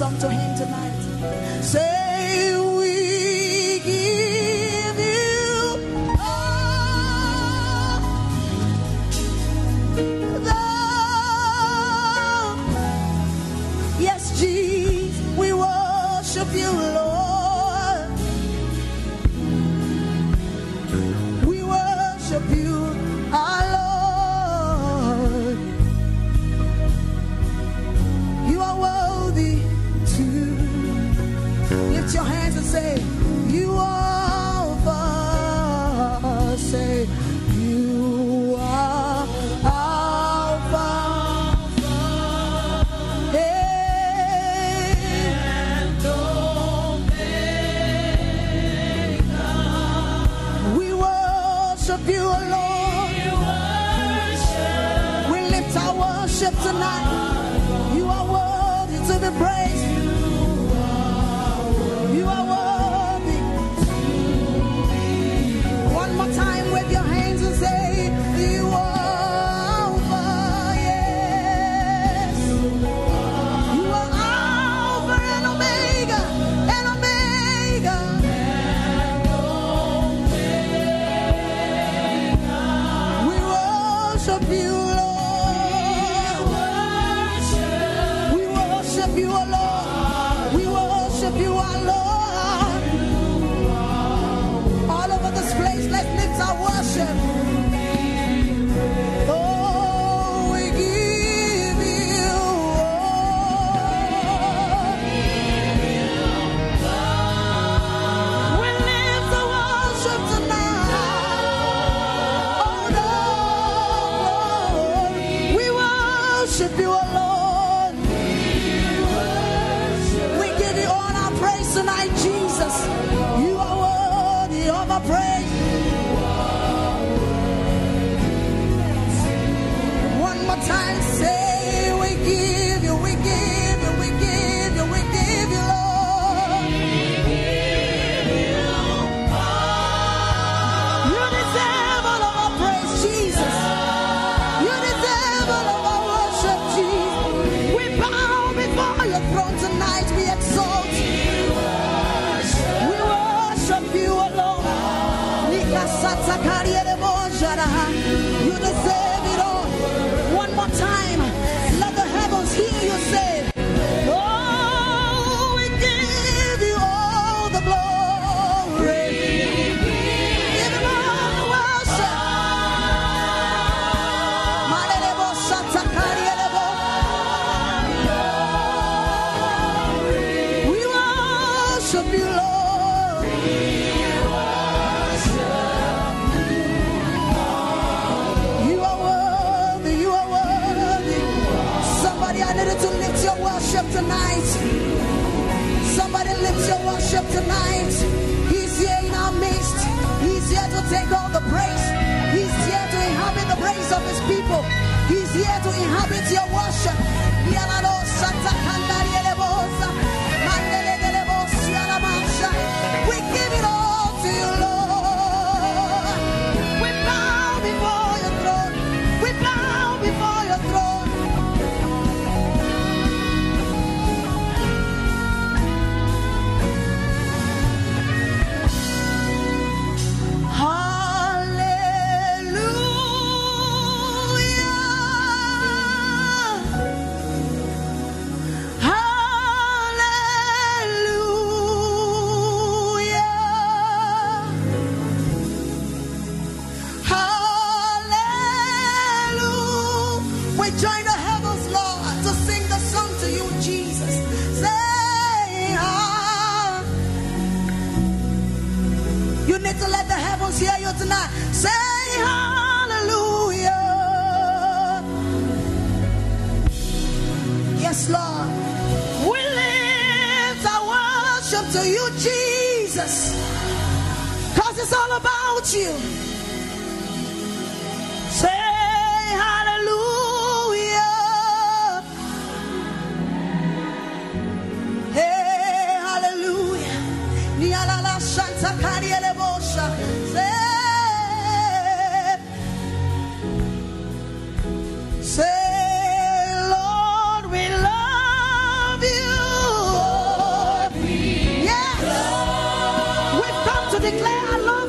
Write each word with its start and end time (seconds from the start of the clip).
Is 0.00 0.08
that 0.08 0.22
your 0.22 0.49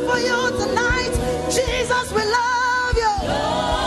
for 0.07 0.17
you 0.19 0.51
tonight. 0.57 1.13
Jesus, 1.49 2.11
we 2.11 2.23
love 2.23 2.95
you. 2.95 3.80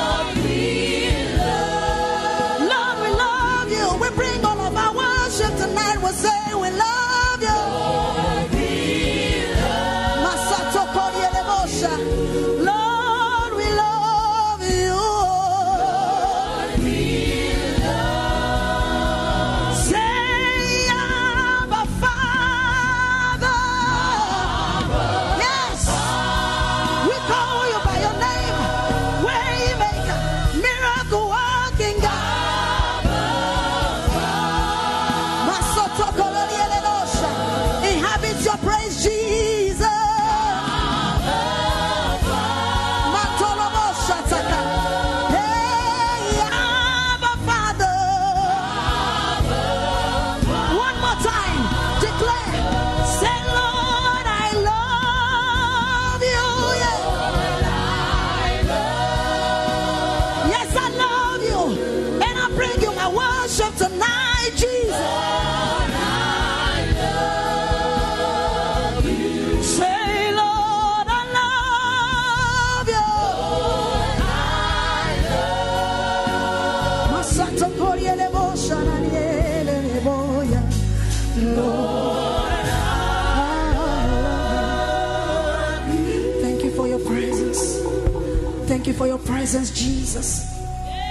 Presence, 89.54 89.78
Jesus. 89.78 90.50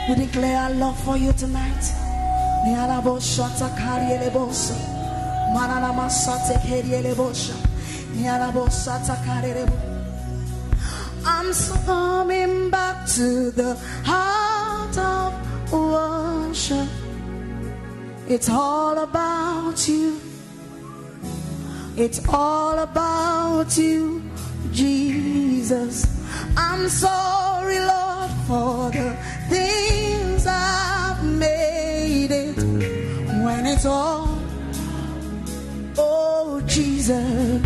We 0.09 0.15
declare 0.15 0.57
our 0.57 0.71
love 0.71 0.99
for 1.05 1.15
you 1.15 1.31
tonight. 1.33 1.83
I'm 11.25 11.53
coming 11.85 12.69
back 12.69 13.07
to 13.15 13.51
the 13.51 13.75
heart 14.03 14.97
of 14.97 15.31
worship. 15.71 16.89
It's 18.27 18.49
all 18.49 18.97
about 18.97 19.87
you. 19.87 20.19
It's 21.95 22.19
all 22.27 22.77
about 22.79 23.77
you, 23.77 24.21
Jesus. 24.71 26.07
I'm 26.57 26.89
sorry, 26.89 27.79
Lord, 27.79 28.02
for 28.53 28.91
the 28.91 29.09
things 29.49 30.45
I've 30.45 31.23
made 31.23 32.31
it 32.45 32.57
when 33.43 33.65
it's 33.65 33.85
all, 33.85 34.27
oh, 35.97 36.61
Jesus. 36.67 37.61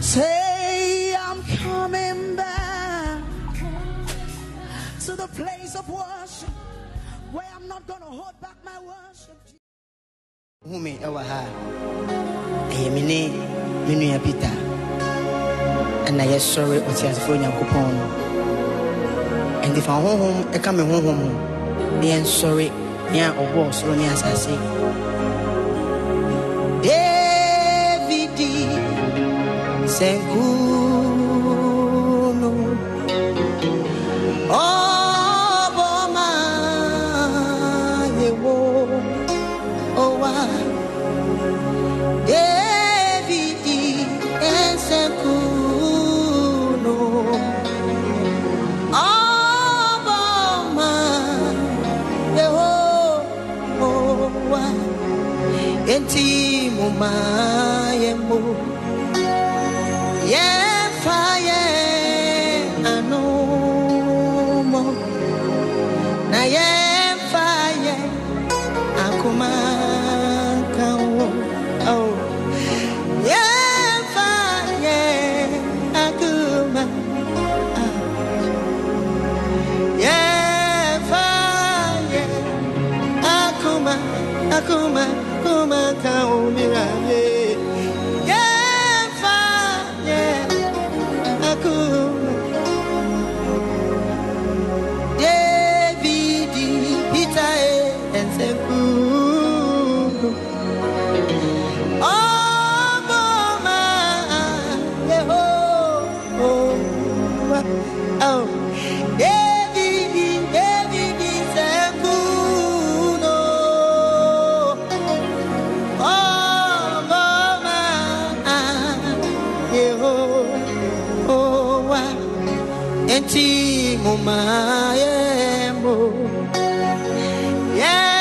Say, 0.00 1.14
I'm 1.26 1.40
coming 1.62 2.34
back 2.34 3.22
to 5.06 5.12
the 5.22 5.28
place 5.38 5.74
of 5.80 5.84
worship 5.88 6.54
where 7.34 7.50
I'm 7.56 7.68
not 7.68 7.86
going 7.86 8.00
to 8.08 8.12
hold 8.20 8.36
back 8.40 8.58
my 8.70 8.78
worship. 8.90 9.38
home 10.70 10.92
ɛwɔ 11.06 11.20
ha 11.30 11.40
ɛyɛ 12.74 12.88
me 12.94 13.02
ne 13.10 13.20
me 13.86 13.94
nua 14.00 14.18
peter 14.24 14.54
ɛna 16.08 16.24
yɛsɔre 16.32 16.76
ɔteasefoɔ 16.88 17.32
onyankopɔn 17.36 17.88
no 17.98 18.23
ɛnti 19.64 19.80
fa 19.86 19.94
honhom 20.04 20.36
ɛka 20.56 20.70
me 20.76 20.82
honhom 20.90 21.18
ho. 21.24 21.30
Na 21.98 22.04
yɛnsɔre 22.12 22.66
nea 23.12 23.28
ɔbɔɔ 23.42 23.66
soro 23.78 23.94
ne 24.00 24.04
asase. 24.14 24.54
Davidi 26.84 28.52
sɛnkuno 29.96 31.44
ɔbɔma 34.50 34.93
mumayemo 56.94 57.63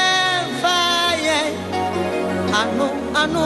Yefaye 0.04 1.40
Anu 2.60 2.88
anu 3.22 3.46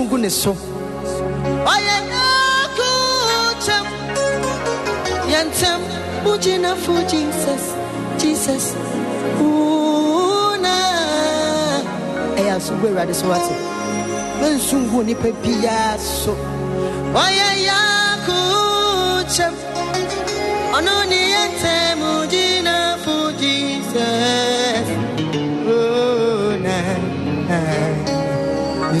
sungu 0.00 0.18
ne 0.18 0.30
so 0.30 0.52
ɔyɛ 1.72 1.96
nyɔku 2.10 2.88
kyɛm 3.64 3.86
yɛ 5.32 5.40
jesus 7.10 7.64
jesus 8.20 8.64
wuna 9.38 10.74
ɛyɛ 12.38 12.52
asomgu 12.56 12.86
awurade 12.88 13.14
so 13.14 13.28
wate 13.28 13.54
bɛnsu 14.40 14.76
ngu 14.84 14.98
nnipa 15.04 15.28
biaa 15.42 15.98
so 15.98 16.32
ɔyɛ 17.24 17.48
yako 17.68 18.38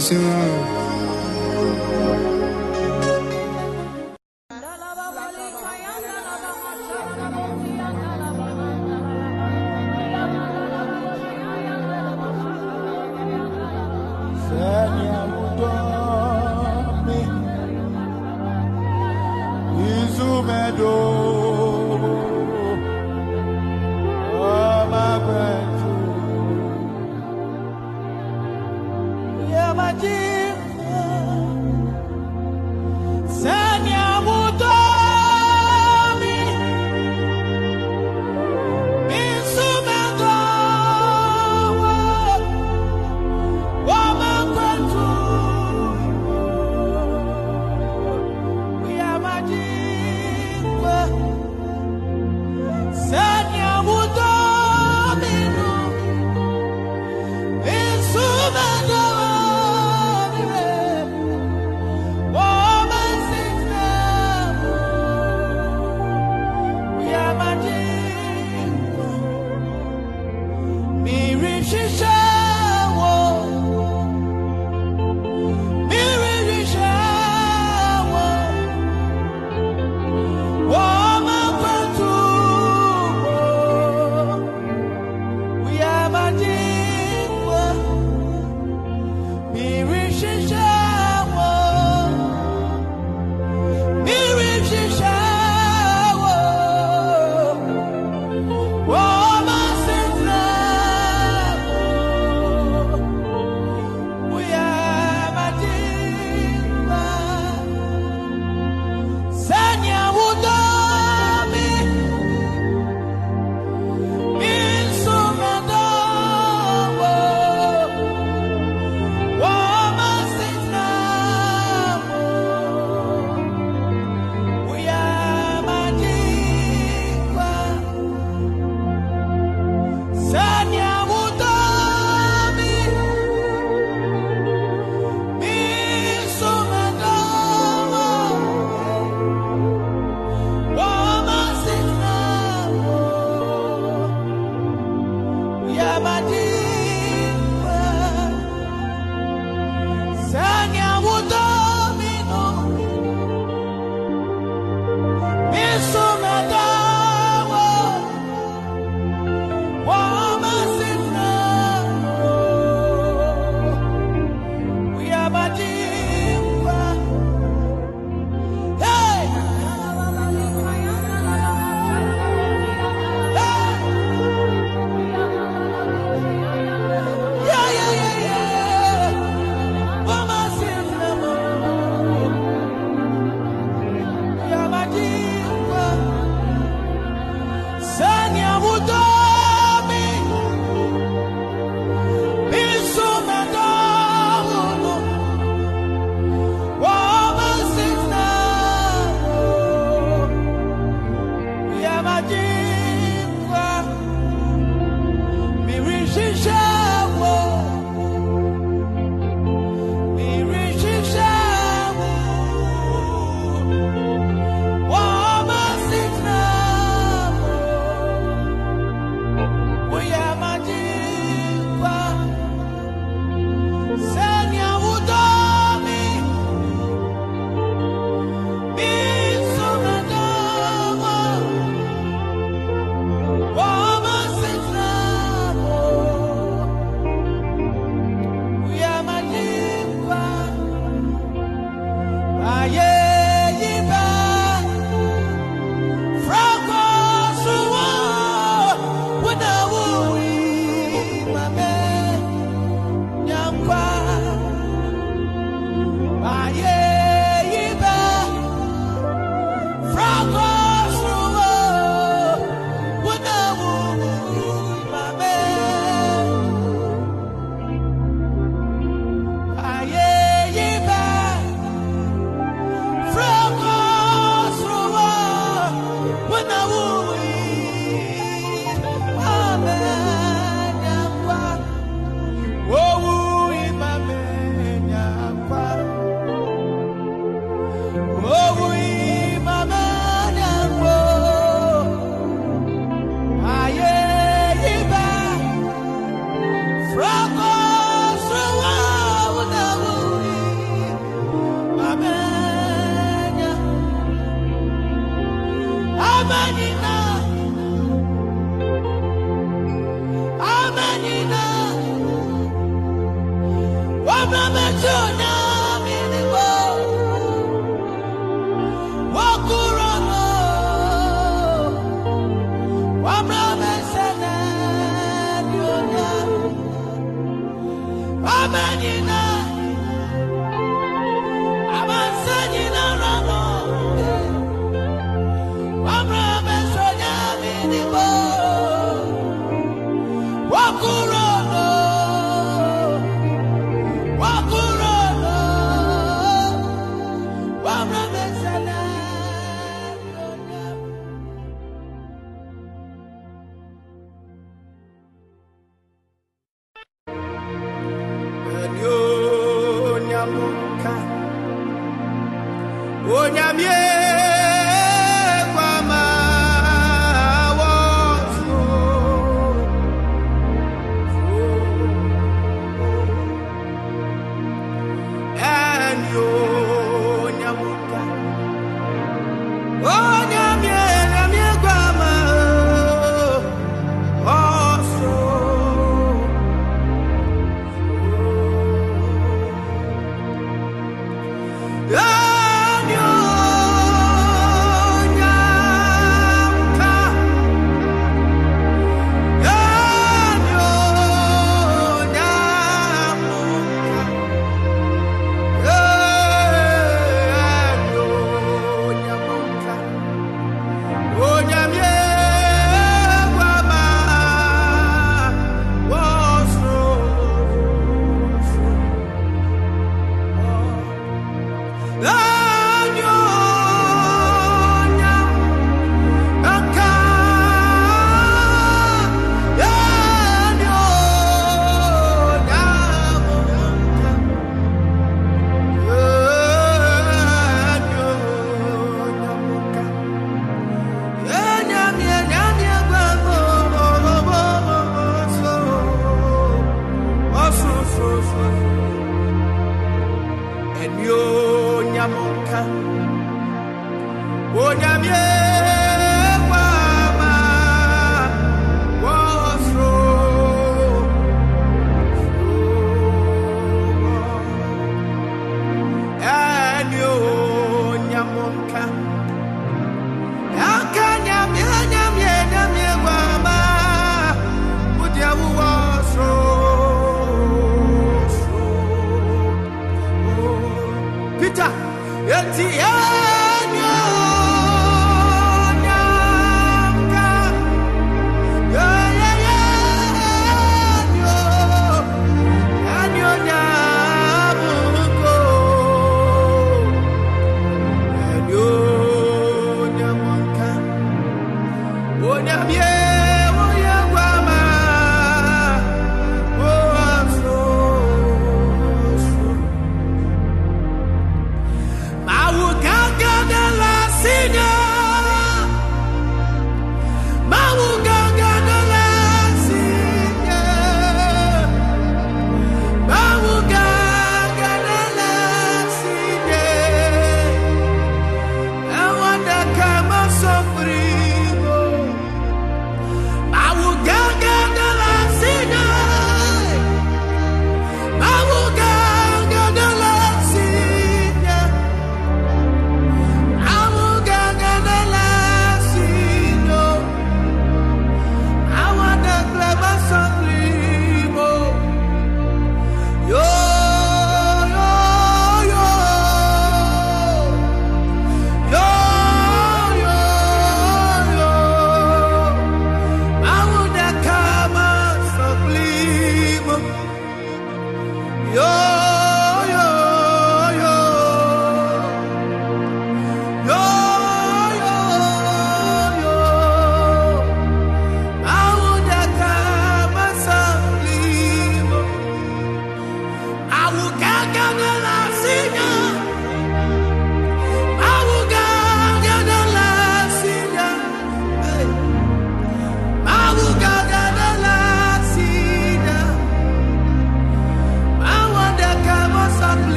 jesus. 0.00 0.79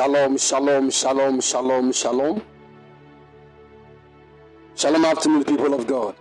Shalom, 0.00 0.38
shalom, 0.38 0.90
shalom, 0.90 1.40
shalom, 1.42 1.92
shalom. 1.92 2.42
Shalom 4.74 5.04
afternoon, 5.04 5.44
people 5.44 5.74
of 5.74 5.86
God. 5.86 6.14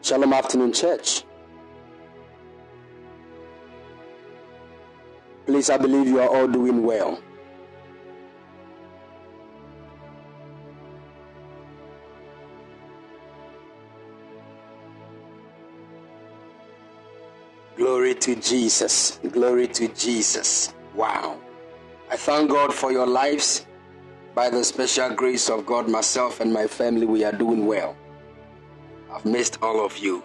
Shalom 0.00 0.32
afternoon, 0.32 0.72
church. 0.72 1.22
Please, 5.46 5.70
I 5.70 5.76
believe 5.76 6.08
you 6.08 6.18
are 6.18 6.28
all 6.28 6.48
doing 6.48 6.82
well. 6.82 7.22
To 18.22 18.36
Jesus. 18.36 19.18
Glory 19.32 19.66
to 19.66 19.88
Jesus. 19.88 20.74
Wow. 20.94 21.40
I 22.08 22.16
thank 22.16 22.50
God 22.50 22.72
for 22.72 22.92
your 22.92 23.06
lives. 23.06 23.66
By 24.34 24.48
the 24.48 24.62
special 24.62 25.10
grace 25.10 25.50
of 25.50 25.66
God, 25.66 25.88
myself 25.88 26.40
and 26.40 26.52
my 26.52 26.68
family, 26.68 27.04
we 27.04 27.24
are 27.24 27.32
doing 27.32 27.66
well. 27.66 27.96
I've 29.12 29.24
missed 29.24 29.58
all 29.60 29.84
of 29.84 29.98
you. 29.98 30.22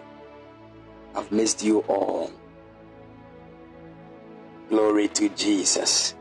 I've 1.16 1.32
missed 1.32 1.64
you 1.64 1.80
all. 1.88 2.30
Glory 4.68 5.08
to 5.08 5.28
Jesus. 5.30 6.14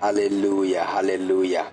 Hallelujah. 0.00 0.84
Hallelujah. 0.84 1.72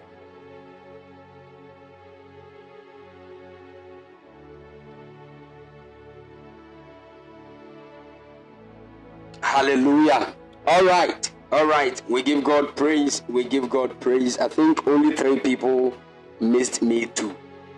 Hallelujah. 9.58 10.36
All 10.68 10.86
right. 10.86 11.32
All 11.52 11.66
right. 11.66 12.00
We 12.08 12.22
give 12.22 12.44
God 12.44 12.76
praise. 12.76 13.24
We 13.28 13.44
give 13.44 13.72
God 13.72 14.00
praise. 14.00 14.38
I 14.38 14.50
think 14.50 14.86
only 14.86 15.16
three 15.16 15.40
people 15.40 15.98
missed 16.40 16.84
me 16.84 17.08
too. 17.08 17.36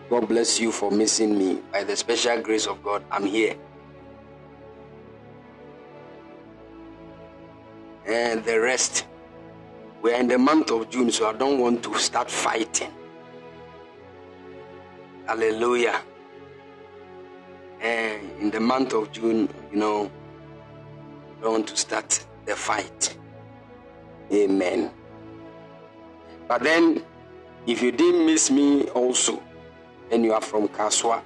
God 0.10 0.28
bless 0.28 0.60
you 0.60 0.74
for 0.74 0.92
missing 0.92 1.40
me. 1.40 1.62
By 1.72 1.86
the 1.86 1.96
special 1.96 2.42
grace 2.42 2.68
of 2.68 2.84
God, 2.84 3.02
I'm 3.10 3.26
here. 3.26 3.56
And 8.06 8.44
the 8.44 8.60
rest, 8.60 9.06
we're 10.02 10.20
in 10.20 10.28
the 10.28 10.38
month 10.38 10.72
of 10.72 10.90
June, 10.90 11.10
so 11.12 11.30
I 11.30 11.34
don't 11.38 11.60
want 11.60 11.82
to 11.84 11.98
start 11.98 12.30
fighting. 12.30 12.92
Hallelujah. 15.28 16.02
And 17.80 18.30
in 18.42 18.52
the 18.52 18.60
month 18.60 18.92
of 18.94 19.14
June, 19.14 19.48
you 19.72 19.78
know, 19.78 20.12
Want 21.42 21.68
to 21.68 21.78
start 21.78 22.26
the 22.46 22.56
fight. 22.56 23.18
Amen. 24.32 24.92
But 26.48 26.64
then, 26.64 27.04
if 27.66 27.82
you 27.82 27.92
didn't 27.92 28.26
miss 28.26 28.52
me 28.52 28.84
also, 28.90 29.42
and 30.12 30.24
you 30.24 30.34
are 30.34 30.42
from 30.42 30.68
Kaswa, 30.68 31.22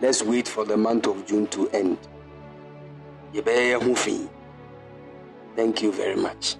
let's 0.00 0.22
wait 0.22 0.46
for 0.46 0.64
the 0.64 0.76
month 0.76 1.06
of 1.06 1.26
June 1.26 1.46
to 1.48 1.68
end. 1.70 1.98
Thank 5.56 5.82
you 5.82 5.92
very 5.92 6.16
much. 6.16 6.56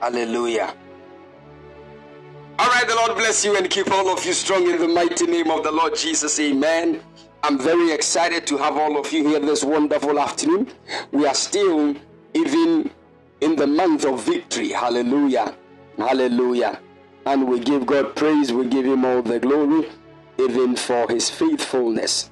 Hallelujah. 0.00 0.74
All 2.60 2.68
right, 2.68 2.86
the 2.86 2.94
Lord 2.94 3.16
bless 3.16 3.42
you 3.42 3.56
and 3.56 3.70
keep 3.70 3.90
all 3.90 4.12
of 4.12 4.22
you 4.26 4.34
strong 4.34 4.68
in 4.68 4.78
the 4.78 4.86
mighty 4.86 5.24
name 5.24 5.50
of 5.50 5.62
the 5.64 5.72
Lord 5.72 5.96
Jesus. 5.96 6.38
Amen. 6.38 7.00
I'm 7.42 7.58
very 7.58 7.90
excited 7.90 8.46
to 8.48 8.58
have 8.58 8.76
all 8.76 8.98
of 8.98 9.10
you 9.14 9.26
here 9.26 9.40
this 9.40 9.64
wonderful 9.64 10.20
afternoon. 10.20 10.70
We 11.10 11.24
are 11.24 11.32
still 11.32 11.96
even 12.34 12.90
in 13.40 13.56
the 13.56 13.66
month 13.66 14.04
of 14.04 14.22
victory. 14.24 14.72
Hallelujah. 14.72 15.56
Hallelujah. 15.96 16.78
And 17.24 17.48
we 17.48 17.60
give 17.60 17.86
God 17.86 18.14
praise, 18.14 18.52
we 18.52 18.66
give 18.66 18.84
Him 18.84 19.06
all 19.06 19.22
the 19.22 19.40
glory, 19.40 19.88
even 20.38 20.76
for 20.76 21.08
His 21.08 21.30
faithfulness. 21.30 22.30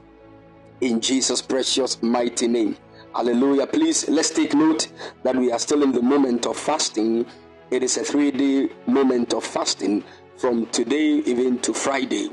In 0.82 1.00
Jesus' 1.00 1.40
precious 1.40 2.02
mighty 2.02 2.48
name. 2.48 2.76
Hallelujah. 3.14 3.66
Please 3.66 4.06
let's 4.10 4.28
take 4.28 4.52
note 4.52 4.88
that 5.22 5.36
we 5.36 5.50
are 5.50 5.58
still 5.58 5.82
in 5.82 5.92
the 5.92 6.02
moment 6.02 6.44
of 6.44 6.58
fasting. 6.58 7.24
It 7.70 7.82
is 7.82 7.98
a 7.98 8.04
three 8.04 8.30
day 8.30 8.70
moment 8.86 9.34
of 9.34 9.44
fasting 9.44 10.02
from 10.36 10.66
today 10.66 11.18
even 11.26 11.58
to 11.60 11.74
Friday. 11.74 12.30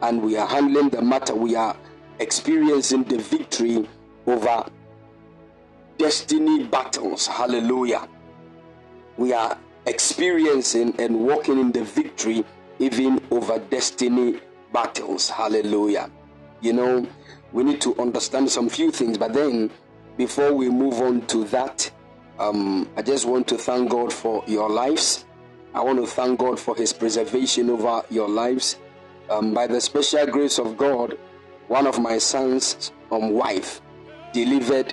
And 0.00 0.22
we 0.22 0.36
are 0.36 0.46
handling 0.46 0.88
the 0.90 1.00
matter. 1.02 1.34
We 1.34 1.54
are 1.54 1.76
experiencing 2.18 3.04
the 3.04 3.18
victory 3.18 3.88
over 4.26 4.64
destiny 5.98 6.64
battles. 6.64 7.28
Hallelujah. 7.28 8.08
We 9.16 9.32
are 9.32 9.56
experiencing 9.86 11.00
and 11.00 11.20
walking 11.20 11.60
in 11.60 11.70
the 11.70 11.84
victory 11.84 12.44
even 12.80 13.22
over 13.30 13.60
destiny 13.60 14.40
battles. 14.72 15.28
Hallelujah. 15.28 16.10
You 16.60 16.72
know, 16.72 17.06
we 17.52 17.62
need 17.62 17.80
to 17.82 17.96
understand 18.00 18.50
some 18.50 18.68
few 18.68 18.90
things, 18.90 19.18
but 19.18 19.32
then 19.32 19.70
before 20.16 20.52
we 20.52 20.68
move 20.68 21.00
on 21.00 21.26
to 21.26 21.44
that, 21.44 21.90
um, 22.42 22.88
I 22.96 23.02
just 23.02 23.24
want 23.24 23.46
to 23.48 23.56
thank 23.56 23.90
God 23.90 24.12
for 24.12 24.42
your 24.48 24.68
lives. 24.68 25.24
I 25.74 25.80
want 25.80 26.00
to 26.00 26.06
thank 26.06 26.40
God 26.40 26.58
for 26.58 26.74
His 26.74 26.92
preservation 26.92 27.70
over 27.70 28.02
your 28.10 28.28
lives. 28.28 28.78
Um, 29.30 29.54
by 29.54 29.68
the 29.68 29.80
special 29.80 30.26
grace 30.26 30.58
of 30.58 30.76
God, 30.76 31.16
one 31.68 31.86
of 31.86 32.00
my 32.00 32.18
son's 32.18 32.90
um, 33.12 33.30
wife 33.30 33.80
delivered 34.32 34.92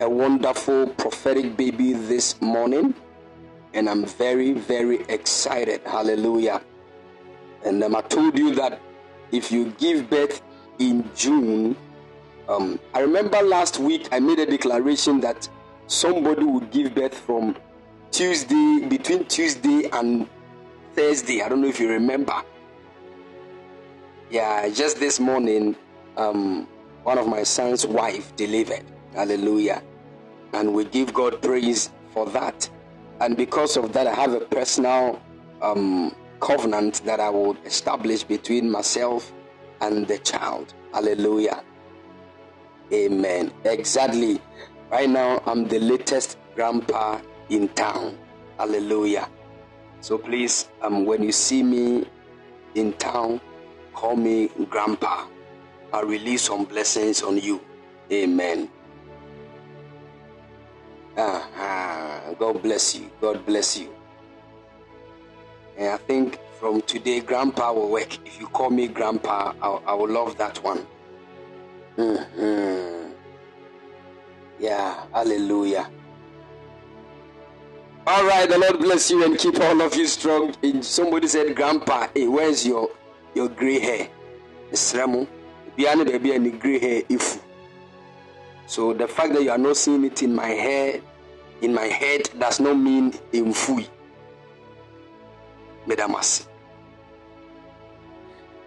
a 0.00 0.08
wonderful 0.08 0.90
prophetic 0.90 1.56
baby 1.56 1.92
this 1.92 2.40
morning, 2.40 2.94
and 3.74 3.90
I'm 3.90 4.06
very, 4.06 4.52
very 4.52 5.02
excited. 5.08 5.80
Hallelujah. 5.84 6.62
And 7.64 7.82
um, 7.82 7.96
I 7.96 8.02
told 8.02 8.38
you 8.38 8.54
that 8.54 8.80
if 9.32 9.50
you 9.50 9.74
give 9.76 10.08
birth 10.08 10.40
in 10.78 11.10
June, 11.16 11.76
um, 12.48 12.78
I 12.94 13.00
remember 13.00 13.42
last 13.42 13.78
week 13.78 14.08
I 14.10 14.20
made 14.20 14.38
a 14.38 14.46
declaration 14.46 15.20
that 15.20 15.48
somebody 15.86 16.44
would 16.44 16.70
give 16.70 16.94
birth 16.94 17.14
from 17.14 17.56
Tuesday, 18.10 18.86
between 18.88 19.26
Tuesday 19.26 19.88
and 19.92 20.26
Thursday. 20.94 21.42
I 21.42 21.48
don't 21.48 21.60
know 21.60 21.68
if 21.68 21.78
you 21.78 21.90
remember. 21.90 22.42
Yeah, 24.30 24.68
just 24.68 24.98
this 24.98 25.20
morning, 25.20 25.76
um, 26.16 26.66
one 27.02 27.18
of 27.18 27.26
my 27.26 27.42
son's 27.42 27.86
wife 27.86 28.34
delivered. 28.36 28.84
Hallelujah. 29.14 29.82
And 30.52 30.74
we 30.74 30.84
give 30.84 31.12
God 31.12 31.40
praise 31.42 31.90
for 32.12 32.26
that. 32.30 32.68
And 33.20 33.36
because 33.36 33.76
of 33.76 33.92
that, 33.92 34.06
I 34.06 34.14
have 34.14 34.32
a 34.32 34.40
personal 34.40 35.20
um, 35.60 36.14
covenant 36.40 37.02
that 37.04 37.20
I 37.20 37.30
would 37.30 37.58
establish 37.64 38.22
between 38.22 38.70
myself 38.70 39.32
and 39.80 40.06
the 40.06 40.18
child. 40.18 40.74
Hallelujah. 40.92 41.62
Amen. 42.92 43.52
Exactly. 43.64 44.40
Right 44.90 45.08
now, 45.08 45.42
I'm 45.46 45.68
the 45.68 45.78
latest 45.78 46.38
grandpa 46.54 47.20
in 47.50 47.68
town. 47.68 48.16
Hallelujah. 48.58 49.28
So 50.00 50.16
please, 50.16 50.68
um, 50.80 51.04
when 51.04 51.22
you 51.22 51.32
see 51.32 51.62
me 51.62 52.06
in 52.74 52.92
town, 52.94 53.40
call 53.92 54.16
me 54.16 54.48
grandpa. 54.70 55.26
I'll 55.92 56.04
release 56.04 56.42
some 56.42 56.64
blessings 56.64 57.22
on 57.22 57.38
you. 57.38 57.60
Amen. 58.10 58.70
Uh-huh. 61.16 62.34
God 62.38 62.62
bless 62.62 62.94
you. 62.94 63.10
God 63.20 63.44
bless 63.44 63.78
you. 63.78 63.92
And 65.76 65.88
I 65.88 65.96
think 65.96 66.38
from 66.58 66.80
today, 66.82 67.20
grandpa 67.20 67.72
will 67.72 67.88
work. 67.90 68.24
If 68.26 68.40
you 68.40 68.46
call 68.48 68.70
me 68.70 68.88
grandpa, 68.88 69.52
I, 69.60 69.68
I 69.86 69.94
will 69.94 70.08
love 70.08 70.38
that 70.38 70.62
one. 70.62 70.86
Mm-hmm. 71.98 73.10
Yeah, 74.60 75.04
hallelujah. 75.12 75.90
All 78.06 78.24
right, 78.24 78.48
the 78.48 78.56
Lord 78.56 78.78
bless 78.78 79.10
you 79.10 79.24
and 79.24 79.36
keep 79.36 79.58
all 79.60 79.82
of 79.82 79.96
you 79.96 80.06
strong. 80.06 80.54
And 80.62 80.84
Somebody 80.84 81.26
said, 81.26 81.56
Grandpa, 81.56 82.06
hey, 82.14 82.28
where's 82.28 82.64
your 82.64 82.88
your 83.34 83.48
gray 83.48 83.80
hair? 83.80 84.08
Behind 85.76 86.00
the 86.00 86.04
baby 86.04 86.32
and 86.34 86.60
gray 86.60 86.78
hair 86.78 87.02
if. 87.08 87.42
So 88.66 88.92
the 88.92 89.08
fact 89.08 89.32
that 89.32 89.42
you 89.42 89.50
are 89.50 89.58
not 89.58 89.76
seeing 89.76 90.04
it 90.04 90.22
in 90.22 90.34
my 90.34 90.46
hair, 90.46 91.00
in 91.62 91.74
my 91.74 91.86
head, 91.86 92.30
does 92.38 92.60
not 92.60 92.74
mean 92.74 93.12
in 93.32 93.52
fui. 93.52 93.88
Medamas. 95.86 96.46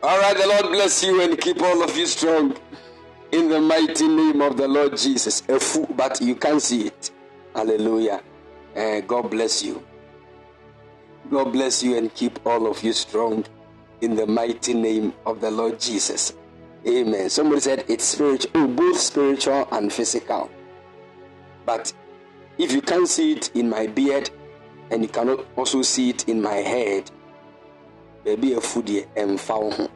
All 0.04 0.20
right, 0.20 0.36
the 0.36 0.48
Lord 0.48 0.64
bless 0.74 1.02
you 1.04 1.22
and 1.22 1.40
keep 1.40 1.62
all 1.62 1.82
of 1.82 1.96
you 1.96 2.06
strong 2.08 2.58
in 3.32 3.50
the 3.50 3.60
mighty 3.62 4.08
name 4.08 4.42
of 4.42 4.58
the 4.58 4.68
Lord 4.68 4.98
Jesus. 4.98 5.44
A 5.50 5.60
fool, 5.60 5.88
but 5.96 6.22
you 6.22 6.36
can't 6.36 6.62
see 6.62 6.88
it. 6.88 7.12
Hallelujah. 7.56 8.22
Uh, 8.76 9.02
God 9.02 9.30
bless 9.30 9.64
you. 9.64 9.84
God 11.30 11.52
bless 11.54 11.82
you 11.84 11.98
and 11.98 12.14
keep 12.14 12.46
all 12.46 12.68
of 12.68 12.84
you 12.84 12.94
strong 12.94 13.46
in 14.02 14.16
the 14.16 14.26
mighty 14.26 14.74
name 14.74 15.14
of 15.26 15.40
the 15.40 15.52
Lord 15.52 15.80
Jesus. 15.80 16.34
Amen. 16.88 17.30
Somebody 17.30 17.62
said 17.62 17.86
it's 17.88 18.04
spiritual, 18.04 18.52
oh, 18.56 18.68
both 18.68 18.98
spiritual 19.00 19.68
and 19.72 19.94
physical. 19.94 20.50
But 21.66 21.94
if 22.58 22.72
you 22.72 22.82
can't 22.82 23.08
see 23.08 23.34
it 23.34 23.56
in 23.56 23.70
my 23.70 23.88
beard 23.88 24.30
and 24.90 25.04
you 25.04 25.08
cannot 25.08 25.46
also 25.56 25.84
see 25.84 26.10
it 26.10 26.28
in 26.28 26.42
my 26.42 26.56
head, 26.56 27.10
maybe 28.26 28.54
a 28.54 28.58
foodie 28.58 29.08
and 29.16 29.40
foul. 29.40 29.90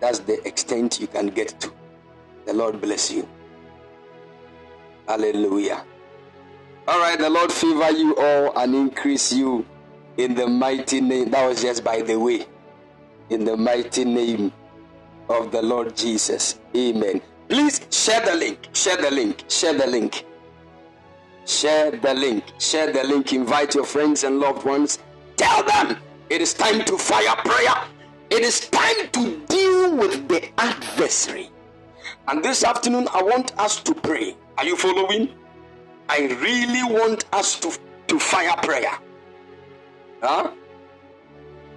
That's 0.00 0.20
the 0.20 0.46
extent 0.46 1.00
you 1.00 1.06
can 1.06 1.26
get 1.28 1.58
to. 1.60 1.72
The 2.46 2.54
Lord 2.54 2.80
bless 2.80 3.10
you. 3.10 3.28
Hallelujah. 5.08 5.84
All 6.88 7.00
right, 7.00 7.18
the 7.18 7.28
Lord 7.28 7.50
favor 7.50 7.90
you 7.90 8.14
all 8.16 8.56
and 8.56 8.74
increase 8.74 9.32
you 9.32 9.66
in 10.16 10.34
the 10.34 10.46
mighty 10.46 11.00
name. 11.00 11.30
That 11.30 11.48
was 11.48 11.62
just 11.62 11.82
by 11.82 12.02
the 12.02 12.18
way. 12.18 12.46
In 13.30 13.44
the 13.44 13.56
mighty 13.56 14.04
name 14.04 14.52
of 15.28 15.50
the 15.50 15.60
Lord 15.60 15.96
Jesus. 15.96 16.60
Amen. 16.76 17.20
Please 17.48 17.80
share 17.90 18.24
the 18.24 18.34
link. 18.34 18.68
Share 18.72 18.96
the 18.96 19.10
link. 19.10 19.44
Share 19.48 19.74
the 19.74 19.86
link. 19.86 20.24
Share 21.44 21.90
the 21.90 22.14
link. 22.14 22.44
Share 22.60 22.92
the 22.92 23.02
link. 23.04 23.32
Invite 23.32 23.74
your 23.74 23.84
friends 23.84 24.22
and 24.22 24.38
loved 24.38 24.64
ones. 24.64 25.00
Tell 25.36 25.64
them 25.64 25.96
it 26.30 26.40
is 26.40 26.54
time 26.54 26.84
to 26.84 26.96
fire 26.96 27.36
prayer. 27.44 27.84
It 28.30 28.42
is 28.42 28.68
time 28.70 29.08
to 29.12 29.36
deal 29.46 29.96
with 29.96 30.28
the 30.28 30.48
adversary. 30.58 31.50
And 32.28 32.44
this 32.44 32.64
afternoon, 32.64 33.06
I 33.12 33.22
want 33.22 33.56
us 33.58 33.80
to 33.82 33.94
pray. 33.94 34.36
Are 34.58 34.64
you 34.64 34.76
following? 34.76 35.32
I 36.08 36.26
really 36.40 36.82
want 36.82 37.24
us 37.32 37.58
to, 37.60 37.72
to 38.08 38.18
fire 38.18 38.56
prayer. 38.62 38.98
Huh? 40.22 40.50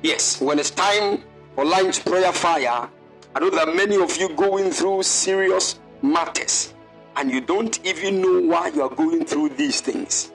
Yes, 0.02 0.42
when 0.42 0.60
it's 0.60 0.72
time 0.72 1.24
for 1.56 1.66
lunch 1.66 2.04
prayer 2.04 2.32
fire, 2.32 2.90
I 3.36 3.40
know 3.40 3.50
that 3.52 3.76
many 3.76 4.02
of 4.02 4.18
you 4.18 4.30
going 4.36 4.72
through 4.72 5.04
serious 5.04 5.80
matters 6.02 6.74
and 7.16 7.30
you 7.30 7.42
don't 7.42 7.86
even 7.86 8.22
know 8.22 8.42
why 8.42 8.70
you 8.70 8.82
are 8.82 8.96
going 8.96 9.26
through 9.26 9.50
these 9.50 9.82
things. 9.82 10.32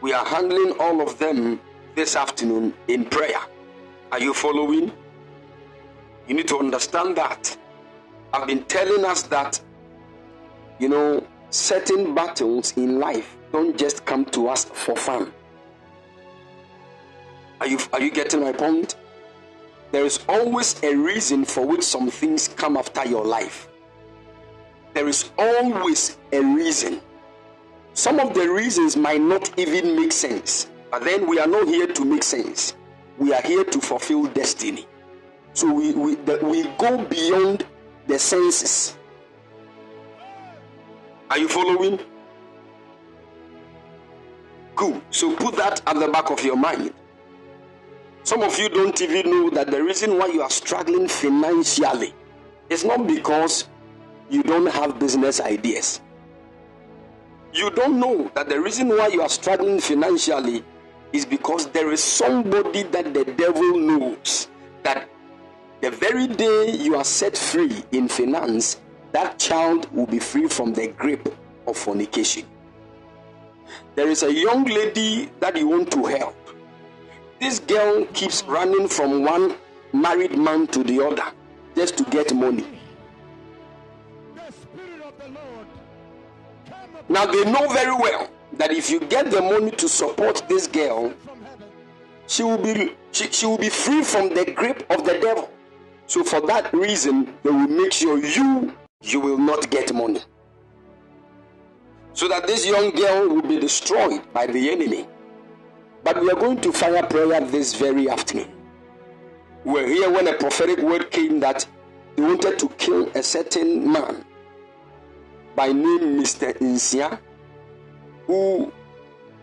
We 0.00 0.12
are 0.12 0.24
handling 0.24 0.74
all 0.80 1.00
of 1.00 1.18
them 1.18 1.60
this 1.94 2.16
afternoon 2.16 2.74
in 2.88 3.04
prayer. 3.04 3.40
Are 4.10 4.20
you 4.20 4.34
following? 4.34 4.92
You 6.26 6.34
need 6.34 6.48
to 6.48 6.58
understand 6.58 7.16
that. 7.16 7.56
I've 8.36 8.46
been 8.46 8.64
telling 8.64 9.02
us 9.06 9.22
that, 9.22 9.58
you 10.78 10.90
know, 10.90 11.26
certain 11.48 12.14
battles 12.14 12.76
in 12.76 12.98
life 12.98 13.34
don't 13.50 13.78
just 13.78 14.04
come 14.04 14.26
to 14.26 14.48
us 14.48 14.66
for 14.66 14.94
fun. 14.94 15.32
Are 17.62 17.66
you, 17.66 17.78
are 17.94 18.02
you 18.02 18.10
getting 18.10 18.42
my 18.42 18.52
point? 18.52 18.96
There 19.90 20.04
is 20.04 20.22
always 20.28 20.82
a 20.82 20.94
reason 20.94 21.46
for 21.46 21.66
which 21.66 21.82
some 21.82 22.10
things 22.10 22.48
come 22.48 22.76
after 22.76 23.08
your 23.08 23.24
life. 23.24 23.68
There 24.92 25.08
is 25.08 25.30
always 25.38 26.18
a 26.30 26.40
reason. 26.42 27.00
Some 27.94 28.20
of 28.20 28.34
the 28.34 28.50
reasons 28.50 28.98
might 28.98 29.22
not 29.22 29.58
even 29.58 29.96
make 29.96 30.12
sense, 30.12 30.68
but 30.90 31.04
then 31.04 31.26
we 31.26 31.38
are 31.38 31.46
not 31.46 31.68
here 31.68 31.86
to 31.86 32.04
make 32.04 32.22
sense. 32.22 32.74
We 33.16 33.32
are 33.32 33.40
here 33.40 33.64
to 33.64 33.80
fulfill 33.80 34.24
destiny. 34.24 34.86
So 35.54 35.72
we, 35.72 35.94
we, 35.94 36.14
the, 36.16 36.38
we 36.42 36.64
go 36.76 37.02
beyond 37.02 37.64
the 38.06 38.18
senses. 38.18 38.96
Are 41.30 41.38
you 41.38 41.48
following? 41.48 41.98
Good. 44.76 45.02
So 45.10 45.34
put 45.36 45.56
that 45.56 45.82
at 45.86 45.98
the 45.98 46.08
back 46.08 46.30
of 46.30 46.44
your 46.44 46.56
mind. 46.56 46.92
Some 48.22 48.42
of 48.42 48.58
you 48.58 48.68
don't 48.68 49.00
even 49.00 49.30
know 49.30 49.50
that 49.50 49.70
the 49.70 49.82
reason 49.82 50.18
why 50.18 50.26
you 50.26 50.42
are 50.42 50.50
struggling 50.50 51.08
financially 51.08 52.12
is 52.68 52.84
not 52.84 53.06
because 53.06 53.68
you 54.28 54.42
don't 54.42 54.66
have 54.66 54.98
business 54.98 55.40
ideas. 55.40 56.00
You 57.52 57.70
don't 57.70 57.98
know 57.98 58.30
that 58.34 58.48
the 58.48 58.60
reason 58.60 58.88
why 58.88 59.08
you 59.08 59.22
are 59.22 59.28
struggling 59.28 59.80
financially 59.80 60.64
is 61.12 61.24
because 61.24 61.68
there 61.68 61.90
is 61.92 62.02
somebody 62.02 62.82
that 62.84 63.14
the 63.14 63.24
devil 63.24 63.78
knows 63.78 64.48
that 64.82 65.08
the 65.86 65.96
very 65.98 66.26
day 66.26 66.72
you 66.72 66.96
are 66.96 67.04
set 67.04 67.38
free 67.38 67.84
in 67.92 68.08
finance, 68.08 68.80
that 69.12 69.38
child 69.38 69.88
will 69.94 70.06
be 70.06 70.18
free 70.18 70.48
from 70.48 70.72
the 70.72 70.88
grip 70.88 71.32
of 71.68 71.76
fornication. 71.76 72.44
There 73.94 74.08
is 74.08 74.24
a 74.24 74.32
young 74.34 74.64
lady 74.64 75.30
that 75.38 75.56
you 75.56 75.68
want 75.68 75.92
to 75.92 76.04
help. 76.06 76.34
This 77.40 77.60
girl 77.60 78.04
keeps 78.06 78.42
running 78.44 78.88
from 78.88 79.22
one 79.22 79.54
married 79.92 80.36
man 80.36 80.66
to 80.68 80.82
the 80.82 81.06
other 81.06 81.22
just 81.76 81.96
to 81.98 82.04
get 82.04 82.34
money. 82.34 82.66
Now 87.08 87.26
they 87.26 87.44
know 87.44 87.68
very 87.68 87.94
well 87.94 88.28
that 88.54 88.72
if 88.72 88.90
you 88.90 88.98
get 88.98 89.30
the 89.30 89.40
money 89.40 89.70
to 89.70 89.88
support 89.88 90.42
this 90.48 90.66
girl, 90.66 91.14
she 92.26 92.42
will 92.42 92.58
be 92.58 92.96
she, 93.12 93.30
she 93.30 93.46
will 93.46 93.58
be 93.58 93.68
free 93.68 94.02
from 94.02 94.34
the 94.34 94.50
grip 94.50 94.84
of 94.90 95.04
the 95.04 95.20
devil. 95.20 95.48
So 96.06 96.22
for 96.22 96.40
that 96.46 96.72
reason, 96.72 97.34
they 97.42 97.50
will 97.50 97.68
make 97.68 97.92
sure 97.92 98.18
you 98.18 98.72
you 99.02 99.20
will 99.20 99.38
not 99.38 99.70
get 99.70 99.92
money. 99.94 100.20
So 102.12 102.28
that 102.28 102.46
this 102.46 102.66
young 102.66 102.90
girl 102.90 103.28
will 103.28 103.42
be 103.42 103.58
destroyed 103.60 104.22
by 104.32 104.46
the 104.46 104.70
enemy. 104.70 105.06
But 106.02 106.20
we 106.20 106.30
are 106.30 106.36
going 106.40 106.60
to 106.62 106.72
fire 106.72 107.02
prayer 107.02 107.40
this 107.40 107.74
very 107.74 108.08
afternoon. 108.08 108.52
We're 109.64 109.86
here 109.86 110.10
when 110.10 110.28
a 110.28 110.34
prophetic 110.34 110.78
word 110.78 111.10
came 111.10 111.40
that 111.40 111.66
they 112.14 112.22
wanted 112.22 112.58
to 112.60 112.68
kill 112.70 113.10
a 113.14 113.22
certain 113.22 113.90
man 113.90 114.24
by 115.54 115.72
name 115.72 116.20
Mr. 116.20 116.58
Insia, 116.60 117.20
who 118.26 118.72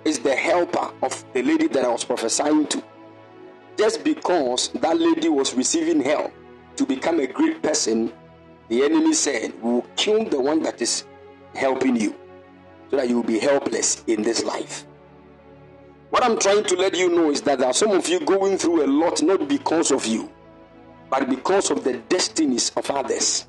is 0.06 0.20
the 0.20 0.36
helper 0.36 0.92
of 1.02 1.24
the 1.34 1.44
lady 1.44 1.68
that 1.68 1.84
I 1.86 1.90
was 1.90 2.04
prophesying 2.06 2.68
to. 2.68 2.84
Just 3.78 4.04
because 4.04 4.70
that 4.70 4.98
lady 4.98 5.30
was 5.30 5.54
receiving 5.56 6.02
help 6.02 6.32
to 6.76 6.86
become 6.86 7.20
a 7.20 7.28
great 7.28 7.62
person, 7.62 8.12
the 8.70 8.84
enemy 8.84 9.14
said, 9.14 9.54
will 9.62 9.86
kill 9.96 10.26
the 10.26 10.40
one 10.40 10.62
that 10.64 10.82
is 10.82 11.06
helping 11.56 11.96
you 11.96 12.16
so 12.90 12.98
that 12.98 13.10
you 13.10 13.18
will 13.18 13.24
be 13.24 13.40
helpless 13.40 14.04
in 14.08 14.22
this 14.24 14.44
life. 14.44 14.86
What 16.10 16.24
I'm 16.24 16.38
trying 16.38 16.64
to 16.66 16.76
let 16.76 16.96
you 16.96 17.10
know 17.10 17.32
is 17.32 17.42
that 17.42 17.60
there 17.60 17.68
are 17.68 17.74
some 17.74 17.92
of 17.92 18.08
you 18.08 18.20
going 18.20 18.58
through 18.58 18.86
a 18.86 18.88
lot 18.88 19.22
not 19.24 19.48
because 19.48 19.92
of 19.92 20.06
you, 20.06 20.32
but 21.10 21.30
because 21.30 21.72
of 21.72 21.84
the 21.84 21.94
destinies 22.10 22.72
of 22.76 22.90
others. 22.92 23.48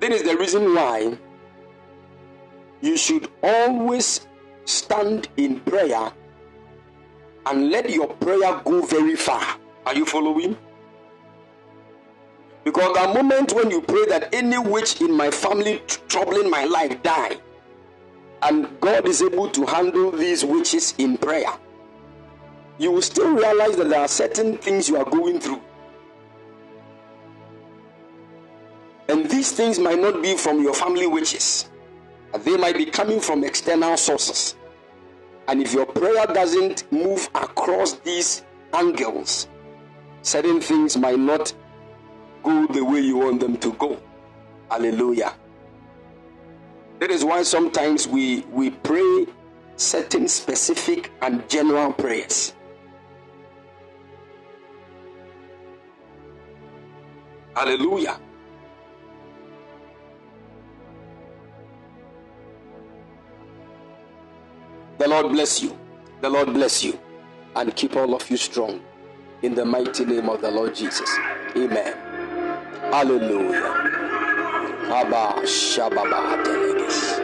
That 0.00 0.12
is 0.12 0.22
the 0.22 0.36
reason 0.36 0.74
why 0.74 1.18
you 2.80 2.96
should 2.96 3.28
always 3.42 4.26
stand 4.66 5.28
in 5.36 5.60
prayer 5.60 6.12
and 7.46 7.70
let 7.70 7.90
your 7.90 8.08
prayer 8.08 8.60
go 8.64 8.82
very 8.82 9.16
far. 9.16 9.58
Are 9.86 9.94
you 9.94 10.06
following? 10.06 10.56
Because 12.64 12.96
the 12.96 13.22
moment 13.22 13.52
when 13.52 13.70
you 13.70 13.82
pray 13.82 14.06
that 14.06 14.34
any 14.34 14.56
witch 14.56 15.00
in 15.02 15.12
my 15.12 15.30
family 15.30 15.82
troubling 16.08 16.48
my 16.50 16.64
life 16.64 17.02
die, 17.02 17.36
and 18.42 18.68
God 18.80 19.06
is 19.06 19.22
able 19.22 19.50
to 19.50 19.66
handle 19.66 20.10
these 20.10 20.44
witches 20.44 20.94
in 20.96 21.18
prayer, 21.18 21.52
you 22.78 22.90
will 22.90 23.02
still 23.02 23.34
realize 23.34 23.76
that 23.76 23.88
there 23.90 24.00
are 24.00 24.08
certain 24.08 24.56
things 24.56 24.88
you 24.88 24.96
are 24.96 25.04
going 25.04 25.38
through. 25.38 25.60
And 29.08 29.30
these 29.30 29.52
things 29.52 29.78
might 29.78 30.00
not 30.00 30.22
be 30.22 30.36
from 30.36 30.62
your 30.62 30.74
family 30.74 31.06
witches, 31.06 31.70
they 32.40 32.56
might 32.56 32.76
be 32.76 32.86
coming 32.86 33.20
from 33.20 33.44
external 33.44 33.98
sources. 33.98 34.56
And 35.46 35.60
if 35.60 35.74
your 35.74 35.84
prayer 35.84 36.26
doesn't 36.26 36.90
move 36.90 37.28
across 37.34 37.92
these 37.98 38.42
angles, 38.72 39.48
certain 40.24 40.58
things 40.58 40.96
might 40.96 41.18
not 41.18 41.52
go 42.42 42.66
the 42.68 42.82
way 42.82 43.00
you 43.00 43.18
want 43.18 43.40
them 43.40 43.56
to 43.58 43.72
go. 43.74 44.00
Hallelujah. 44.70 45.34
That 46.98 47.10
is 47.10 47.24
why 47.24 47.42
sometimes 47.42 48.08
we, 48.08 48.40
we 48.50 48.70
pray 48.70 49.26
certain 49.76 50.26
specific 50.26 51.12
and 51.20 51.46
general 51.48 51.92
prayers. 51.92 52.54
Hallelujah. 57.54 58.18
The 64.96 65.06
Lord 65.06 65.28
bless 65.28 65.62
you. 65.62 65.78
The 66.22 66.30
Lord 66.30 66.46
bless 66.54 66.82
you 66.82 66.98
and 67.54 67.76
keep 67.76 67.94
all 67.94 68.14
of 68.14 68.28
you 68.30 68.38
strong 68.38 68.80
in 69.44 69.54
the 69.54 69.64
mighty 69.64 70.06
name 70.06 70.30
of 70.30 70.40
the 70.40 70.50
Lord 70.50 70.74
Jesus. 70.74 71.08
Amen. 71.54 71.94
Hallelujah. 72.90 73.60
Abba 74.88 75.42
Shababa 75.44 76.42
Delegis. 76.42 77.20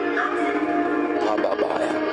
Ababaya. 1.17 2.01
the 2.05 2.10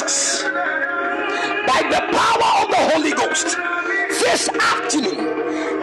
By 0.00 1.82
the 1.90 2.00
power 2.16 2.50
of 2.62 2.70
the 2.70 2.82
Holy 2.90 3.12
Ghost, 3.12 3.54
this 4.08 4.48
afternoon, 4.48 5.20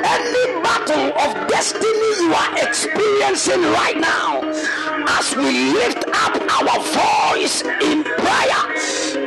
any 0.03 0.61
battle 0.63 1.13
of 1.21 1.47
destiny 1.47 2.09
you 2.17 2.33
are 2.33 2.57
experiencing 2.57 3.61
right 3.61 3.97
now, 3.97 4.41
as 5.19 5.35
we 5.35 5.71
lift 5.71 6.03
up 6.07 6.33
our 6.49 6.79
voice 6.81 7.61
in 7.61 8.03
prayer, 8.03 8.61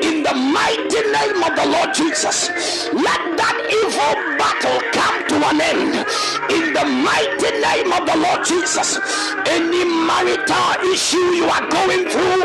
in 0.02 0.24
the 0.24 0.34
mighty 0.34 1.02
name 1.06 1.38
of 1.38 1.54
the 1.54 1.66
Lord 1.70 1.94
Jesus, 1.94 2.50
let 2.92 3.22
that 3.38 3.56
evil 3.70 4.14
battle 4.42 4.80
come 4.90 5.22
to 5.28 5.36
an 5.54 5.60
end. 5.70 5.94
In 6.50 6.74
the 6.74 6.84
mighty 6.84 7.50
name 7.62 7.92
of 7.92 8.06
the 8.10 8.16
Lord 8.18 8.44
Jesus, 8.44 8.98
any 9.50 9.84
marital 9.84 10.70
issue 10.92 11.26
you 11.34 11.44
are 11.44 11.66
going 11.68 12.06
through, 12.08 12.42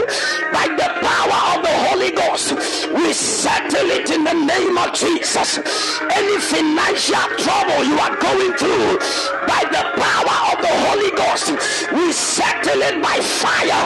by 0.52 0.66
the 0.74 0.90
power 1.06 1.40
of 1.54 1.62
the 1.62 1.76
Holy 1.88 2.12
Ghost, 2.12 2.58
we 2.94 3.14
settle 3.14 3.90
it 3.94 4.10
in 4.10 4.24
the 4.24 4.34
name 4.34 4.78
of 4.78 4.94
Jesus. 4.94 5.60
Any 6.02 6.38
financial 6.42 7.26
trouble 7.38 7.82
you 7.86 7.98
are 8.02 8.16
going 8.18 8.54
through, 8.58 8.98
by 9.46 9.62
the 9.70 9.84
power 10.02 10.36
of 10.52 10.58
the 10.66 10.74
Holy 10.90 11.12
Ghost, 11.14 11.54
we 11.94 12.12
settle 12.12 12.82
it 12.82 13.02
by 13.02 13.18
fire 13.22 13.84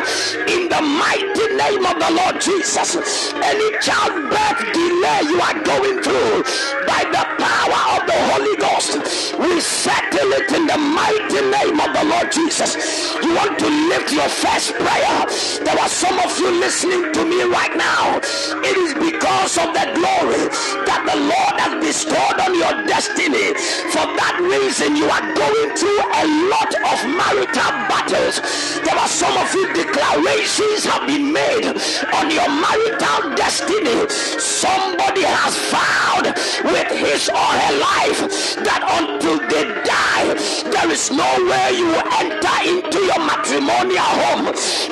in 0.47 0.69
the 0.69 0.81
mighty 0.81 1.45
name 1.59 1.83
of 1.85 1.99
the 1.99 2.11
Lord 2.15 2.39
Jesus. 2.39 2.95
Any 3.35 3.69
childbirth 3.83 4.61
delay 4.71 5.21
you 5.27 5.39
are 5.43 5.59
going 5.63 5.97
through, 6.01 6.43
by 6.87 7.03
the 7.11 7.25
power 7.35 7.81
of 7.99 8.01
the 8.07 8.19
Holy 8.31 8.55
Ghost, 8.57 9.37
we 9.39 9.59
settle 9.59 9.98
it 10.21 10.51
in 10.51 10.67
the 10.67 10.77
mighty 10.77 11.41
name 11.41 11.79
of 11.79 11.89
the 11.95 12.03
Lord 12.03 12.31
Jesus. 12.31 12.75
You 13.23 13.35
want 13.35 13.59
to 13.59 13.69
lift 13.89 14.11
your 14.11 14.29
first 14.29 14.73
prayer. 14.75 15.17
There 15.63 15.79
are 15.79 15.89
some 15.89 16.19
of 16.19 16.37
you 16.39 16.51
listening 16.59 17.13
to 17.13 17.25
me 17.25 17.43
right 17.43 17.75
now. 17.75 18.17
It 18.17 18.75
is 18.77 18.93
because 18.93 19.57
of 19.57 19.73
the 19.73 19.85
glory 19.95 20.45
that 20.85 21.01
the 21.07 21.17
Lord 21.19 21.48
has 21.59 21.75
bestowed 21.83 22.39
on 22.39 22.55
your 22.55 22.73
destiny. 22.87 23.51
For 23.91 24.07
that 24.07 24.39
reason, 24.39 24.95
you 24.95 25.11
are 25.11 25.25
going 25.35 25.69
through 25.75 25.99
a 25.99 26.23
lot 26.47 26.71
of 26.71 26.97
marital 27.19 27.71
battles. 27.91 28.39
There 28.81 28.95
are 28.95 29.11
some 29.11 29.35
of 29.35 29.51
you 29.53 29.67
declarations 29.75 30.87
have 30.87 31.05
been 31.05 31.35
made 31.35 31.67
on 32.15 32.31
your 32.31 32.47
marital 32.47 33.35
destiny. 33.35 34.07
Somebody 34.39 35.27
has 35.27 35.59
vowed 35.67 36.31
with 36.71 36.89
his 36.95 37.27
or 37.29 37.51
her 37.59 37.75
life 37.75 38.21
that 38.63 38.81
until 38.87 39.37
they 39.51 39.67
die, 39.83 40.31
there 40.71 40.89
is 40.91 41.11
no 41.11 41.27
way 41.43 41.75
you 41.75 41.87
will 41.91 42.07
enter 42.23 42.57
into 42.63 42.99
your 43.03 43.19
matrimonial 43.19 44.11
home. 44.23 44.45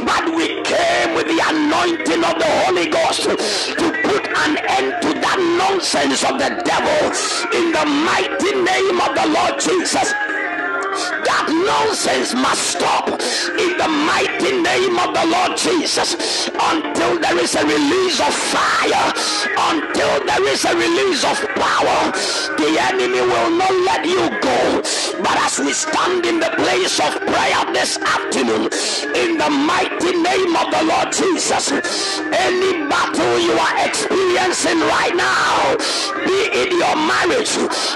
But 0.03 0.35
we 0.35 0.61
came 0.67 1.15
with 1.15 1.27
the 1.31 1.39
anointing 1.47 2.23
of 2.23 2.35
the 2.37 2.51
Holy 2.67 2.87
Ghost 2.91 3.23
to 3.23 3.85
put 4.03 4.26
an 4.35 4.57
end 4.57 5.01
to 5.01 5.13
that 5.21 5.39
nonsense 5.57 6.23
of 6.23 6.37
the 6.39 6.49
devil 6.63 7.01
in 7.55 7.71
the 7.71 7.85
mighty 7.85 8.51
name 8.59 8.97
of 8.99 9.11
the 9.15 9.27
Lord 9.31 9.59
Jesus. 9.59 10.11
That 11.23 11.45
nonsense 11.47 12.33
must 12.33 12.73
stop 12.73 13.07
in 13.07 13.77
the 13.77 13.87
mighty 13.87 14.59
name 14.59 14.97
of 14.97 15.13
the 15.13 15.25
Lord 15.29 15.55
Jesus 15.55 16.49
until 16.49 17.19
there 17.19 17.37
is 17.37 17.53
a 17.55 17.63
release 17.63 18.19
of 18.19 18.33
fire, 18.33 19.13
until 19.71 20.25
there 20.25 20.45
is 20.49 20.65
a 20.65 20.73
release 20.75 21.23
of 21.23 21.37
power. 21.59 22.11
The 22.57 22.69
enemy 22.89 23.21
will 23.21 23.51
not 23.57 23.73
let 23.85 24.05
you 24.05 24.29
go. 24.41 24.81
But 25.21 25.37
as 25.41 25.59
we 25.59 25.73
stand 25.73 26.25
in 26.25 26.39
the 26.39 26.51
place 26.55 26.99
of 26.99 27.17
prayer 27.25 27.61
this 27.73 27.97
afternoon, 27.97 28.69
in 29.17 29.37
the 29.37 29.49
mighty 29.49 30.13
name 30.13 30.53
of 30.55 30.69
the 30.69 30.83
Lord 30.85 31.09
Jesus, 31.11 31.71
any 32.29 32.85
battle 32.85 33.39
you 33.39 33.53
are 33.57 33.75
experiencing 33.85 34.79
right 34.79 35.15
now, 35.15 35.75
be 36.25 36.39
it 36.53 36.71
your 36.71 36.95
marriage, 36.95 37.53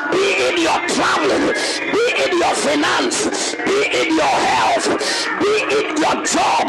be 0.10 0.26
it 0.50 0.58
your 0.60 0.80
traveling, 0.90 1.54
be 1.94 2.04
it 2.26 2.34
your 2.34 2.56
finance, 2.58 3.54
be 3.56 3.78
it 4.02 4.10
your 4.10 4.38
health, 4.50 4.88
be 5.40 5.54
it 5.78 5.88
your 6.02 6.18
job, 6.26 6.66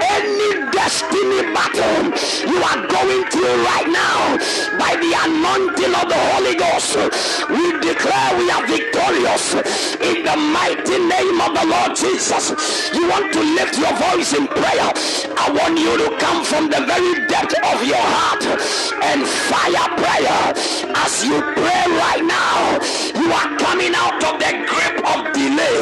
any 0.00 0.70
destiny 0.72 1.42
battle 1.52 2.08
you 2.48 2.56
are 2.56 2.80
going 2.88 3.22
through 3.28 3.56
right 3.68 3.88
now, 3.88 4.36
by 4.80 4.96
the 4.96 5.12
anointing 5.28 5.92
of 5.92 6.08
the 6.08 6.20
Holy 6.30 6.54
Ghost, 6.54 6.96
we 7.50 7.72
declare 7.80 8.38
we 8.38 8.50
are 8.50 8.66
victorious 8.66 9.54
in 9.98 10.22
the 10.22 10.36
mighty 10.36 10.98
name 10.98 11.40
of 11.40 11.50
the 11.58 11.66
Lord 11.66 11.96
Jesus. 11.96 12.54
You 12.94 13.08
want 13.08 13.32
to 13.32 13.40
lift 13.58 13.78
your 13.78 13.92
voice 13.98 14.32
in 14.34 14.46
prayer. 14.46 14.90
I 15.36 15.50
want 15.50 15.78
you 15.78 15.96
to 15.98 16.08
come 16.18 16.44
from 16.44 16.70
the 16.70 16.80
very 16.86 17.26
depth 17.26 17.54
of 17.58 17.78
your 17.84 18.04
heart 18.14 18.44
and 19.10 19.26
fire 19.50 19.88
prayer. 19.98 20.40
As 20.94 21.24
you 21.24 21.40
pray 21.40 21.84
right 21.98 22.24
now, 22.24 22.78
you 23.18 23.28
are 23.32 23.50
coming 23.58 23.94
out 23.94 24.22
of 24.22 24.38
the 24.38 24.52
grip 24.70 24.96
of 25.10 25.32
delay. 25.34 25.78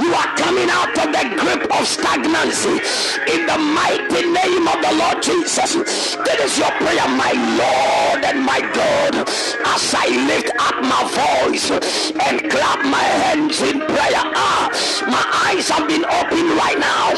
You 0.00 0.10
are 0.12 0.32
coming 0.36 0.70
out 0.70 0.96
of 0.98 1.08
the 1.12 1.24
grip 1.38 1.70
of 1.70 1.86
stagnancy 1.86 2.82
in 3.30 3.46
the 3.46 3.58
mighty 3.58 4.26
name 4.26 4.66
of 4.66 4.78
the 4.82 4.92
Lord 4.98 5.22
Jesus. 5.22 5.74
That 6.16 6.38
is 6.40 6.58
your 6.58 6.72
prayer, 6.82 7.08
my 7.14 7.32
Lord 7.60 8.24
and 8.24 8.42
my 8.44 8.60
God. 8.74 9.28
As 9.66 9.83
I 9.92 10.06
lift 10.26 10.50
up 10.58 10.76
my 10.82 11.02
voice 11.12 11.70
and 11.70 12.50
clap 12.50 12.84
my 12.86 13.02
hands 13.02 13.60
in 13.60 13.80
prayer, 13.80 14.24
ah, 14.34 14.70
my 15.08 15.24
eyes 15.50 15.68
have 15.68 15.88
been 15.88 16.04
opened 16.04 16.50
right 16.56 16.78
now. 16.78 17.12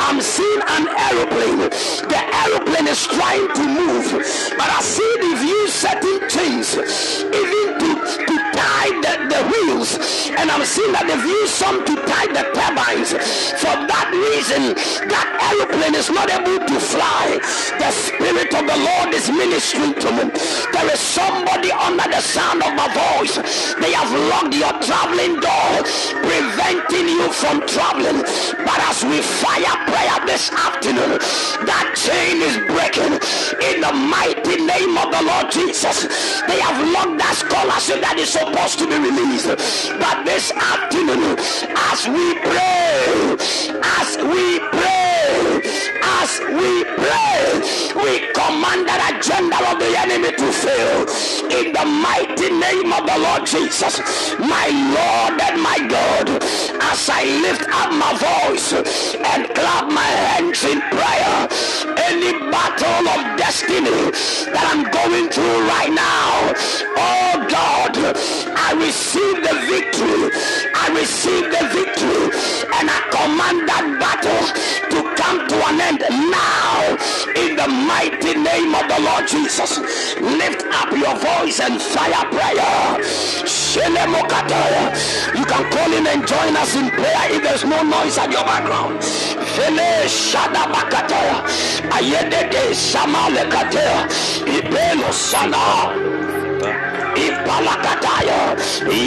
I'm 0.00 0.20
seeing 0.20 0.62
an 0.76 0.88
aeroplane. 0.88 1.70
The 2.12 2.20
aeroplane 2.42 2.88
is 2.88 3.06
trying 3.06 3.48
to 3.54 3.62
move, 3.62 4.12
but 4.58 4.68
I 4.68 4.80
see 4.82 5.12
the 5.20 5.36
view 5.38 5.68
setting 5.68 6.20
chains, 6.28 6.76
even 6.76 7.78
to, 7.78 8.26
to 8.26 8.39
tie 8.60 8.92
the, 9.00 9.14
the 9.32 9.40
wheels, 9.48 9.96
and 10.36 10.50
I'm 10.52 10.64
seeing 10.64 10.92
that 10.92 11.08
the 11.08 11.16
view 11.16 11.42
some 11.48 11.80
to 11.88 11.94
tie 12.04 12.28
the 12.28 12.44
turbines. 12.52 13.10
For 13.56 13.74
that 13.88 14.08
reason, 14.12 14.76
that 15.08 15.26
aeroplane 15.48 15.96
is 15.96 16.12
not 16.12 16.28
able 16.28 16.60
to 16.60 16.76
fly. 16.76 17.40
The 17.80 17.90
spirit 17.90 18.52
of 18.52 18.64
the 18.68 18.78
Lord 18.78 19.10
is 19.16 19.26
ministering 19.32 19.96
to 20.04 20.08
me. 20.12 20.24
There 20.76 20.88
is 20.92 21.00
somebody 21.00 21.72
under 21.72 22.04
the 22.04 22.20
sound 22.20 22.60
of 22.60 22.72
my 22.76 22.88
voice. 22.92 23.40
They 23.80 23.92
have 23.96 24.12
locked 24.28 24.54
your 24.54 24.74
traveling 24.84 25.40
door, 25.40 25.72
preventing 26.20 27.08
you 27.08 27.32
from 27.32 27.64
traveling. 27.64 28.20
But 28.60 28.78
as 28.90 29.00
we 29.08 29.24
fire 29.40 29.76
prayer 29.88 30.18
this 30.28 30.52
afternoon, 30.52 31.16
that 31.64 31.96
chain 31.96 32.44
is 32.44 32.56
breaking 32.68 33.16
in 33.64 33.80
the 33.80 33.92
mighty 33.92 34.60
name 34.60 34.96
of 35.00 35.08
the 35.08 35.22
Lord 35.24 35.48
Jesus. 35.50 36.04
They 36.44 36.60
have 36.60 36.78
locked 36.92 37.18
that 37.18 37.34
scholarship 37.40 38.00
that 38.04 38.18
is 38.18 38.36
supposed 38.50 38.78
to 38.80 38.86
be 38.86 38.98
released. 38.98 39.46
But 39.98 40.24
this 40.24 40.50
afternoon, 40.52 41.38
as 41.38 42.08
we 42.08 42.34
pray, 42.34 43.36
as 43.82 44.16
we 44.18 44.58
pray, 44.74 45.62
as 46.02 46.40
we 46.58 46.84
pray, 46.98 47.60
we 47.94 48.12
command 48.34 48.88
that 48.88 49.00
agenda 49.14 49.58
of 49.70 49.78
the 49.78 49.92
enemy 49.94 50.32
to 50.34 50.48
fail 50.50 51.06
in 51.50 51.72
the 51.72 51.86
mighty 51.86 52.50
name 52.50 52.92
of 52.92 53.06
the 53.06 53.18
Lord 53.18 53.46
Jesus, 53.46 54.00
my 54.38 54.66
Lord 54.98 55.40
and 55.40 55.62
my 55.62 55.78
God. 55.86 56.28
As 56.90 57.08
I 57.08 57.22
lift 57.46 57.66
up 57.70 57.90
my 57.94 58.12
voice 58.18 58.72
and 59.14 59.46
clap 59.54 59.92
my 59.92 60.10
hands 60.26 60.64
in 60.64 60.80
prayer, 60.90 61.48
any 62.10 62.32
battle 62.50 63.06
of 63.14 63.38
destiny 63.38 64.10
that 64.50 64.66
I'm 64.70 64.90
going 64.90 65.30
through 65.30 65.68
right 65.68 65.92
now, 65.92 66.54
oh 66.98 67.46
God, 67.48 67.94
I 68.46 68.72
receive 68.78 69.36
the 69.42 69.54
victory. 69.68 70.30
I 70.74 70.88
receive 70.96 71.44
the 71.50 71.64
victory, 71.72 72.30
and 72.78 72.86
I 72.88 72.98
command 73.12 73.68
that 73.68 73.84
battle 74.00 74.44
to 74.92 74.98
come 75.16 75.48
to 75.48 75.56
an 75.68 75.80
end 75.80 76.02
now 76.08 76.96
in 77.36 77.56
the 77.56 77.68
mighty 77.68 78.34
name 78.38 78.74
of 78.74 78.88
the 78.88 79.00
Lord 79.04 79.28
Jesus. 79.28 79.78
Lift 80.20 80.64
up 80.72 80.90
your 80.92 81.16
voice 81.18 81.60
and 81.60 81.80
fire 81.80 82.24
prayer. 82.32 83.00
You 85.36 85.44
can 85.44 85.62
call 85.70 85.92
in 85.92 86.06
and 86.06 86.26
join 86.26 86.56
us 86.56 86.74
in 86.74 86.90
prayer 86.90 87.26
if 87.30 87.42
there's 87.42 87.64
no 87.64 87.82
noise 87.82 88.18
at 88.18 88.30
your 88.30 88.44
background. 88.44 89.00
Samalekatea. 92.90 94.08
Ibelo 94.46 95.12
Sana. 95.12 96.39
Ipalakataya, 97.16 98.40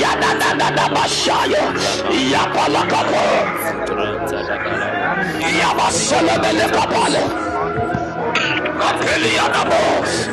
Yadadadada 0.02 0.86
Bashaya, 0.96 1.64
Yapalakapa, 2.32 3.24
Yabaselebele 5.60 6.68
Kapale, 6.76 7.24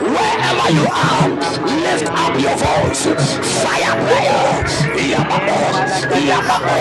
Wherever 0.00 0.70
you 0.72 0.86
are, 0.90 1.28
lift 1.82 2.08
up 2.10 2.34
your 2.40 2.56
voice. 2.56 3.04
Fire 3.62 3.96
prayer. 4.04 4.64
Yamabo, 5.10 5.58
Yamabo, 6.28 6.76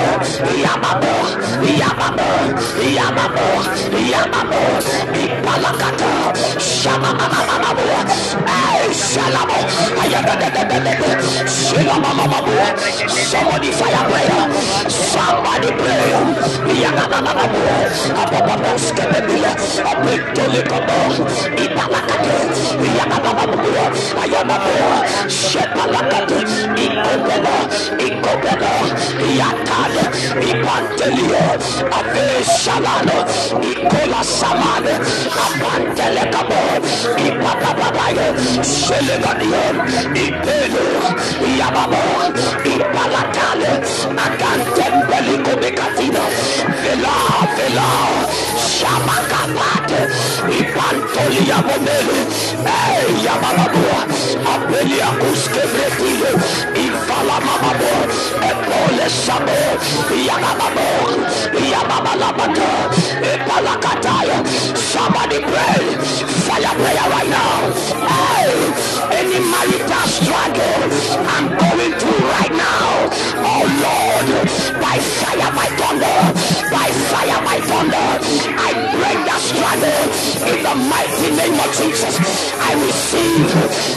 Yamabo, 0.64 1.14
Yamabo, 1.80 2.30
Yamabo, 2.98 3.48
Yamabo, 4.12 4.62
Ipalakata, 5.22 6.12
Shamamamamamo, 6.60 7.88
Ay, 8.48 8.79
Somebody 13.30 13.72
fire 13.72 14.04
prayer. 14.10 14.44
Somebody 14.90 15.72
pray. 15.78 16.14
Yamamamamamo, 16.82 17.64
Apapapos, 18.22 18.86
Kebebila, 18.96 19.52
Apitolikabo, 19.90 21.00
Ipalakate, 21.58 22.38
Yamamamamo, 22.98 23.84
Ayamabo, 24.22 24.76
Shepalakate, 25.28 26.40
Ikobela, 26.86 27.56
Ikobela, 28.06 28.72
Yatade, 29.40 30.04
Ipantelia, 30.50 31.46
Ave 31.98 32.26
Shalano, 32.46 33.18
Ikola 33.72 34.22
Samane, 34.24 34.94
Apantelekabo, 35.44 36.62
Ipapapapaya, 37.26 38.28
Selegadion, 38.64 38.99
Ipelu, 40.26 40.86
Yababo, 41.60 42.04
Ipalatale, 42.66 43.72
Agantembeliko 44.26 45.54
Becatina, 45.62 46.24
Vela, 46.84 47.16
Vela, 47.56 47.88
Shamakapate, 48.76 50.02
Ipantolia 50.60 51.60
Momele, 51.68 52.20
Ey 52.66 53.08
Yabababua, 53.26 54.02
Abelia 54.52 55.10
Kuskebretile, 55.20 56.32
Ivala 56.84 57.38
Mamabo, 57.46 57.92
Epole 58.50 59.10
Sabo, 59.10 59.58
Yabababo, 60.28 60.88
Yababalabata, 61.72 62.70
Epalakataya. 63.32 64.38
Somebody 64.78 65.40
pray, 65.42 65.86
fire 66.46 66.74
prayer 66.80 67.08
right 67.10 67.30
now. 67.30 67.74
Hey, 68.10 68.54
any 69.18 69.40
marital 69.52 70.08
struggle 70.08 70.82
I'm 71.36 71.46
the 80.70 80.76
mighty 80.86 81.30
name 81.34 81.58
of 81.58 81.70
Jesus. 81.74 82.14
I 82.62 82.78
receive 82.78 83.50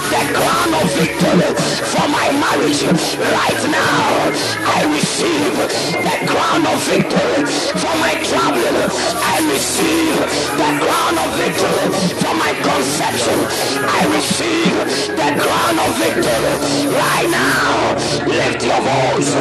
the 0.08 0.22
crown 0.32 0.70
of 0.80 0.86
victory 0.96 1.52
for 1.92 2.06
my 2.08 2.32
marriage 2.32 2.80
right 3.20 3.62
now. 3.68 4.32
I 4.64 4.80
receive 4.88 5.52
the 6.00 6.16
crown 6.32 6.64
of 6.64 6.78
victory 6.88 7.44
for 7.76 7.94
my 8.00 8.14
traveling. 8.24 8.88
I 9.20 9.36
receive 9.52 10.16
the 10.56 10.70
crown 10.80 11.14
of 11.20 11.28
victory 11.36 11.86
for 12.24 12.34
my 12.40 12.52
conception. 12.64 13.36
I 13.84 14.00
receive 14.16 14.72
the 15.12 15.30
crown 15.44 15.76
of 15.76 15.90
victory 16.00 16.88
right 16.88 17.28
now. 17.28 18.00
Lift 18.24 18.64
your 18.64 18.80
voice, 18.80 19.32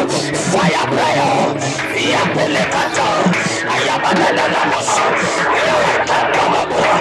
fire 0.52 0.88
prayer. 0.92 1.40
Yapelekata, 2.12 3.10
ayabadadadamosa, 3.76 5.06
yawakakamabo, 5.68 6.61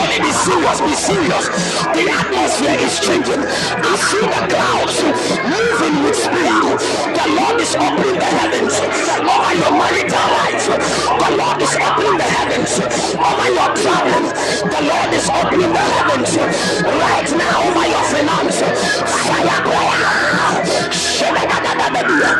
Somebody 0.00 0.24
be 0.24 0.32
serious, 0.32 0.80
be 0.80 0.94
serious. 0.96 1.46
The 1.92 2.08
atmosphere 2.08 2.78
is 2.80 3.00
changing. 3.00 3.42
I 3.44 3.92
see 4.08 4.24
the 4.24 4.42
clouds 4.48 4.96
moving 5.44 6.04
with 6.04 6.16
speed. 6.16 6.72
The 7.12 7.26
Lord 7.36 7.60
is 7.60 7.76
opening 7.76 8.16
the 8.16 8.24
heavens 8.24 8.80
over 8.80 9.52
your 9.60 9.72
marital 9.76 10.26
life. 10.40 10.64
The 11.04 11.30
Lord 11.36 11.60
is 11.60 11.76
opening 11.76 12.16
the 12.16 12.28
heavens 12.32 12.72
over 13.12 13.48
your 13.52 13.70
traveling. 13.76 14.32
The 14.72 14.80
Lord 14.88 15.12
is 15.12 15.28
opening 15.28 15.72
the 15.72 15.84
heavens 15.84 16.32
right 16.80 17.30
now 17.36 17.68
over 17.68 17.84
your 17.84 18.04
finance. 18.08 18.60
Fire 19.04 19.60
prayer. 19.68 21.09
Shebadadadadadia. 21.20 22.30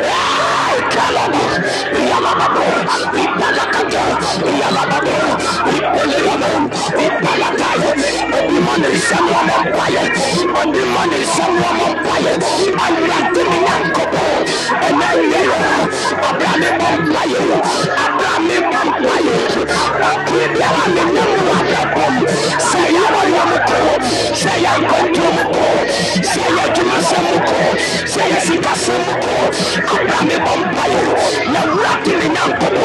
Ay, 0.00 0.78
kalaba. 0.92 1.44
Yalababo. 2.10 2.64
Ipalakata. 3.22 4.04
Yalababo. 4.60 5.16
Ipeleyabo. 5.76 6.52
Ipalakaya. 7.04 7.90
Obimane 8.38 8.90
Samuel 9.08 9.50
Empire. 9.60 10.04
Obimane 10.60 11.20
Samuel 11.36 11.80
Empire. 11.88 12.34
Awurade 12.84 13.42
Nyankopɔ. 13.64 14.24
Ɛnɛ 14.88 15.08
yɛyɛ. 15.32 15.60
Abrane 16.28 16.68
Empire. 16.88 17.44
Abrane 18.04 18.56
Empire. 18.80 19.36
Ɔkiri 20.08 20.46
biara 20.54 20.84
ne 20.94 21.02
nam 21.14 21.30
wɔ 21.44 21.52
abrabɔm. 21.60 21.99
Sɛ 22.70 22.82
yɛwɔ 22.96 23.22
yɛm 23.34 23.52
kɔ. 23.68 23.78
Sɛ 24.40 24.52
yɛ 24.64 24.72
nkɔntɔm 24.82 25.36
kɔ. 25.54 25.64
Sɛ 26.30 26.44
yɛ 26.56 26.62
adwumasɛm 26.66 27.26
kɔ. 27.48 27.58
Sɛ 28.12 28.22
yɛ 28.30 28.38
sikasɛm 28.46 29.04
kɔ. 29.22 29.34
Abrane 29.94 30.36
Empire. 30.52 31.12
Na 31.52 31.60
Awurade 31.60 32.12
ne 32.20 32.26
Nyankopɔ. 32.34 32.84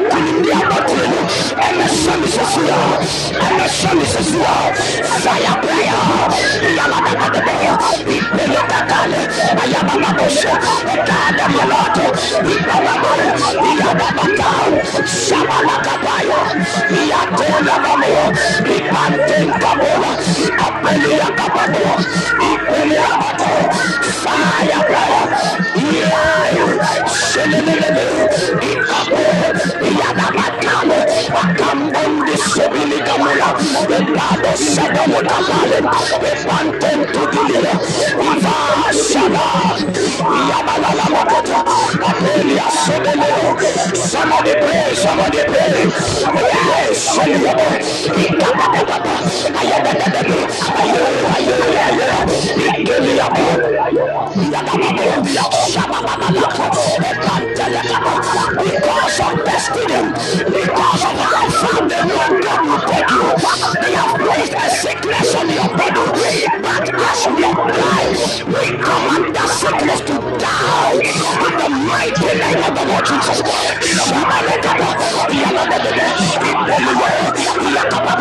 Nkunimdi 0.00 0.50
abɔtire 0.60 1.06
no. 1.12 1.20
Ɛnɛ 1.66 1.86
sɛ 2.02 2.12
mi 2.20 2.28
sɛ 2.34 2.44
so 2.52 2.60
yɛ. 2.70 2.78
Ɛnɛ 3.46 3.66
sɛ 3.78 3.90
mi 3.98 4.04
sɛ 4.12 4.20
so 4.30 4.38
yɛ. 4.44 4.54
Fire 5.22 5.54
prayer. 5.62 6.02
Yalababababa. 6.76 7.54
Ipele 8.14 8.60
kakale. 8.70 9.20
Ayabababoshe. 9.62 10.52
Ekada 10.94 11.46
yalato. 11.56 12.06
Ipalabo. 12.52 13.12
Iyababaka. 13.70 14.50
Shabalakabaya. 15.24 16.40
Iyatela 18.40 19.58
bamo. 19.62 20.08
Ipantenkabola. 20.08 20.10
Apele 20.66 21.10
yakababo. 21.18 21.84
Ipele 22.50 22.94
yabato. 22.94 23.50
Fire 24.22 24.80
prayer. 24.88 25.26
Yeah. 25.76 27.06
Shelelelele. 27.08 28.06
Ikapo. 28.70 29.22
Iyadabatale. 29.88 30.98
Akambondi 31.42 32.36
sebilikamula. 32.38 33.48
Elado 33.96 34.52
sadamutabale. 34.56 35.78
Epantentudilia. 36.32 37.74
Iva 38.30 38.56
shada. 38.92 39.46
Yabalala 40.50 41.06
makota. 41.14 41.58
Apelia 42.08 42.66
sebele. 42.84 43.30
Somebody 43.96 44.52
pray, 44.54 44.94
somebody 44.94 45.42
pray. 45.44 45.86
Yes, 46.34 47.14
shelelele. 47.14 48.29
Because 48.30 48.46
of 59.20 59.44
destiny, 59.44 60.02
because 60.46 61.04
of 61.04 61.18
how 61.18 61.50
far 61.50 61.88
the 61.88 61.98
Lord 62.08 62.42
take 62.88 63.10
you, 63.10 63.26
they 63.82 63.94
have 63.94 64.16
placed 64.20 64.54
a 64.54 64.70
sickness 64.70 65.34
on 65.34 65.48
your 65.50 65.68
body. 65.76 66.46
But 66.62 66.94
as 66.94 67.26
we 67.28 67.44
apply, 67.44 68.04
we 68.46 68.66
command 68.78 69.34
that 69.36 69.50
sickness 69.60 70.00
to 70.08 70.14
die 70.38 71.00
in 71.00 71.54
the 71.58 71.68
mighty 71.88 72.38
name 72.38 72.62
of 72.64 72.72
the 72.76 72.84
Lord 72.90 73.06
Jesus. 73.06 73.42
Shabalakaba. 73.82 74.90
Yalabababa. 75.32 76.08
Ibeliwe. 76.50 77.12
Yakabababa. 77.34 77.38
Abadeliwe. 77.38 77.40
Elakoinabo. 77.40 77.42
Shababababa. 77.42 78.19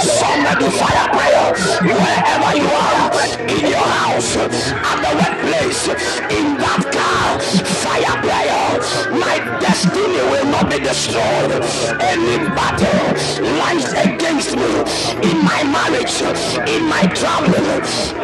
Somebody 0.00 0.70
fire 0.70 1.08
prayer. 1.10 1.52
Wherever 1.82 2.56
you 2.56 2.66
are 2.66 3.01
in 3.48 3.66
your 3.70 3.78
house, 3.78 4.36
at 4.36 4.98
the 5.02 5.12
workplace, 5.20 5.88
in 6.30 6.56
that 6.58 6.82
car, 6.92 7.40
fire 7.82 8.22
prayer 8.22 8.71
will 10.42 10.50
not 10.50 10.70
be 10.70 10.78
destroyed. 10.78 11.52
Any 12.00 12.48
battle 12.56 13.02
lies 13.58 13.92
against 13.92 14.56
me 14.56 14.72
in 15.30 15.36
my 15.44 15.60
marriage, 15.64 16.16
in 16.68 16.82
my 16.88 17.02
traveling, 17.14 17.82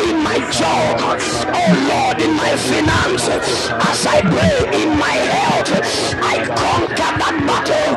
in 0.08 0.16
my 0.22 0.38
job, 0.50 0.98
oh 1.00 1.72
Lord, 1.90 2.16
in 2.20 2.34
my 2.36 2.52
finance. 2.56 3.28
As 3.90 4.06
I 4.06 4.20
pray 4.22 4.82
in 4.82 4.98
my 4.98 5.16
health, 5.34 5.70
I 6.22 6.36
conquer 6.62 7.10
that 7.20 7.36
battle 7.48 7.90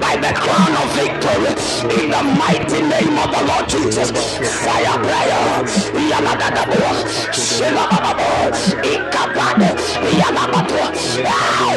by 0.00 0.14
the 0.16 0.32
crown 0.42 0.72
of 0.82 0.88
victory 0.96 1.52
in 2.02 2.10
the 2.10 2.22
mighty 2.40 2.80
name 2.82 3.14
of 3.18 3.28
the 3.34 3.42
Lord 3.50 3.68
Jesus. 3.68 4.10
Fire 4.64 4.98
prayer. 5.04 5.64
Yaladadabo. 6.10 6.80
Shilababo. 7.32 8.30
Ikapade. 8.92 9.70
Yalabato. 10.20 10.82
Ah, 11.26 11.76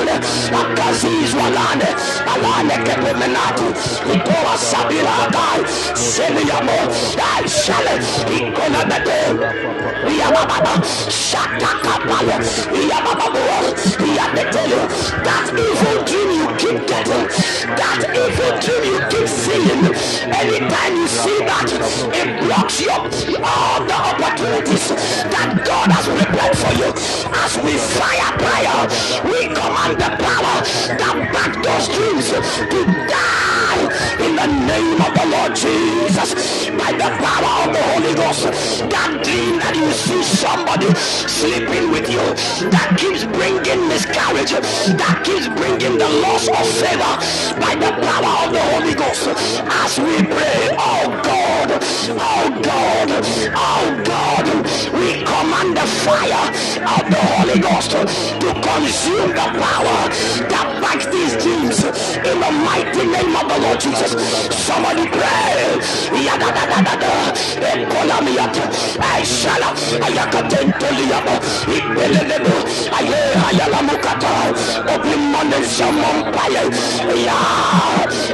Verale. 0.00 0.20
Akaziz 0.52 1.34
Walane. 1.34 1.88
Alane 2.26 2.84
Kepemenatu. 2.84 3.66
Itoa 4.12 4.56
Sabira 4.56 5.10
Agai. 5.26 5.64
Seliamo. 5.94 6.78
Dai 7.16 7.48
Shale. 7.48 8.00
Ikonabete. 8.26 9.18
Yababa. 10.18 10.82
Shatakapale. 11.08 12.36
Yababa. 12.90 13.26
Yabetele. 14.16 14.88
That 15.24 15.52
evil 15.58 16.04
dream 16.04 16.30
you 16.30 16.46
keep 16.56 16.86
getting. 16.86 17.49
That 17.60 18.00
evil 18.16 18.56
dream 18.64 18.88
you 18.88 19.00
keep 19.12 19.28
seeing. 19.28 19.84
Anytime 20.32 20.96
you 20.96 21.08
see 21.08 21.38
that, 21.44 21.68
it 21.68 22.28
blocks 22.40 22.80
you 22.80 22.88
all 23.44 23.84
the 23.84 23.92
opportunities 23.92 24.88
that 25.28 25.60
God 25.66 25.92
has 25.92 26.08
prepared 26.08 26.56
for 26.56 26.72
you. 26.80 26.88
As 27.36 27.60
we 27.60 27.76
fire 27.76 28.32
prayer, 28.40 28.80
we 29.28 29.52
command 29.52 30.00
the 30.00 30.08
power 30.24 30.56
that 30.96 31.16
back 31.36 31.52
those 31.60 31.86
dreams 31.92 32.32
to 32.32 32.80
die 33.04 33.82
in 34.24 34.36
the 34.40 34.48
name 34.64 34.96
of 34.96 35.12
the 35.12 35.26
Lord 35.28 35.52
Jesus. 35.54 36.69
The 37.00 37.08
power 37.08 37.64
of 37.64 37.72
the 37.72 37.80
Holy 37.96 38.12
Ghost, 38.12 38.44
that 38.92 39.24
dream 39.24 39.56
that 39.56 39.72
you 39.72 39.88
see 39.88 40.20
somebody 40.20 40.92
sleeping 41.00 41.88
with 41.88 42.04
you, 42.12 42.20
that 42.68 42.92
keeps 43.00 43.24
bringing 43.24 43.88
miscarriage, 43.88 44.52
that 44.52 45.16
keeps 45.24 45.48
bringing 45.56 45.96
the 45.96 46.10
loss 46.20 46.44
of 46.44 46.60
favor. 46.76 47.16
By 47.56 47.72
the 47.72 47.88
power 48.04 48.32
of 48.44 48.52
the 48.52 48.60
Holy 48.76 48.92
Ghost, 48.92 49.32
as 49.32 49.96
we 49.96 50.28
pray, 50.28 50.76
oh 50.76 51.08
God, 51.24 51.80
oh 52.20 52.48
God, 52.68 53.08
oh 53.56 53.86
God, 54.04 54.44
we 54.92 55.24
command 55.24 55.80
the 55.80 55.88
fire 56.04 56.52
of 56.84 57.04
the 57.08 57.22
Holy 57.32 57.64
Ghost 57.64 57.96
to 57.96 58.50
consume 58.60 59.32
the 59.32 59.48
power 59.56 60.00
that 60.52 60.68
backs 60.84 61.08
these 61.08 61.32
dreams 61.40 61.80
in 62.28 62.36
the 62.44 62.52
mighty 62.60 63.08
name 63.08 63.32
of 63.40 63.48
the 63.48 63.56
Lord 63.56 63.80
Jesus. 63.80 64.12
Somebody 64.52 65.08
pray. 65.08 65.30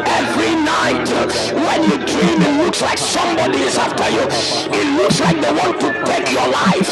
Every 0.06 0.54
night 0.64 1.08
when 1.52 1.82
you 1.84 1.96
dream, 2.06 2.40
it 2.42 2.64
looks 2.64 2.80
like 2.82 2.98
somebody 2.98 3.58
is 3.58 3.76
after 3.76 4.08
you. 4.10 4.24
It 4.72 4.86
looks 4.96 5.20
like 5.20 5.40
they 5.40 5.52
want 5.52 5.80
to 5.80 5.90
take 6.04 6.30
your 6.32 6.48
life 6.48 6.90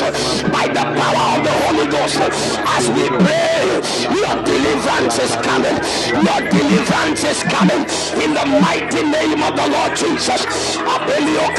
by 0.52 0.68
the 0.68 0.84
power 0.84 1.26
of 1.36 1.44
the 1.44 1.54
Holy 1.64 1.86
Ghost. 1.90 2.18
As 2.76 2.88
we 2.90 3.08
pray, 3.08 3.80
your 4.12 4.36
deliverance 4.44 5.18
is 5.18 5.36
coming. 5.44 5.76
Your 6.24 6.40
deliverance 6.50 7.24
is 7.24 7.42
coming 7.44 7.82
in 8.22 8.34
the 8.34 8.46
mighty 8.60 9.02
name 9.02 9.42
of 9.42 9.56
the 9.56 9.68
Lord 9.68 9.96
Jesus. 9.96 10.44
I 10.76 11.04
Abelio 11.04 11.53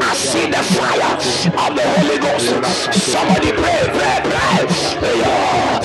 I 0.00 0.14
see 0.16 0.46
the 0.50 0.62
fire 0.74 1.14
of 1.14 1.74
the 1.76 1.82
Holy 1.82 2.18
Ghost. 2.18 2.48
Somebody 3.10 3.52
pray, 3.52 3.82
pray, 3.92 4.20
pray. 4.22 5.18
Yeah. 5.18 5.83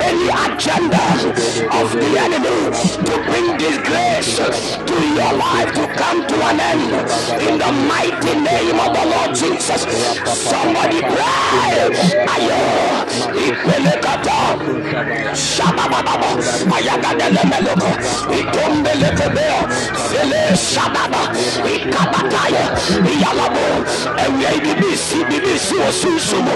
any 0.00 0.28
agenda 0.28 1.04
of 1.80 1.86
the 1.92 2.10
enemy 2.24 2.58
to 3.08 3.14
bring 3.28 3.46
disgrace 3.58 4.36
to 4.90 4.96
your 5.16 5.32
life 5.38 5.70
to 5.74 5.84
come 5.96 6.26
to 6.26 6.36
an 6.50 6.60
end 6.60 6.92
in 7.46 7.58
the 7.58 7.72
mighty 7.88 8.34
name 8.40 8.78
of 8.80 8.90
the 8.96 9.04
Lord 9.12 9.30
Jesus. 9.34 9.82
Somebody 10.50 11.00
pray. 11.00 11.72
Ayo, 12.34 12.60
ipelekata, 13.46 14.38
shabababa, 15.34 16.30
ayagadelemelo, 16.76 17.74
itombelekebeo, 18.40 19.60
fele 20.08 20.42
shababa, 20.56 21.22
ikabataya, 21.74 22.64
iyalabo, 23.12 23.66
ewia 24.24 24.52
ibibisi, 24.54 25.24
bibisi 25.24 25.74
osunsumo, 25.88 26.52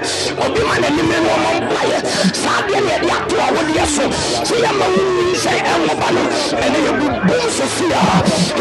obi 0.46 0.60
manenime 0.68 1.16
no 1.24 1.30
ọmọ 1.36 3.05
ẹ̀dí 3.06 3.16
ato 3.16 3.36
a 3.40 3.62
yẹ 3.76 3.86
so, 3.86 4.04
so 4.44 4.54
yẹ 4.56 4.70
ma 4.78 4.86
wúni 4.94 5.34
sẹ 5.42 5.50
ẹ̀wọ̀n 5.72 5.98
ba 6.00 6.08
no, 6.14 6.22
ẹni 6.64 6.78
yẹ 6.86 6.92
bu 6.98 7.06
bọ́n 7.28 7.50
so 7.56 7.64
fi 7.76 7.84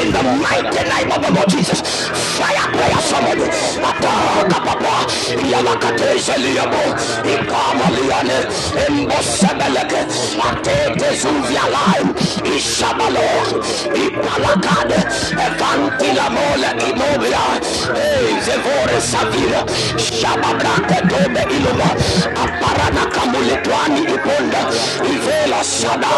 in 0.02 0.12
the 0.12 0.24
mighty 0.24 0.84
name 0.90 1.12
of 1.12 1.22
the 1.26 1.32
Lord 1.36 1.50
Jesus, 1.50 1.80
fire 2.38 2.68
prayer 2.74 3.02
somebody, 3.10 3.46
ata 3.90 4.12
kapapa, 4.52 4.94
iyalakate 5.34 6.20
seliyabo, 6.20 6.84
ikamaliane, 7.34 8.38
embo 8.88 9.18
sebeleke, 9.38 10.02
atete 10.48 11.10
zuvialaim, 11.22 12.10
ishabalo, 12.56 13.26
ipalakade, 14.04 15.00
evantila 15.46 16.30
mole 16.36 16.70
imobia, 16.90 17.44
ezevore 18.06 19.02
savira, 19.02 19.62
shababrake 19.98 21.00
tobe 21.10 21.42
iluma, 21.56 21.90
aparana 22.44 23.06
kamuletwani 23.14 24.02
iponda, 24.16 24.62
ivela 25.12 25.64
sada, 25.64 26.14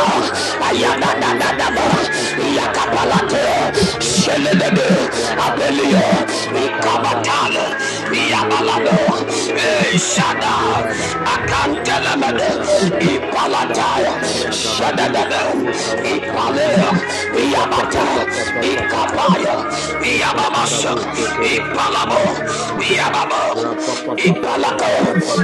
ayadadadadaba, 0.67 1.87
yakapalate, 2.57 3.45
shelelebe, 4.01 4.87
abelio, 5.45 6.07
ikabatale, 6.65 7.86
iyaba 8.17 8.57
Ipalado, 8.57 8.97
Shada, 9.97 10.53
Akantelemede, 11.33 12.49
Ipalataya, 12.99 14.13
Shadadada, 14.51 15.41
Ipalea, 16.03 16.89
Iamata, 17.37 18.05
Ikapaya, 18.61 19.55
Iamamasa, 20.03 20.93
Ipalabo, 21.53 22.21
Iamamo, 22.81 23.41
Ipalako, 24.17 24.91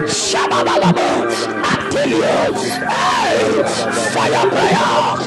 Shababalabo, 0.08 1.08
Atelio, 1.72 2.36
Fire 4.14 4.46
prayer, 4.52 5.18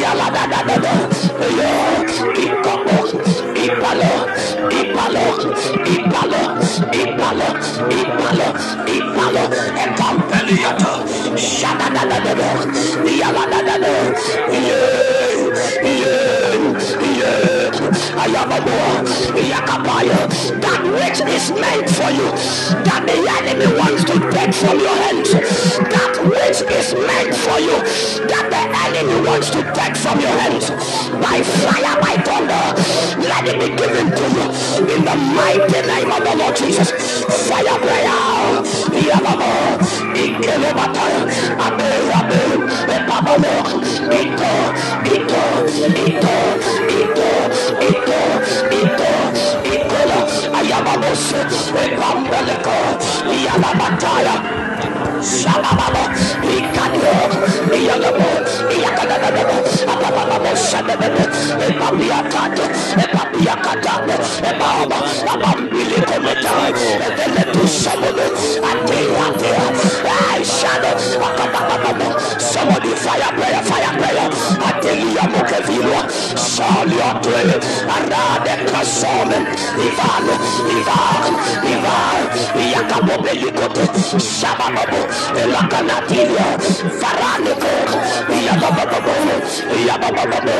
Yaladadada, 0.00 0.94
Ikapo, 2.44 3.09
Ipalo, 3.66 4.12
Ipalo, 4.80 5.26
Ipalo, 5.94 6.42
Ipalo, 7.02 7.48
Ipalo, 8.00 8.48
Ipalo, 8.96 9.44
Ekampeliata, 9.84 10.92
Shadadadada, 11.36 12.50
Yaladadada, 13.20 13.92
yeah, 14.66 15.36
yeah, 15.84 16.60
yeah, 17.18 17.59
I 17.90 18.26
am 18.30 18.52
a 18.52 18.60
Yakapaya, 19.50 20.30
that 20.62 20.82
which 20.86 21.18
is 21.26 21.50
meant 21.50 21.90
for 21.90 22.10
you, 22.10 22.30
that 22.86 23.02
the 23.02 23.18
enemy 23.18 23.66
wants 23.74 24.04
to 24.06 24.14
take 24.30 24.54
from 24.54 24.78
your 24.78 24.94
hands, 24.94 25.30
that 25.34 26.14
which 26.22 26.62
is 26.70 26.94
meant 26.94 27.34
for 27.34 27.58
you, 27.58 27.74
that 28.30 28.46
the 28.46 28.62
enemy 28.86 29.26
wants 29.26 29.50
to 29.50 29.60
take 29.74 29.96
from 29.96 30.20
your 30.20 30.30
hands, 30.38 30.70
by 31.18 31.42
fire, 31.42 31.96
by 31.98 32.14
thunder, 32.22 32.64
let 33.26 33.42
it 33.50 33.58
be 33.58 33.68
given 33.74 34.06
to 34.14 34.26
you, 34.38 34.46
in 34.94 35.02
the 35.02 35.16
mighty 35.34 35.80
name 35.86 36.10
of 36.14 36.22
the 36.22 36.34
Lord 36.38 36.54
Jesus, 36.54 36.90
fire 37.50 37.78
prayer, 37.82 38.62
Yamamo, 39.02 39.82
Ikelebata, 40.14 41.26
Abe, 41.58 42.19
Ayabamos, 50.60 51.34
Epambeleko, 51.84 52.76
Yalabataya, 53.44 54.34
Shabababo, 55.22 56.04
Ikadio, 56.42 57.14
Iyagabo, 57.76 58.28
Iyakadadabo, 58.72 59.56
Abababo, 59.92 60.50
Shadababo, 60.56 61.24
Epabiakato, 61.66 62.64
Epabiakatabo, 63.02 64.14
Ebaba, 64.50 64.98
Abambilikometa, 65.32 66.52
Ebeletu 67.06 67.62
Sabodo, 67.68 68.26
Atea, 68.64 69.24
Atea, 69.28 69.66
I 70.08 70.42
shadow, 70.42 70.96
Akabababo, 71.20 72.40
somebody 72.40 72.94
fire 72.96 73.32
prayer, 73.36 73.62
fire 73.62 73.92
prayer, 73.98 74.28
Atelia 74.68 75.24
Mokevilo, 75.32 76.00
Salia 76.36 77.12
Dwele, 77.22 77.56
Arade 77.94 78.54
Kasome, 78.70 79.38
Ivan, 79.76 80.26
Ivan, 80.76 81.32
Ivan, 81.72 82.22
Yakabo 82.72 83.16
Belikote, 83.22 83.84
Shabababo, 84.20 85.00
Elakanatilia, 85.40 86.48
Faraniko, 87.00 87.72
Yabababo, 88.46 89.14
Yabababo, 89.88 90.56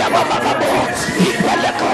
Yabababo, 0.00 0.70
Ipeleko, 1.28 1.90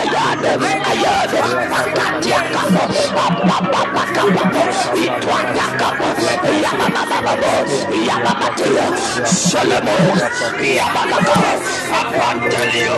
Ayade, 0.00 0.52
Ayade, 0.90 1.40
Akatiakabo, 1.78 2.82
Abababakabo, 3.24 4.42
Ituakabo, 5.04 6.08
Yabababo, 6.64 7.52
Yababatia, 8.08 8.86
Solemo, 9.26 9.96
Yabalako, 10.60 11.36
Apantelio, 12.00 12.96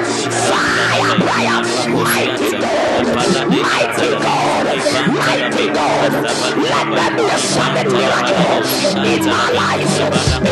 Fire, 0.46 1.16
prayer, 1.26 1.60
mighty 2.06 2.52
God, 2.60 3.06
mighty 3.50 4.10
God, 4.24 4.66
mighty 5.16 5.66
God, 5.74 6.05
let 6.12 6.86
there 6.94 7.14
be 7.18 7.26
a 7.26 7.38
sudden 7.38 7.88
miracle 7.92 8.62
in 9.06 9.26
my 9.26 9.50
life, 9.58 9.96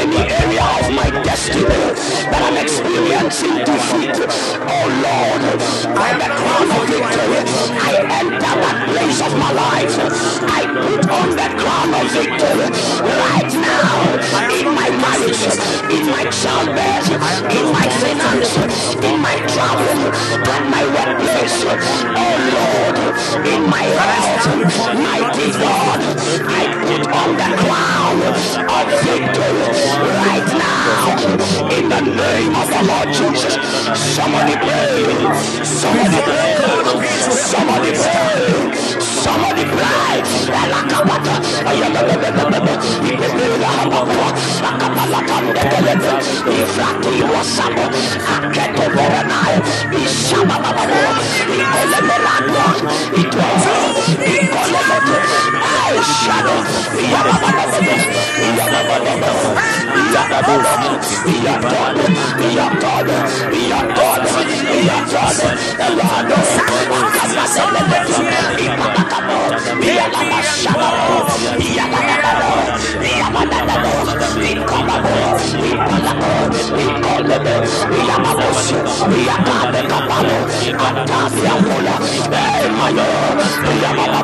in 0.01 0.09
the 0.09 0.23
area 0.41 0.65
of 0.81 0.89
my 0.95 1.09
destiny 1.21 1.61
that 2.31 2.41
I'm 2.41 2.57
experiencing 2.57 3.61
defeat. 3.61 4.17
Oh 4.65 4.87
Lord, 5.05 5.43
by 5.93 6.09
the 6.17 6.29
crown 6.33 6.67
of 6.73 6.83
victory, 6.89 7.41
I 7.77 7.91
enter 8.17 8.53
that 8.65 8.77
place 8.89 9.19
of 9.21 9.33
my 9.37 9.51
life. 9.53 9.93
I 10.41 10.61
put 10.65 11.05
on 11.09 11.27
that 11.37 11.53
crown 11.61 11.89
of 12.01 12.05
victory 12.09 12.73
right 13.05 13.53
now 13.53 13.93
in 14.57 14.73
my 14.73 14.89
marriage, 14.89 15.43
in 15.93 16.09
my 16.09 16.25
childbirth, 16.33 17.13
in 17.53 17.65
my 17.69 17.87
finance, 18.01 18.57
in 19.05 19.21
my 19.21 19.37
travel, 19.53 20.09
and 20.49 20.63
my 20.73 20.83
workplace. 20.97 21.61
Oh 21.61 22.35
Lord, 22.57 22.97
in 23.45 23.69
my 23.69 23.83
health, 23.83 24.33
mighty 25.33 25.51
God, 25.57 25.99
I 26.45 26.61
put 26.85 27.03
on 27.09 27.29
the 27.41 27.49
crown 27.61 28.17
of 28.69 28.85
victory 29.01 29.65
right 30.21 30.49
now 30.61 31.69
in 31.73 31.89
the 31.89 32.01
name 32.01 32.53
of 32.53 32.67
the 32.69 32.81
Lord 32.85 33.09
Jesus. 33.09 33.57
Somebody 34.13 34.55
pray, 34.61 35.01
somebody 35.65 36.21
pray, 36.21 36.55
somebody 37.25 37.91
pray, 37.97 38.73
somebody 39.01 39.63
pray. 39.65 40.21
Elakabata, 40.53 41.35
ayalababababa, 41.65 42.73
ibebela 83.83 84.23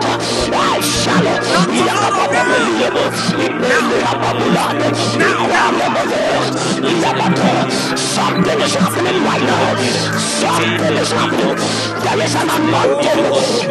Something 8.11 8.59
is 8.61 8.75
happening 8.75 9.23
right 9.23 9.41
now. 9.41 9.75
Something 10.17 10.97
is 10.97 11.11
happening. 11.11 11.57
There 12.03 12.21
is 12.21 12.35
an 12.35 12.49
anointing. 12.49 13.21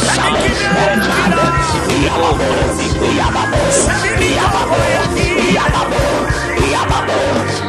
Okade, 0.01 0.45
Iyababo, 1.95 2.47
Iyababo, 3.07 4.79
Iyababo, 5.47 6.01
Iyababo, 6.65 7.19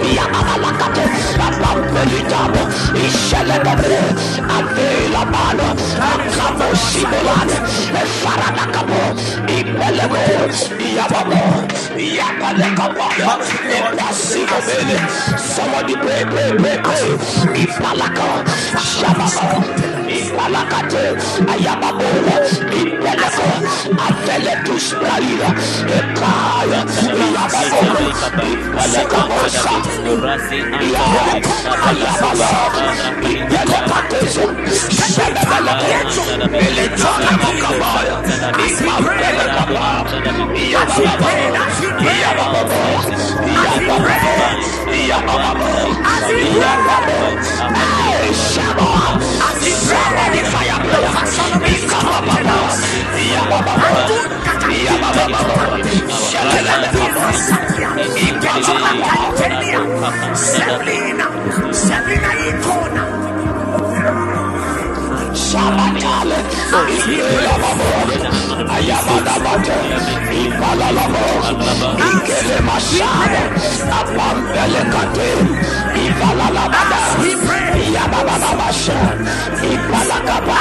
Iyababalakate, 0.09 1.05
Abambelitabo, 1.47 2.63
Ishelebebe, 3.05 3.97
Avelabano, 4.57 5.69
Akabo 6.11 6.69
Sibolane, 6.77 7.57
Efaradakabo, 8.03 9.01
Ibelebo, 9.57 10.23
Iyababo, 10.87 11.41
Iyabalekabo, 11.97 13.07
Ipasigobele. 13.77 14.99
Somebody 15.39 15.95
pray, 15.97 16.25
pray, 16.33 16.51
pray, 16.61 16.79
pray. 16.85 17.07
Ipalaka, 17.63 18.29
Shababa, 18.77 19.47
Ipalakate, 20.09 21.05
Ayababo, 21.53 22.09
Ipeleko, 22.81 23.49
Aveletus 24.07 24.87
Praira, 25.01 25.51
Ekaya, 43.73 44.51
Iyababo, 44.93 45.73
Ipelekabosa, 46.43 47.67
Seblina, 60.35 61.27
Seblina 61.73 62.31
Icona. 62.49 63.05
Sabatale, 65.35 66.39
Ipelababo, 67.07 68.42
Ayabadabate, 68.69 69.79
Ipalalabo, 70.43 71.25
Ikele 71.99 72.59
Masada, 72.67 73.43
Apampelekate, 73.99 75.31
Ipalalabada, 76.05 77.01
Iyabababasha, 77.83 79.01
Ipalakaba, 79.63 80.59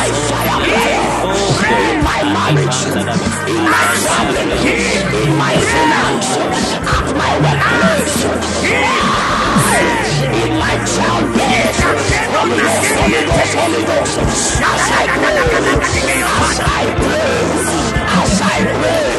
I 0.00 0.06
fire 0.28 0.62
in 1.90 1.98
my 2.06 2.20
marriage, 2.34 2.80
in 3.50 3.62
my 3.66 3.86
family, 4.06 4.46
in 5.22 5.30
my 5.36 5.54
finance, 5.70 6.30
at 6.94 7.06
my 7.18 7.32
workplace, 7.42 8.18
in 10.38 10.52
my 10.62 10.74
childbirth, 10.94 11.78
Holy 12.30 12.58
Ghost, 12.62 12.94
Holy 12.98 13.22
Ghost, 13.26 13.54
Holy 13.58 13.82
Ghost, 13.90 14.16
as 14.62 14.84
I 14.86 15.10
pray, 15.18 15.42
as 16.22 16.58
I 16.62 16.84
pray, 17.02 17.42
as 18.18 18.38
I 18.40 18.58
pray, 18.78 19.10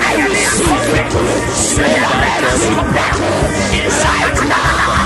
I 0.00 0.14
receive 0.32 0.82
victory 0.96 1.36
in 1.84 2.00
the 2.02 2.12
medicine 2.24 2.88
battle, 2.96 3.36
right. 4.48 5.05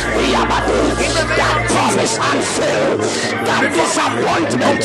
That 0.11 1.63
promise 1.71 2.17
unfilled, 2.19 2.99
that 3.47 3.63
disappointment 3.71 4.83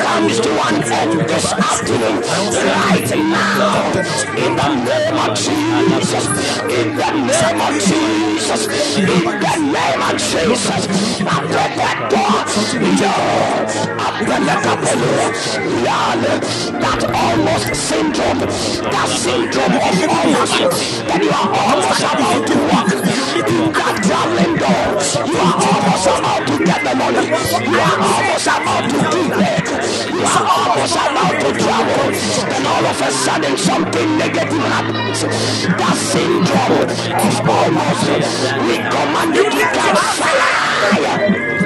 comes 0.00 0.40
to 0.40 0.50
an 0.66 0.76
end 0.88 1.28
this 1.28 1.52
afternoon, 1.52 2.24
right 2.24 3.04
now, 3.12 3.92
in 4.32 4.56
the 4.56 4.68
name 4.80 5.18
of 5.20 5.36
Jesus, 5.36 6.24
in 6.72 6.96
the 6.96 7.10
name 7.28 7.60
of 7.60 7.74
Jesus, 7.76 8.64
in 8.96 9.04
the 9.04 9.54
name 9.60 10.00
of 10.00 10.16
Jesus, 10.16 10.88
after 11.20 11.64
that 11.76 12.08
door, 12.08 12.40
yo, 12.96 13.12
Abelakapolo, 14.00 15.28
Yale, 15.84 16.40
that 16.80 17.04
almost 17.12 17.68
syndrome, 17.76 18.40
that 18.88 19.08
syndrome 19.12 19.76
of 19.76 20.00
almost, 20.08 21.04
that 21.04 21.20
you 21.20 21.28
are 21.30 21.52
almost 21.52 22.00
about 22.00 22.40
to 22.48 22.56
walk 22.72 23.05
that 23.42 24.00
traveling 24.00 24.56
door, 24.56 24.96
you 25.28 25.36
are 25.36 25.56
almost 25.60 26.08
about 26.08 26.46
to 26.48 26.56
get 26.64 26.80
the 26.80 26.94
money, 26.96 27.26
you 27.28 27.76
are 27.76 27.98
almost 28.00 28.48
about 28.48 28.84
to 28.88 28.98
do 29.12 29.22
it, 29.36 29.66
you 30.08 30.24
are 30.24 30.46
almost 30.46 30.96
about 30.96 31.36
to 31.44 31.50
travel, 31.60 32.06
then 32.48 32.64
all 32.66 32.86
of 32.86 33.00
a 33.00 33.10
sudden 33.10 33.56
something 33.56 34.08
negative 34.16 34.64
happens. 34.72 35.20
That 35.76 35.96
syndrome 36.00 36.88
of 36.88 37.36
almost, 37.44 38.08
we 38.64 38.76
command 38.80 39.36
you 39.36 39.44
to 39.44 39.64
catch 39.76 40.00
fire. 40.16 41.65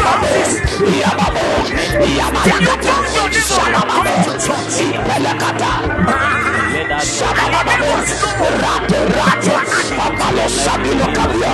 Kabia, 11.13 11.51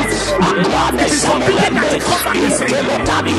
Aquane 0.48 1.08
Samelende, 1.10 1.90
Ikelo 2.34 2.98
Tabi, 3.06 3.36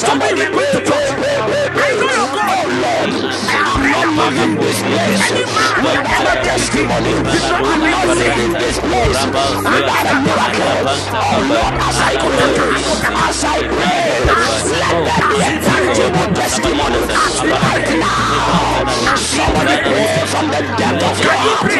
somebody 0.00 0.46
pray, 0.52 0.80
pray, 0.84 1.08
pray, 1.18 1.38
pray, 1.46 1.68
pray. 1.74 1.96
Oh 3.52 3.73
I'm 4.14 4.20
not 4.20 4.30
leaving 4.30 4.62
this 4.62 4.78
place 4.78 5.26
without 5.82 6.22
a 6.22 6.46
testimony. 6.46 7.18
I'm 7.18 7.82
not 7.82 8.06
leaving 8.14 8.54
this 8.54 8.78
place 8.78 9.18
without 9.26 10.06
a 10.06 10.22
miracle. 10.22 10.86
Oh 11.18 11.42
Lord, 11.50 11.74
as 11.82 11.98
I 11.98 12.14
pray, 12.22 12.78
as 13.10 13.42
I 13.42 13.58
pray, 13.74 14.22
let 14.70 15.02
there 15.02 15.26
be 15.26 15.42
a 15.42 15.50
tangible 15.66 16.30
testimony 16.30 17.02
right 17.58 17.90
now. 17.98 18.86
Somebody 19.18 19.82
pray 19.82 20.22
from 20.30 20.46
the 20.46 20.62
depth 20.78 21.02
of 21.02 21.18
your 21.18 21.34
heart. 21.34 21.74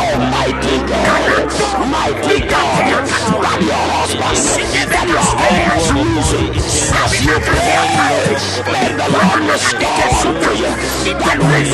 Almighty 0.00 0.80
God, 0.88 1.52
mighty 1.92 2.48
God, 2.48 2.96
that 3.44 3.60
your 3.60 3.84
husband, 3.92 4.40
that 4.88 5.04
your 5.04 5.20
husband, 5.20 6.16
as 6.96 7.12
you 7.20 7.36
pray, 7.44 7.76
let 8.72 8.96
the 8.96 9.04
Lord 9.12 9.52
restore 9.52 10.32
unto 10.32 10.52
you 10.56 10.72
that 11.12 11.38
which 11.52 11.73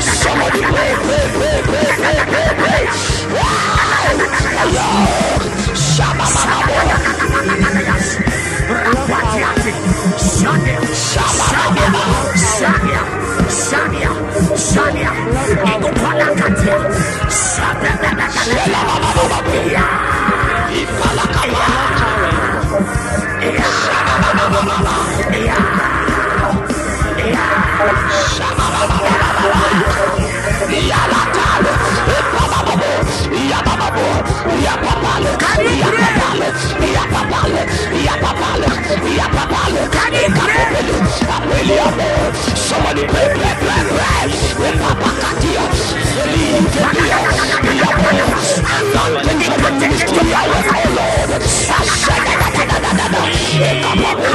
Somebody 0.00 0.60
pray, 0.60 0.94
pray. 1.02 1.24
Shabba-ba-ba-ba. 5.74 6.74
Somebody 42.56 43.06
pray, 43.06 43.28
pray, 43.34 43.54
pray, 43.60 43.82
pray. 43.88 44.26
With 44.60 44.80
Papa 44.80 45.10
Katia. 45.20 45.64
Believe, 46.16 46.68
believe. 46.74 47.34
Anointing 48.74 49.40
for 49.40 49.58
the 49.60 49.70
ministry. 49.80 50.18
Oh 50.20 50.90
Lord. 50.96 51.42
Ashadadadadadada. 51.78 53.22
Ekapabo. 53.70 54.34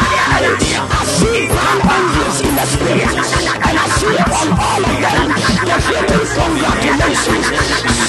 I 0.41 1.05
see 1.05 1.45
abundance 1.45 2.41
in 2.41 2.53
the 2.57 2.65
spirit. 2.65 3.13
And 3.61 3.75
I 3.77 3.87
see 3.97 4.09
it 4.09 4.29
on 4.33 4.49
all 4.57 4.81
of 4.81 4.95
them. 4.97 5.29
You're 5.69 5.81
hearing. 5.85 7.15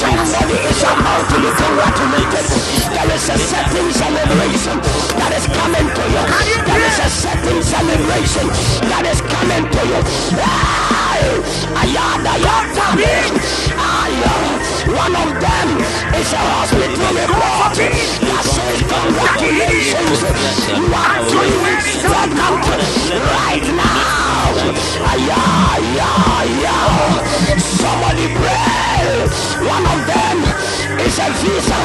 Somebody 0.01 0.57
is 0.65 0.83
about 0.83 1.25
to 1.29 1.37
be 1.45 1.51
congratulated. 1.61 2.47
There 2.89 3.11
is 3.13 3.29
a 3.29 3.39
certain 3.39 3.89
celebration 3.93 4.77
that 5.21 5.33
is 5.37 5.47
coming 5.53 5.89
to 5.93 6.05
you. 6.09 6.25
There 6.65 6.83
is 6.89 6.99
a 7.05 7.11
certain 7.13 7.61
celebration 7.63 8.47
that 8.89 9.05
is 9.13 9.21
coming 9.21 9.65
to 9.69 9.83
you. 9.93 10.01
Ayada, 11.77 12.35
yada, 12.41 12.87
ayada. 13.77 14.72
One 14.89 15.15
of 15.15 15.31
them 15.39 15.69
is 16.19 16.33
a 16.33 16.43
hospital 16.43 17.15
report 17.15 17.79
that 17.79 18.43
says 18.43 18.79
congratulations, 18.83 20.27
you 20.75 20.87
are 20.91 21.23
three 21.31 21.55
weeks 21.63 22.03
pregnant 22.03 22.67
right 23.15 23.67
now. 23.79 24.51
Yeah, 25.23 25.79
yeah, 25.95 26.67
yeah. 26.67 27.59
Somebody 27.59 28.27
pray. 28.35 29.23
One 29.71 29.87
of 29.87 30.01
them 30.03 30.39
is 30.99 31.15
a 31.23 31.29
visa 31.39 31.83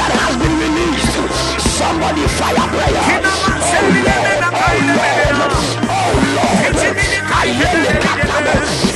that 0.00 0.10
has 0.16 0.34
been 0.40 0.56
released. 0.64 1.12
Somebody 1.76 2.24
fire 2.40 2.66
prayer. 2.72 3.20
Oh, 3.20 3.68
oh 3.68 3.84
Lord, 4.00 4.44
oh 4.48 4.80
Lord, 4.96 5.52
oh 5.92 6.08
Lord. 6.40 6.96
I 7.28 7.52
hear 7.52 7.76
the 7.84 7.92
captain. 8.00 8.89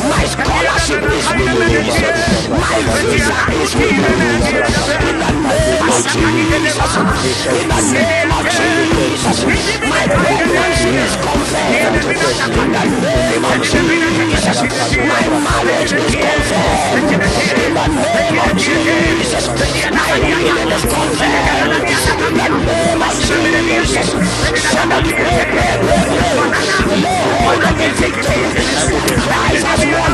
Christ 29.25 29.65
has 29.67 29.83
won 29.87 30.14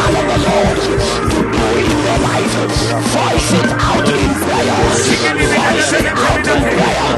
hand 0.00 0.16
of 0.16 0.24
the 0.32 0.38
Lord 0.48 0.78
to 0.80 1.40
do 1.54 1.66
in 1.84 1.98
life, 2.24 2.56
voice 3.12 3.50
it 3.60 3.70
out 3.88 4.08
in 4.08 4.30
prayer. 4.42 4.78
Voice 5.60 5.92
it 5.98 6.08
out 6.08 6.46
in 6.52 6.60
prayer. 6.74 7.08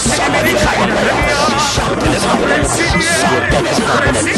Something 0.00 0.46
is 0.46 0.62
happening. 0.62 0.96
Something 1.58 2.14
is 3.66 3.78
happening. 3.78 4.30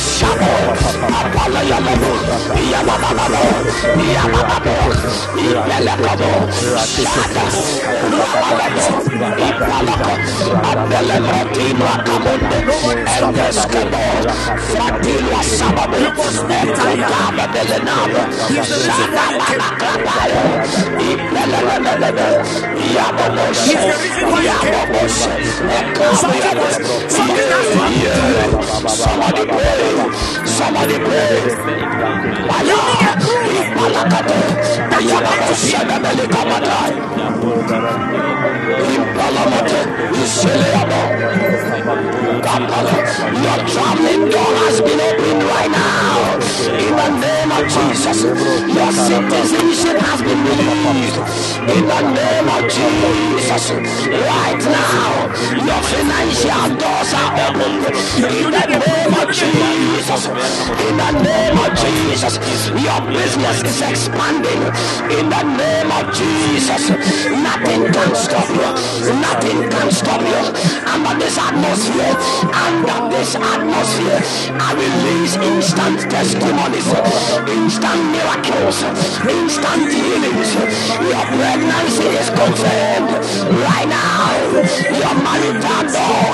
Shabbat, 0.00 0.90
Somebody 28.86 29.46
pray. 29.46 30.46
Somebody 30.46 30.98
pray. 30.98 31.80
Your 35.00 35.16
traveling 43.66 44.28
door 44.28 44.52
has 44.60 44.80
been 44.80 45.00
opened 45.00 45.42
right 45.44 45.70
now. 45.70 46.36
In 46.76 46.92
the 46.92 47.08
name 47.18 47.50
of 47.50 47.64
Jesus. 47.64 48.22
Your 48.68 48.92
citizenship 48.92 49.96
has 50.04 50.20
been 50.20 50.40
released. 50.44 51.16
In 51.64 51.84
the 51.88 52.00
name 52.12 52.48
of 52.48 52.62
Jesus. 52.68 53.70
Right 53.70 54.60
now. 54.60 55.32
Your 55.64 55.80
financial 55.88 56.76
doors 56.76 57.12
are 57.16 57.32
opened. 57.48 57.88
In 58.20 58.50
the 58.52 58.64
name 58.76 59.14
of 59.16 59.28
Jesus. 59.32 60.26
In 60.28 60.94
the 61.00 61.10
name 61.24 61.56
of 61.56 61.70
Jesus. 61.78 62.34
Your 62.76 63.00
business 63.08 63.62
is 63.64 63.80
expanding. 63.80 64.62
In 65.10 65.28
the 65.28 65.42
name 65.56 65.90
of 65.90 66.04
Jesus. 66.14 66.90
Nothing 67.30 67.92
can 67.92 68.14
stop 68.14 68.48
you. 68.48 68.70
Nothing 69.20 69.68
can 69.70 69.90
stop 69.90 70.20
you. 70.22 70.40
Under 70.86 71.14
this 71.18 71.36
atmosphere. 71.38 72.14
Under 72.54 72.98
this 73.10 73.34
atmosphere. 73.34 74.20
I 74.58 74.70
release 74.74 75.34
instant 75.36 76.10
testimonies. 76.10 76.88
Instant 77.48 78.02
miracles. 78.14 78.78
Instant 79.26 79.82
healings. 79.92 80.50
Your 81.10 81.24
pregnancy 81.34 82.08
is 82.20 82.28
confirmed. 82.30 83.10
Right 83.66 83.88
now. 83.88 84.30
Your 85.00 85.14
marital 85.26 85.82
door 85.90 86.32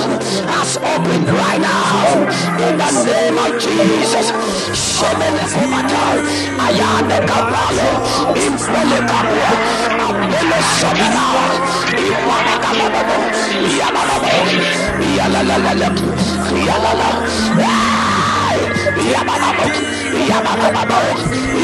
has 0.53 0.77
opened 0.77 1.29
right 1.29 1.61
now. 1.61 2.27
In 2.65 2.77
the 2.77 2.91
name 3.05 3.37
of 3.37 3.51
Jesus. 3.61 4.31
Shemene 4.73 5.45
Fumatai. 5.53 6.17
Ayane 6.65 7.17
Kapalo. 7.29 7.89
Imbelekawa, 8.47 9.49
Abele 10.07 10.59
the 10.71 12.03
Imanakawa, 12.07 12.93
Yalalala, 13.77 14.31
Yalalala, 15.17 15.59
Yalalala, 15.67 15.89
Yalalala, 16.67 18.16
Yabababo, 19.11 19.65
Yabababo, 20.29 20.99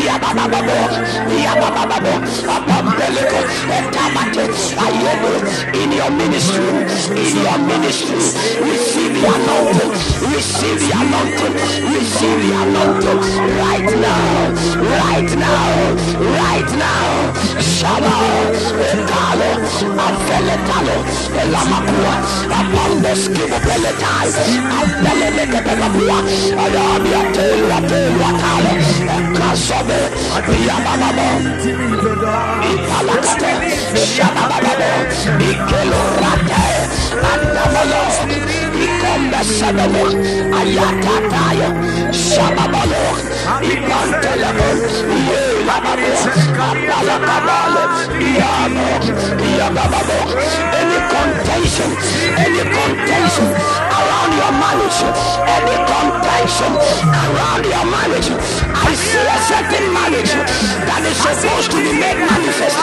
Yabababo, 0.06 0.78
Yabababo, 1.46 2.14
Abambelico, 2.56 3.40
Etamate, 3.78 4.46
Ayebo, 4.84 5.32
in 5.82 5.92
your 5.92 6.12
ministry, 6.12 6.70
in 7.18 7.36
your 7.46 7.58
ministry, 7.68 8.16
receive 8.64 9.14
the 9.14 9.28
anointing, 9.36 9.92
receive 10.32 10.80
the 10.80 10.92
anointing, 11.02 11.54
receive 11.94 12.40
the 12.44 12.52
anointing, 12.64 13.20
right 13.62 13.90
now, 14.00 14.52
right 15.00 15.32
now, 15.38 15.70
right 16.40 16.72
now, 16.78 17.34
Shabbat, 17.60 18.56
Ekalo, 18.94 19.52
Afeletalo, 20.06 20.96
Elamakua, 21.42 22.14
Abambo 22.58 23.12
Skibo 23.16 23.58
Peletai, 23.66 24.30
Abeleke 24.80 25.60
Pelabua, 26.84 26.92
Ayabia 26.94 27.22
Tela 27.34 27.80
Tela 27.88 28.30
Tale, 28.40 28.74
Ekasobe, 29.24 30.00
Any 50.74 51.00
contention, 51.14 51.90
any 52.38 52.64
contention 52.64 53.48
around 53.98 54.32
your 54.34 54.52
marriage, 54.60 55.00
any 55.46 55.76
contention 55.88 56.72
around 57.06 57.64
your 57.66 57.86
marriage, 57.86 58.30
I 58.74 58.92
see 58.98 59.24
a 59.24 59.38
certain 59.48 59.86
marriage 59.94 60.34
that 60.88 61.02
is 61.06 61.18
supposed 61.18 61.72
to 61.72 61.78
be 61.78 61.94
made 61.94 62.20
manifest 62.20 62.80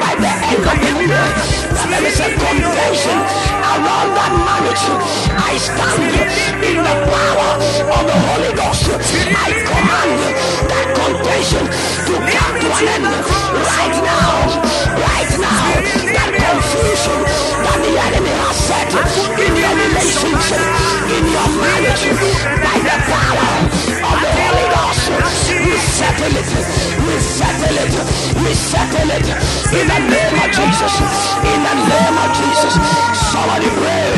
by 0.00 0.12
the 0.16 0.32
end 0.48 0.64
of 0.64 0.76
the 0.80 0.92
year. 1.06 1.26
There 1.84 2.04
is 2.10 2.18
a 2.18 2.28
contention 2.32 3.18
around 3.74 4.08
that 4.18 4.32
marriage. 4.48 4.84
I 5.38 5.54
stand 5.74 6.64
in 6.64 6.76
the 6.76 6.94
power 7.10 7.50
of 7.96 8.02
the 8.06 8.18
Holy 8.28 8.52
Ghost. 8.54 8.84
I 8.90 9.50
command 9.70 10.20
that 10.70 10.86
contention 10.98 11.64
to 12.06 12.14
come 12.32 12.54
to 12.62 12.68
an 12.78 12.88
end 12.94 13.06
right 13.68 13.96
now. 14.02 14.62
Right 15.02 15.32
now. 15.40 16.03
Confusion 16.54 17.18
that 17.66 17.78
the 17.82 17.98
enemy 17.98 18.30
has 18.30 18.54
set 18.54 18.86
in 19.42 19.52
your 19.58 19.74
relationship, 19.74 20.62
in 21.10 21.26
your 21.34 21.50
marriage, 21.58 22.06
by 22.62 22.78
the 22.78 22.94
power 23.10 23.50
of 23.90 24.16
the 24.22 24.30
Holy 24.38 24.66
Ghost. 24.70 25.02
We 25.50 25.74
settle 25.82 26.30
it. 26.30 26.46
We 27.10 27.18
settle 27.18 27.74
it. 27.74 27.94
We 28.38 28.54
settle 28.54 29.10
it. 29.18 29.26
In 29.74 29.86
the 29.90 29.98
name 29.98 30.36
of 30.38 30.48
Jesus. 30.54 30.94
In 31.42 31.58
the 31.58 31.74
name 31.90 32.16
of 32.22 32.30
Jesus. 32.38 32.74
Somebody 33.34 33.66
pray. 33.74 34.14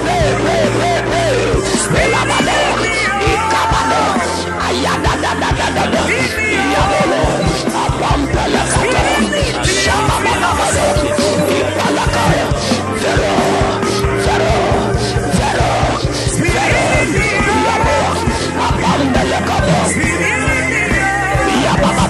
Pray, 0.00 0.32
pray, 0.32 0.64
pray, 0.80 0.98
pray. 1.12 1.36
Elabado. 1.92 2.56
Ikabado. 3.20 4.00
Ayadadadadada. 4.64 6.08
Iyabolo. 6.08 6.55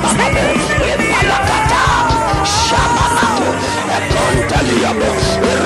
Yababababo, 0.06 0.44
Epalakata, 0.92 1.82
Shabababo, 2.44 3.50
Econtaliabo, 3.96 5.10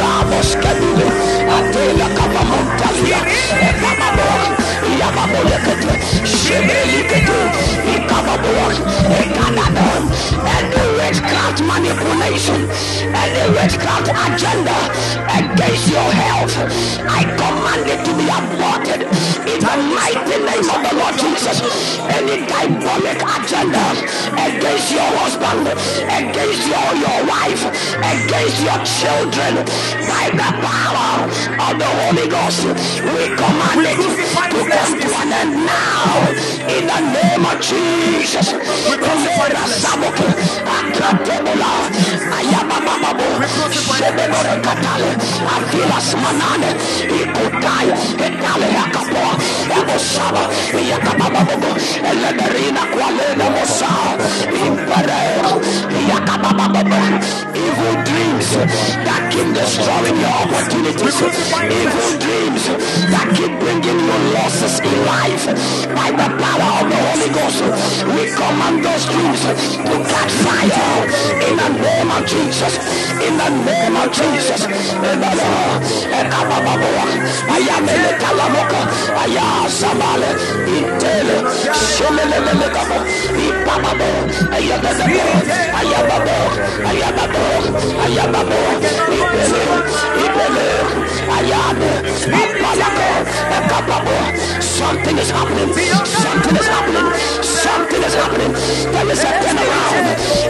Ramos 0.01 0.51
Kabile, 0.63 1.09
Atela 1.57 2.09
Kapamontalia, 2.17 3.21
Epababo, 3.69 4.00
Yababolekete, 5.21 5.93
Shebelikete, 6.25 7.41
Ikababo, 7.93 8.53
Ekadadon, 9.21 10.03
and 10.57 10.81
witchcraft 10.97 11.61
manipulation, 11.63 12.61
the 13.37 13.45
witchcraft 13.53 14.09
agenda 14.09 14.79
against 15.37 15.89
your 15.91 16.11
health. 16.25 16.55
I 17.05 17.23
command 17.37 17.85
it 17.91 18.01
to 18.07 18.13
be 18.17 18.27
aborted 18.31 19.01
in 19.45 19.59
the 19.61 19.77
mighty 19.93 20.39
name 20.41 20.67
of 20.71 20.81
the 20.87 20.93
Lord 20.97 21.17
Jesus. 21.19 21.59
Any 22.17 22.47
diabolic 22.47 23.21
agenda 23.21 23.85
against 24.41 24.89
your 24.93 25.11
husband, 25.21 25.67
against 26.09 26.63
your, 26.65 26.89
your 27.05 27.21
wife, 27.29 27.63
against 28.01 28.59
your 28.65 28.79
children, 28.87 29.53
by 30.09 30.31
the 30.33 30.51
power 30.65 31.29
of 31.69 31.73
the 31.77 31.91
Holy 32.07 32.27
Ghost, 32.29 32.65
we 33.05 33.25
command 33.37 33.85
it 33.85 33.99
to 33.99 35.10
come 35.11 35.29
to 35.29 35.29
an 35.29 35.33
end 35.33 35.67
now. 35.67 36.31
In 36.71 36.87
the 36.87 37.01
name 37.13 37.45
of 37.45 37.61
Jesus. 37.61 38.53
Rosera 38.53 39.65
Saboke, 39.67 40.29
Akratebola, 40.77 41.73
Ayabababo, 42.37 43.27
Shebebore 43.97 44.55
Katale, 44.63 45.11
Avilas 45.55 46.15
Manane, 46.23 46.71
Ikutai, 47.19 47.91
Etale 48.27 48.69
Yakapo, 48.77 49.23
Ebosaba, 49.79 50.45
Yakabababo, 50.91 51.71
Eleberina 52.11 52.85
Qualena 52.93 53.51
Mosa, 53.55 53.93
Impere, 54.65 55.23
Yakabababo, 56.11 57.50
evil 57.69 57.95
dreams 58.09 58.49
that 59.07 59.23
keep 59.33 59.49
destroying 59.53 60.17
your 60.17 60.35
opportunities, 60.45 61.17
evil 61.69 62.11
dreams 62.21 62.65
that 63.13 63.27
keep 63.37 63.53
bringing 63.61 63.99
you 64.01 64.17
losses 64.37 64.81
in 64.81 64.97
life 65.05 65.45
by 65.93 66.09
the 66.15 66.29
power 66.41 66.71
of 66.81 66.87
the 66.89 66.99
Holy 67.11 67.31
Ghost. 67.37 67.61
We 68.17 68.23
command 68.33 68.85
those 68.85 69.05
dreams 69.13 69.43
to 69.45 69.95
catch 70.09 70.33
fire 70.45 71.05
in 71.49 71.55
the 71.61 71.71
name 71.85 72.11
of 72.11 72.23
Jesus. 72.27 72.73
In 73.21 73.37
the 73.37 73.51
name 73.69 73.97
of 73.97 74.09
Jesus. 74.13 74.61
In 74.65 75.21
the 75.21 75.31
Ayamele 77.51 78.13
Kalamoka, 78.23 78.81
Ayazamale, 79.23 80.31
Intele, 80.75 81.37
Shemelelekabo, 81.75 82.99
Ipababo, 83.45 84.11
Ayababo, 88.05 88.61
Ipele, 89.19 89.65
Ipele, 90.25 90.69
Ayane, 91.37 91.93
Apalako, 92.41 93.11
Akababo. 93.57 94.17
Something 94.63 95.19
is 95.19 95.31
happening. 95.31 95.73
Something 96.05 96.57
is 96.57 96.67
happening. 96.67 97.07
Something 97.43 98.03
is 98.03 98.15
happening. 98.15 98.53
There 98.93 99.11
is 99.11 99.21
a 99.21 99.33
turnaround. 99.43 100.07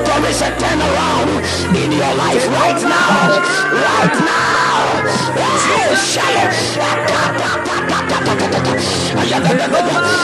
There 0.07 0.31
is 0.31 0.41
a 0.43 0.51
turnaround 0.61 1.31
in 1.83 1.93
your 1.93 2.15
life 2.15 2.47
right 2.61 2.83
now. 2.83 3.41
Right 3.73 4.15
now. 4.25 4.70
Hey, 5.01 5.97
shallow. 5.97 6.47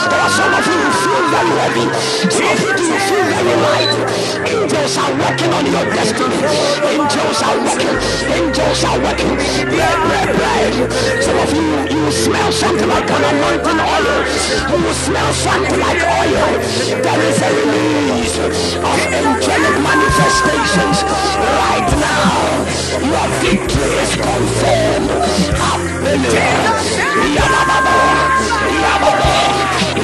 There 0.07 0.21
are 0.21 0.33
some 0.37 0.53
of 0.53 0.65
you 0.67 0.77
who 0.77 0.89
feel 1.01 1.23
very 1.33 1.53
heavy. 1.57 1.85
Some 2.29 2.45
of 2.45 2.59
you 2.61 2.69
who 2.77 2.97
feel 3.09 3.25
very. 3.25 3.57
Angels 4.47 4.93
are 4.97 5.13
working 5.17 5.51
on 5.53 5.65
your 5.65 5.85
destiny. 5.97 6.39
Angels 6.85 7.41
are 7.41 7.57
working. 7.65 7.97
Angels 8.37 8.83
are 8.85 8.99
working. 9.01 9.33
You, 11.47 11.65
you 11.89 12.11
smell 12.11 12.51
something 12.51 12.87
like 12.87 13.09
an 13.09 13.23
anointing 13.33 13.79
oil. 13.81 14.25
You 14.77 14.93
smell 14.93 15.33
something 15.33 15.79
like 15.79 16.01
oil. 16.05 16.59
There 17.01 17.21
is 17.25 17.41
a 17.41 17.49
release 17.65 18.37
of 18.37 18.53
angelic 18.85 19.75
manifestations 19.81 21.01
right 21.65 21.89
now. 21.97 22.67
Your 23.01 23.27
victory 23.41 23.91
is 24.03 24.11
confirmed. 24.15 24.66
Hallelujah. 24.67 26.51
Yababa. 27.37 27.95
Yababa. 28.83 29.31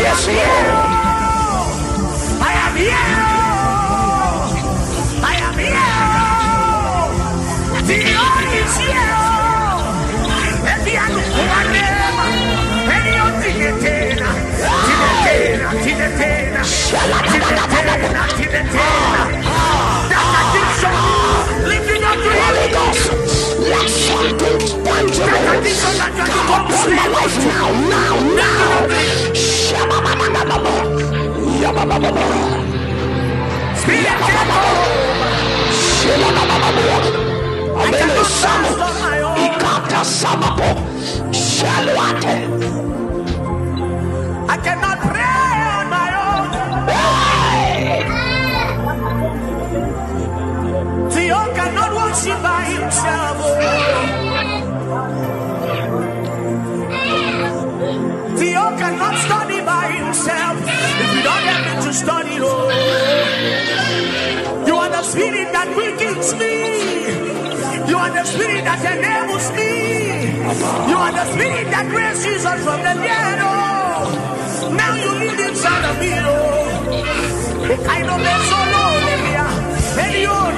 Yes, 0.00 0.26
Lord. 0.26 0.66
I 2.40 2.52
am. 2.64 2.74
I 5.22 5.34
am. 5.44 5.56
The 7.86 7.96
is 8.58 8.74
Tinetena. 18.32 19.09
That 26.50 26.66
can 26.68 26.78
come 26.78 26.90
become 26.90 26.90
upon 26.90 26.90
my 26.96 27.06
life 27.08 27.36
now, 27.46 27.66
now, 27.88 28.14
now. 28.36 28.70
Amele 37.80 38.24
Samo. 38.40 38.70
Ikata 39.46 40.02
Samapo. 40.04 40.68
Shalwate. 41.32 42.36
I 44.48 44.56
cannot 44.64 44.98
pray 45.08 45.54
on 45.76 45.86
my 45.96 46.08
own. 46.26 46.48
Theo 51.10 51.40
cannot 51.54 51.90
worship 51.94 52.38
by 52.42 52.62
himself. 52.74 54.29
Oh. 58.56 58.74
Cannot 58.78 59.16
study 59.26 59.60
by 59.64 59.90
himself. 59.92 60.56
If 61.02 61.14
you 61.14 61.22
don't 61.22 61.44
have 61.50 61.62
me 61.66 61.74
to 61.86 61.92
study, 61.92 62.38
oh. 62.40 62.70
You 64.66 64.74
are 64.76 64.90
the 64.90 65.02
spirit 65.02 65.52
that 65.52 65.68
quickens 65.74 66.34
me. 66.34 66.54
You 67.90 67.96
are 67.96 68.10
the 68.10 68.24
spirit 68.24 68.64
that 68.64 68.80
enables 68.86 69.50
me. 69.52 69.70
You 70.90 70.96
are 70.96 71.12
the 71.12 71.24
spirit 71.32 71.66
that 71.70 71.86
raised 71.94 72.22
Jesus 72.24 72.58
from 72.64 72.80
the 72.86 72.94
dead. 73.02 73.38
Oh, 73.42 74.74
now 74.76 74.94
you 74.94 75.10
live 75.22 75.40
inside 75.48 75.84
of 75.90 75.96
me. 75.98 76.12
Oh, 76.22 76.30
the 77.66 77.76
kind 77.86 78.08
of 78.10 78.18
man 78.20 78.40
so 78.50 78.58
low, 78.74 78.90
Libya. 79.10 79.46
Eliona, 80.00 80.00
Ekenena, 80.00 80.00
Ekenena, 80.00 80.00
Ekenena, 80.00 80.00
Ekenena, 80.00 80.00
Ekenena. 80.00 80.00
And 80.00 80.14
you 80.22 80.49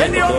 and 0.00 0.14
you 0.14 0.38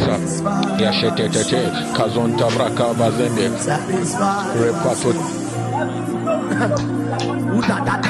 susa 0.00 0.14
yashetetete 0.78 1.60
kazonta 1.96 2.46
bra 2.54 2.70
kabazende 2.70 3.50
repato 4.60 5.10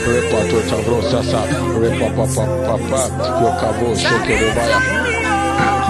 Repa 0.01 0.39
tota 0.49 0.77
vrosa 0.81 1.21
sa 1.21 1.41
Repa 1.77 2.07
pa 2.17 2.25
pa 2.25 2.45
pa 2.65 2.75
pa 2.89 3.01
Yo 3.41 3.49
kabo 3.61 3.93
soke 3.93 4.33
rebaya 4.33 5.10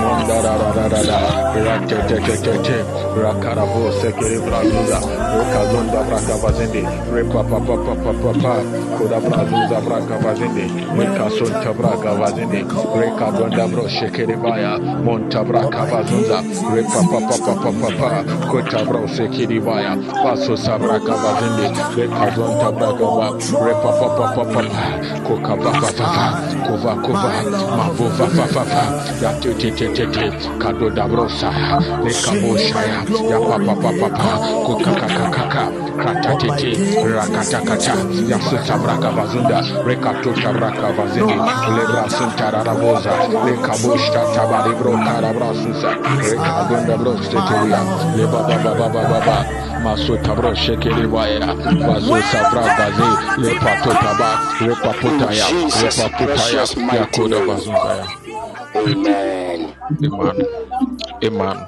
bra 0.01 0.41
kabazende 0.41 0.61
repato 0.73 1.11
tabro 1.11 1.11
sasa 1.21 1.21
repapa 1.21 1.21
papa 1.21 1.51
yokabo 1.51 1.61
sekere 1.61 1.61
baya 1.61 1.61
Mondarararara, 1.61 1.61
ratetetetete, 1.65 2.77
rakarabo 3.21 3.91
sekere 4.01 4.37
brazuza, 4.41 4.99
rekazonda 5.37 5.99
brakavazende, 6.07 6.81
repapapapapapa, 7.13 8.53
koda 8.97 9.19
brazuza 9.19 9.77
brakavazende, 9.85 10.65
rekasonta 10.97 11.73
brakavazende, 11.73 12.59
rekadonda 12.95 13.67
bro 13.67 13.85
sekere 13.89 14.35
baya, 14.37 14.77
monta 15.03 15.43
brakavazunza, 15.43 16.37
repapapapapapa, 16.75 18.09
kota 18.51 18.85
bro 18.85 19.05
baya, 19.65 19.95
paso 20.23 20.57
sabrakavazende, 20.57 21.67
rekazonta 21.97 22.71
brakava, 22.71 23.27
repapapapapa, 23.65 24.63
kokavavavava, 25.27 26.27
kova 26.67 26.93
kova, 27.03 27.31
mavovavavava, 27.77 28.83
yatetetetete, 29.91 30.49
kado 30.59 30.89
dabrosa, 30.89 31.51
lekaboshaya, 32.03 33.03
ya 33.29 33.39
papa 33.39 33.75
papa 33.75 34.37
kokakakakaka, 34.65 35.71
kratatete, 35.97 37.03
rakatakata, 37.03 37.95
ya 38.27 38.39
suta 38.39 38.77
braka 38.77 39.09
vazunda, 39.11 39.61
rekato 39.85 40.33
tabraka 40.33 40.91
vazindi, 40.93 41.33
lebra 41.75 42.09
suntararaboza, 42.09 43.11
lekaboshta 43.45 44.25
tabari 44.35 44.75
bro 44.75 44.91
karabrasusa, 44.97 45.91
rekadunda 46.23 46.97
bro 46.97 47.17
steteria, 47.23 47.79
lebabababababa, 48.15 49.45
maso 49.83 50.17
tabro 50.17 50.55
shekere 50.55 51.05
waya, 51.05 51.53
vazo 51.87 52.21
sabra 52.31 52.63
gaze, 52.77 53.09
lepato 53.37 53.91
taba, 53.93 54.39
repaputaya, 54.59 55.45
repaputaya, 55.81 56.27
precious 56.27 56.77
mighty 56.77 56.97
yakoda 56.97 57.39
name. 57.39 57.47
vazunzaya. 57.47 58.05
Amen. 58.75 59.70
Amen. 60.03 60.47
Amen. 61.23 61.67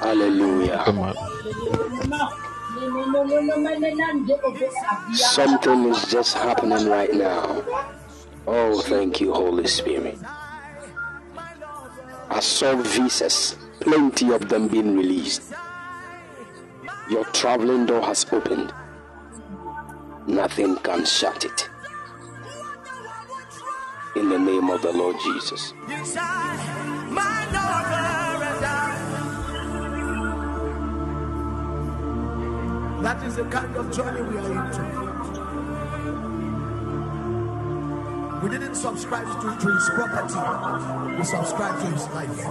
Hallelujah. 0.00 0.84
Amen. 0.86 1.14
Something 5.14 5.88
is 5.88 6.04
just 6.06 6.36
happening 6.36 6.86
right 6.88 7.12
now. 7.14 7.64
Oh, 8.46 8.80
thank 8.82 9.20
you, 9.20 9.32
Holy 9.32 9.66
Spirit. 9.66 10.18
I 12.30 12.40
saw 12.40 12.76
visas, 12.76 13.56
plenty 13.80 14.32
of 14.32 14.48
them 14.48 14.68
being 14.68 14.96
released. 14.96 15.52
Your 17.10 17.24
traveling 17.26 17.86
door 17.86 18.02
has 18.02 18.24
opened. 18.32 18.72
Nothing 20.26 20.76
can 20.76 21.04
shut 21.04 21.44
it. 21.44 21.68
In 24.16 24.28
the 24.28 24.38
name 24.38 24.70
of 24.70 24.80
the 24.82 24.92
Lord 24.92 25.16
Jesus. 25.24 25.74
That 33.04 33.22
is 33.26 33.36
the 33.36 33.44
kind 33.44 33.76
of 33.76 33.92
journey 33.94 34.22
we 34.22 34.38
are 34.38 34.50
into. 34.50 34.82
We 38.42 38.48
didn't 38.50 38.74
subscribe 38.76 39.26
to, 39.26 39.56
to 39.60 39.74
his 39.74 39.90
property, 39.90 40.40
we 41.18 41.24
subscribe 41.24 41.80
to 41.80 41.86
his 41.86 42.08
life. 42.08 42.46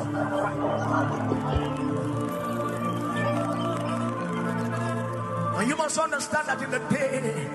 And 5.57 5.67
you 5.67 5.75
must 5.75 5.97
understand 5.97 6.47
that 6.47 6.61
in 6.61 6.69
the 6.69 6.79
day 6.79 7.47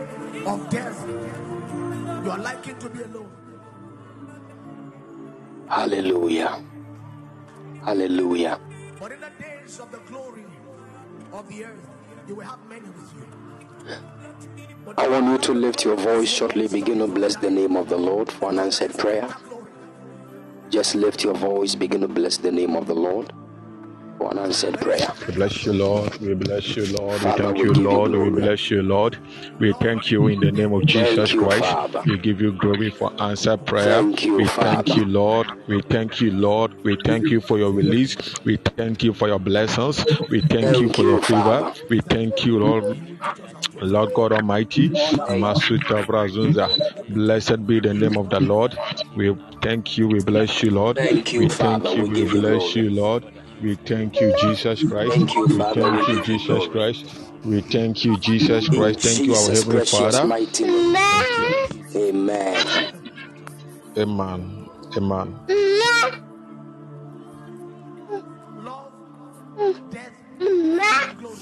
of 0.44 0.68
death, 0.70 1.04
you 2.24 2.30
are 2.30 2.38
likely 2.38 2.74
to 2.74 2.88
be 2.90 3.02
alone. 3.02 3.30
Hallelujah. 5.68 6.62
Hallelujah. 7.88 8.60
But 9.00 9.12
in 9.12 9.20
the 9.22 9.30
days 9.40 9.80
of 9.80 9.90
the 9.90 9.96
glory 10.10 10.44
of 11.32 11.48
the 11.48 11.64
earth, 11.64 11.88
you 12.28 12.34
will 12.34 12.44
have 12.44 12.58
many 12.68 12.86
with 12.86 13.10
you. 13.16 13.26
But 14.84 14.98
I 14.98 15.08
want 15.08 15.24
you 15.32 15.38
to 15.38 15.54
lift 15.54 15.86
your 15.86 15.96
voice 15.96 16.28
shortly. 16.28 16.68
Begin 16.68 16.98
to 16.98 17.06
bless 17.06 17.36
the 17.36 17.48
name 17.48 17.78
of 17.78 17.88
the 17.88 17.96
Lord 17.96 18.30
for 18.30 18.50
an 18.50 18.58
answered 18.58 18.92
prayer. 18.98 19.26
Just 20.68 20.96
lift 20.96 21.24
your 21.24 21.32
voice. 21.32 21.74
Begin 21.74 22.02
to 22.02 22.08
bless 22.08 22.36
the 22.36 22.52
name 22.52 22.76
of 22.76 22.88
the 22.88 22.94
Lord 22.94 23.32
an 24.20 24.38
answered 24.38 24.78
prayer. 24.80 25.12
We 25.26 25.34
bless 25.34 25.64
you, 25.64 25.72
Lord. 25.72 26.18
We 26.20 26.34
bless 26.34 26.76
you, 26.76 26.86
Lord. 26.86 27.22
We 27.22 27.30
thank 27.32 27.58
you, 27.58 27.74
give 27.74 27.82
you 27.82 27.88
Lord. 27.90 28.12
We 28.12 28.30
bless 28.30 28.70
you, 28.70 28.82
Lord. 28.82 29.18
We 29.58 29.72
thank 29.74 30.10
you 30.10 30.26
in 30.28 30.40
the 30.40 30.52
name 30.52 30.72
of 30.72 30.86
Jesus 30.86 31.32
you, 31.32 31.40
Christ. 31.40 31.64
Father. 31.64 32.02
We 32.06 32.18
give 32.18 32.40
you 32.40 32.52
glory 32.52 32.90
for 32.90 33.12
answer 33.20 33.56
prayer. 33.56 34.02
Thank 34.02 34.24
you, 34.24 34.36
we 34.36 34.46
thank 34.46 34.96
you, 34.96 35.04
Lord. 35.04 35.46
We 35.68 35.82
thank 35.82 36.20
you, 36.20 36.32
Lord. 36.32 36.72
We 36.84 36.96
thank 37.04 37.30
you 37.30 37.40
for 37.40 37.58
your 37.58 37.72
release. 37.72 38.16
We 38.44 38.56
thank 38.56 39.02
you 39.02 39.12
for 39.12 39.28
your 39.28 39.38
blessings. 39.38 40.04
We 40.30 40.40
thank, 40.40 40.80
you 40.80 40.88
for 40.88 41.02
you, 41.02 41.10
your 41.10 41.22
favor. 41.22 41.72
We 41.88 42.00
thank 42.00 42.44
you, 42.44 42.58
Lord. 42.58 42.84
Lord 43.80 44.14
God 44.14 44.32
Almighty, 44.32 44.88
Masuta 44.90 46.04
Brazunza. 46.04 46.68
Blessed 47.08 47.66
be 47.66 47.80
the 47.80 47.94
name 47.94 48.16
of 48.16 48.28
the 48.30 48.40
Lord. 48.40 48.76
We 49.16 49.36
thank 49.62 49.96
you. 49.96 50.08
We 50.08 50.20
bless 50.20 50.62
you, 50.62 50.70
Lord. 50.70 50.96
Thank 50.96 51.32
you, 51.32 51.40
we 51.40 51.48
Father. 51.48 51.84
thank 51.84 51.96
you. 51.96 52.12
We 52.12 52.24
We 52.24 52.40
bless 52.40 52.76
you, 52.76 52.90
Lord. 52.90 53.24
We 53.62 53.74
thank 53.74 54.20
you, 54.20 54.34
Jesus 54.40 54.84
Christ. 54.84 55.12
Thank 55.12 55.34
you, 55.34 55.46
We 55.46 55.58
thank 55.58 56.08
you, 56.08 56.22
Jesus. 56.22 56.66
Christ. 56.68 57.06
We 57.44 57.60
thank 57.62 58.04
you, 58.04 58.16
Jesus 58.18 58.68
Christ. 58.68 59.00
Thank 59.00 59.26
you, 59.26 59.34
our 59.34 59.50
Heavenly 59.50 59.84
Father. 59.86 60.24
mighty 60.26 60.64
name. 60.64 60.96
Amen. 61.96 62.92
Amen. 63.96 64.68
Amen. 64.96 65.38
love, 68.64 68.92
death, 69.90 70.12
and 70.40 71.18
glory. 71.18 71.36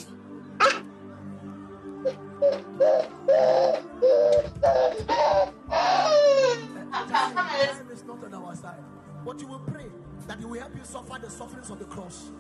Time, 7.08 7.34
time 7.36 7.90
is 7.92 8.04
not 8.04 8.24
on 8.24 8.34
our 8.34 8.54
side. 8.56 8.84
But 9.24 9.40
you 9.40 9.46
will 9.48 9.60
pray 9.60 9.86
that 10.26 10.38
He 10.38 10.44
will 10.44 10.60
help 10.60 10.74
you 10.76 10.84
suffer 10.84 11.18
the 11.20 11.30
sufferings 11.30 11.70
of 11.70 11.78
the 11.78 11.84
cross. 11.84 12.30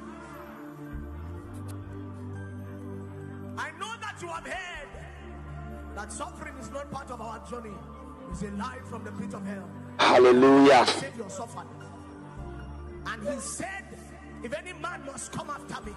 I 3.58 3.70
know 3.78 3.92
that 4.00 4.18
you 4.20 4.28
have 4.28 4.46
heard 4.46 4.88
that 5.94 6.12
suffering 6.12 6.54
is 6.58 6.70
not 6.70 6.90
part 6.90 7.10
of 7.10 7.20
our 7.20 7.38
journey. 7.48 7.74
It's 8.30 8.42
a 8.42 8.50
lie 8.50 8.78
from 8.84 9.04
the 9.04 9.12
pit 9.12 9.32
of 9.34 9.44
hell. 9.46 9.68
Hallelujah. 9.98 10.84
Savior 10.86 11.28
suffered. 11.28 11.66
And 13.06 13.28
he 13.28 13.38
said, 13.40 13.98
If 14.42 14.52
any 14.52 14.72
man 14.74 15.04
must 15.06 15.32
come 15.32 15.48
after 15.48 15.80
me, 15.86 15.92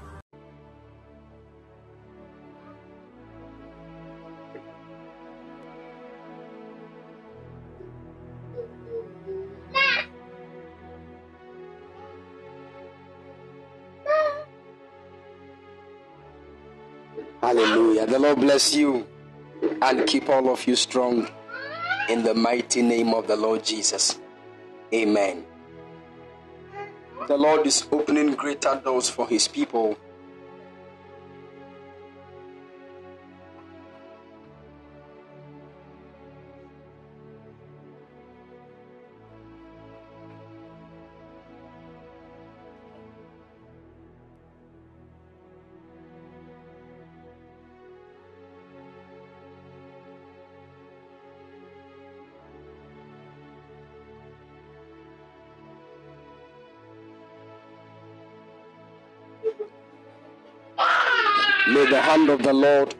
Hallelujah. 17.41 18.05
The 18.05 18.19
Lord 18.19 18.39
bless 18.41 18.75
you 18.75 19.07
and 19.81 20.05
keep 20.05 20.29
all 20.29 20.49
of 20.49 20.67
you 20.67 20.75
strong 20.75 21.27
in 22.09 22.23
the 22.23 22.33
mighty 22.33 22.81
name 22.81 23.13
of 23.13 23.27
the 23.27 23.35
Lord 23.35 23.63
Jesus. 23.63 24.19
Amen. 24.93 25.45
The 27.27 27.37
Lord 27.37 27.65
is 27.65 27.87
opening 27.91 28.33
greater 28.33 28.81
doors 28.83 29.09
for 29.09 29.27
his 29.27 29.47
people. 29.47 29.97
The 62.49 62.53
Lord 62.53 62.95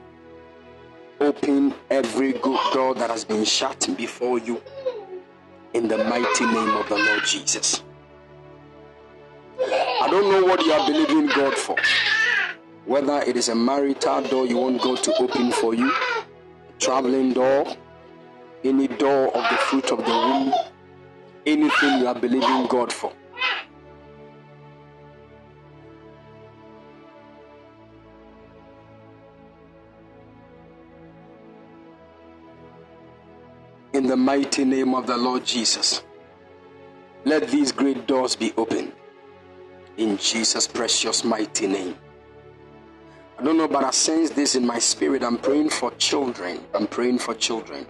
open 1.19 1.73
every 1.89 2.33
good 2.33 2.59
door 2.71 2.93
that 2.93 3.09
has 3.09 3.25
been 3.25 3.43
shut 3.43 3.89
before 3.97 4.37
you 4.37 4.61
in 5.73 5.87
the 5.87 5.97
mighty 5.97 6.45
name 6.45 6.75
of 6.75 6.87
the 6.87 6.95
Lord 6.95 7.23
Jesus. 7.25 7.81
I 9.59 10.07
don't 10.07 10.29
know 10.31 10.45
what 10.45 10.63
you 10.63 10.71
are 10.71 10.85
believing 10.85 11.25
God 11.35 11.55
for. 11.55 11.75
Whether 12.85 13.23
it 13.23 13.35
is 13.37 13.49
a 13.49 13.55
marital 13.55 14.21
door 14.21 14.45
you 14.45 14.57
want 14.57 14.83
God 14.83 15.01
to 15.05 15.15
open 15.17 15.51
for 15.51 15.73
you, 15.73 15.91
traveling 16.77 17.33
door, 17.33 17.75
any 18.63 18.87
door 18.87 19.35
of 19.35 19.49
the 19.49 19.57
fruit 19.57 19.91
of 19.91 19.97
the 19.97 20.11
womb, 20.11 20.53
anything 21.47 22.01
you 22.01 22.07
are 22.07 22.13
believing 22.13 22.67
God 22.67 22.93
for. 22.93 23.11
The 34.09 34.17
mighty 34.17 34.65
name 34.65 34.95
of 34.95 35.05
the 35.05 35.15
Lord 35.15 35.45
Jesus. 35.45 36.01
Let 37.25 37.47
these 37.49 37.71
great 37.71 38.07
doors 38.07 38.35
be 38.35 38.51
opened 38.57 38.91
in 39.97 40.17
Jesus' 40.17 40.65
precious 40.67 41.23
mighty 41.23 41.67
name. 41.67 41.95
I 43.37 43.43
don't 43.43 43.55
know, 43.55 43.67
but 43.67 43.83
I 43.83 43.91
sense 43.91 44.31
this 44.31 44.55
in 44.55 44.65
my 44.65 44.79
spirit. 44.79 45.21
I'm 45.21 45.37
praying 45.37 45.69
for 45.69 45.91
children. 45.97 46.59
I'm 46.73 46.87
praying 46.87 47.19
for 47.19 47.35
children. 47.35 47.85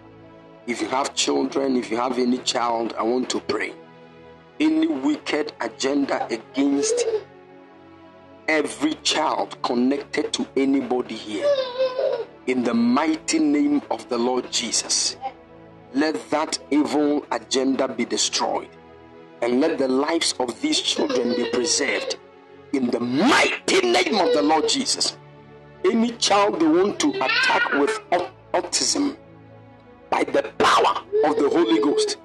If 0.68 0.82
you 0.82 0.90
have 0.90 1.16
children, 1.16 1.78
if 1.78 1.90
you 1.90 1.96
have 1.96 2.20
any 2.20 2.40
child, 2.40 2.94
I 2.98 3.04
want 3.04 3.30
to 3.30 3.40
pray. 3.40 3.72
Any 4.60 4.88
wicked 4.88 5.54
agenda 5.62 6.28
against 6.30 7.02
every 8.50 8.96
child 9.04 9.56
connected 9.62 10.34
to 10.34 10.46
anybody 10.58 11.16
here, 11.16 11.48
in 12.48 12.66
the 12.66 12.74
mighty 12.74 13.40
name 13.40 13.82
of 13.90 14.10
the 14.10 14.18
Lord 14.18 14.52
Jesus 14.52 15.16
let 15.94 16.30
that 16.30 16.60
evil 16.70 17.26
agenda 17.32 17.88
be 17.88 18.06
destroyed 18.06 18.70
and 19.42 19.62
let 19.62 19.78
the 19.78 19.88
lives 19.88 20.36
of 20.40 20.62
these 20.62 20.80
children 20.80 21.36
be 21.36 21.50
preserved 21.52 22.18
in 22.74 22.90
the 22.92 23.00
mighty 23.00 23.82
name 23.82 24.16
of 24.16 24.34
the 24.34 24.42
Lord 24.42 24.68
Jesus. 24.70 25.18
Any 25.86 26.12
child 26.12 26.60
they 26.60 26.68
want 26.68 27.00
to 27.00 27.10
attack 27.12 27.72
with 27.74 28.00
autism 28.54 29.16
by 30.10 30.24
the 30.26 30.44
power 30.58 31.04
of 31.26 31.38
the 31.38 31.50
Holy 31.50 31.80
Ghost, 31.82 32.18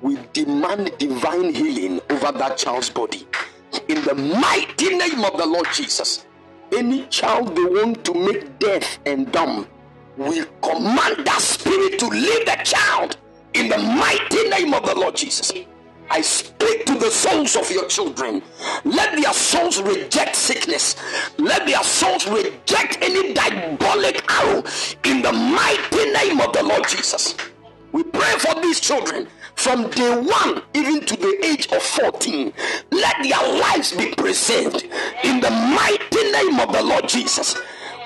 we 0.00 0.18
demand 0.32 0.96
divine 0.98 1.54
healing 1.54 2.00
over 2.10 2.32
that 2.32 2.56
child's 2.56 2.90
body 2.90 3.26
in 3.88 4.02
the 4.04 4.14
mighty 4.14 4.96
name 4.96 5.24
of 5.24 5.36
the 5.36 5.46
Lord 5.46 5.66
Jesus. 5.72 6.26
Any 6.72 7.06
child 7.06 7.56
they 7.56 7.64
want 7.64 8.04
to 8.04 8.14
make 8.14 8.58
deaf 8.58 8.98
and 9.06 9.30
dumb, 9.32 9.66
we 10.16 10.44
command 10.62 11.26
that 11.26 11.40
spirit 11.40 11.98
to 11.98 12.08
leave 12.08 12.46
the 12.46 12.58
child 12.64 13.18
in 13.54 13.68
the 13.68 13.78
mighty 13.78 14.48
name 14.48 14.72
of 14.74 14.84
the 14.86 14.94
Lord 14.94 15.16
Jesus. 15.16 15.52
I 16.08 16.20
speak 16.20 16.86
to 16.86 16.94
the 16.94 17.10
souls 17.10 17.56
of 17.56 17.70
your 17.70 17.86
children. 17.88 18.42
Let 18.84 19.20
their 19.20 19.32
souls 19.32 19.82
reject 19.82 20.36
sickness. 20.36 20.96
Let 21.36 21.66
their 21.66 21.82
souls 21.82 22.26
reject 22.28 22.98
any 23.02 23.34
diabolic 23.34 24.24
arrow 24.30 24.62
in 25.04 25.22
the 25.22 25.32
mighty 25.32 26.12
name 26.12 26.40
of 26.40 26.52
the 26.52 26.62
Lord 26.62 26.86
Jesus. 26.88 27.34
We 27.92 28.04
pray 28.04 28.38
for 28.38 28.54
these 28.60 28.80
children 28.80 29.26
from 29.56 29.90
day 29.90 30.16
one 30.20 30.62
even 30.74 31.00
to 31.00 31.16
the 31.16 31.44
age 31.44 31.66
of 31.72 31.82
14. 31.82 32.52
Let 32.92 33.16
their 33.22 33.58
lives 33.58 33.92
be 33.92 34.14
preserved 34.14 34.84
in 35.24 35.40
the 35.40 35.50
mighty 35.50 36.30
name 36.30 36.60
of 36.60 36.72
the 36.72 36.82
Lord 36.82 37.08
Jesus. 37.08 37.56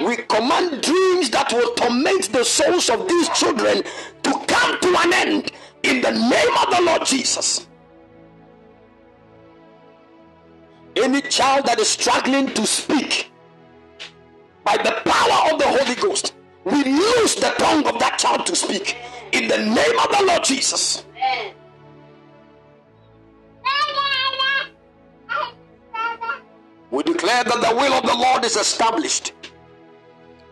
We 0.00 0.16
command 0.16 0.82
dreams 0.82 1.30
that 1.30 1.52
will 1.52 1.74
torment 1.74 2.32
the 2.32 2.42
souls 2.44 2.88
of 2.88 3.06
these 3.06 3.28
children 3.30 3.82
to 4.22 4.30
come 4.46 4.80
to 4.80 4.96
an 4.98 5.12
end 5.12 5.52
in 5.82 6.00
the 6.00 6.10
name 6.10 6.56
of 6.62 6.74
the 6.74 6.82
Lord 6.82 7.04
Jesus. 7.04 7.66
Any 10.96 11.20
child 11.22 11.66
that 11.66 11.78
is 11.78 11.88
struggling 11.88 12.48
to 12.54 12.66
speak 12.66 13.30
by 14.64 14.76
the 14.78 14.92
power 15.04 15.52
of 15.52 15.58
the 15.58 15.68
Holy 15.68 15.94
Ghost, 15.94 16.34
We 16.64 16.84
lose 16.84 17.34
the 17.36 17.54
tongue 17.58 17.86
of 17.86 17.98
that 18.00 18.18
child 18.18 18.44
to 18.46 18.54
speak 18.54 18.96
in 19.32 19.48
the 19.48 19.56
name 19.56 19.98
of 19.98 20.10
the 20.10 20.24
Lord 20.26 20.44
Jesus. 20.44 21.04
We 26.90 27.02
declare 27.04 27.44
that 27.44 27.60
the 27.60 27.74
will 27.74 27.92
of 27.94 28.04
the 28.04 28.14
Lord 28.14 28.44
is 28.44 28.56
established 28.56 29.32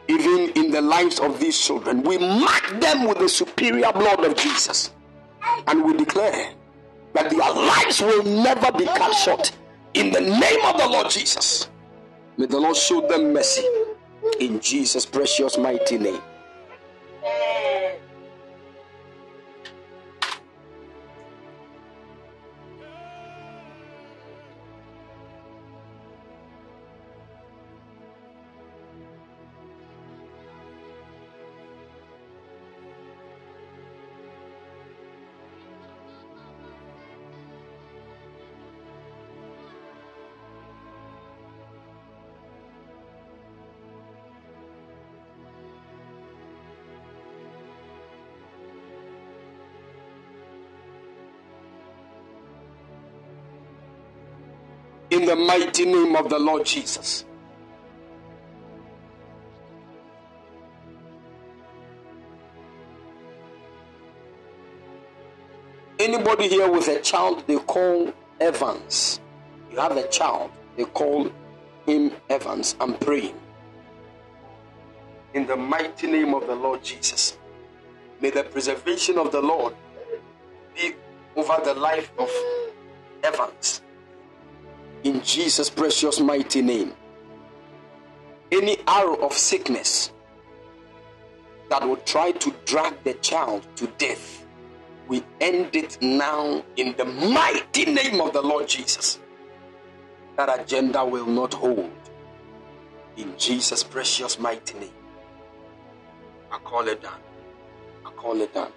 even 0.08 0.50
in 0.50 0.70
the 0.70 0.80
lives 0.80 1.20
of 1.20 1.38
these 1.38 1.58
children. 1.58 2.02
We 2.02 2.18
mark 2.18 2.80
them 2.80 3.06
with 3.06 3.18
the 3.18 3.28
superior 3.28 3.92
blood 3.92 4.24
of 4.24 4.36
Jesus. 4.36 4.92
And 5.66 5.84
we 5.84 5.96
declare 5.96 6.52
that 7.14 7.30
their 7.30 7.38
lives 7.38 8.00
will 8.00 8.24
never 8.24 8.72
be 8.72 8.86
cut 8.86 9.12
short 9.12 9.52
in 9.94 10.12
the 10.12 10.20
name 10.20 10.64
of 10.64 10.78
the 10.78 10.88
Lord 10.88 11.10
Jesus. 11.10 11.68
May 12.36 12.46
the 12.46 12.58
Lord 12.58 12.76
show 12.76 13.06
them 13.06 13.32
mercy 13.32 13.66
in 14.40 14.60
Jesus' 14.60 15.06
precious 15.06 15.58
mighty 15.58 15.98
name. 15.98 16.20
In 55.18 55.26
the 55.26 55.34
mighty 55.34 55.84
name 55.84 56.14
of 56.14 56.30
the 56.30 56.38
Lord 56.38 56.64
Jesus. 56.64 57.24
Anybody 65.98 66.46
here 66.48 66.70
with 66.70 66.86
a 66.86 67.00
child 67.00 67.42
they 67.48 67.56
call 67.56 68.12
Evans? 68.40 69.18
You 69.72 69.80
have 69.80 69.96
a 69.96 70.06
child, 70.06 70.52
they 70.76 70.84
call 70.84 71.32
him 71.84 72.12
Evans. 72.30 72.76
I'm 72.80 72.94
praying. 72.94 73.34
In 75.34 75.48
the 75.48 75.56
mighty 75.56 76.06
name 76.06 76.32
of 76.32 76.46
the 76.46 76.54
Lord 76.54 76.84
Jesus. 76.84 77.38
May 78.20 78.30
the 78.30 78.44
preservation 78.44 79.18
of 79.18 79.32
the 79.32 79.42
Lord 79.42 79.74
be 80.76 80.94
over 81.34 81.60
the 81.64 81.74
life 81.74 82.12
of 82.20 82.30
Evans 83.24 83.82
in 85.04 85.22
Jesus' 85.22 85.70
precious 85.70 86.20
mighty 86.20 86.62
name. 86.62 86.94
Any 88.50 88.78
arrow 88.86 89.16
of 89.16 89.32
sickness 89.32 90.12
that 91.70 91.86
will 91.86 91.96
try 91.98 92.32
to 92.32 92.54
drag 92.64 93.02
the 93.04 93.14
child 93.14 93.66
to 93.76 93.86
death, 93.98 94.46
we 95.06 95.22
end 95.40 95.76
it 95.76 95.98
now 96.00 96.62
in 96.76 96.94
the 96.96 97.04
mighty 97.04 97.84
name 97.84 98.20
of 98.20 98.32
the 98.32 98.42
Lord 98.42 98.68
Jesus. 98.68 99.18
That 100.36 100.60
agenda 100.60 101.04
will 101.04 101.26
not 101.26 101.54
hold. 101.54 101.90
In 103.16 103.36
Jesus' 103.36 103.82
precious 103.82 104.38
mighty 104.38 104.78
name. 104.78 104.92
I 106.50 106.58
call 106.58 106.86
it 106.88 107.02
done. 107.02 107.20
I 108.06 108.10
call 108.12 108.40
it 108.40 108.54
done. 108.54 108.72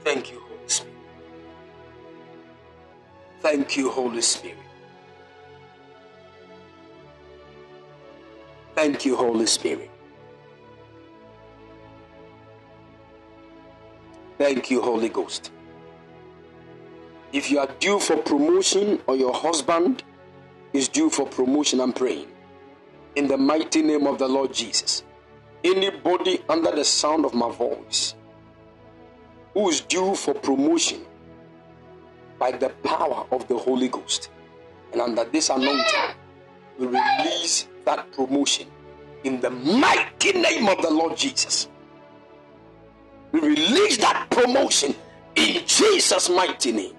Thank 0.00 0.32
you, 0.32 0.40
Holy 0.40 0.68
Spirit. 0.68 0.94
Thank 3.40 3.76
you, 3.76 3.90
Holy 3.90 4.20
Spirit. 4.20 4.58
Thank 8.74 9.04
you, 9.04 9.16
Holy 9.16 9.46
Spirit. 9.46 9.90
Thank 14.38 14.70
you, 14.70 14.80
Holy 14.80 15.08
Ghost. 15.08 15.52
If 17.32 17.50
you 17.50 17.58
are 17.60 17.68
due 17.78 17.98
for 18.00 18.16
promotion 18.16 19.00
or 19.06 19.16
your 19.16 19.32
husband 19.32 20.02
is 20.72 20.88
due 20.88 21.10
for 21.10 21.26
promotion, 21.26 21.80
I'm 21.80 21.92
praying 21.92 22.28
in 23.14 23.28
the 23.28 23.36
mighty 23.36 23.82
name 23.82 24.06
of 24.06 24.18
the 24.18 24.28
Lord 24.28 24.52
Jesus. 24.52 25.04
Anybody 25.62 26.42
under 26.48 26.72
the 26.72 26.84
sound 26.84 27.24
of 27.24 27.34
my 27.34 27.50
voice 27.50 28.14
who 29.54 29.68
is 29.68 29.80
due 29.82 30.14
for 30.14 30.34
promotion 30.34 31.04
by 32.38 32.50
the 32.52 32.70
power 32.82 33.26
of 33.30 33.46
the 33.48 33.56
Holy 33.56 33.88
Ghost 33.88 34.30
and 34.92 35.00
under 35.00 35.24
this 35.24 35.50
anointing, 35.50 36.16
we 36.78 36.86
release 36.86 37.68
that 37.84 38.10
promotion 38.12 38.66
in 39.24 39.40
the 39.40 39.50
mighty 39.50 40.32
name 40.32 40.68
of 40.68 40.82
the 40.82 40.90
Lord 40.90 41.16
Jesus. 41.16 41.68
We 43.32 43.40
release 43.40 43.96
that 43.98 44.28
promotion 44.30 44.94
in 45.34 45.62
Jesus' 45.66 46.28
mighty 46.28 46.72
name. 46.72 46.94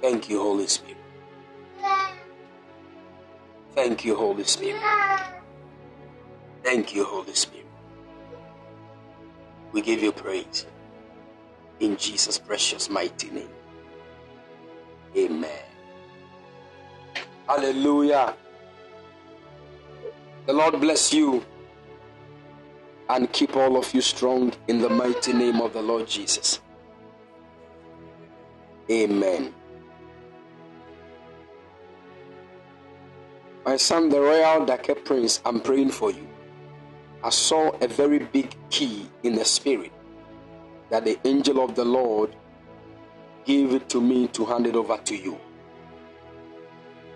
Thank 0.00 0.28
you, 0.28 0.40
Holy 0.40 0.66
Spirit. 0.66 0.98
Thank 3.74 4.04
you, 4.04 4.16
Holy 4.16 4.44
Spirit. 4.44 4.80
Thank 6.62 6.94
you, 6.94 7.04
Holy 7.04 7.34
Spirit. 7.34 7.66
We 9.72 9.82
give 9.82 10.02
you 10.02 10.12
praise 10.12 10.66
in 11.80 11.96
Jesus' 11.96 12.38
precious 12.38 12.88
mighty 12.88 13.30
name. 13.30 13.48
Amen. 15.16 15.73
Hallelujah. 17.46 18.34
The 20.46 20.52
Lord 20.52 20.80
bless 20.80 21.12
you 21.12 21.44
and 23.08 23.30
keep 23.32 23.56
all 23.56 23.76
of 23.76 23.92
you 23.92 24.00
strong 24.00 24.52
in 24.68 24.78
the 24.80 24.88
mighty 24.88 25.32
name 25.32 25.60
of 25.60 25.72
the 25.72 25.82
Lord 25.82 26.06
Jesus. 26.06 26.60
Amen. 28.90 29.52
My 33.64 33.76
son, 33.76 34.10
the 34.10 34.20
royal 34.20 34.66
Dake 34.66 35.04
Prince, 35.04 35.40
I'm 35.44 35.60
praying 35.60 35.90
for 35.90 36.10
you. 36.10 36.26
I 37.22 37.30
saw 37.30 37.70
a 37.80 37.88
very 37.88 38.18
big 38.18 38.54
key 38.68 39.06
in 39.22 39.34
the 39.34 39.44
spirit 39.44 39.92
that 40.90 41.04
the 41.06 41.18
angel 41.24 41.64
of 41.64 41.74
the 41.74 41.84
Lord 41.84 42.36
gave 43.46 43.72
it 43.72 43.88
to 43.90 44.00
me 44.00 44.28
to 44.28 44.44
hand 44.44 44.66
it 44.66 44.76
over 44.76 44.98
to 44.98 45.16
you. 45.16 45.38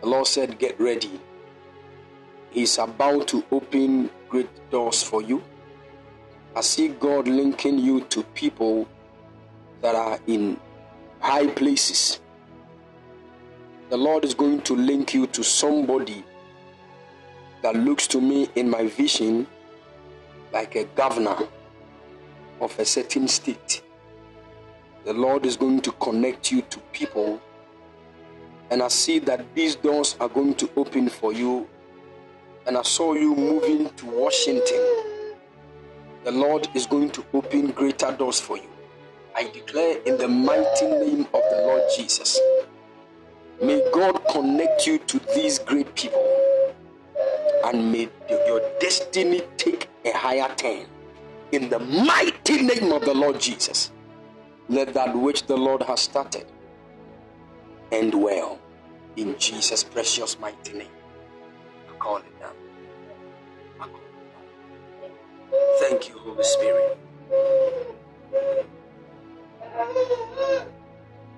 The 0.00 0.06
Lord 0.06 0.26
said, 0.26 0.58
Get 0.58 0.78
ready. 0.80 1.20
He's 2.50 2.78
about 2.78 3.28
to 3.28 3.44
open 3.50 4.10
great 4.28 4.70
doors 4.70 5.02
for 5.02 5.22
you. 5.22 5.42
I 6.56 6.60
see 6.60 6.88
God 6.88 7.28
linking 7.28 7.78
you 7.78 8.00
to 8.02 8.22
people 8.22 8.88
that 9.80 9.94
are 9.94 10.18
in 10.26 10.58
high 11.20 11.46
places. 11.48 12.20
The 13.90 13.96
Lord 13.96 14.24
is 14.24 14.34
going 14.34 14.62
to 14.62 14.76
link 14.76 15.14
you 15.14 15.26
to 15.28 15.42
somebody 15.42 16.24
that 17.62 17.74
looks 17.74 18.06
to 18.08 18.20
me 18.20 18.48
in 18.54 18.70
my 18.70 18.86
vision 18.86 19.46
like 20.52 20.74
a 20.76 20.84
governor 20.84 21.36
of 22.60 22.78
a 22.78 22.84
certain 22.84 23.28
state. 23.28 23.82
The 25.04 25.12
Lord 25.12 25.46
is 25.46 25.56
going 25.56 25.80
to 25.82 25.92
connect 25.92 26.52
you 26.52 26.62
to 26.62 26.78
people 26.92 27.40
and 28.70 28.82
I 28.82 28.88
see 28.88 29.18
that 29.20 29.54
these 29.54 29.76
doors 29.76 30.16
are 30.20 30.28
going 30.28 30.54
to 30.56 30.70
open 30.76 31.08
for 31.08 31.32
you. 31.32 31.68
And 32.66 32.76
I 32.76 32.82
saw 32.82 33.14
you 33.14 33.34
moving 33.34 33.88
to 33.88 34.06
Washington. 34.06 34.78
The 36.24 36.32
Lord 36.32 36.68
is 36.74 36.86
going 36.86 37.10
to 37.10 37.24
open 37.32 37.70
greater 37.70 38.12
doors 38.12 38.38
for 38.38 38.58
you. 38.58 38.68
I 39.34 39.44
declare 39.44 39.98
in 40.02 40.18
the 40.18 40.28
mighty 40.28 40.86
name 40.86 41.20
of 41.32 41.42
the 41.50 41.62
Lord 41.66 41.82
Jesus. 41.96 42.38
May 43.62 43.82
God 43.92 44.20
connect 44.30 44.86
you 44.86 44.98
to 44.98 45.18
these 45.34 45.58
great 45.58 45.94
people 45.94 46.24
and 47.64 47.90
may 47.90 48.08
your 48.46 48.60
destiny 48.80 49.42
take 49.56 49.88
a 50.04 50.12
higher 50.12 50.48
turn. 50.56 50.86
In 51.52 51.70
the 51.70 51.78
mighty 51.78 52.62
name 52.62 52.92
of 52.92 53.04
the 53.04 53.14
Lord 53.14 53.40
Jesus, 53.40 53.90
let 54.68 54.92
that 54.94 55.16
which 55.16 55.44
the 55.46 55.56
Lord 55.56 55.82
has 55.82 56.00
started 56.00 56.46
end 57.92 58.14
well. 58.14 58.58
In 59.16 59.38
Jesus' 59.38 59.82
precious 59.82 60.38
mighty 60.38 60.72
name. 60.74 60.88
I 61.88 61.96
call 61.98 62.18
it 62.18 62.24
now. 62.40 62.52
Thank 65.80 66.08
you, 66.08 66.18
Holy 66.18 66.42
Spirit. 66.42 66.98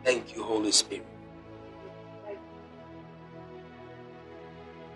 Thank 0.05 0.35
you, 0.35 0.43
Holy 0.43 0.72
Spirit. 0.72 1.06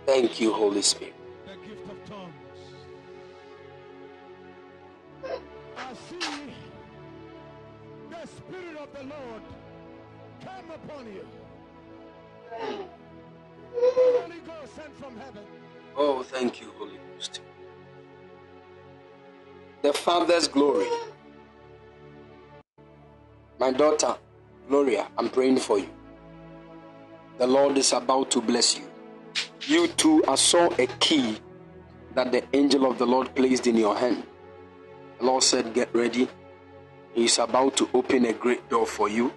Thank 0.06 0.40
you, 0.40 0.52
Holy 0.52 0.82
Spirit. 0.82 1.14
The 1.46 1.68
gift 1.68 1.90
of 1.90 2.04
tongues. 2.08 2.32
I 5.76 5.94
see 6.08 6.52
the 8.10 8.26
Spirit 8.26 8.76
of 8.76 8.92
the 8.92 9.04
Lord 9.04 9.42
come 10.42 10.70
upon 10.70 11.06
you. 11.06 11.26
Oh, 15.96 16.22
thank 16.22 16.60
you, 16.60 16.72
Holy 16.78 16.98
Ghost. 17.14 17.40
The 19.82 19.92
Father's 19.92 20.48
glory. 20.48 20.86
My 23.60 23.70
daughter, 23.70 24.16
Gloria, 24.68 25.08
I'm 25.16 25.28
praying 25.28 25.58
for 25.58 25.78
you. 25.78 25.88
The 27.38 27.46
Lord 27.46 27.78
is 27.78 27.92
about 27.92 28.30
to 28.32 28.40
bless 28.40 28.78
you. 28.78 28.84
You 29.66 29.88
too, 29.88 30.24
I 30.26 30.34
saw 30.34 30.68
a 30.78 30.86
key 30.98 31.38
that 32.14 32.32
the 32.32 32.44
angel 32.52 32.90
of 32.90 32.98
the 32.98 33.06
Lord 33.06 33.34
placed 33.34 33.66
in 33.66 33.76
your 33.76 33.96
hand. 33.96 34.24
The 35.18 35.26
Lord 35.26 35.42
said, 35.42 35.74
Get 35.74 35.94
ready. 35.94 36.28
He's 37.14 37.38
about 37.38 37.76
to 37.76 37.88
open 37.94 38.24
a 38.26 38.32
great 38.32 38.68
door 38.68 38.86
for 38.86 39.08
you. 39.08 39.32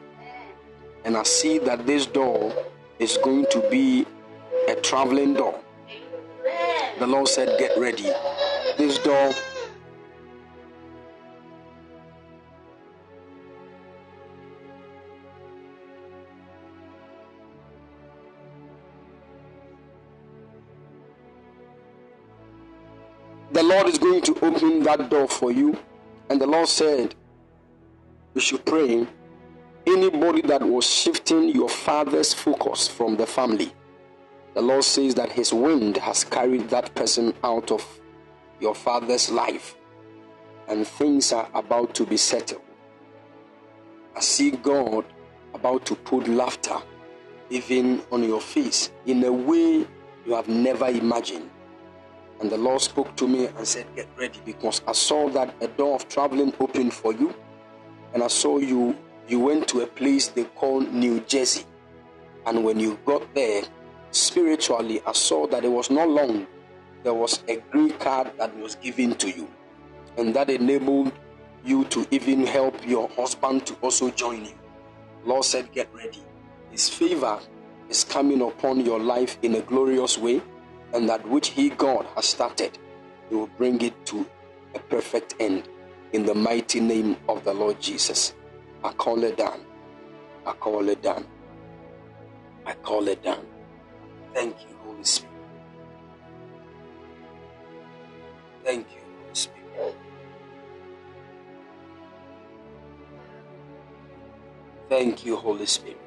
And 1.05 1.15
I 1.15 1.23
see 1.23 1.59
that 1.59 1.85
this 1.85 2.05
door 2.05 2.53
is 2.99 3.17
going 3.17 3.45
to 3.51 3.59
be 3.69 4.05
a 4.67 4.75
traveling 4.75 5.33
door. 5.33 5.59
The 6.99 7.07
Lord 7.07 7.27
said, 7.27 7.59
Get 7.59 7.77
ready. 7.77 8.09
This 8.77 8.97
door 8.99 9.33
the 23.51 23.63
Lord 23.63 23.87
is 23.87 23.97
going 23.97 24.21
to 24.21 24.45
open 24.45 24.83
that 24.83 25.09
door 25.09 25.27
for 25.27 25.51
you. 25.51 25.77
And 26.29 26.39
the 26.39 26.45
Lord 26.45 26.67
said, 26.67 27.15
You 28.35 28.41
should 28.41 28.65
pray. 28.65 29.07
Anybody 29.87 30.41
that 30.41 30.61
was 30.61 30.85
shifting 30.85 31.47
your 31.47 31.69
father's 31.69 32.33
focus 32.33 32.89
from 32.89 33.15
the 33.15 33.25
family, 33.25 33.71
the 34.53 34.61
Lord 34.61 34.83
says 34.83 35.15
that 35.15 35.31
His 35.31 35.53
wind 35.53 35.95
has 35.95 36.25
carried 36.25 36.69
that 36.71 36.93
person 36.93 37.33
out 37.41 37.71
of 37.71 37.85
your 38.59 38.75
father's 38.75 39.31
life, 39.31 39.77
and 40.67 40.85
things 40.85 41.31
are 41.31 41.47
about 41.53 41.95
to 41.95 42.05
be 42.05 42.17
settled. 42.17 42.61
I 44.13 44.19
see 44.19 44.51
God 44.51 45.05
about 45.53 45.85
to 45.85 45.95
put 45.95 46.27
laughter 46.27 46.79
even 47.49 48.01
on 48.11 48.23
your 48.23 48.41
face 48.41 48.91
in 49.05 49.23
a 49.23 49.31
way 49.31 49.87
you 50.25 50.33
have 50.33 50.49
never 50.49 50.87
imagined. 50.87 51.49
And 52.41 52.49
the 52.49 52.57
Lord 52.57 52.81
spoke 52.81 53.15
to 53.15 53.27
me 53.27 53.45
and 53.45 53.65
said, 53.65 53.85
Get 53.95 54.09
ready 54.17 54.41
because 54.43 54.81
I 54.85 54.91
saw 54.91 55.29
that 55.29 55.55
a 55.61 55.67
door 55.69 55.95
of 55.95 56.09
traveling 56.09 56.53
opened 56.59 56.93
for 56.93 57.13
you. 57.13 57.33
And 58.13 58.21
I 58.21 58.27
saw 58.27 58.57
you, 58.57 58.97
you 59.27 59.39
went 59.39 59.67
to 59.69 59.81
a 59.81 59.87
place 59.87 60.27
they 60.29 60.45
call 60.45 60.81
New 60.81 61.19
Jersey. 61.21 61.65
And 62.45 62.63
when 62.63 62.79
you 62.79 62.97
got 63.05 63.33
there, 63.35 63.63
spiritually, 64.11 65.01
I 65.05 65.11
saw 65.11 65.47
that 65.47 65.65
it 65.65 65.71
was 65.71 65.89
not 65.89 66.09
long. 66.09 66.47
There 67.03 67.13
was 67.13 67.43
a 67.47 67.57
green 67.71 67.91
card 67.99 68.31
that 68.37 68.55
was 68.57 68.75
given 68.75 69.15
to 69.15 69.29
you. 69.29 69.47
And 70.17 70.33
that 70.35 70.49
enabled 70.49 71.11
you 71.63 71.83
to 71.85 72.07
even 72.11 72.45
help 72.45 72.87
your 72.87 73.09
husband 73.09 73.65
to 73.67 73.73
also 73.81 74.09
join 74.11 74.45
you. 74.45 74.53
Lord 75.25 75.43
said, 75.43 75.71
Get 75.73 75.93
ready. 75.93 76.23
His 76.71 76.89
favor 76.89 77.39
is 77.89 78.03
coming 78.03 78.41
upon 78.41 78.85
your 78.85 78.99
life 78.99 79.37
in 79.41 79.55
a 79.55 79.61
glorious 79.61 80.17
way 80.17 80.41
and 80.93 81.07
that 81.09 81.27
which 81.27 81.49
He, 81.49 81.69
God, 81.69 82.05
has 82.15 82.25
started, 82.25 82.77
He 83.29 83.35
will 83.35 83.47
bring 83.57 83.81
it 83.81 84.05
to 84.07 84.25
a 84.73 84.79
perfect 84.79 85.35
end 85.39 85.67
in 86.13 86.25
the 86.25 86.33
mighty 86.33 86.79
name 86.79 87.17
of 87.27 87.43
the 87.43 87.53
Lord 87.53 87.79
Jesus. 87.81 88.33
I 88.87 88.93
call 88.93 89.23
it 89.25 89.37
down. 89.37 89.61
I 90.47 90.53
call 90.53 90.89
it 90.89 91.01
down. 91.03 91.27
I 92.65 92.73
call 92.73 93.07
it 93.09 93.23
down. 93.23 93.45
Thank 94.33 94.55
you, 94.69 94.77
Holy 94.83 95.03
Spirit. 95.03 95.33
Thank 98.63 98.87
you, 98.95 99.01
Holy 99.21 99.35
Spirit. 99.35 99.95
Thank 104.89 105.25
you, 105.25 105.35
Holy 105.37 105.65
Spirit. 105.67 106.01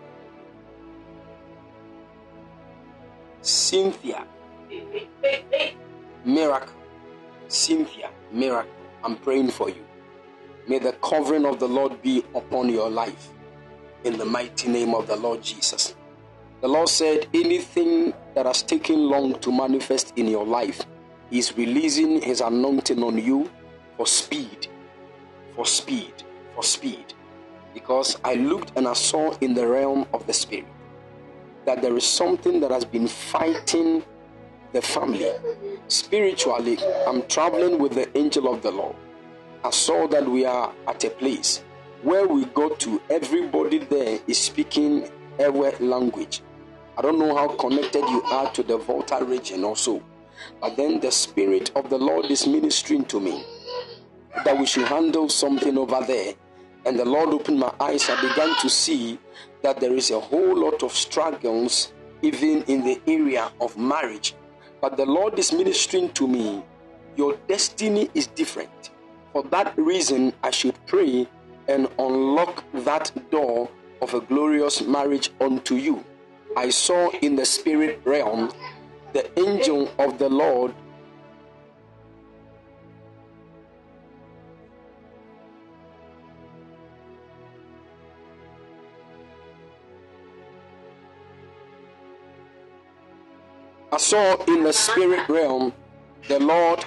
Cynthia 3.42 4.26
Miracle. 6.24 6.74
Cynthia, 7.48 8.10
miracle. 8.32 8.70
I'm 9.04 9.16
praying 9.16 9.50
for 9.50 9.70
you. 9.70 9.84
May 10.68 10.78
the 10.78 10.92
covering 11.02 11.46
of 11.46 11.58
the 11.58 11.68
Lord 11.68 12.00
be 12.02 12.24
upon 12.34 12.68
your 12.68 12.90
life 12.90 13.30
in 14.04 14.18
the 14.18 14.24
mighty 14.24 14.68
name 14.68 14.94
of 14.94 15.06
the 15.06 15.16
Lord 15.16 15.42
Jesus. 15.42 15.94
The 16.60 16.68
Lord 16.68 16.88
said, 16.88 17.26
anything 17.32 18.12
that 18.34 18.46
has 18.46 18.62
taken 18.62 19.08
long 19.08 19.38
to 19.40 19.50
manifest 19.50 20.12
in 20.16 20.28
your 20.28 20.44
life, 20.44 20.82
He's 21.30 21.56
releasing 21.56 22.20
His 22.20 22.40
anointing 22.40 23.02
on 23.02 23.18
you 23.18 23.50
for 23.96 24.06
speed, 24.06 24.68
for 25.54 25.64
speed, 25.64 26.12
for 26.54 26.62
speed. 26.62 27.14
Because 27.72 28.18
I 28.24 28.34
looked 28.34 28.76
and 28.76 28.86
I 28.86 28.94
saw 28.94 29.36
in 29.40 29.54
the 29.54 29.66
realm 29.66 30.06
of 30.12 30.26
the 30.26 30.32
Spirit 30.32 30.66
that 31.64 31.82
there 31.82 31.96
is 31.96 32.04
something 32.04 32.60
that 32.60 32.70
has 32.70 32.84
been 32.84 33.06
fighting 33.06 34.02
the 34.72 34.82
family. 34.82 35.30
Spiritually, 35.88 36.78
I'm 37.06 37.22
traveling 37.26 37.78
with 37.78 37.92
the 37.94 38.16
angel 38.16 38.52
of 38.52 38.62
the 38.62 38.70
Lord. 38.70 38.96
I 39.64 39.70
saw 39.70 40.06
that 40.08 40.26
we 40.28 40.44
are 40.44 40.72
at 40.88 41.04
a 41.04 41.10
place 41.10 41.62
where 42.02 42.26
we 42.26 42.44
go 42.46 42.70
to, 42.70 43.00
everybody 43.10 43.78
there 43.78 44.18
is 44.26 44.38
speaking 44.38 45.10
Ewe 45.38 45.72
language. 45.80 46.42
I 46.96 47.02
don't 47.02 47.18
know 47.18 47.34
how 47.36 47.48
connected 47.56 48.00
you 48.08 48.22
are 48.24 48.50
to 48.52 48.62
the 48.62 48.78
Volta 48.78 49.22
region 49.24 49.64
also, 49.64 50.02
but 50.60 50.76
then 50.76 51.00
the 51.00 51.10
Spirit 51.10 51.70
of 51.76 51.90
the 51.90 51.98
Lord 51.98 52.26
is 52.30 52.46
ministering 52.46 53.04
to 53.06 53.20
me 53.20 53.44
that 54.44 54.58
we 54.58 54.66
should 54.66 54.86
handle 54.86 55.28
something 55.28 55.76
over 55.76 56.00
there. 56.06 56.34
And 56.86 56.98
the 56.98 57.04
Lord 57.04 57.28
opened 57.30 57.58
my 57.60 57.72
eyes. 57.78 58.08
I 58.08 58.20
began 58.20 58.56
to 58.60 58.70
see 58.70 59.18
that 59.62 59.80
there 59.80 59.94
is 59.94 60.10
a 60.10 60.20
whole 60.20 60.56
lot 60.56 60.82
of 60.82 60.92
struggles 60.92 61.92
even 62.22 62.62
in 62.64 62.82
the 62.84 63.00
area 63.06 63.50
of 63.60 63.76
marriage 63.76 64.34
but 64.80 64.96
the 64.96 65.04
Lord 65.04 65.38
is 65.38 65.52
ministering 65.52 66.10
to 66.12 66.26
me. 66.26 66.62
Your 67.16 67.36
destiny 67.48 68.10
is 68.14 68.26
different. 68.28 68.90
For 69.32 69.42
that 69.44 69.76
reason, 69.76 70.32
I 70.42 70.50
should 70.50 70.74
pray 70.86 71.28
and 71.68 71.88
unlock 71.98 72.64
that 72.72 73.12
door 73.30 73.70
of 74.02 74.14
a 74.14 74.20
glorious 74.20 74.82
marriage 74.82 75.30
unto 75.40 75.76
you. 75.76 76.04
I 76.56 76.70
saw 76.70 77.10
in 77.22 77.36
the 77.36 77.44
spirit 77.44 78.00
realm 78.04 78.50
the 79.12 79.30
angel 79.38 79.92
of 79.98 80.18
the 80.18 80.28
Lord 80.28 80.74
I 93.92 93.96
saw 93.96 94.36
in 94.44 94.62
the 94.62 94.72
spirit 94.72 95.28
realm 95.28 95.72
the 96.28 96.38
Lord 96.38 96.84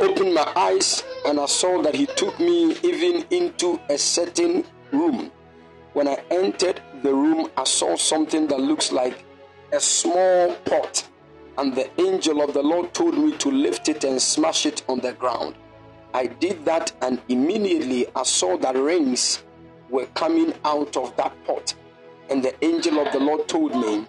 opened 0.00 0.34
my 0.34 0.52
eyes 0.56 1.04
and 1.26 1.38
I 1.38 1.46
saw 1.46 1.80
that 1.82 1.94
He 1.94 2.06
took 2.06 2.38
me 2.40 2.76
even 2.82 3.24
into 3.30 3.80
a 3.88 3.96
certain 3.98 4.64
room. 4.90 5.30
When 5.92 6.08
I 6.08 6.22
entered 6.30 6.80
the 7.02 7.14
room, 7.14 7.50
I 7.56 7.64
saw 7.64 7.96
something 7.96 8.46
that 8.48 8.60
looks 8.60 8.92
like 8.92 9.24
a 9.72 9.80
small 9.80 10.54
pot, 10.64 11.08
and 11.58 11.74
the 11.74 11.88
angel 12.00 12.42
of 12.42 12.54
the 12.54 12.62
Lord 12.62 12.94
told 12.94 13.16
me 13.16 13.36
to 13.38 13.50
lift 13.50 13.88
it 13.88 14.04
and 14.04 14.20
smash 14.20 14.66
it 14.66 14.82
on 14.88 15.00
the 15.00 15.12
ground. 15.12 15.54
I 16.14 16.26
did 16.26 16.64
that, 16.64 16.92
and 17.00 17.20
immediately 17.28 18.06
I 18.14 18.22
saw 18.22 18.56
that 18.58 18.76
rings 18.76 19.42
were 19.88 20.06
coming 20.14 20.54
out 20.64 20.96
of 20.96 21.16
that 21.16 21.32
pot. 21.44 21.74
And 22.30 22.42
the 22.42 22.54
angel 22.64 22.98
of 23.00 23.12
the 23.12 23.20
Lord 23.20 23.46
told 23.48 23.74
me 23.74 24.06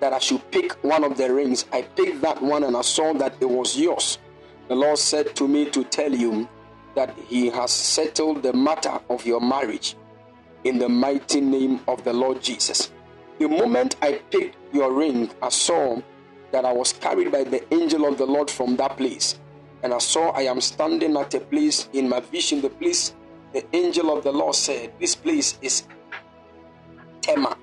that 0.00 0.12
I 0.12 0.18
should 0.18 0.48
pick 0.50 0.72
one 0.82 1.04
of 1.04 1.16
the 1.16 1.32
rings. 1.32 1.66
I 1.72 1.82
picked 1.82 2.20
that 2.22 2.42
one 2.42 2.64
and 2.64 2.76
I 2.76 2.82
saw 2.82 3.12
that 3.14 3.34
it 3.40 3.48
was 3.48 3.78
yours. 3.78 4.18
The 4.70 4.76
Lord 4.76 4.98
said 4.98 5.34
to 5.34 5.48
me 5.48 5.68
to 5.70 5.82
tell 5.82 6.14
you 6.14 6.48
that 6.94 7.18
He 7.26 7.50
has 7.50 7.72
settled 7.72 8.44
the 8.44 8.52
matter 8.52 9.00
of 9.10 9.26
your 9.26 9.40
marriage 9.40 9.96
in 10.62 10.78
the 10.78 10.88
mighty 10.88 11.40
name 11.40 11.80
of 11.88 12.04
the 12.04 12.12
Lord 12.12 12.40
Jesus. 12.40 12.92
The 13.40 13.48
moment 13.48 13.96
I 14.00 14.20
picked 14.30 14.56
your 14.72 14.92
ring, 14.92 15.28
I 15.42 15.48
saw 15.48 16.00
that 16.52 16.64
I 16.64 16.72
was 16.72 16.92
carried 16.92 17.32
by 17.32 17.42
the 17.42 17.64
angel 17.74 18.06
of 18.06 18.16
the 18.16 18.26
Lord 18.26 18.48
from 18.48 18.76
that 18.76 18.96
place. 18.96 19.40
And 19.82 19.92
I 19.92 19.98
saw 19.98 20.30
I 20.30 20.42
am 20.42 20.60
standing 20.60 21.16
at 21.16 21.34
a 21.34 21.40
place 21.40 21.88
in 21.92 22.08
my 22.08 22.20
vision, 22.20 22.60
the 22.60 22.70
place 22.70 23.12
the 23.52 23.66
angel 23.74 24.16
of 24.16 24.22
the 24.22 24.30
Lord 24.30 24.54
said, 24.54 24.92
This 25.00 25.16
place 25.16 25.58
is 25.62 25.82
Tema. 27.22 27.58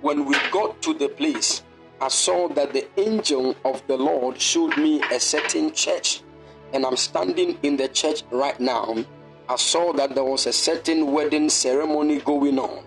When 0.00 0.24
we 0.26 0.36
got 0.52 0.80
to 0.82 0.94
the 0.94 1.08
place, 1.08 1.64
I 2.00 2.06
saw 2.06 2.46
that 2.50 2.72
the 2.72 2.86
angel 3.00 3.56
of 3.64 3.84
the 3.88 3.96
Lord 3.96 4.40
showed 4.40 4.76
me 4.76 5.02
a 5.10 5.18
certain 5.18 5.72
church. 5.72 6.22
And 6.72 6.84
I'm 6.84 6.96
standing 6.96 7.58
in 7.62 7.76
the 7.76 7.88
church 7.88 8.22
right 8.30 8.58
now, 8.58 9.04
I 9.48 9.56
saw 9.56 9.92
that 9.94 10.14
there 10.14 10.24
was 10.24 10.46
a 10.46 10.52
certain 10.52 11.12
wedding 11.12 11.48
ceremony 11.48 12.20
going 12.20 12.58
on. 12.58 12.84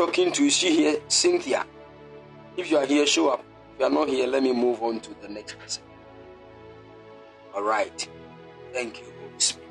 Talking 0.00 0.32
to 0.32 0.44
is 0.44 0.56
she 0.56 0.74
here, 0.74 0.96
Cynthia. 1.08 1.66
If 2.56 2.70
you 2.70 2.78
are 2.78 2.86
here, 2.86 3.06
show 3.06 3.28
up. 3.28 3.44
If 3.74 3.80
you 3.80 3.84
are 3.84 3.90
not 3.90 4.08
here, 4.08 4.26
let 4.26 4.42
me 4.42 4.50
move 4.50 4.82
on 4.82 4.98
to 5.00 5.10
the 5.20 5.28
next 5.28 5.58
person. 5.58 5.82
All 7.54 7.62
right. 7.62 8.08
Thank 8.72 9.00
you, 9.00 9.04
Holy 9.20 9.38
Spirit. 9.38 9.68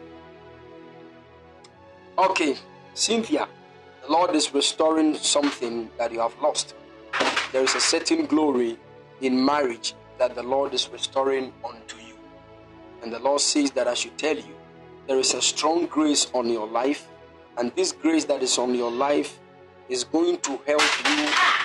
Okay, 2.19 2.55
Cynthia, 2.93 3.47
the 4.05 4.11
Lord 4.11 4.35
is 4.35 4.53
restoring 4.53 5.15
something 5.15 5.89
that 5.97 6.11
you 6.11 6.19
have 6.19 6.39
lost. 6.39 6.75
There 7.51 7.63
is 7.63 7.73
a 7.73 7.81
certain 7.81 8.27
glory 8.27 8.77
in 9.21 9.43
marriage 9.43 9.95
that 10.19 10.35
the 10.35 10.43
Lord 10.43 10.75
is 10.75 10.89
restoring 10.89 11.51
unto 11.65 11.97
you. 11.97 12.13
And 13.01 13.11
the 13.11 13.17
Lord 13.17 13.41
says 13.41 13.71
that 13.71 13.87
I 13.87 13.95
should 13.95 14.15
tell 14.19 14.37
you 14.37 14.55
there 15.07 15.17
is 15.17 15.33
a 15.33 15.41
strong 15.41 15.87
grace 15.87 16.29
on 16.35 16.51
your 16.51 16.67
life, 16.67 17.07
and 17.57 17.71
this 17.75 17.91
grace 17.91 18.25
that 18.25 18.43
is 18.43 18.59
on 18.59 18.75
your 18.75 18.91
life 18.91 19.38
is 19.89 20.03
going 20.03 20.37
to 20.37 20.59
help 20.65 20.81
you. 21.09 21.58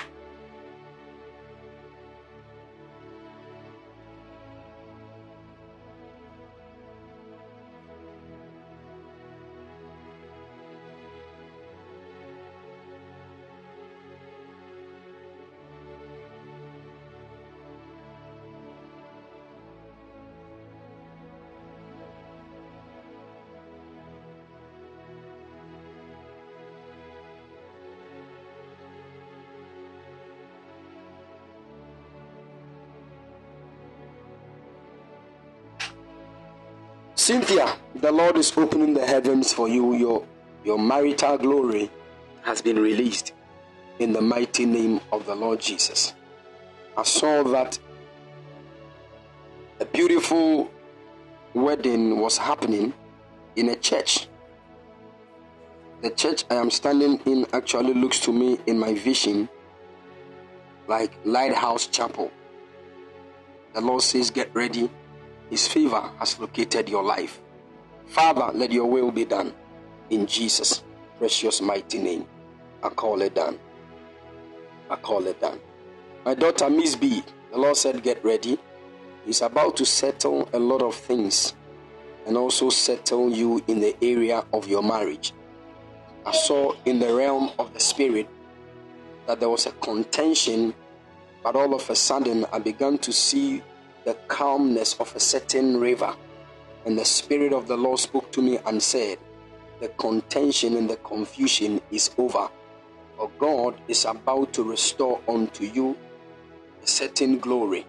Cynthia, 37.24 37.74
the 37.94 38.12
Lord 38.12 38.36
is 38.36 38.52
opening 38.54 38.92
the 38.92 39.06
heavens 39.06 39.50
for 39.50 39.66
you. 39.66 39.94
Your, 39.94 40.26
your 40.62 40.78
marital 40.78 41.38
glory 41.38 41.90
has 42.42 42.60
been 42.60 42.78
released 42.78 43.32
in 43.98 44.12
the 44.12 44.20
mighty 44.20 44.66
name 44.66 45.00
of 45.10 45.24
the 45.24 45.34
Lord 45.34 45.58
Jesus. 45.58 46.12
I 46.98 47.02
saw 47.02 47.42
that 47.44 47.78
a 49.80 49.86
beautiful 49.86 50.70
wedding 51.54 52.20
was 52.20 52.36
happening 52.36 52.92
in 53.56 53.70
a 53.70 53.76
church. 53.76 54.28
The 56.02 56.10
church 56.10 56.44
I 56.50 56.56
am 56.56 56.70
standing 56.70 57.20
in 57.24 57.46
actually 57.54 57.94
looks 57.94 58.20
to 58.20 58.34
me 58.34 58.58
in 58.66 58.78
my 58.78 58.92
vision 58.92 59.48
like 60.88 61.14
Lighthouse 61.24 61.86
Chapel. 61.86 62.30
The 63.72 63.80
Lord 63.80 64.02
says, 64.02 64.30
Get 64.30 64.54
ready. 64.54 64.90
His 65.50 65.68
favor 65.68 66.10
has 66.18 66.38
located 66.38 66.88
your 66.88 67.02
life. 67.02 67.40
Father, 68.06 68.50
let 68.54 68.72
your 68.72 68.86
will 68.86 69.10
be 69.10 69.24
done. 69.24 69.52
In 70.10 70.26
Jesus' 70.26 70.82
precious 71.18 71.60
mighty 71.60 71.98
name, 71.98 72.26
I 72.82 72.88
call 72.90 73.22
it 73.22 73.34
done. 73.34 73.58
I 74.90 74.96
call 74.96 75.26
it 75.26 75.40
done. 75.40 75.60
My 76.24 76.34
daughter, 76.34 76.68
Miss 76.70 76.96
B, 76.96 77.22
the 77.50 77.58
Lord 77.58 77.76
said, 77.76 78.02
Get 78.02 78.24
ready. 78.24 78.58
He's 79.24 79.42
about 79.42 79.76
to 79.78 79.86
settle 79.86 80.48
a 80.52 80.58
lot 80.58 80.82
of 80.82 80.94
things 80.94 81.54
and 82.26 82.36
also 82.36 82.70
settle 82.70 83.30
you 83.30 83.62
in 83.68 83.80
the 83.80 83.96
area 84.02 84.44
of 84.52 84.68
your 84.68 84.82
marriage. 84.82 85.32
I 86.26 86.32
saw 86.32 86.74
in 86.84 86.98
the 86.98 87.14
realm 87.14 87.50
of 87.58 87.72
the 87.74 87.80
spirit 87.80 88.28
that 89.26 89.40
there 89.40 89.48
was 89.48 89.66
a 89.66 89.72
contention, 89.72 90.74
but 91.42 91.56
all 91.56 91.74
of 91.74 91.88
a 91.90 91.94
sudden 91.94 92.46
I 92.52 92.58
began 92.58 92.98
to 92.98 93.12
see 93.12 93.62
the 94.04 94.14
calmness 94.28 94.96
of 95.00 95.14
a 95.16 95.20
certain 95.20 95.80
river. 95.80 96.14
And 96.86 96.98
the 96.98 97.04
Spirit 97.04 97.52
of 97.52 97.66
the 97.66 97.76
Lord 97.76 97.98
spoke 97.98 98.30
to 98.32 98.42
me 98.42 98.58
and 98.66 98.82
said, 98.82 99.18
The 99.80 99.88
contention 99.88 100.76
and 100.76 100.88
the 100.88 100.96
confusion 100.96 101.80
is 101.90 102.10
over. 102.18 102.48
For 103.16 103.30
God 103.38 103.80
is 103.88 104.04
about 104.04 104.52
to 104.54 104.62
restore 104.62 105.20
unto 105.28 105.64
you 105.64 105.96
a 106.82 106.86
certain 106.86 107.38
glory. 107.38 107.86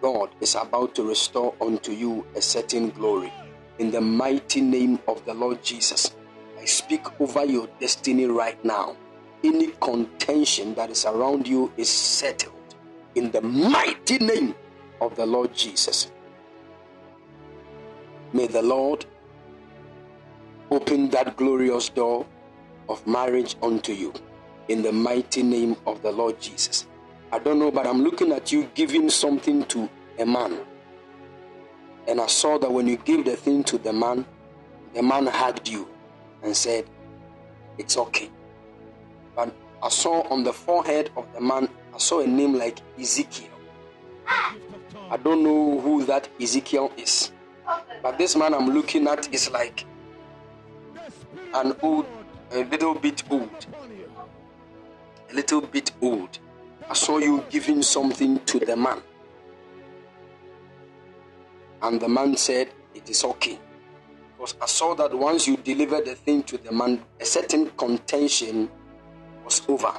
God 0.00 0.30
is 0.40 0.54
about 0.54 0.94
to 0.96 1.02
restore 1.08 1.54
unto 1.60 1.92
you 1.92 2.26
a 2.34 2.42
certain 2.42 2.90
glory. 2.90 3.32
In 3.78 3.90
the 3.90 4.00
mighty 4.00 4.60
name 4.60 4.98
of 5.06 5.24
the 5.24 5.34
Lord 5.34 5.62
Jesus, 5.62 6.16
I 6.58 6.64
speak 6.64 7.20
over 7.20 7.44
your 7.44 7.68
destiny 7.78 8.26
right 8.26 8.62
now. 8.64 8.96
Any 9.44 9.68
contention 9.80 10.74
that 10.74 10.90
is 10.90 11.04
around 11.04 11.46
you 11.46 11.72
is 11.76 11.88
settled. 11.88 12.54
In 13.14 13.30
the 13.30 13.40
mighty 13.40 14.18
name 14.18 14.54
of 15.00 15.16
the 15.16 15.26
Lord 15.26 15.54
Jesus. 15.54 16.10
May 18.32 18.46
the 18.46 18.62
Lord 18.62 19.06
open 20.70 21.08
that 21.10 21.36
glorious 21.36 21.88
door 21.88 22.26
of 22.88 23.06
marriage 23.06 23.56
unto 23.62 23.92
you 23.92 24.12
in 24.68 24.82
the 24.82 24.92
mighty 24.92 25.42
name 25.42 25.76
of 25.86 26.02
the 26.02 26.12
Lord 26.12 26.40
Jesus. 26.40 26.86
I 27.32 27.38
don't 27.38 27.58
know, 27.58 27.70
but 27.70 27.86
I'm 27.86 28.02
looking 28.02 28.32
at 28.32 28.52
you 28.52 28.68
giving 28.74 29.10
something 29.10 29.64
to 29.66 29.88
a 30.18 30.26
man. 30.26 30.58
And 32.06 32.20
I 32.20 32.26
saw 32.26 32.58
that 32.58 32.70
when 32.70 32.86
you 32.86 32.96
gave 32.96 33.24
the 33.24 33.36
thing 33.36 33.64
to 33.64 33.78
the 33.78 33.92
man, 33.92 34.24
the 34.94 35.02
man 35.02 35.26
hugged 35.26 35.68
you 35.68 35.88
and 36.42 36.56
said, 36.56 36.86
It's 37.76 37.96
okay. 37.98 38.30
But 39.36 39.54
I 39.82 39.90
saw 39.90 40.22
on 40.28 40.42
the 40.42 40.52
forehead 40.52 41.10
of 41.16 41.26
the 41.34 41.40
man, 41.40 41.68
I 41.94 41.98
saw 41.98 42.20
a 42.20 42.26
name 42.26 42.54
like 42.54 42.78
Ezekiel. 42.98 43.50
I 45.10 45.16
don't 45.16 45.42
know 45.42 45.80
who 45.80 46.04
that 46.06 46.28
Ezekiel 46.40 46.92
is. 46.96 47.32
But 48.02 48.18
this 48.18 48.36
man 48.36 48.54
I'm 48.54 48.70
looking 48.70 49.06
at 49.08 49.32
is 49.32 49.50
like 49.50 49.84
an 51.54 51.74
old, 51.82 52.06
a 52.52 52.64
little 52.64 52.94
bit 52.94 53.22
old. 53.30 53.66
A 55.30 55.34
little 55.34 55.60
bit 55.60 55.92
old. 56.00 56.38
I 56.88 56.94
saw 56.94 57.18
you 57.18 57.44
giving 57.50 57.82
something 57.82 58.38
to 58.46 58.58
the 58.58 58.76
man. 58.76 59.02
And 61.82 62.00
the 62.00 62.08
man 62.08 62.36
said, 62.36 62.70
It 62.94 63.08
is 63.10 63.24
okay. 63.24 63.58
Because 64.36 64.54
I 64.60 64.66
saw 64.66 64.94
that 64.94 65.12
once 65.12 65.46
you 65.46 65.56
delivered 65.56 66.06
the 66.06 66.14
thing 66.14 66.42
to 66.44 66.58
the 66.58 66.72
man, 66.72 67.02
a 67.20 67.24
certain 67.24 67.70
contention 67.70 68.70
was 69.44 69.62
over. 69.68 69.92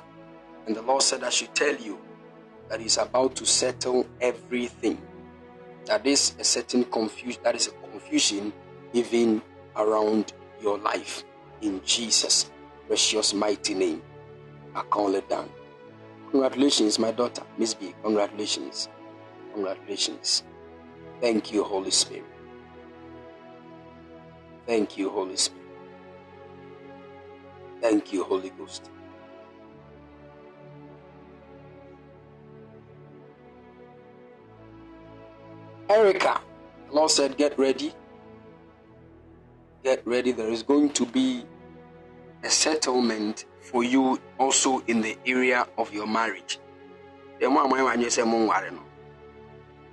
And 0.66 0.76
the 0.76 0.82
Lord 0.82 1.02
said, 1.04 1.24
I 1.24 1.30
should 1.30 1.54
tell 1.54 1.76
you 1.76 2.00
that 2.70 2.80
He's 2.80 2.98
about 2.98 3.36
to 3.38 3.46
settle 3.46 4.06
everything. 4.22 5.02
That 5.86 6.06
is 6.06 6.36
a 6.40 6.44
certain 6.44 6.84
confusion, 6.86 7.42
that 7.44 7.56
is 7.56 7.68
a 7.68 7.72
confusion 7.90 8.54
even 8.94 9.42
around 9.76 10.34
your 10.62 10.78
life. 10.78 11.24
In 11.62 11.82
Jesus' 11.84 12.50
precious 12.88 13.34
mighty 13.34 13.74
name, 13.74 14.02
I 14.76 14.82
call 14.84 15.16
it 15.16 15.28
down. 15.30 15.50
Congratulations, 16.32 17.00
my 17.00 17.12
daughter, 17.12 17.44
Miss 17.58 17.74
B. 17.74 17.94
Congratulations. 18.04 18.88
Congratulations. 19.54 20.44
Thank 21.22 21.52
you, 21.52 21.64
Holy 21.64 21.92
Spirit. 21.92 22.26
Thank 24.68 24.98
you, 24.98 25.10
Holy 25.10 25.36
Spirit. 25.36 25.66
Thank 27.82 28.14
you, 28.14 28.24
Holy 28.24 28.52
Ghost. 28.52 28.90
Erica, 35.90 36.40
the 36.88 36.96
Lord 36.96 37.10
said, 37.10 37.36
Get 37.36 37.58
ready. 37.58 37.94
Get 39.84 40.06
ready. 40.06 40.32
There 40.32 40.50
is 40.50 40.62
going 40.62 40.92
to 40.92 41.06
be 41.06 41.44
a 42.44 42.50
settlement 42.50 43.46
for 43.60 43.84
you 43.84 44.20
also 44.40 44.80
in 44.88 45.02
the 45.02 45.18
area 45.26 45.68
of 45.78 45.92
your 45.94 46.06
marriage. 46.08 46.60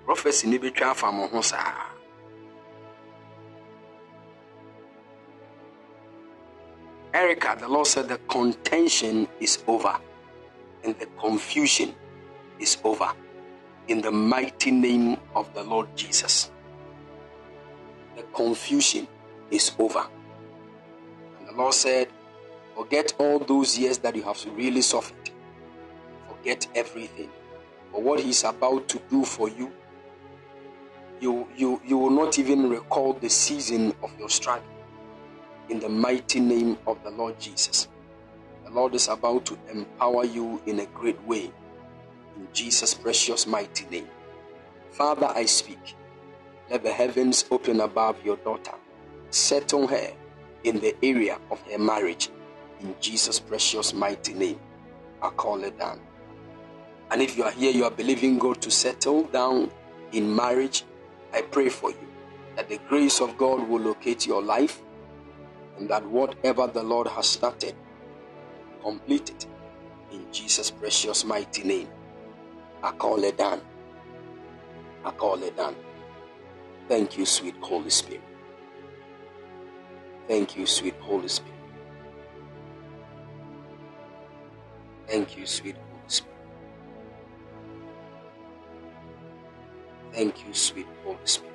Prophecy 0.05 0.47
ni 0.47 0.59
betwa 0.59 0.91
afa 0.91 1.11
mo 1.11 1.27
ho 1.29 1.41
saa. 1.41 1.87
Erica, 7.13 7.57
the 7.59 7.67
Lord 7.67 7.87
said 7.87 8.09
the 8.09 8.19
contention 8.29 9.27
is 9.41 9.65
over 9.67 9.99
and 10.85 10.97
the 10.99 11.07
confusion 11.19 11.95
is 12.61 12.79
over 12.85 13.11
in 13.89 14.01
the 14.01 14.11
mighty 14.11 14.71
name 14.71 15.17
of 15.35 15.53
the 15.55 15.63
Lord 15.63 15.89
Jesus. 15.97 16.51
The 18.17 18.23
confusion 18.35 19.07
is 19.51 19.73
over. 19.79 20.07
And 21.39 21.49
the 21.49 21.53
Lord 21.53 21.75
said, 21.75 22.09
Forget 22.75 23.15
all 23.19 23.39
those 23.39 23.79
years 23.79 23.99
that 23.99 24.17
you 24.17 24.23
have 24.23 24.45
really 24.55 24.83
suffered. 24.83 25.31
Forget 26.29 26.67
everything. 26.75 27.31
For 27.93 28.03
what 28.03 28.21
He's 28.21 28.45
about 28.45 28.89
to 28.89 29.01
do 29.09 29.25
for 29.25 29.49
you, 29.49 29.73
you, 31.21 31.49
you, 31.57 31.81
you 31.87 31.97
will 31.97 32.11
not 32.11 32.39
even 32.39 32.69
recall 32.69 33.15
the 33.15 33.31
season 33.31 33.95
of 34.03 34.19
your 34.19 34.29
struggle. 34.29 34.69
In 35.71 35.81
the 35.81 35.89
mighty 35.89 36.41
name 36.41 36.77
of 36.87 37.03
the 37.03 37.11
Lord 37.11 37.41
Jesus. 37.41 37.89
The 38.65 38.71
Lord 38.71 38.95
is 38.95 39.09
about 39.09 39.47
to 39.47 39.59
empower 39.71 40.25
you 40.25 40.61
in 40.67 40.81
a 40.81 40.87
great 40.87 41.21
way. 41.27 41.51
In 42.37 42.49
Jesus' 42.53 42.95
precious 42.95 43.47
mighty 43.47 43.87
name. 43.87 44.09
Father, 44.91 45.27
I 45.27 45.47
speak. 45.47 45.97
Let 46.71 46.83
the 46.83 46.93
heavens 46.93 47.45
open 47.51 47.81
above 47.81 48.25
your 48.25 48.37
daughter. 48.37 48.75
Settle 49.31 49.87
her 49.87 50.13
in 50.65 50.81
the 50.81 50.95
area 51.03 51.39
of 51.51 51.61
her 51.71 51.79
marriage. 51.79 52.29
In 52.81 52.95
Jesus' 53.01 53.41
precious 53.41 53.95
mighty 53.95 54.35
name. 54.35 54.61
I 55.23 55.31
call 55.31 55.65
it 55.65 55.79
down. 55.79 56.01
And 57.11 57.23
if 57.23 57.37
you 57.37 57.45
are 57.45 57.53
here, 57.53 57.71
you 57.71 57.85
are 57.85 57.91
believing 57.91 58.39
God 58.39 58.61
to 58.63 58.71
settle 58.71 59.25
down 59.25 59.71
in 60.13 60.35
marriage, 60.35 60.85
I 61.33 61.43
pray 61.43 61.69
for 61.69 61.91
you 61.91 62.09
that 62.57 62.69
the 62.69 62.79
grace 62.89 63.21
of 63.21 63.37
God 63.37 63.69
will 63.69 63.81
locate 63.81 64.27
your 64.27 64.43
life 64.43 64.83
and 65.79 65.89
that 65.91 66.05
whatever 66.07 66.67
the 66.67 66.83
Lord 66.83 67.07
has 67.09 67.27
started, 67.27 67.75
complete 68.83 69.31
it 69.31 69.47
in 70.13 70.27
Jesus' 70.33 70.71
precious 70.71 71.25
mighty 71.25 71.65
name. 71.65 71.89
I 72.83 72.93
call 72.93 73.25
it 73.25 73.39
done. 73.39 73.61
I 75.05 75.11
call 75.13 75.43
it 75.43 75.57
done. 75.57 75.77
Thank 76.89 77.19
you, 77.19 77.27
sweet 77.27 77.57
Holy 77.61 77.91
Spirit. 77.91 78.23
Thank 80.29 80.57
you, 80.57 80.67
sweet 80.67 80.95
Holy 81.01 81.29
Spirit. 81.29 81.53
Thank 85.07 85.37
you, 85.39 85.47
sweet 85.47 85.77
Holy 85.77 86.03
Spirit. 86.09 86.35
Thank 90.13 90.47
you, 90.47 90.55
sweet 90.55 90.87
Holy 91.05 91.19
Spirit. 91.25 91.53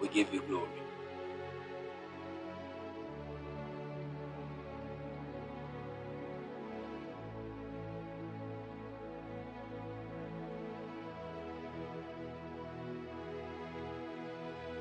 We 0.00 0.08
give 0.08 0.32
you 0.34 0.42
glory. 0.42 0.68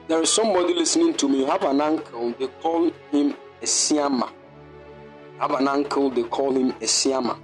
There 0.07 0.21
is 0.21 0.31
somebody 0.31 0.75
listening 0.75 1.15
to 1.15 1.27
me. 1.27 1.39
You 1.39 1.45
have 1.47 1.63
an 1.63 1.81
uncle, 1.81 2.31
they 2.37 2.47
call 2.47 2.91
him 3.11 3.35
a 3.61 3.65
Siama. 3.65 4.31
Have 5.39 5.51
an 5.51 5.67
uncle, 5.67 6.11
they 6.11 6.23
call 6.23 6.55
him 6.55 6.69
a 6.69 6.85
Siama. 6.85 7.39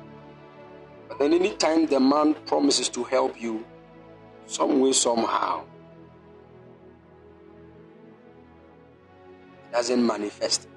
But 1.07 1.17
then 1.17 1.33
anytime 1.33 1.87
the 1.87 1.99
man 1.99 2.35
promises 2.45 2.87
to 2.89 3.03
help 3.03 3.41
you, 3.41 3.65
some 4.45 4.79
way, 4.79 4.93
somehow, 4.93 5.63
it 9.69 9.73
doesn't 9.73 10.05
manifest. 10.05 10.67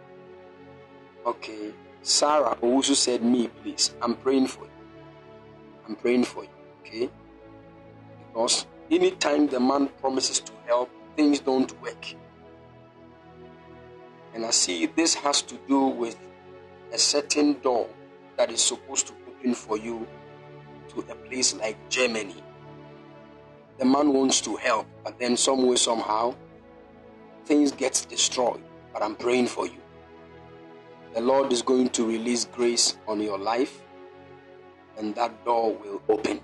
Okay. 1.27 1.75
Sarah 2.01 2.57
also 2.63 2.95
said, 2.95 3.23
Me, 3.23 3.49
please. 3.49 3.95
I'm 4.01 4.15
praying 4.15 4.47
for 4.47 4.65
you. 4.65 4.71
I'm 5.87 5.97
praying 5.97 6.25
for 6.25 6.45
you. 6.45 6.51
Okay? 6.81 7.11
Because 8.29 8.67
anytime 8.91 9.49
the 9.49 9.59
man 9.61 9.89
promises 10.01 10.41
to 10.41 10.53
help, 10.67 10.91
things 11.17 11.41
don't 11.41 11.81
work. 11.83 12.15
And 14.35 14.45
I 14.45 14.51
see 14.51 14.87
this 14.87 15.15
has 15.15 15.43
to 15.43 15.59
do 15.69 15.87
with 15.87 16.19
a 16.93 16.99
certain 16.99 17.55
door 17.61 17.89
that 18.37 18.51
is 18.51 18.61
supposed 18.61 19.07
to 19.09 19.15
open 19.29 19.55
for 19.55 19.79
you 19.79 20.07
to 20.89 21.01
a 21.11 21.15
place 21.15 21.55
like 21.55 21.77
Germany. 21.89 22.43
The 23.79 23.85
man 23.85 24.13
wants 24.13 24.41
to 24.43 24.57
help, 24.57 24.87
but 25.03 25.19
then 25.19 25.37
some 25.37 25.67
way, 25.67 25.77
somehow, 25.77 26.35
things 27.45 27.73
get 27.73 28.07
destroyed. 28.09 28.63
But 28.93 29.03
I'm 29.03 29.17
praying 29.17 29.49
for 29.49 29.67
you. 29.67 29.81
The 31.15 31.21
Lord 31.21 31.53
is 31.53 31.63
going 31.63 31.91
to 31.91 32.07
release 32.07 32.45
grace 32.45 32.97
on 33.07 33.21
your 33.21 33.39
life, 33.39 33.83
and 34.99 35.15
that 35.15 35.45
door 35.45 35.75
will 35.75 36.03
open 36.09 36.41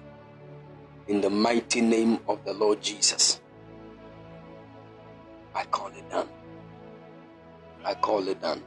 in 1.08 1.20
the 1.20 1.30
mighty 1.30 1.80
name 1.80 2.20
of 2.28 2.44
the 2.44 2.52
Lord 2.52 2.80
Jesus. 2.80 3.39
I 5.54 5.64
call 5.64 5.88
it 5.88 6.08
done. 6.10 6.28
I 7.84 7.94
call 7.94 8.26
it 8.28 8.40
done. 8.40 8.62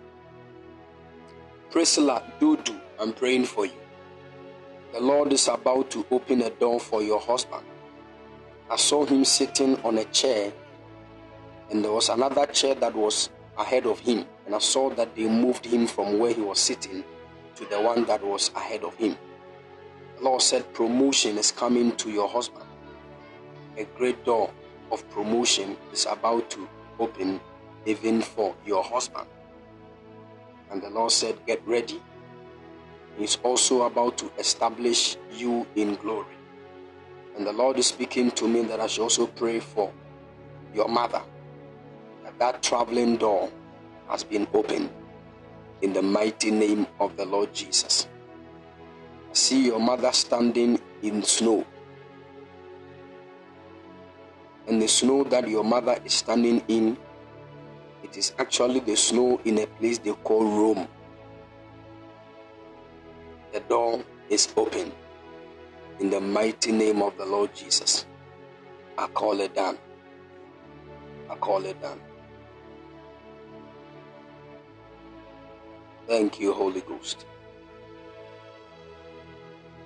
Priscilla 1.71 2.23
Dudu, 2.39 2.79
I'm 2.99 3.13
praying 3.13 3.45
for 3.45 3.65
you. 3.65 3.73
The 4.93 4.99
Lord 4.99 5.33
is 5.33 5.47
about 5.47 5.89
to 5.91 6.05
open 6.11 6.41
a 6.41 6.49
door 6.49 6.79
for 6.79 7.01
your 7.01 7.19
husband. 7.19 7.65
I 8.69 8.75
saw 8.75 9.05
him 9.05 9.25
sitting 9.25 9.79
on 9.83 9.97
a 9.97 10.05
chair, 10.05 10.53
and 11.71 11.83
there 11.83 11.91
was 11.91 12.09
another 12.09 12.45
chair 12.47 12.75
that 12.75 12.93
was 12.95 13.29
ahead 13.57 13.85
of 13.85 13.99
him, 13.99 14.25
and 14.45 14.53
I 14.53 14.59
saw 14.59 14.89
that 14.91 15.15
they 15.15 15.27
moved 15.27 15.65
him 15.65 15.87
from 15.87 16.19
where 16.19 16.33
he 16.33 16.41
was 16.41 16.59
sitting 16.59 17.03
to 17.55 17.65
the 17.65 17.81
one 17.81 18.05
that 18.05 18.23
was 18.23 18.51
ahead 18.55 18.83
of 18.83 18.95
him. 18.95 19.17
The 20.17 20.23
Lord 20.23 20.41
said, 20.41 20.73
Promotion 20.73 21.37
is 21.37 21.51
coming 21.51 21.95
to 21.97 22.09
your 22.11 22.27
husband. 22.27 22.65
A 23.77 23.85
great 23.97 24.23
door 24.25 24.51
of 24.93 25.09
promotion 25.09 25.75
is 25.91 26.05
about 26.05 26.49
to 26.51 26.69
open 26.99 27.41
even 27.85 28.21
for 28.21 28.55
your 28.65 28.83
husband. 28.83 29.27
And 30.71 30.81
the 30.81 30.89
Lord 30.89 31.11
said, 31.11 31.37
Get 31.45 31.65
ready. 31.67 32.01
He's 33.17 33.37
also 33.43 33.83
about 33.83 34.17
to 34.19 34.31
establish 34.37 35.17
you 35.31 35.67
in 35.75 35.95
glory. 35.95 36.35
And 37.35 37.45
the 37.45 37.51
Lord 37.53 37.77
is 37.77 37.87
speaking 37.87 38.31
to 38.31 38.47
me 38.47 38.61
that 38.63 38.79
I 38.79 38.87
should 38.87 39.03
also 39.03 39.27
pray 39.27 39.59
for 39.59 39.91
your 40.73 40.87
mother. 40.87 41.21
That 42.23 42.37
that 42.39 42.63
traveling 42.63 43.17
door 43.17 43.51
has 44.07 44.23
been 44.23 44.47
opened 44.53 44.89
in 45.81 45.93
the 45.93 46.01
mighty 46.01 46.51
name 46.51 46.87
of 46.99 47.17
the 47.17 47.25
Lord 47.25 47.53
Jesus. 47.53 48.07
I 49.29 49.33
see 49.33 49.65
your 49.65 49.79
mother 49.79 50.11
standing 50.11 50.79
in 51.01 51.23
snow. 51.23 51.65
And 54.67 54.81
the 54.81 54.87
snow 54.87 55.23
that 55.25 55.47
your 55.47 55.63
mother 55.63 55.97
is 56.05 56.13
standing 56.13 56.63
in, 56.67 56.97
it 58.03 58.17
is 58.17 58.33
actually 58.39 58.79
the 58.79 58.95
snow 58.95 59.39
in 59.45 59.59
a 59.59 59.67
place 59.67 59.97
they 59.97 60.11
call 60.11 60.43
Rome. 60.43 60.87
The 63.51 63.59
door 63.61 64.03
is 64.29 64.53
open 64.57 64.91
in 65.99 66.09
the 66.09 66.19
mighty 66.19 66.71
name 66.71 67.01
of 67.01 67.17
the 67.17 67.25
Lord 67.25 67.53
Jesus. 67.53 68.05
I 68.97 69.07
call 69.07 69.39
it 69.41 69.55
down. 69.55 69.77
I 71.29 71.35
call 71.35 71.65
it 71.65 71.81
down. 71.81 71.99
Thank 76.07 76.39
you, 76.39 76.53
Holy 76.53 76.81
Ghost. 76.81 77.25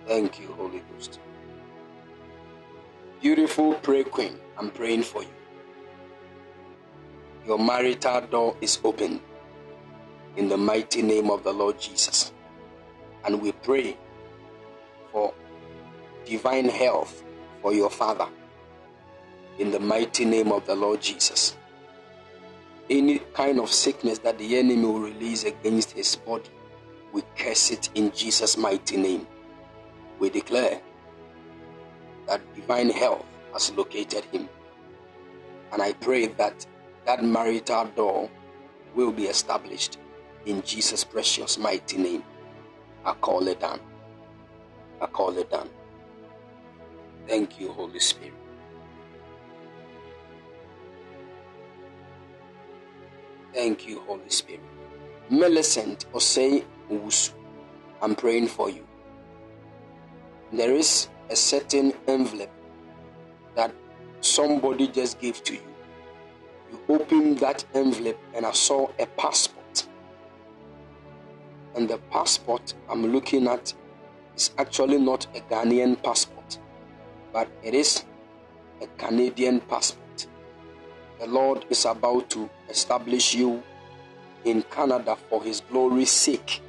Thank 0.07 0.39
you, 0.39 0.47
Holy 0.53 0.81
Ghost. 0.91 1.19
Beautiful 3.21 3.73
pray 3.75 4.03
queen, 4.03 4.37
I'm 4.57 4.71
praying 4.71 5.03
for 5.03 5.21
you. 5.21 5.29
Your 7.45 7.59
marital 7.59 8.21
door 8.21 8.57
is 8.59 8.79
open 8.83 9.21
in 10.35 10.49
the 10.49 10.57
mighty 10.57 11.01
name 11.01 11.29
of 11.29 11.43
the 11.43 11.53
Lord 11.53 11.79
Jesus. 11.79 12.33
And 13.25 13.41
we 13.41 13.51
pray 13.51 13.97
for 15.11 15.33
divine 16.25 16.69
health 16.69 17.23
for 17.61 17.73
your 17.73 17.89
father 17.89 18.27
in 19.59 19.71
the 19.71 19.79
mighty 19.79 20.25
name 20.25 20.51
of 20.51 20.65
the 20.65 20.75
Lord 20.75 21.01
Jesus. 21.01 21.55
Any 22.89 23.19
kind 23.33 23.59
of 23.59 23.71
sickness 23.71 24.19
that 24.19 24.37
the 24.37 24.57
enemy 24.57 24.85
will 24.85 24.99
release 24.99 25.43
against 25.43 25.91
his 25.91 26.15
body, 26.15 26.49
we 27.11 27.21
curse 27.35 27.71
it 27.71 27.89
in 27.95 28.11
Jesus' 28.11 28.57
mighty 28.57 28.97
name. 28.97 29.27
We 30.19 30.29
declare 30.29 30.81
that 32.27 32.41
divine 32.55 32.89
health 32.89 33.25
has 33.57 33.71
located 33.71 34.23
him. 34.25 34.47
And 35.73 35.81
I 35.81 35.93
pray 35.93 36.27
that 36.27 36.65
that 37.05 37.23
marital 37.23 37.85
door 37.95 38.29
will 38.93 39.11
be 39.11 39.23
established 39.23 39.97
in 40.45 40.61
Jesus' 40.61 41.03
precious 41.03 41.57
mighty 41.57 41.97
name. 41.97 42.23
I 43.03 43.13
call 43.13 43.47
it 43.47 43.59
done. 43.59 43.79
I 45.01 45.07
call 45.07 45.35
it 45.39 45.49
done. 45.49 45.69
Thank 47.27 47.59
you, 47.59 47.71
Holy 47.71 47.99
Spirit. 47.99 48.33
Thank 53.53 53.87
you, 53.87 54.01
Holy 54.01 54.29
Spirit. 54.29 54.61
Millicent 55.31 56.05
Osei 56.13 56.63
Owusu, 56.91 57.31
I'm 58.03 58.15
praying 58.15 58.49
for 58.49 58.69
you. 58.69 58.85
There 60.53 60.73
is 60.75 61.09
a 61.31 61.35
certain 61.35 61.93
envelope 62.07 62.51
somebody 64.27 64.87
just 64.87 65.19
gave 65.19 65.43
to 65.43 65.53
you. 65.53 65.61
You 66.71 66.79
opened 66.89 67.39
that 67.39 67.63
envelope 67.73 68.19
and 68.33 68.45
I 68.45 68.51
saw 68.51 68.89
a 68.99 69.05
passport. 69.05 69.87
And 71.75 71.89
the 71.89 71.97
passport 72.11 72.73
I'm 72.89 73.07
looking 73.13 73.47
at 73.47 73.73
is 74.35 74.51
actually 74.57 74.97
not 74.97 75.27
a 75.35 75.41
Ghanaian 75.41 76.01
passport, 76.01 76.59
but 77.31 77.47
it 77.63 77.73
is 77.73 78.03
a 78.81 78.87
Canadian 78.97 79.59
passport. 79.61 80.27
The 81.19 81.27
Lord 81.27 81.65
is 81.69 81.85
about 81.85 82.29
to 82.31 82.49
establish 82.69 83.33
you 83.33 83.63
in 84.45 84.61
Canada 84.63 85.17
for 85.29 85.43
His 85.43 85.61
glory's 85.61 86.11
sake. 86.11 86.61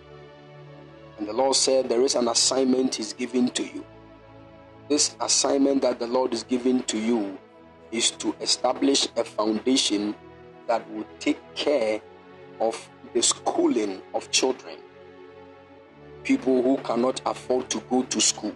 And 1.18 1.26
the 1.26 1.32
Lord 1.32 1.56
said, 1.56 1.88
There 1.88 2.02
is 2.02 2.14
an 2.14 2.28
assignment 2.28 2.94
He's 2.94 3.12
giving 3.12 3.48
to 3.50 3.62
you. 3.62 3.84
This 4.88 5.16
assignment 5.20 5.82
that 5.82 5.98
the 5.98 6.06
Lord 6.06 6.32
is 6.32 6.44
giving 6.44 6.82
to 6.84 6.98
you 6.98 7.38
is 7.90 8.10
to 8.12 8.34
establish 8.40 9.08
a 9.16 9.24
foundation 9.24 10.14
that 10.66 10.88
will 10.90 11.06
take 11.18 11.38
care 11.54 12.00
of 12.60 12.88
the 13.14 13.22
schooling 13.22 14.02
of 14.14 14.30
children. 14.30 14.78
People 16.22 16.62
who 16.62 16.76
cannot 16.78 17.20
afford 17.24 17.70
to 17.70 17.80
go 17.88 18.02
to 18.04 18.20
school. 18.20 18.54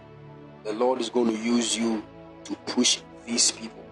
The 0.65 0.73
Lord 0.73 1.01
is 1.01 1.09
going 1.09 1.35
to 1.35 1.43
use 1.43 1.77
you 1.77 2.03
to 2.45 2.55
push 2.67 3.01
these 3.27 3.51
people. 3.51 3.85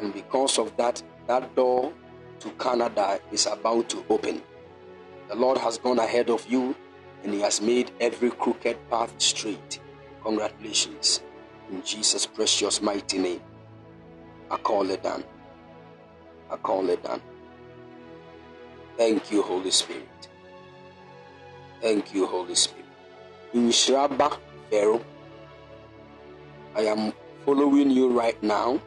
And 0.00 0.12
because 0.12 0.58
of 0.58 0.76
that, 0.76 1.02
that 1.26 1.54
door 1.56 1.92
to 2.40 2.50
Canada 2.52 3.20
is 3.32 3.46
about 3.46 3.88
to 3.90 4.04
open. 4.10 4.42
The 5.28 5.34
Lord 5.34 5.58
has 5.58 5.78
gone 5.78 5.98
ahead 5.98 6.30
of 6.30 6.46
you 6.48 6.74
and 7.24 7.32
He 7.34 7.40
has 7.40 7.60
made 7.60 7.90
every 8.00 8.30
crooked 8.30 8.76
path 8.90 9.12
straight. 9.18 9.80
Congratulations. 10.22 11.22
In 11.70 11.82
Jesus' 11.82 12.26
precious 12.26 12.80
mighty 12.80 13.18
name. 13.18 13.40
I 14.50 14.56
call 14.56 14.90
it 14.90 15.02
done. 15.02 15.24
I 16.50 16.56
call 16.56 16.88
it 16.88 17.02
done. 17.02 17.20
Thank 18.96 19.30
you, 19.30 19.42
Holy 19.42 19.70
Spirit. 19.70 20.28
Thank 21.82 22.14
you, 22.14 22.26
Holy 22.26 22.54
Spirit. 22.54 22.86
In 23.52 23.68
Shraba 23.68 24.38
Pharaoh, 24.70 25.04
I 26.74 26.82
am 26.82 27.12
following 27.44 27.90
you 27.90 28.08
right 28.08 28.42
now. 28.42 28.80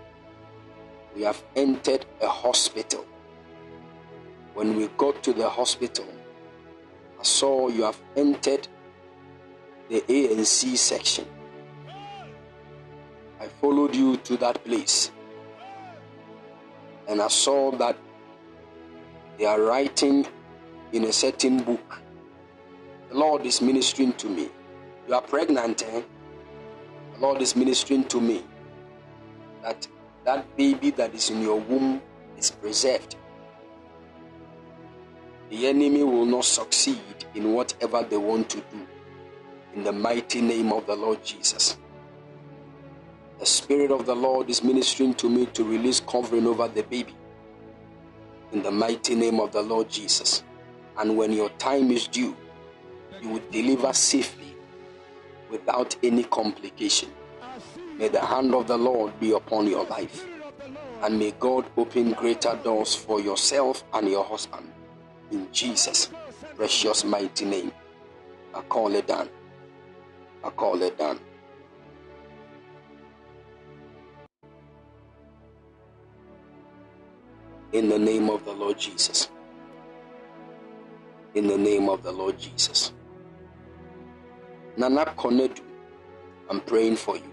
We 1.16 1.22
have 1.24 1.42
entered 1.56 2.06
a 2.22 2.28
hospital. 2.28 3.06
When 4.54 4.76
we 4.76 4.88
got 4.98 5.22
to 5.24 5.34
the 5.34 5.48
hospital, 5.48 6.06
I 7.20 7.24
saw 7.24 7.70
you 7.70 7.84
have 7.84 8.02
entered 8.16 8.68
the 9.90 10.02
ANC 10.02 10.76
section. 10.76 11.26
I 13.40 13.48
followed 13.48 13.96
you 13.96 14.18
to 14.18 14.38
that 14.38 14.64
place 14.66 15.12
and 17.12 17.22
I 17.22 17.28
saw 17.28 17.72
that 17.72 17.98
they 19.38 19.44
are 19.44 19.60
writing 19.62 20.26
in 20.94 21.04
a 21.04 21.12
certain 21.12 21.62
book. 21.62 22.00
The 23.10 23.18
Lord 23.18 23.46
is 23.46 23.62
ministering 23.62 24.14
to 24.14 24.30
me. 24.30 24.48
You 25.10 25.16
are 25.16 25.22
pregnant, 25.22 25.84
eh? 25.84 26.04
The 27.14 27.20
Lord 27.20 27.42
is 27.42 27.54
ministering 27.54 28.06
to 28.06 28.22
me 28.22 28.46
that 29.62 29.86
that 30.24 30.56
baby 30.56 30.92
that 30.92 31.14
is 31.14 31.30
in 31.30 31.42
your 31.42 31.60
womb 31.60 32.02
is 32.38 32.50
preserved. 32.50 33.18
The 35.50 35.68
enemy 35.68 36.04
will 36.04 36.26
not 36.26 36.46
succeed 36.46 37.26
in 37.36 37.52
whatever 37.52 38.04
they 38.04 38.16
want 38.16 38.50
to 38.52 38.58
do. 38.58 38.88
In 39.76 39.84
the 39.84 39.92
mighty 39.92 40.40
name 40.40 40.72
of 40.72 40.88
the 40.88 40.96
Lord 40.96 41.26
Jesus. 41.26 41.78
The 43.42 43.48
Spirit 43.48 43.90
of 43.90 44.06
the 44.06 44.16
Lord 44.16 44.52
is 44.52 44.64
ministering 44.64 45.16
to 45.16 45.28
me 45.28 45.48
to 45.48 45.64
release 45.64 46.00
covering 46.00 46.46
over 46.46 46.68
the 46.68 46.84
baby. 46.84 47.16
In 48.52 48.62
the 48.62 48.70
mighty 48.70 49.16
name 49.16 49.40
of 49.40 49.52
the 49.52 49.64
Lord 49.64 49.90
Jesus. 49.90 50.44
And 50.96 51.18
when 51.18 51.34
your 51.34 51.50
time 51.58 51.90
is 51.90 52.06
due, 52.06 52.38
you 53.20 53.30
will 53.30 53.42
deliver 53.50 53.94
safely 53.94 54.56
without 55.50 55.96
any 56.04 56.24
complication. 56.26 57.10
May 57.98 58.10
the 58.10 58.24
hand 58.24 58.54
of 58.54 58.68
the 58.68 58.78
Lord 58.78 59.20
be 59.20 59.32
upon 59.32 59.66
your 59.66 59.86
life. 59.86 60.24
And 61.02 61.18
may 61.18 61.32
God 61.32 61.66
open 61.78 62.12
greater 62.12 62.56
doors 62.64 62.94
for 62.94 63.20
yourself 63.20 63.84
and 63.92 64.08
your 64.08 64.24
husband. 64.24 64.72
In 65.32 65.52
Jesus' 65.52 66.12
precious 66.56 67.04
mighty 67.04 67.46
name. 67.46 67.72
I 68.54 68.62
call 68.62 68.94
it 68.94 69.08
done. 69.08 69.30
I 70.44 70.52
call 70.52 70.80
it 70.84 71.00
done. 71.00 71.20
In 77.74 77.88
the 77.88 77.98
name 77.98 78.30
of 78.30 78.44
the 78.44 78.52
Lord 78.52 78.78
Jesus. 78.78 79.30
In 81.36 81.48
the 81.48 81.58
name 81.58 81.88
of 81.88 82.04
the 82.04 82.12
Lord 82.12 82.38
Jesus. 82.38 82.92
Nana 84.76 85.06
Konadu, 85.18 85.62
I'm 86.50 86.60
praying 86.60 86.98
for 86.98 87.16
you. 87.16 87.32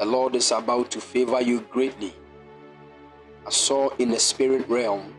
The 0.00 0.04
Lord 0.04 0.34
is 0.34 0.50
about 0.50 0.90
to 0.90 1.00
favor 1.00 1.40
you 1.40 1.60
greatly. 1.70 2.12
I 3.46 3.50
saw 3.50 3.90
in 3.98 4.10
the 4.10 4.18
spirit 4.18 4.68
realm. 4.68 5.14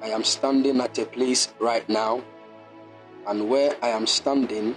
I 0.00 0.10
am 0.10 0.22
standing 0.22 0.80
at 0.80 0.96
a 0.98 1.04
place 1.04 1.52
right 1.58 1.88
now, 1.88 2.22
and 3.26 3.48
where 3.48 3.74
I 3.82 3.88
am 3.88 4.06
standing, 4.06 4.76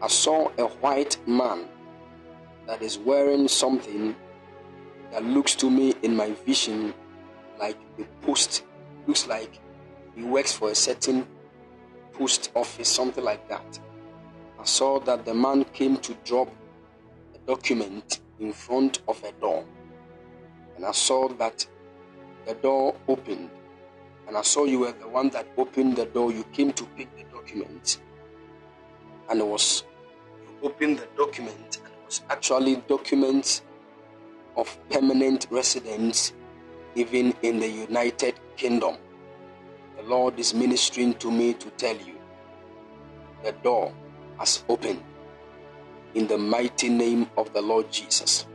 I 0.00 0.08
saw 0.08 0.50
a 0.56 0.64
white 0.80 1.18
man 1.28 1.66
that 2.66 2.80
is 2.80 2.98
wearing 2.98 3.46
something 3.48 4.16
that 5.14 5.24
looks 5.24 5.54
to 5.54 5.70
me 5.70 5.94
in 6.02 6.16
my 6.16 6.32
vision 6.44 6.92
like 7.60 7.78
a 8.00 8.26
post, 8.26 8.64
looks 9.06 9.28
like 9.28 9.60
he 10.16 10.24
works 10.24 10.52
for 10.52 10.72
a 10.72 10.74
certain 10.74 11.24
post 12.12 12.50
office, 12.56 12.88
something 12.88 13.22
like 13.22 13.48
that. 13.48 13.78
I 14.58 14.64
saw 14.64 14.98
that 15.00 15.24
the 15.24 15.32
man 15.32 15.62
came 15.66 15.98
to 15.98 16.14
drop 16.24 16.48
a 17.32 17.38
document 17.46 18.22
in 18.40 18.52
front 18.52 19.02
of 19.06 19.22
a 19.22 19.30
door. 19.40 19.64
And 20.74 20.84
I 20.84 20.90
saw 20.90 21.28
that 21.28 21.64
the 22.44 22.54
door 22.54 22.96
opened. 23.06 23.50
And 24.26 24.36
I 24.36 24.42
saw 24.42 24.64
you 24.64 24.80
were 24.80 24.92
the 24.92 25.06
one 25.06 25.28
that 25.28 25.46
opened 25.56 25.94
the 25.94 26.06
door. 26.06 26.32
You 26.32 26.42
came 26.52 26.72
to 26.72 26.84
pick 26.96 27.16
the 27.16 27.22
document. 27.32 28.00
And 29.30 29.38
it 29.38 29.46
was, 29.46 29.84
you 30.42 30.68
opened 30.68 30.98
the 30.98 31.08
document, 31.16 31.78
and 31.84 31.92
it 31.92 32.04
was 32.04 32.22
actually 32.30 32.76
documents 32.88 33.62
of 34.56 34.78
permanent 34.90 35.46
residence 35.50 36.32
even 36.94 37.34
in 37.42 37.58
the 37.58 37.68
United 37.68 38.34
Kingdom. 38.56 38.96
The 39.96 40.02
Lord 40.02 40.38
is 40.38 40.54
ministering 40.54 41.14
to 41.14 41.30
me 41.30 41.54
to 41.54 41.70
tell 41.70 41.96
you 41.96 42.18
the 43.42 43.52
door 43.52 43.92
has 44.38 44.64
opened 44.68 45.02
in 46.14 46.26
the 46.26 46.38
mighty 46.38 46.88
name 46.88 47.28
of 47.36 47.52
the 47.52 47.60
Lord 47.60 47.90
Jesus. 47.90 48.46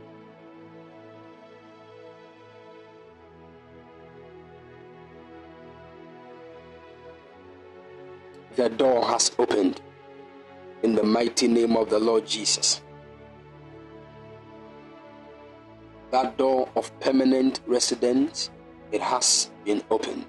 The 8.56 8.68
door 8.68 9.04
has 9.06 9.30
opened 9.38 9.80
in 10.82 10.94
the 10.94 11.02
mighty 11.02 11.46
name 11.48 11.76
of 11.76 11.88
the 11.88 11.98
Lord 11.98 12.26
Jesus. 12.26 12.80
That 16.10 16.36
door 16.36 16.68
of 16.76 16.98
permanent 17.00 17.60
residence, 17.66 18.50
it 18.92 19.00
has 19.00 19.50
been 19.64 19.82
opened 19.90 20.26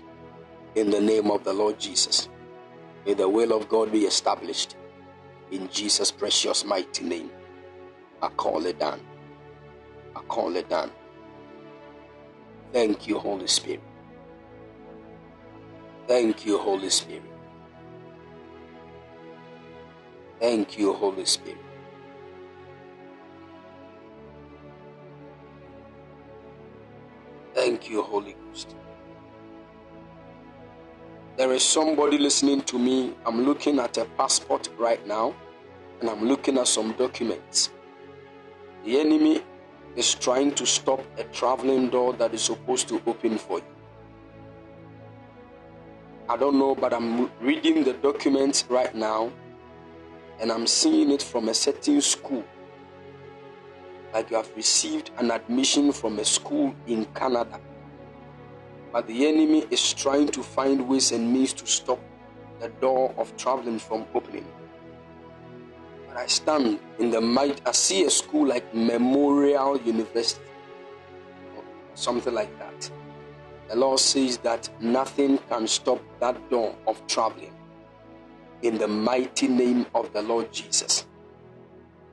in 0.75 0.89
the 0.89 1.01
name 1.01 1.31
of 1.31 1.43
the 1.43 1.53
Lord 1.53 1.79
Jesus. 1.79 2.29
May 3.05 3.13
the 3.15 3.27
will 3.27 3.51
of 3.53 3.67
God 3.67 3.91
be 3.91 4.05
established 4.05 4.75
in 5.51 5.69
Jesus' 5.69 6.11
precious 6.11 6.63
mighty 6.63 7.03
name. 7.03 7.31
I 8.21 8.29
call 8.29 8.65
it 8.65 8.79
done. 8.79 9.01
I 10.15 10.21
call 10.21 10.55
it 10.55 10.69
done. 10.69 10.91
Thank 12.71 13.07
you, 13.07 13.17
Holy 13.17 13.47
Spirit. 13.47 13.81
Thank 16.07 16.45
you, 16.45 16.57
Holy 16.57 16.89
Spirit. 16.89 17.23
Thank 20.39 20.77
you, 20.77 20.93
Holy 20.93 21.25
Spirit. 21.25 21.57
Thank 27.53 27.89
you, 27.89 28.01
Holy 28.01 28.33
Ghost. 28.47 28.75
There 31.37 31.51
is 31.51 31.63
somebody 31.63 32.17
listening 32.17 32.61
to 32.61 32.79
me. 32.79 33.13
I'm 33.25 33.45
looking 33.45 33.79
at 33.79 33.97
a 33.97 34.05
passport 34.05 34.69
right 34.77 35.05
now 35.05 35.35
and 35.99 36.09
I'm 36.09 36.25
looking 36.27 36.57
at 36.57 36.67
some 36.67 36.93
documents. 36.93 37.71
The 38.85 38.99
enemy 38.99 39.41
is 39.95 40.15
trying 40.15 40.53
to 40.55 40.65
stop 40.65 41.03
a 41.17 41.23
traveling 41.25 41.89
door 41.89 42.13
that 42.13 42.33
is 42.33 42.41
supposed 42.41 42.87
to 42.89 43.01
open 43.05 43.37
for 43.37 43.59
you. 43.59 43.65
I 46.29 46.37
don't 46.37 46.57
know, 46.57 46.73
but 46.73 46.93
I'm 46.93 47.29
reading 47.41 47.83
the 47.83 47.93
documents 47.93 48.63
right 48.69 48.95
now 48.95 49.31
and 50.39 50.51
I'm 50.51 50.65
seeing 50.67 51.11
it 51.11 51.21
from 51.21 51.49
a 51.49 51.53
certain 51.53 51.99
school. 52.01 52.45
Like 54.13 54.29
you 54.29 54.37
have 54.37 54.49
received 54.55 55.11
an 55.17 55.31
admission 55.31 55.91
from 55.91 56.19
a 56.19 56.25
school 56.25 56.75
in 56.87 57.05
Canada. 57.15 57.59
But 58.91 59.07
the 59.07 59.25
enemy 59.27 59.65
is 59.71 59.93
trying 59.93 60.27
to 60.29 60.43
find 60.43 60.87
ways 60.87 61.11
and 61.11 61.31
means 61.31 61.53
to 61.53 61.65
stop 61.65 61.99
the 62.59 62.67
door 62.67 63.13
of 63.17 63.35
traveling 63.37 63.79
from 63.79 64.05
opening. 64.13 64.45
But 66.07 66.17
I 66.17 66.27
stand 66.27 66.79
in 66.99 67.09
the 67.09 67.21
might, 67.21 67.61
I 67.65 67.71
see 67.71 68.03
a 68.03 68.09
school 68.09 68.47
like 68.47 68.75
Memorial 68.75 69.79
University, 69.79 70.43
or 71.55 71.63
something 71.95 72.33
like 72.33 72.57
that. 72.59 72.91
The 73.69 73.77
Lord 73.77 73.99
says 73.99 74.37
that 74.39 74.69
nothing 74.81 75.37
can 75.49 75.65
stop 75.67 76.01
that 76.19 76.49
door 76.49 76.75
of 76.85 77.05
traveling. 77.07 77.53
In 78.61 78.77
the 78.77 78.87
mighty 78.89 79.47
name 79.47 79.85
of 79.95 80.11
the 80.11 80.21
Lord 80.21 80.51
Jesus, 80.51 81.07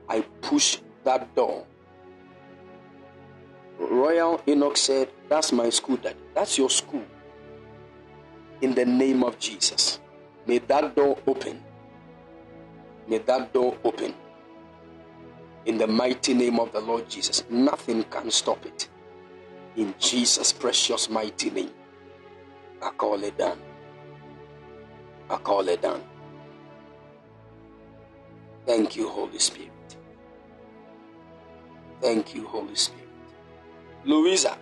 I 0.07 0.21
push 0.41 0.79
that 1.03 1.35
door. 1.35 1.65
Royal 3.79 4.41
Enoch 4.47 4.75
said, 4.77 5.09
That's 5.29 5.51
my 5.53 5.69
school, 5.69 5.97
Daddy. 5.97 6.19
That's 6.35 6.57
your 6.57 6.69
school. 6.69 7.05
In 8.61 8.75
the 8.75 8.85
name 8.85 9.23
of 9.23 9.39
Jesus, 9.39 9.99
may 10.45 10.57
that 10.59 10.95
door 10.95 11.17
open. 11.25 11.63
May 13.07 13.19
that 13.19 13.53
door 13.53 13.77
open. 13.83 14.13
In 15.65 15.77
the 15.77 15.87
mighty 15.87 16.33
name 16.33 16.59
of 16.59 16.71
the 16.73 16.81
Lord 16.81 17.09
Jesus, 17.09 17.43
nothing 17.49 18.03
can 18.03 18.29
stop 18.31 18.65
it. 18.65 18.89
In 19.77 19.93
Jesus' 19.97 20.51
precious 20.51 21.09
mighty 21.09 21.49
name, 21.49 21.71
I 22.81 22.89
call 22.91 23.23
it 23.23 23.37
done. 23.37 23.59
I 25.29 25.37
call 25.37 25.67
it 25.69 25.81
done. 25.81 26.01
Thank 28.65 28.95
you, 28.95 29.07
Holy 29.09 29.39
Spirit. 29.39 29.71
Thank 32.01 32.35
you, 32.35 32.45
Holy 32.47 32.75
Spirit. 32.75 33.08
Louisa, 34.05 34.57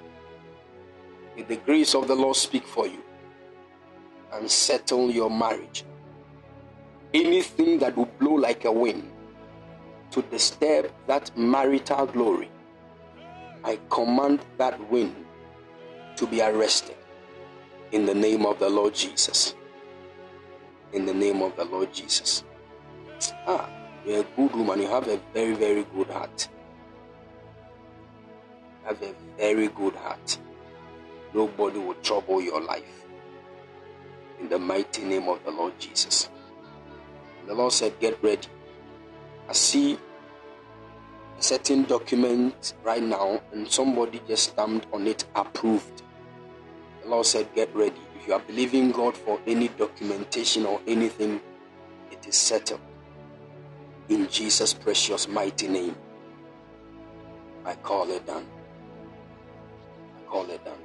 may 1.35 1.43
the 1.43 1.57
grace 1.57 1.93
of 1.93 2.07
the 2.07 2.15
Lord 2.15 2.35
speak 2.35 2.65
for 2.65 2.87
you 2.87 3.03
and 4.33 4.49
settle 4.49 5.11
your 5.11 5.29
marriage. 5.29 5.85
Anything 7.13 7.79
that 7.79 7.95
will 7.95 8.09
blow 8.19 8.33
like 8.33 8.65
a 8.65 8.71
wind 8.71 9.09
to 10.11 10.21
disturb 10.23 10.91
that 11.07 11.35
marital 11.37 12.05
glory, 12.07 12.49
I 13.63 13.79
command 13.89 14.39
that 14.57 14.79
wind 14.89 15.15
to 16.15 16.27
be 16.27 16.41
arrested 16.41 16.95
in 17.91 18.05
the 18.05 18.13
name 18.13 18.45
of 18.45 18.59
the 18.59 18.69
Lord 18.69 18.93
Jesus. 18.93 19.55
In 20.93 21.05
the 21.05 21.13
name 21.13 21.41
of 21.41 21.55
the 21.55 21.65
Lord 21.65 21.93
Jesus. 21.93 22.43
Ah, 23.45 23.69
you're 24.05 24.21
a 24.21 24.25
good 24.35 24.55
woman. 24.55 24.81
You 24.81 24.87
have 24.87 25.07
a 25.07 25.19
very, 25.33 25.53
very 25.53 25.83
good 25.95 26.07
heart. 26.07 26.47
Have 28.87 29.03
a 29.03 29.13
very 29.37 29.67
good 29.67 29.95
heart. 29.97 30.39
Nobody 31.33 31.77
will 31.77 31.95
trouble 31.95 32.41
your 32.41 32.61
life. 32.61 33.05
In 34.39 34.47
the 34.47 34.57
mighty 34.57 35.03
name 35.03 35.27
of 35.27 35.43
the 35.43 35.51
Lord 35.51 35.77
Jesus. 35.77 36.29
The 37.45 37.53
Lord 37.53 37.73
said, 37.73 37.99
Get 37.99 38.23
ready. 38.23 38.47
I 39.49 39.51
see 39.51 39.99
a 41.37 41.41
certain 41.41 41.83
document 41.83 42.75
right 42.81 43.03
now, 43.03 43.41
and 43.51 43.69
somebody 43.69 44.21
just 44.25 44.51
stamped 44.51 44.87
on 44.93 45.05
it 45.05 45.25
approved. 45.35 46.01
The 47.03 47.09
Lord 47.09 47.25
said, 47.25 47.53
Get 47.55 47.75
ready. 47.75 47.99
If 48.15 48.25
you 48.25 48.35
are 48.35 48.39
believing 48.39 48.91
God 48.91 49.17
for 49.17 49.37
any 49.45 49.67
documentation 49.67 50.65
or 50.65 50.79
anything, 50.87 51.41
it 52.09 52.25
is 52.25 52.37
settled. 52.37 52.79
In 54.07 54.29
Jesus' 54.29 54.73
precious 54.73 55.27
mighty 55.27 55.67
name, 55.67 55.97
I 57.65 57.75
call 57.75 58.09
it 58.11 58.25
done. 58.25 58.45
Call 60.27 60.49
it 60.49 60.63
done. 60.63 60.77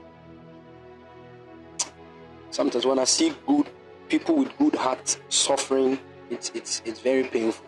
Sometimes 2.51 2.87
when 2.87 2.99
I 2.99 3.05
see 3.05 3.35
good 3.47 3.67
people 4.09 4.37
with 4.37 4.57
good 4.59 4.75
hearts 4.75 5.19
suffering, 5.29 5.99
it's 6.31 6.51
it's 6.55 6.83
it's 6.85 7.01
very 7.01 7.25
painful. 7.25 7.67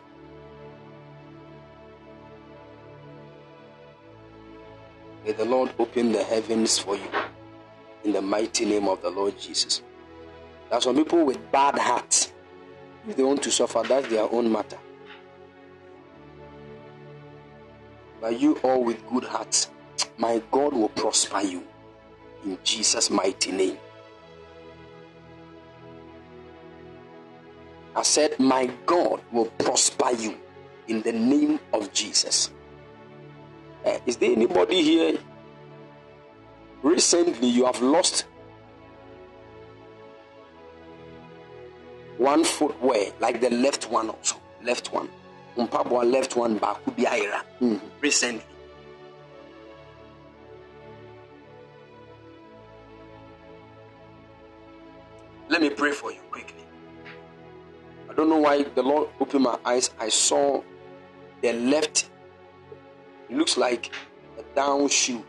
May 5.25 5.33
the 5.33 5.45
Lord 5.47 5.73
open 5.79 6.13
the 6.13 6.23
heavens 6.23 6.79
for 6.79 6.97
you 6.97 7.09
in 8.05 8.13
the 8.13 8.21
mighty 8.21 8.67
name 8.67 8.89
of 8.89 9.01
the 9.01 9.09
Lord 9.11 9.39
Jesus. 9.39 9.83
There 10.69 10.79
are 10.79 10.83
some 10.83 10.97
people 10.97 11.25
with 11.25 11.51
bad 11.51 11.79
hearts. 11.79 12.33
If 13.09 13.17
they 13.17 13.23
want 13.23 13.43
to 13.43 13.51
suffer, 13.51 13.83
that's 13.87 14.09
their 14.09 14.31
own 14.31 14.53
matter. 14.53 14.79
But 18.21 18.39
you 18.39 18.57
all 18.63 18.85
with 18.85 19.07
good 19.09 19.25
hearts, 19.25 19.71
my 20.19 20.43
God 20.51 20.73
will 20.73 20.89
prosper 20.91 21.41
you 21.41 21.63
in 22.45 22.59
Jesus' 22.65 23.11
mighty 23.11 23.53
name. 23.53 23.79
I 27.97 28.03
said, 28.03 28.39
My 28.41 28.71
God 28.87 29.21
will 29.33 29.47
prosper 29.59 30.11
you 30.19 30.37
in 30.89 31.03
the 31.03 31.13
name 31.13 31.61
of 31.73 31.93
Jesus. 31.93 32.51
Uh, 33.85 33.99
is 34.07 34.17
there 34.17 34.33
anybody 34.33 34.83
here? 34.83 35.19
Recently, 36.83 37.49
you 37.49 37.65
have 37.67 37.81
lost 37.81 38.27
one 42.19 42.45
footwear, 42.45 43.13
like 43.21 43.41
the 43.41 43.51
left 43.51 43.91
one 43.91 44.11
also. 44.11 44.37
Left 44.63 44.93
one. 44.93 45.09
Mpabwa 45.57 46.11
left 46.11 46.37
one 46.37 46.59
back 46.59 46.83
could 46.85 46.97
be 46.97 47.07
Ira. 47.07 47.45
Mm, 47.61 47.81
recently. 48.01 48.43
Let 55.55 55.63
me 55.63 55.71
pray 55.71 55.93
for 55.93 56.11
you 56.11 56.19
quickly. 56.33 56.65
I 58.11 58.15
don't 58.15 58.29
know 58.29 58.39
why 58.39 58.65
the 58.65 58.83
Lord 58.83 59.11
opened 59.21 59.45
my 59.45 59.57
eyes. 59.65 59.91
I 60.01 60.09
saw 60.09 60.65
the 61.43 61.53
left. 61.53 62.11
It 63.31 63.37
looks 63.37 63.57
like 63.57 63.93
a 64.37 64.43
down 64.57 64.89
shoe. 64.89 65.25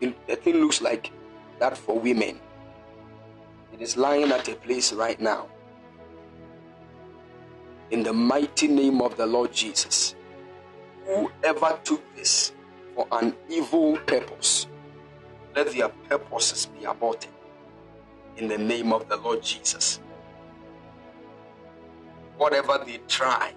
The 0.00 0.36
thing 0.36 0.54
looks 0.54 0.80
like 0.80 1.12
that 1.58 1.76
for 1.76 1.98
women. 1.98 2.40
It 3.74 3.82
is 3.82 3.98
lying 3.98 4.32
at 4.32 4.48
a 4.48 4.54
place 4.54 4.94
right 4.94 5.20
now. 5.20 5.48
In 7.90 8.04
the 8.04 8.14
mighty 8.14 8.68
name 8.68 9.02
of 9.02 9.18
the 9.18 9.26
Lord 9.26 9.52
Jesus, 9.52 10.14
whoever 11.04 11.78
took 11.84 12.00
this 12.16 12.54
for 12.94 13.06
an 13.12 13.36
evil 13.50 13.98
purpose, 13.98 14.66
let 15.54 15.70
their 15.72 15.90
purposes 15.90 16.64
be 16.64 16.86
aborted. 16.86 17.32
In 18.36 18.48
the 18.48 18.58
name 18.58 18.92
of 18.92 19.08
the 19.08 19.16
Lord 19.16 19.42
Jesus 19.42 20.00
whatever 22.38 22.82
they 22.84 22.98
try, 23.08 23.52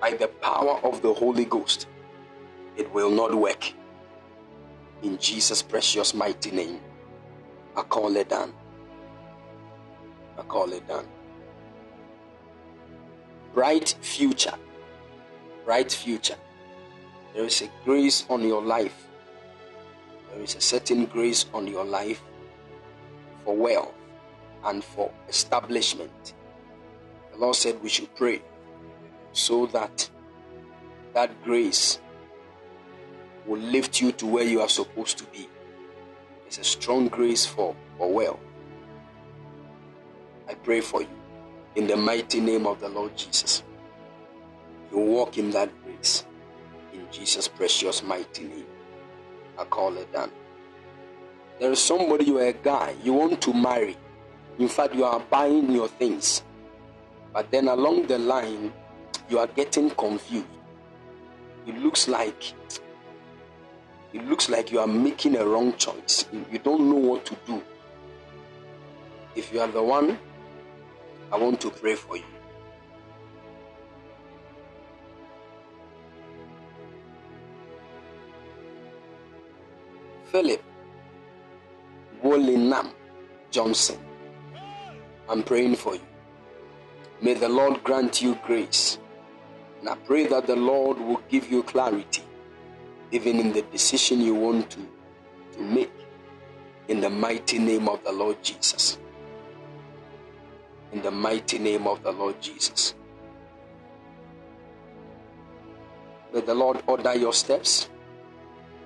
by 0.00 0.12
the 0.12 0.28
power 0.28 0.78
of 0.84 1.02
the 1.02 1.12
Holy 1.12 1.44
Ghost, 1.44 1.86
it 2.76 2.92
will 2.92 3.10
not 3.10 3.34
work. 3.34 3.72
In 5.02 5.18
Jesus' 5.18 5.62
precious 5.62 6.14
mighty 6.14 6.50
name, 6.50 6.80
I 7.76 7.82
call 7.82 8.16
it 8.16 8.28
done. 8.28 8.52
I 10.38 10.42
call 10.42 10.72
it 10.72 10.86
done. 10.86 11.06
Bright 13.54 13.96
future. 14.00 14.54
Bright 15.64 15.90
future. 15.90 16.36
There 17.34 17.44
is 17.44 17.62
a 17.62 17.70
grace 17.84 18.24
on 18.28 18.46
your 18.46 18.62
life. 18.62 19.06
There 20.32 20.42
is 20.42 20.54
a 20.54 20.60
certain 20.60 21.06
grace 21.06 21.46
on 21.52 21.66
your 21.66 21.84
life 21.84 22.22
for 23.48 23.56
wealth 23.56 23.94
and 24.66 24.84
for 24.84 25.10
establishment 25.26 26.34
the 27.32 27.38
Lord 27.38 27.56
said 27.56 27.82
we 27.82 27.88
should 27.88 28.14
pray 28.14 28.42
so 29.32 29.64
that 29.68 30.10
that 31.14 31.30
grace 31.44 31.98
will 33.46 33.58
lift 33.60 34.02
you 34.02 34.12
to 34.12 34.26
where 34.26 34.44
you 34.44 34.60
are 34.60 34.68
supposed 34.68 35.16
to 35.16 35.24
be. 35.26 35.48
It's 36.46 36.58
a 36.58 36.64
strong 36.64 37.08
grace 37.08 37.46
for, 37.46 37.74
for 37.96 38.12
well. 38.12 38.38
I 40.46 40.52
pray 40.52 40.82
for 40.82 41.00
you 41.00 41.08
in 41.74 41.86
the 41.86 41.96
mighty 41.96 42.40
name 42.40 42.66
of 42.66 42.80
the 42.80 42.90
Lord 42.90 43.16
Jesus. 43.16 43.62
You 44.92 44.98
walk 44.98 45.38
in 45.38 45.52
that 45.52 45.70
grace 45.84 46.26
in 46.92 47.06
Jesus' 47.10 47.48
precious 47.48 48.02
mighty 48.02 48.44
name. 48.44 48.66
I 49.58 49.64
call 49.64 49.96
it 49.96 50.12
done. 50.12 50.32
There 51.60 51.72
is 51.72 51.80
somebody, 51.80 52.26
you 52.26 52.38
are 52.38 52.46
a 52.46 52.52
guy, 52.52 52.94
you 53.02 53.12
want 53.12 53.40
to 53.42 53.52
marry. 53.52 53.96
In 54.58 54.68
fact, 54.68 54.94
you 54.94 55.04
are 55.04 55.20
buying 55.20 55.70
your 55.70 55.88
things 55.88 56.42
but 57.32 57.50
then 57.50 57.68
along 57.68 58.06
the 58.06 58.18
line, 58.18 58.72
you 59.28 59.38
are 59.38 59.46
getting 59.46 59.90
confused. 59.90 60.46
It 61.66 61.78
looks 61.78 62.08
like 62.08 62.54
it 64.12 64.26
looks 64.26 64.48
like 64.48 64.72
you 64.72 64.80
are 64.80 64.86
making 64.86 65.36
a 65.36 65.46
wrong 65.46 65.74
choice. 65.76 66.24
You 66.50 66.58
don't 66.58 66.88
know 66.88 66.96
what 66.96 67.26
to 67.26 67.36
do. 67.46 67.62
If 69.36 69.52
you 69.52 69.60
are 69.60 69.68
the 69.68 69.82
one, 69.82 70.18
I 71.30 71.36
want 71.36 71.60
to 71.60 71.70
pray 71.70 71.94
for 71.94 72.16
you. 72.16 72.24
Philip 80.24 80.62
Wolinam 82.22 82.92
Johnson, 83.50 83.98
I'm 85.28 85.42
praying 85.42 85.76
for 85.76 85.94
you. 85.94 86.00
May 87.20 87.34
the 87.34 87.48
Lord 87.48 87.82
grant 87.82 88.22
you 88.22 88.38
grace. 88.44 88.98
And 89.80 89.88
I 89.88 89.94
pray 89.94 90.26
that 90.26 90.46
the 90.46 90.56
Lord 90.56 90.98
will 90.98 91.22
give 91.28 91.50
you 91.50 91.62
clarity, 91.62 92.22
even 93.12 93.38
in 93.38 93.52
the 93.52 93.62
decision 93.62 94.20
you 94.20 94.34
want 94.34 94.70
to, 94.70 94.80
to 95.52 95.60
make, 95.62 95.92
in 96.88 97.00
the 97.00 97.10
mighty 97.10 97.58
name 97.58 97.88
of 97.88 98.02
the 98.04 98.12
Lord 98.12 98.42
Jesus. 98.42 98.98
In 100.92 101.02
the 101.02 101.10
mighty 101.10 101.58
name 101.58 101.86
of 101.86 102.02
the 102.02 102.10
Lord 102.10 102.40
Jesus. 102.40 102.94
May 106.32 106.40
the 106.40 106.54
Lord 106.54 106.82
order 106.86 107.14
your 107.14 107.32
steps. 107.32 107.88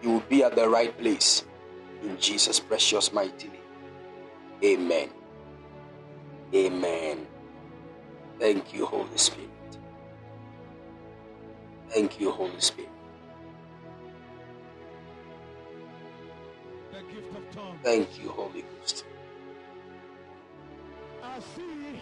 You 0.03 0.11
will 0.11 0.25
be 0.29 0.43
at 0.43 0.57
the 0.57 0.69
right 0.69 0.97
place. 0.99 1.45
In 2.03 2.19
Jesus' 2.19 2.59
precious 2.59 3.13
mighty 3.13 3.49
name. 3.49 3.61
Amen. 4.65 5.11
Amen. 6.55 7.27
Thank 8.39 8.75
you, 8.75 8.87
Holy 8.87 9.17
Spirit. 9.17 9.51
Thank 11.89 12.21
you, 12.21 12.31
Holy 12.31 12.61
Spirit. 12.61 12.91
The 16.91 17.15
gift 17.15 17.37
of 17.37 17.51
tongue. 17.55 17.79
Thank 17.83 18.21
you, 18.21 18.31
Holy 18.31 18.63
Ghost. 18.63 19.05
I 21.23 21.39
see 21.41 22.01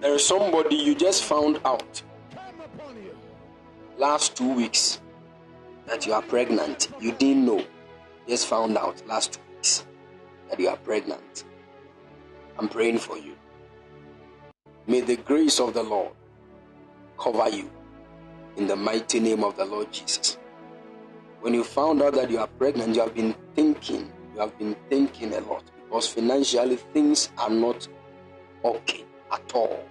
There 0.00 0.14
is 0.14 0.24
somebody 0.24 0.76
you 0.76 0.94
just 0.94 1.24
found 1.24 1.60
out 1.64 2.02
last 3.98 4.36
two 4.36 4.52
weeks 4.52 5.00
that 5.86 6.06
you 6.06 6.12
are 6.12 6.22
pregnant. 6.22 6.88
You 7.00 7.12
didn't 7.12 7.46
know. 7.46 7.64
Just 8.28 8.48
found 8.48 8.76
out 8.76 9.06
last 9.06 9.34
two 9.34 9.40
weeks 9.54 9.86
that 10.50 10.58
you 10.58 10.68
are 10.68 10.76
pregnant. 10.76 11.44
I'm 12.58 12.68
praying 12.68 12.98
for 12.98 13.16
you. 13.16 13.36
May 14.86 15.00
the 15.00 15.16
grace 15.16 15.60
of 15.60 15.74
the 15.74 15.82
Lord 15.82 16.12
cover 17.18 17.48
you 17.48 17.70
in 18.56 18.66
the 18.66 18.76
mighty 18.76 19.20
name 19.20 19.44
of 19.44 19.56
the 19.56 19.64
Lord 19.64 19.92
Jesus. 19.92 20.38
When 21.40 21.54
you 21.54 21.62
found 21.62 22.02
out 22.02 22.14
that 22.14 22.30
you 22.30 22.38
are 22.38 22.46
pregnant, 22.46 22.96
you 22.96 23.02
have 23.02 23.14
been 23.14 23.34
thinking, 23.54 24.12
you 24.34 24.40
have 24.40 24.58
been 24.58 24.74
thinking 24.88 25.32
a 25.34 25.40
lot 25.40 25.62
because 25.84 26.08
financially 26.08 26.76
things 26.76 27.30
are 27.38 27.50
not 27.50 27.86
okay 28.64 29.04
at 29.30 29.54
all. 29.54 29.84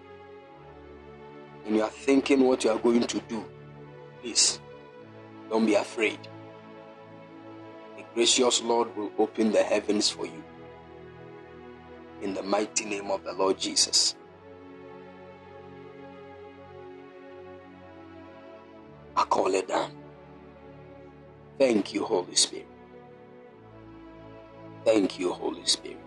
And 1.66 1.76
you 1.76 1.84
are 1.84 1.90
thinking 1.90 2.42
what 2.42 2.64
you 2.64 2.72
are 2.72 2.80
going 2.80 3.08
to 3.08 3.20
do. 3.22 3.46
Please, 4.22 4.60
don't 5.50 5.66
be 5.66 5.76
afraid. 5.76 6.20
Gracious 8.16 8.62
Lord 8.64 8.96
will 8.96 9.12
open 9.20 9.52
the 9.52 9.62
heavens 9.62 10.10
for 10.10 10.26
you. 10.26 10.42
In 12.22 12.34
the 12.34 12.42
mighty 12.42 12.86
name 12.86 13.12
of 13.12 13.26
the 13.26 13.34
Lord 13.34 13.60
Jesus. 13.60 14.16
I 19.18 19.24
call 19.26 19.54
it 19.54 19.68
down. 19.68 19.92
Thank 21.60 21.94
you, 21.94 22.06
Holy 22.06 22.36
Spirit. 22.36 22.68
Thank 24.86 25.20
you, 25.20 25.34
Holy 25.34 25.66
Spirit. 25.66 26.00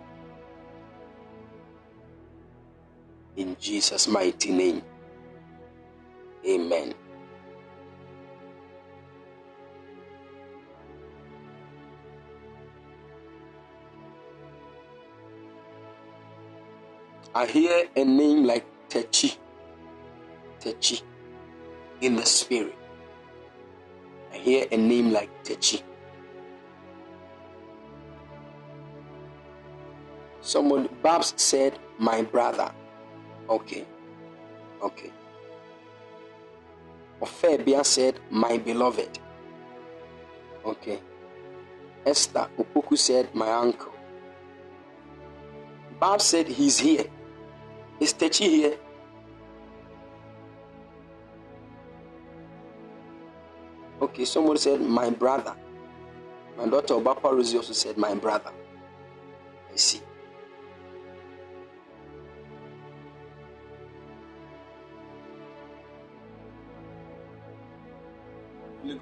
In 3.37 3.55
Jesus' 3.61 4.09
mighty 4.09 4.51
name. 4.51 4.83
Amen. 6.47 6.95
I 17.39 17.47
hear 17.47 17.86
a 17.94 18.05
name 18.05 18.43
like 18.43 18.66
Techi. 18.89 19.36
Techi. 20.59 21.02
In 22.01 22.16
the 22.16 22.27
spirit. 22.27 22.74
I 24.32 24.39
hear 24.39 24.66
a 24.73 24.77
name 24.77 25.12
like 25.12 25.31
Techi. 25.44 25.81
Someone, 30.40 30.89
Babs 31.01 31.32
said, 31.36 31.78
My 31.97 32.23
brother. 32.23 32.73
Okay. 33.48 33.86
Okay. 34.82 35.12
Ophebia 37.23 37.85
said, 37.86 38.19
My 38.31 38.59
beloved. 38.59 39.20
Okay. 40.65 40.98
Esther 42.05 42.48
Opoku 42.59 42.98
said, 42.98 43.32
My 43.32 43.52
uncle. 43.52 43.94
Bob 46.01 46.20
said, 46.20 46.48
He's 46.48 46.81
here. 46.81 47.06
Is 48.01 48.15
Techi 48.15 48.49
here? 48.49 48.79
Okay, 54.01 54.25
someone 54.25 54.57
said, 54.57 54.81
My 54.81 55.11
brother. 55.11 55.55
My 56.57 56.66
daughter 56.66 56.95
Obapa 56.95 57.25
Rosie 57.33 57.57
also 57.57 57.73
said, 57.73 57.97
My 57.97 58.15
brother. 58.15 58.53
I 59.73 59.77
see. 59.77 60.01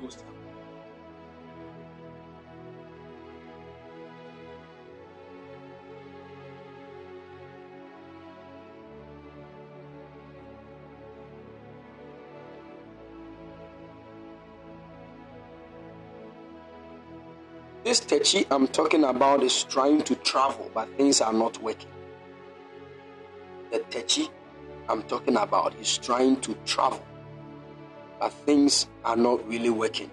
Ghost. 0.03 0.25
This 17.87 18.01
Techi 18.01 18.45
I'm 18.51 18.67
talking 18.67 19.05
about 19.05 19.45
is 19.45 19.63
trying 19.63 20.03
to 20.03 20.17
travel, 20.17 20.69
but 20.75 20.89
things 20.97 21.21
are 21.21 21.33
not 21.33 21.63
working. 21.63 21.93
The 23.71 23.79
Techi 23.79 24.29
I'm 24.89 25.05
talking 25.05 25.37
about 25.37 25.73
is 25.77 25.97
trying 25.97 26.41
to 26.41 26.57
travel, 26.67 27.01
but 28.19 28.33
things 28.33 28.89
are 29.05 29.15
not 29.15 29.47
really 29.47 29.71
working. 29.71 30.11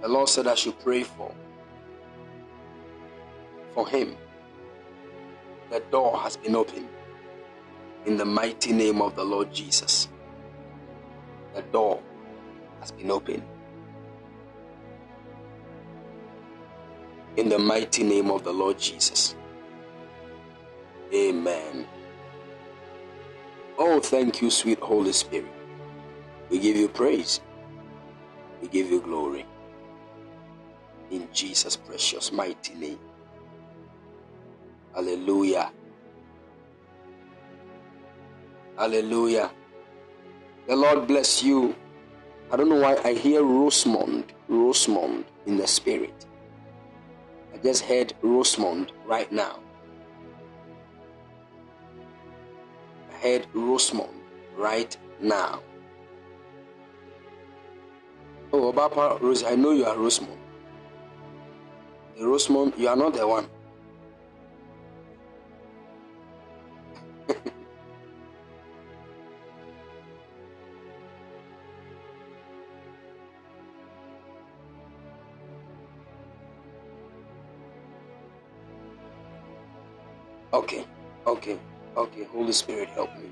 The 0.00 0.08
Lord 0.08 0.28
said 0.28 0.48
I 0.48 0.56
should 0.56 0.76
pray 0.80 1.04
for 1.04 1.32
for 3.72 3.86
him. 3.88 4.16
The 5.70 5.84
door 5.92 6.18
has 6.18 6.36
been 6.36 6.56
opened 6.56 6.88
in 8.06 8.16
the 8.16 8.24
mighty 8.24 8.72
name 8.72 9.00
of 9.00 9.14
the 9.14 9.22
Lord 9.22 9.54
Jesus. 9.54 10.08
The 11.54 11.62
door 11.62 12.02
has 12.80 12.90
been 12.90 13.12
opened. 13.12 13.44
In 17.36 17.48
the 17.48 17.58
mighty 17.58 18.02
name 18.02 18.30
of 18.30 18.44
the 18.44 18.52
Lord 18.52 18.78
Jesus. 18.78 19.34
Amen. 21.14 21.86
Oh, 23.78 24.00
thank 24.00 24.42
you, 24.42 24.50
sweet 24.50 24.78
Holy 24.80 25.12
Spirit. 25.12 25.50
We 26.50 26.58
give 26.58 26.76
you 26.76 26.88
praise. 26.88 27.40
We 28.60 28.68
give 28.68 28.90
you 28.90 29.00
glory. 29.00 29.46
In 31.10 31.28
Jesus' 31.32 31.76
precious 31.76 32.32
mighty 32.32 32.74
name. 32.74 32.98
Hallelujah. 34.94 35.70
Hallelujah. 38.76 39.50
The 40.66 40.76
Lord 40.76 41.06
bless 41.06 41.42
you. 41.42 41.74
I 42.50 42.56
don't 42.56 42.68
know 42.68 42.80
why 42.80 42.98
I 43.04 43.14
hear 43.14 43.42
Rosemond, 43.42 44.24
Rosemond 44.48 45.24
in 45.46 45.56
the 45.56 45.66
spirit. 45.66 46.26
Just 47.62 47.84
heard 47.84 48.12
Rosemond 48.22 48.90
right 49.06 49.30
now. 49.30 49.60
I 53.12 53.18
heard 53.18 53.46
Rosemond 53.54 54.10
right 54.56 54.96
now. 55.20 55.62
Oh, 58.52 58.72
Obapa 58.72 59.20
Rose, 59.20 59.44
I 59.44 59.54
know 59.54 59.70
you 59.70 59.84
are 59.84 59.96
Rosemond. 59.96 60.38
The 62.18 62.24
Rosemond, 62.24 62.76
you 62.78 62.88
are 62.88 62.96
not 62.96 63.14
the 63.14 63.26
one. 63.26 63.48
Okay, 80.62 80.84
okay, 81.26 81.58
okay. 81.96 82.24
Holy 82.24 82.52
Spirit, 82.52 82.88
help 82.90 83.10
me. 83.18 83.28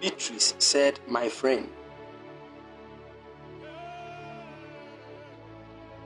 Beatrice 0.00 0.54
said, 0.58 0.98
My 1.08 1.28
friend, 1.28 1.68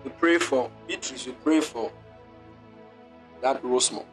we 0.04 0.10
pray 0.10 0.38
for 0.38 0.70
Beatrice, 0.86 1.26
we 1.26 1.32
pray 1.32 1.60
for 1.60 1.90
that 3.40 3.62
Rosemond. 3.62 4.06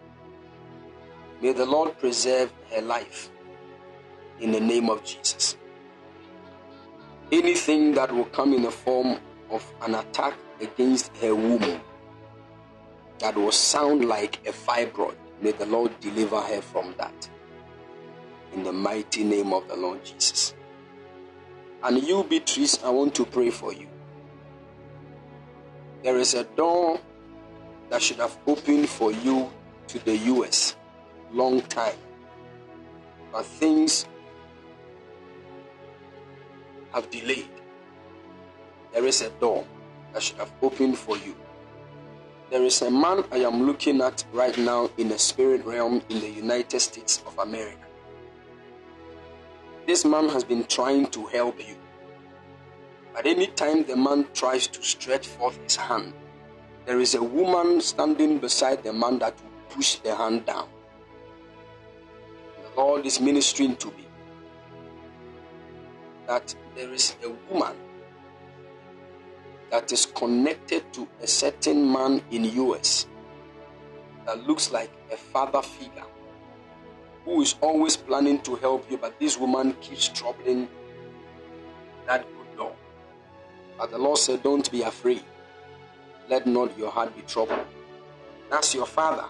May 1.42 1.52
the 1.52 1.66
Lord 1.66 2.00
preserve 2.00 2.52
her 2.72 2.82
life 2.82 3.30
in 4.40 4.52
the 4.52 4.60
name 4.60 4.90
of 4.90 5.04
Jesus. 5.04 5.58
Anything 7.32 7.94
that 7.94 8.12
will 8.12 8.26
come 8.26 8.54
in 8.54 8.62
the 8.64 8.72
form 8.72 9.18
of 9.50 9.74
an 9.82 9.96
attack 9.96 10.34
against 10.62 11.16
her 11.18 11.34
womb 11.36 11.82
that 13.20 13.36
will 13.36 13.52
sound 13.52 14.06
like 14.06 14.46
a 14.48 14.52
fibroid, 14.52 15.16
may 15.42 15.52
the 15.52 15.66
Lord 15.66 15.98
deliver 16.00 16.40
her 16.42 16.62
from 16.62 16.94
that. 16.98 17.30
In 18.54 18.64
the 18.64 18.74
mighty 18.74 19.24
name 19.24 19.54
of 19.54 19.68
the 19.68 19.76
Lord 19.76 20.04
Jesus. 20.04 20.54
And 21.84 22.02
you, 22.02 22.24
Beatrice, 22.24 22.84
I 22.84 22.90
want 22.90 23.14
to 23.16 23.26
pray 23.26 23.50
for 23.50 23.74
you. 23.74 23.88
There 26.04 26.18
is 26.18 26.34
a 26.34 26.44
door 26.44 27.00
that 27.90 28.02
should 28.02 28.18
have 28.18 28.38
opened 28.48 28.90
for 28.90 29.12
you 29.12 29.50
to 29.88 30.00
the 30.00 30.18
US 30.18 30.76
long 31.32 31.62
time. 31.64 31.98
But 33.32 33.46
things 33.46 34.06
have 36.94 37.10
delayed. 37.10 37.50
There 38.94 39.06
is 39.06 39.22
a 39.22 39.30
door 39.32 39.66
that 40.16 40.24
should 40.24 40.38
have 40.38 40.54
opened 40.62 40.98
for 40.98 41.18
you. 41.18 41.36
There 42.50 42.64
is 42.64 42.82
a 42.82 42.90
man 42.90 43.26
I 43.34 43.40
am 43.40 43.68
looking 43.68 44.00
at 44.00 44.24
right 44.32 44.58
now 44.58 44.90
in 44.98 45.10
the 45.10 45.20
spirit 45.20 45.66
realm 45.66 46.02
in 46.08 46.22
the 46.22 46.30
United 46.30 46.80
States 46.80 47.22
of 47.28 47.38
America. 47.38 47.86
This 49.86 50.06
man 50.06 50.30
has 50.30 50.46
been 50.46 50.64
trying 50.64 51.08
to 51.08 51.26
help 51.26 51.60
you. 51.60 51.76
But 53.14 53.26
any 53.28 53.48
time 53.48 53.84
the 53.84 53.98
man 53.98 54.26
tries 54.34 54.68
to 54.68 54.82
stretch 54.82 55.28
forth 55.28 55.62
his 55.62 55.76
hand, 55.76 56.14
there 56.86 57.02
is 57.02 57.16
a 57.16 57.22
woman 57.22 57.82
standing 57.82 58.38
beside 58.40 58.84
the 58.84 58.94
man 58.94 59.20
that 59.20 59.36
will 59.42 59.76
push 59.76 59.96
the 59.96 60.16
hand 60.16 60.46
down. 60.46 60.70
The 62.64 62.82
Lord 62.82 63.06
is 63.06 63.20
ministering 63.20 63.76
to 63.76 63.88
me 63.88 64.08
that 66.26 66.56
there 66.74 66.94
is 66.94 67.18
a 67.22 67.30
woman 67.54 67.76
that 69.72 69.92
is 69.92 70.06
connected 70.06 70.92
to 70.94 71.08
a 71.22 71.28
certain 71.28 71.92
man 71.92 72.22
in 72.32 72.46
US 72.46 73.08
that 74.26 74.46
looks 74.48 74.72
like 74.72 74.92
a 75.12 75.18
father 75.18 75.62
figure 75.62 76.04
who 77.26 77.42
is 77.42 77.56
always 77.62 77.98
planning 77.98 78.40
to 78.44 78.56
help 78.56 78.90
you, 78.90 78.98
but 78.98 79.20
this 79.20 79.38
woman 79.38 79.74
keeps 79.82 80.08
troubling 80.08 80.70
that 82.06 82.26
good 82.38 82.58
door. 82.58 82.76
But 83.78 83.92
the 83.92 83.98
Lord 83.98 84.20
said, 84.20 84.44
Don't 84.44 84.72
be 84.72 84.84
afraid. 84.84 85.24
Let 86.30 86.46
not 86.46 86.78
your 86.78 86.92
heart 86.92 87.16
be 87.16 87.24
troubled. 87.24 87.66
That's 88.50 88.74
your 88.76 88.86
father. 88.86 89.26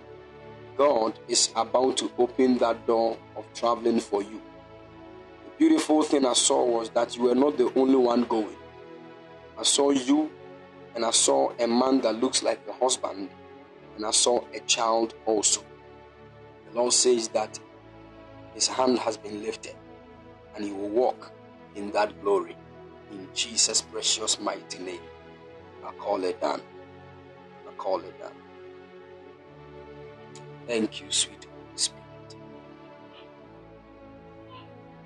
God 0.78 1.18
is 1.30 1.52
about 1.56 1.96
to 1.98 2.12
open 2.18 2.58
that 2.58 2.86
door 2.86 3.18
of 3.38 3.46
traveling 3.54 4.02
for 4.02 4.22
you. 4.22 4.42
The 5.46 5.52
beautiful 5.58 6.04
thing 6.04 6.26
I 6.26 6.34
saw 6.34 6.66
was 6.66 6.90
that 6.90 7.16
you 7.16 7.24
were 7.24 7.36
not 7.36 7.58
the 7.58 7.72
only 7.80 7.96
one 7.96 8.24
going. 8.26 8.58
I 9.58 9.64
saw 9.64 9.92
you 9.92 10.32
and 10.96 11.06
I 11.06 11.12
saw 11.12 11.52
a 11.60 11.68
man 11.68 12.02
that 12.02 12.16
looks 12.16 12.44
like 12.44 12.60
a 12.68 12.74
husband 12.74 13.30
and 13.96 14.06
I 14.06 14.12
saw 14.12 14.44
a 14.54 14.60
child 14.62 15.14
also. 15.26 15.62
The 16.70 16.78
Lord 16.80 16.94
says 16.94 17.30
that 17.30 17.60
his 18.54 18.68
hand 18.68 19.00
has 19.00 19.18
been 19.18 19.42
lifted 19.42 19.76
and 20.56 20.66
he 20.66 20.72
will 20.72 20.90
walk 20.90 21.32
in 21.76 21.92
that 21.92 22.22
glory. 22.22 22.56
In 23.12 23.28
Jesus' 23.34 23.82
precious 23.82 24.40
mighty 24.40 24.80
name, 24.80 25.02
I 25.86 25.92
call 25.94 26.24
it 26.24 26.42
done. 26.42 26.62
I 27.68 27.74
call 27.78 28.00
it 28.00 28.20
done. 28.20 28.34
Thank 30.68 31.02
you, 31.02 31.12
sweet 31.12 31.46
Holy 31.46 31.78
Spirit. 31.78 32.36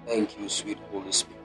Thank 0.05 0.39
you, 0.39 0.49
sweet 0.49 0.79
Holy 0.91 1.11
Spirit. 1.11 1.38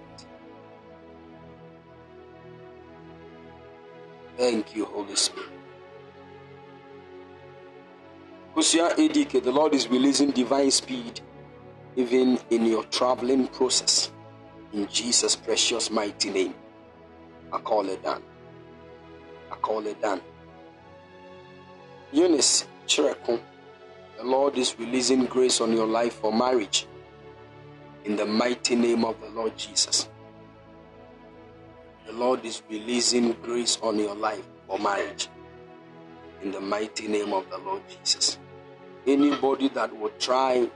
Thank 4.36 4.74
you, 4.74 4.85
Holy 4.86 5.16
Spirit. 5.16 5.51
Kusia 8.55 8.94
ADK, 8.97 9.43
the 9.43 9.51
Lord 9.52 9.74
is 9.74 9.89
releasing 9.89 10.31
divine 10.31 10.70
speed 10.70 11.20
even 11.97 12.39
in 12.51 12.66
your 12.66 12.85
traveling 12.85 13.47
process. 13.48 14.11
In 14.73 14.89
Jesus' 14.89 15.36
precious 15.36 15.90
mighty 15.90 16.31
name, 16.31 16.55
I 17.52 17.59
call 17.59 17.89
it 17.89 18.02
done. 18.02 18.23
I 19.51 19.56
call 19.56 19.86
it 19.86 20.01
done. 20.01 20.20
Eunice 22.12 22.66
Chireko, 22.86 23.40
the 24.19 24.24
Lord 24.24 24.56
is 24.59 24.77
releasing 24.78 25.27
grace 25.27 25.61
on 25.61 25.73
your 25.73 25.86
life 25.86 26.15
for 26.15 26.32
marriage. 26.32 26.86
In 28.05 28.16
the 28.16 28.27
mighty 28.27 28.74
name 28.74 29.05
of 29.05 29.20
the 29.20 29.28
Lord 29.31 29.56
Jesus. 29.56 30.09
Lord 32.15 32.45
is 32.45 32.62
releasing 32.70 33.32
grace 33.43 33.78
on 33.82 33.99
your 33.99 34.15
life 34.15 34.45
for 34.66 34.78
marriage. 34.78 35.28
In 36.43 36.53
the 36.53 36.61
mighty 36.61 37.09
name 37.09 37.32
of 37.32 37.49
the 37.51 37.59
Lord 37.59 37.82
Jesus. 37.89 38.39
Anybody 39.07 39.69
that 39.70 39.97
will 39.97 40.12
try 40.19 40.69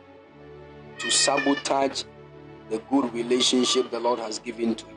to 0.98 1.10
sabotage 1.10 2.02
the 2.69 2.78
good 2.90 3.12
relationship 3.15 3.90
the 3.90 4.01
Lord 4.01 4.19
has 4.19 4.39
given 4.39 4.74
to 4.74 4.85
you, 4.86 4.93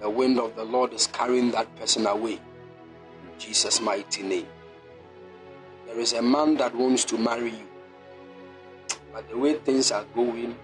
the 0.00 0.08
wind 0.08 0.38
of 0.38 0.54
the 0.56 0.64
Lord 0.64 0.92
is 0.92 1.06
carrying 1.08 1.50
that 1.50 1.74
person 1.76 2.06
away. 2.06 2.34
In 2.34 3.38
Jesus' 3.38 3.80
mighty 3.80 4.22
name. 4.22 4.46
There 5.86 6.00
is 6.00 6.12
a 6.12 6.22
man 6.22 6.56
that 6.56 6.74
wants 6.74 7.04
to 7.06 7.18
marry 7.18 7.50
you, 7.50 7.68
but 9.12 9.28
the 9.28 9.36
way 9.38 9.54
things 9.54 9.92
are 9.92 10.04
going, 10.14 10.56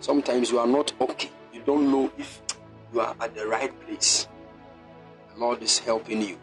sometimes 0.00 0.50
you 0.50 0.58
are 0.58 0.66
not 0.66 0.92
okay. 1.00 1.30
You 1.52 1.62
don't 1.66 1.90
know 1.90 2.10
if 2.16 2.40
you 2.92 3.00
are 3.00 3.14
at 3.20 3.34
the 3.34 3.46
right 3.46 3.72
place. 3.86 4.28
The 5.32 5.40
Lord 5.40 5.62
is 5.62 5.78
helping 5.78 6.22
you. 6.22 6.36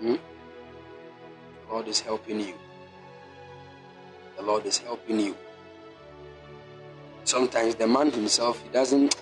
Hmm? 0.00 0.14
The 1.66 1.72
Lord 1.72 1.88
is 1.88 2.00
helping 2.00 2.40
you. 2.40 2.54
The 4.36 4.42
Lord 4.42 4.66
is 4.66 4.78
helping 4.78 5.18
you. 5.20 5.36
Sometimes 7.24 7.74
the 7.74 7.86
man 7.86 8.10
himself, 8.12 8.62
he 8.62 8.68
doesn't, 8.68 9.16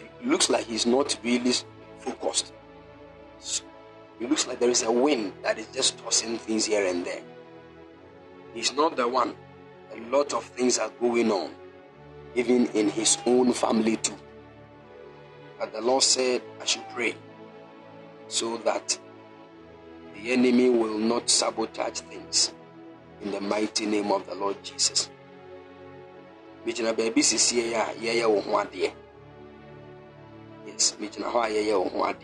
it 0.00 0.26
looks 0.26 0.50
like 0.50 0.64
he's 0.64 0.86
not 0.86 1.16
really 1.22 1.52
focused. 2.00 2.52
It 4.20 4.28
looks 4.28 4.46
like 4.46 4.58
there 4.58 4.70
is 4.70 4.82
a 4.82 4.90
wind 4.90 5.32
that 5.42 5.58
is 5.58 5.66
just 5.68 5.98
tossing 5.98 6.38
things 6.38 6.64
here 6.64 6.86
and 6.86 7.04
there. 7.04 7.22
He's 8.54 8.72
not 8.72 8.96
the 8.96 9.06
one. 9.06 9.34
A 9.94 10.00
lot 10.10 10.32
of 10.32 10.44
things 10.44 10.78
are 10.78 10.90
going 11.00 11.30
on, 11.30 11.50
even 12.34 12.66
in 12.68 12.88
his 12.88 13.18
own 13.26 13.52
family 13.52 13.96
too. 13.96 14.16
But 15.58 15.72
the 15.72 15.80
Lord 15.80 16.02
said, 16.02 16.42
I 16.60 16.64
should 16.64 16.88
pray 16.94 17.14
so 18.28 18.56
that 18.58 18.98
the 20.14 20.32
enemy 20.32 20.70
will 20.70 20.98
not 20.98 21.30
sabotage 21.30 22.00
things 22.00 22.52
in 23.22 23.30
the 23.30 23.40
mighty 23.40 23.86
name 23.86 24.10
of 24.12 24.26
the 24.26 24.34
Lord 24.34 24.62
Jesus. 24.62 25.08
Yes, 26.66 26.80
mijina 30.98 31.28
hɔ 31.30 31.40
a 31.44 31.48
yɛyɛ 31.50 31.76
wo 31.78 31.90
one. 31.90 32.18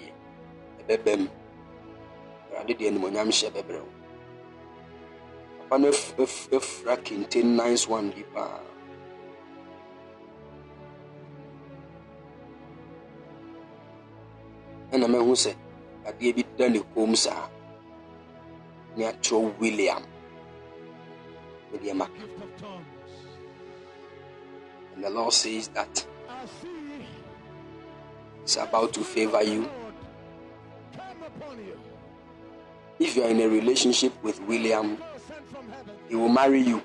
Ɛna 14.92 15.06
mahu 15.08 15.32
sɛ 15.36 15.52
adeɛ 16.08 16.34
bi 16.36 16.42
da 16.58 16.68
ne 16.68 16.78
kɔn 16.94 17.06
mu 17.08 17.16
saa. 17.16 17.48
Ne 18.96 19.04
akyerɛw 19.06 19.58
william. 19.60 20.02
Mede 21.72 21.94
ma 21.94 22.06
Gift 22.06 22.42
of 22.42 22.50
tongues. 22.60 23.14
and 24.94 25.04
the 25.04 25.10
lord 25.10 25.32
says 25.32 25.68
that 25.68 26.06
it's 28.42 28.56
about 28.56 28.92
to 28.92 29.00
favor 29.04 29.42
you. 29.42 29.60
Lord 29.62 29.94
come 30.96 31.22
upon 31.22 31.58
you. 31.64 31.78
if 32.98 33.14
you 33.16 33.22
are 33.22 33.30
in 33.30 33.40
a 33.40 33.48
relationship 33.48 34.12
with 34.24 34.40
william 34.48 34.96
God 34.96 35.20
sent 35.28 35.46
from 35.48 35.68
heaven. 35.70 35.94
he 36.08 36.16
will 36.16 36.28
marry 36.28 36.60
you. 36.60 36.78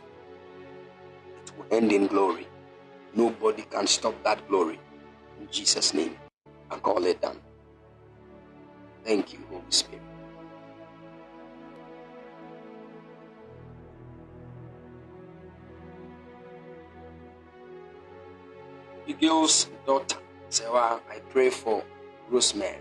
It 1.43 1.51
will 1.57 1.65
end 1.77 1.91
in 1.91 2.05
glory. 2.07 2.47
Nobody 3.15 3.63
can 3.63 3.87
stop 3.87 4.13
that 4.23 4.47
glory. 4.47 4.79
In 5.41 5.47
jesus 5.51 5.93
name 5.95 6.15
and 6.69 6.81
call 6.83 7.03
it 7.05 7.19
done 7.21 7.39
Thank 9.05 9.33
you, 9.33 9.39
Holy 9.49 9.63
Spirit. 9.69 10.01
Abigail's 19.03 19.69
daughter, 19.85 20.17
Sarah, 20.49 20.99
I 21.09 21.19
pray 21.29 21.51
for 21.51 21.83
Rosemary. 22.29 22.79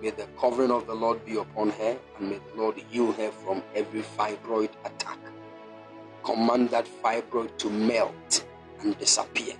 May 0.00 0.10
the 0.10 0.26
covering 0.40 0.70
of 0.70 0.86
the 0.86 0.94
Lord 0.94 1.24
be 1.26 1.36
upon 1.36 1.70
her, 1.70 1.98
and 2.18 2.30
may 2.30 2.38
the 2.38 2.60
Lord 2.60 2.76
heal 2.90 3.12
her 3.12 3.30
from 3.30 3.62
every 3.74 4.02
fibroid 4.02 4.70
attack. 4.84 5.18
Command 6.24 6.70
that 6.70 6.86
fibroid 7.02 7.56
to 7.58 7.70
melt 7.70 8.44
and 8.80 8.98
disappear 8.98 9.54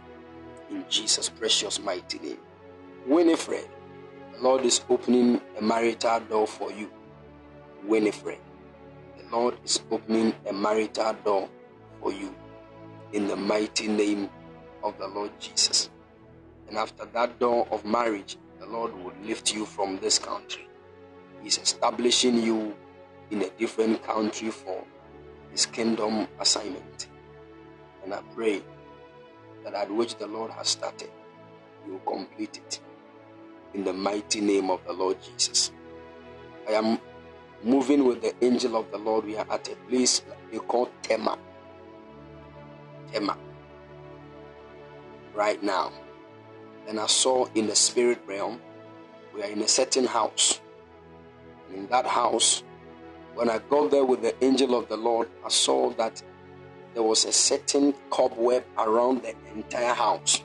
in 0.71 0.85
Jesus' 0.89 1.29
precious 1.29 1.79
mighty 1.79 2.19
name. 2.19 2.39
Winifred, 3.07 3.69
Lord 4.43 4.65
is 4.65 4.81
opening 4.91 5.41
a 5.57 5.63
marital 5.63 6.19
door 6.19 6.49
for 6.49 6.73
you. 6.73 6.91
Winifred, 7.85 8.41
the 9.17 9.25
Lord 9.31 9.57
is 9.65 9.81
opening 9.89 10.35
a 10.49 10.53
marital 10.53 11.13
door 11.25 11.49
for 12.01 12.13
you 12.13 12.35
in 13.13 13.29
the 13.29 13.37
mighty 13.37 13.87
name 13.87 14.29
of 14.83 14.99
the 14.99 15.07
Lord 15.07 15.31
Jesus. 15.39 15.91
And 16.67 16.77
after 16.77 17.05
that 17.05 17.39
door 17.39 17.69
of 17.71 17.85
marriage, 17.85 18.37
the 18.59 18.67
Lord 18.67 18.93
will 19.05 19.13
lift 19.23 19.55
you 19.55 19.65
from 19.65 19.99
this 19.99 20.19
country. 20.19 20.67
He's 21.41 21.59
establishing 21.59 22.43
you 22.43 22.75
in 23.31 23.43
a 23.43 23.51
different 23.51 24.03
country 24.03 24.51
for 24.51 24.83
His 25.53 25.67
kingdom 25.67 26.27
assignment. 26.41 27.07
And 28.03 28.13
I 28.13 28.23
pray 28.35 28.61
that 29.63 29.75
at 29.75 29.89
which 29.89 30.17
the 30.17 30.27
Lord 30.27 30.51
has 30.51 30.67
started, 30.67 31.11
you 31.87 31.93
will 31.93 32.01
complete 32.01 32.57
it 32.57 32.81
in 33.75 33.85
the 33.85 33.93
mighty 33.93 34.41
name 34.41 34.71
of 34.71 34.85
the 34.87 34.93
Lord 34.93 35.17
Jesus. 35.23 35.73
I 36.69 36.73
am 36.73 36.99
moving 37.63 38.05
with 38.05 38.23
the 38.23 38.35
angel 38.45 38.77
of 38.77 38.91
the 38.91 38.99
Lord. 38.99 39.25
We 39.25 39.37
are 39.37 39.47
at 39.51 39.69
a 39.69 39.77
place 39.89 40.23
they 40.51 40.59
call 40.59 40.91
Tema. 41.03 41.39
Tema. 43.13 43.37
Right 45.35 45.63
now. 45.63 45.93
And 46.89 46.99
I 46.99 47.07
saw 47.07 47.47
in 47.55 47.67
the 47.67 47.77
spirit 47.77 48.21
realm, 48.27 48.61
we 49.35 49.43
are 49.43 49.51
in 49.51 49.63
a 49.63 49.69
certain 49.69 50.05
house. 50.05 50.61
And 51.69 51.79
in 51.79 51.87
that 51.89 52.07
house, 52.07 52.63
when 53.35 53.49
I 53.49 53.59
got 53.71 53.91
there 53.91 54.05
with 54.05 54.23
the 54.23 54.35
angel 54.45 54.77
of 54.79 54.89
the 54.89 54.97
Lord, 54.97 55.29
I 55.45 55.49
saw 55.49 55.91
that 55.95 56.23
there 56.93 57.03
was 57.03 57.25
a 57.25 57.33
certain 57.33 57.95
cobweb 58.11 58.65
around 58.77 59.23
the 59.23 59.35
entire 59.55 59.95
house. 59.95 60.43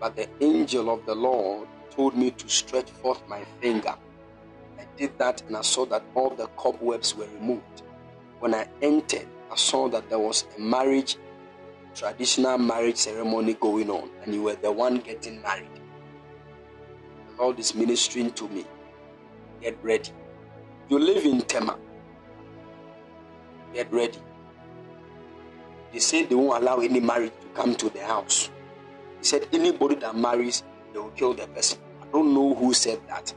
But 0.00 0.16
the 0.16 0.28
angel 0.40 0.88
of 0.90 1.04
the 1.04 1.14
Lord 1.14 1.68
told 1.96 2.14
me 2.14 2.30
to 2.30 2.48
stretch 2.48 2.90
forth 2.90 3.26
my 3.26 3.42
finger. 3.60 3.94
I 4.78 4.84
did 4.96 5.18
that 5.18 5.42
and 5.48 5.56
I 5.56 5.62
saw 5.62 5.86
that 5.86 6.04
all 6.14 6.30
the 6.30 6.46
cobwebs 6.48 7.16
were 7.16 7.26
removed. 7.40 7.82
When 8.38 8.54
I 8.54 8.68
entered, 8.82 9.26
I 9.50 9.56
saw 9.56 9.88
that 9.88 10.08
there 10.10 10.18
was 10.18 10.44
a 10.56 10.60
marriage, 10.60 11.16
traditional 11.94 12.58
marriage 12.58 12.98
ceremony 12.98 13.54
going 13.54 13.88
on, 13.90 14.10
and 14.22 14.34
you 14.34 14.42
were 14.42 14.56
the 14.56 14.70
one 14.70 14.98
getting 14.98 15.40
married. 15.40 15.70
The 17.30 17.42
Lord 17.42 17.58
is 17.58 17.74
ministering 17.74 18.32
to 18.32 18.48
me. 18.48 18.66
Get 19.62 19.78
ready. 19.82 20.10
You 20.90 20.98
live 20.98 21.24
in 21.24 21.40
Tema. 21.42 21.78
Get 23.72 23.90
ready. 23.90 24.18
They 25.92 25.98
said 25.98 26.28
they 26.28 26.34
won't 26.34 26.62
allow 26.62 26.78
any 26.78 27.00
marriage 27.00 27.32
to 27.40 27.48
come 27.54 27.74
to 27.76 27.88
the 27.88 28.04
house. 28.04 28.50
He 29.18 29.24
said 29.24 29.48
anybody 29.52 29.94
that 29.96 30.14
marries, 30.14 30.62
they 30.92 30.98
will 30.98 31.10
kill 31.10 31.32
the 31.32 31.46
person. 31.48 31.78
Don't 32.16 32.32
know 32.32 32.54
who 32.54 32.72
said 32.72 32.98
that, 33.08 33.34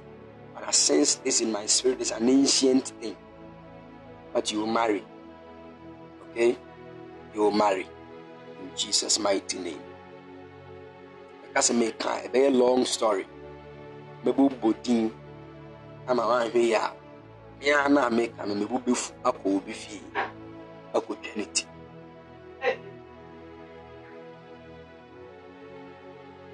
but 0.54 0.64
I 0.66 0.72
sense 0.72 1.16
this 1.16 1.42
in 1.42 1.52
my 1.52 1.66
spirit. 1.66 2.00
It's 2.00 2.12
an 2.12 2.30
ancient 2.30 2.88
thing. 3.02 3.18
But 4.32 4.54
you 4.54 4.60
will 4.60 4.68
marry. 4.72 5.04
Okay? 6.32 6.56
You 7.34 7.42
will 7.42 7.52
marry. 7.52 7.82
In 8.62 8.72
Jesus' 8.78 9.20
mighty 9.20 9.60
name. 9.60 9.82
Because 11.46 11.72
I 11.72 11.74
make 11.74 12.02
a 12.06 12.30
very 12.32 12.52
long 12.52 12.86
story. 12.86 13.28
Mebu 14.24 14.48
bodin 14.62 15.12
ama 16.08 16.24
wanhwɛ 16.24 16.56
yi 16.64 16.74
a 16.74 16.94
mmea 17.60 17.90
na 17.92 18.10
meka 18.10 18.48
no 18.48 18.56
mebu 18.56 18.80
bɛfu 18.80 19.12
akɔ 19.26 19.56
obi 19.58 19.74
akɔtwa 20.94 21.36
ne 21.36 21.46
ti 21.54 21.66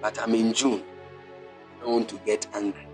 but 0.02 0.18
I'm 0.20 0.34
in 0.36 0.54
June. 0.54 0.84
Want 1.86 2.10
to 2.10 2.18
get 2.26 2.48
angry. 2.54 2.88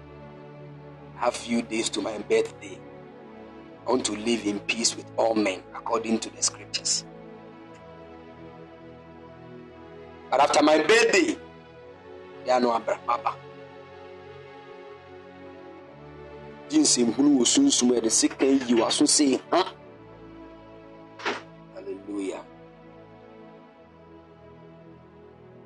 I 1.18 1.26
have 1.26 1.36
few 1.36 1.62
days 1.62 1.90
to 1.92 2.02
my 2.02 2.18
birthday. 2.18 2.78
I 3.88 3.90
want 3.90 4.06
to 4.06 4.12
live 4.12 4.46
in 4.46 4.60
peace 4.60 4.96
with 4.96 5.06
all 5.18 5.34
men 5.34 5.64
according 5.74 6.20
to 6.20 6.30
the 6.30 6.44
scriptures. 6.44 7.06
But 10.30 10.42
after 10.42 10.62
my 10.62 10.78
birthday, 10.84 11.38
there 12.46 12.56
are 12.56 12.60
no 12.62 12.78
Papa. 12.80 13.36
Jinsim 16.70 17.14
hunu 17.14 17.38
wo 17.40 17.46
sunsum 17.46 17.92
ɛde 17.92 18.10
sika 18.12 18.46
yi 18.46 18.76
wa 18.76 18.90
so 18.90 19.06
say, 19.06 19.40
huh? 19.52 19.64
Hallelujah. 21.76 22.44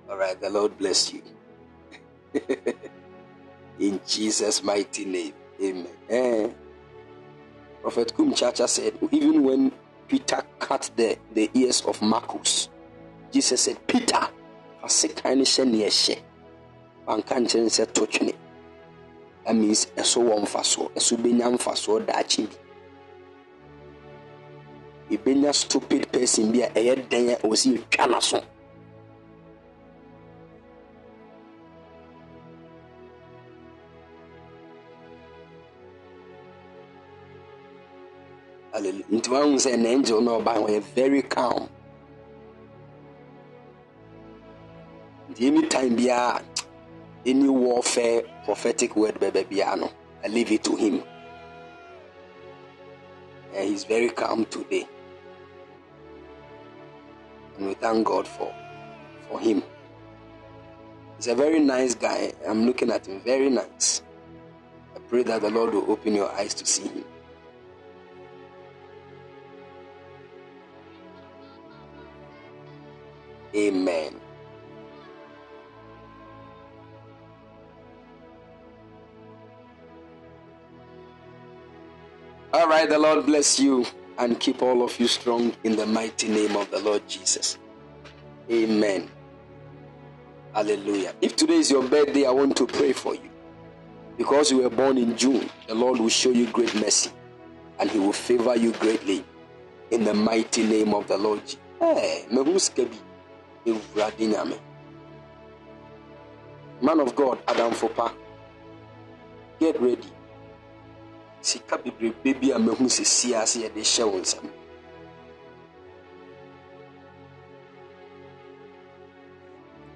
All 0.10 0.18
right, 0.18 0.40
the 0.40 0.50
Lord 0.50 0.78
bless 0.78 1.14
you. 1.14 1.22
In 3.80 4.00
Jesus' 4.08 4.64
mighty 4.64 5.06
name, 5.06 5.34
amen. 5.62 5.88
Eh. 6.10 6.50
Prophet 7.82 8.14
Kumchacha 8.16 8.68
said, 8.68 8.94
even 9.12 9.44
when 9.44 9.72
Peter 10.08 10.42
cut 10.60 10.90
the, 10.96 11.18
the 11.34 11.50
ears 11.54 11.82
of 11.86 12.02
Marcus, 12.02 12.70
Jesus 13.32 13.62
said, 13.62 13.86
Peter, 13.88 14.28
wanka 17.08 17.36
nkyerɛ 17.40 17.70
sɛ 17.70 17.86
to 17.94 18.06
twene 18.08 18.34
that 19.46 19.56
means 19.56 19.86
ɛso 19.96 20.20
wɔ 20.28 20.36
mfasoɔ 20.44 20.90
ɛso 20.98 21.16
bɛnya 21.18 21.48
mfasoɔ 21.54 22.06
daakye 22.08 22.48
bi 25.10 25.16
ebɛnya 25.16 25.54
stupid 25.54 26.12
person 26.12 26.52
bi 26.52 26.60
a 26.62 26.70
ɛyɛ 26.70 27.08
dɛn 27.10 27.30
a 27.34 27.36
ɛwɔ 27.38 27.54
sɛ 27.56 27.68
yɛtwa 27.78 28.06
n'aso 28.10 28.42
Hallelujah. 38.76 39.06
Nti 39.10 39.30
wahu 39.32 39.56
sɛ 39.56 39.72
angel 39.88 40.20
na 40.22 40.32
ɔba 40.32 40.54
wɔyɛ 40.64 40.82
very 40.96 41.22
calm. 41.22 41.70
Nti 45.32 45.48
anytime 45.48 45.96
biara 45.96 46.44
any 47.26 47.48
warfare 47.48 48.24
prophetic 48.44 48.98
word 48.98 49.16
bɛbɛ 49.16 49.48
biara 49.48 49.80
no, 49.80 49.90
I 50.26 50.28
leave 50.28 50.52
it 50.52 50.66
to 50.66 50.76
him. 50.76 51.02
And 53.54 53.70
he's 53.70 53.86
very 53.86 54.10
calm 54.10 54.44
today. 54.44 54.86
And 57.58 57.68
we 57.70 57.74
thank 57.76 58.06
God 58.06 58.28
for 58.28 58.54
for 59.30 59.40
him. 59.40 59.64
He's 61.16 61.28
a 61.28 61.36
very 61.36 61.60
nice 61.60 61.96
guy. 61.96 62.34
I'm 62.46 62.66
looking 62.66 62.92
at 62.92 63.08
him, 63.08 63.22
very 63.22 63.50
nice. 63.50 64.02
I 64.94 65.00
pray 65.00 65.24
that 65.24 65.44
the 65.44 65.50
Lord 65.50 65.74
will 65.74 65.90
open 65.90 66.14
your 66.14 66.30
eyes 66.34 66.54
to 66.56 66.66
see 66.66 66.90
him. 66.90 67.06
Amen. 73.56 74.20
All 82.54 82.68
right, 82.68 82.90
the 82.90 82.98
Lord 83.00 83.26
bless 83.26 83.60
you 83.60 83.86
and 84.18 84.40
keep 84.40 84.62
all 84.62 84.84
of 84.84 85.00
you 85.00 85.08
strong 85.08 85.54
in 85.64 85.76
the 85.76 85.86
mighty 85.86 86.28
name 86.28 86.56
of 86.56 86.70
the 86.72 86.80
Lord 86.80 87.08
Jesus. 87.08 87.58
Amen. 88.52 89.10
Hallelujah. 90.54 91.14
If 91.22 91.36
today 91.36 91.56
is 91.56 91.70
your 91.72 91.84
birthday, 91.84 92.26
I 92.26 92.32
want 92.32 92.56
to 92.58 92.68
pray 92.68 92.94
for 92.94 93.14
you. 93.14 93.30
Because 94.18 94.52
you 94.52 94.60
were 94.64 94.70
born 94.70 94.98
in 94.98 95.18
June, 95.18 95.50
the 95.68 95.76
Lord 95.76 96.00
will 96.00 96.10
show 96.10 96.30
you 96.30 96.48
great 96.52 96.74
mercy 96.76 97.12
and 97.80 97.90
He 97.92 98.00
will 98.00 98.14
favor 98.14 98.56
you 98.56 98.72
greatly 98.74 99.26
in 99.92 100.04
the 100.04 100.14
mighty 100.14 100.64
name 100.64 100.94
of 100.94 101.08
the 101.08 101.18
Lord. 101.18 101.42
Hey, 101.80 102.26
eh, 102.32 102.86
sika 103.66 104.12
Nyame. 104.20 104.60
Man 106.82 107.00
of 107.00 107.16
God, 107.16 107.40
Adam 107.48 107.72
Fopa, 107.72 108.12
get 109.60 109.80
ready. 109.82 110.04
Sika 111.42 111.78
bebrebe 111.78 112.34
bi 112.42 112.52
a 112.52 112.60
mehu 112.60 112.90
sisi 112.90 113.34
ase 113.36 113.60
yɛde 113.62 113.82
hyɛ 113.82 114.06
wo 114.12 114.20
nsam. 114.20 114.50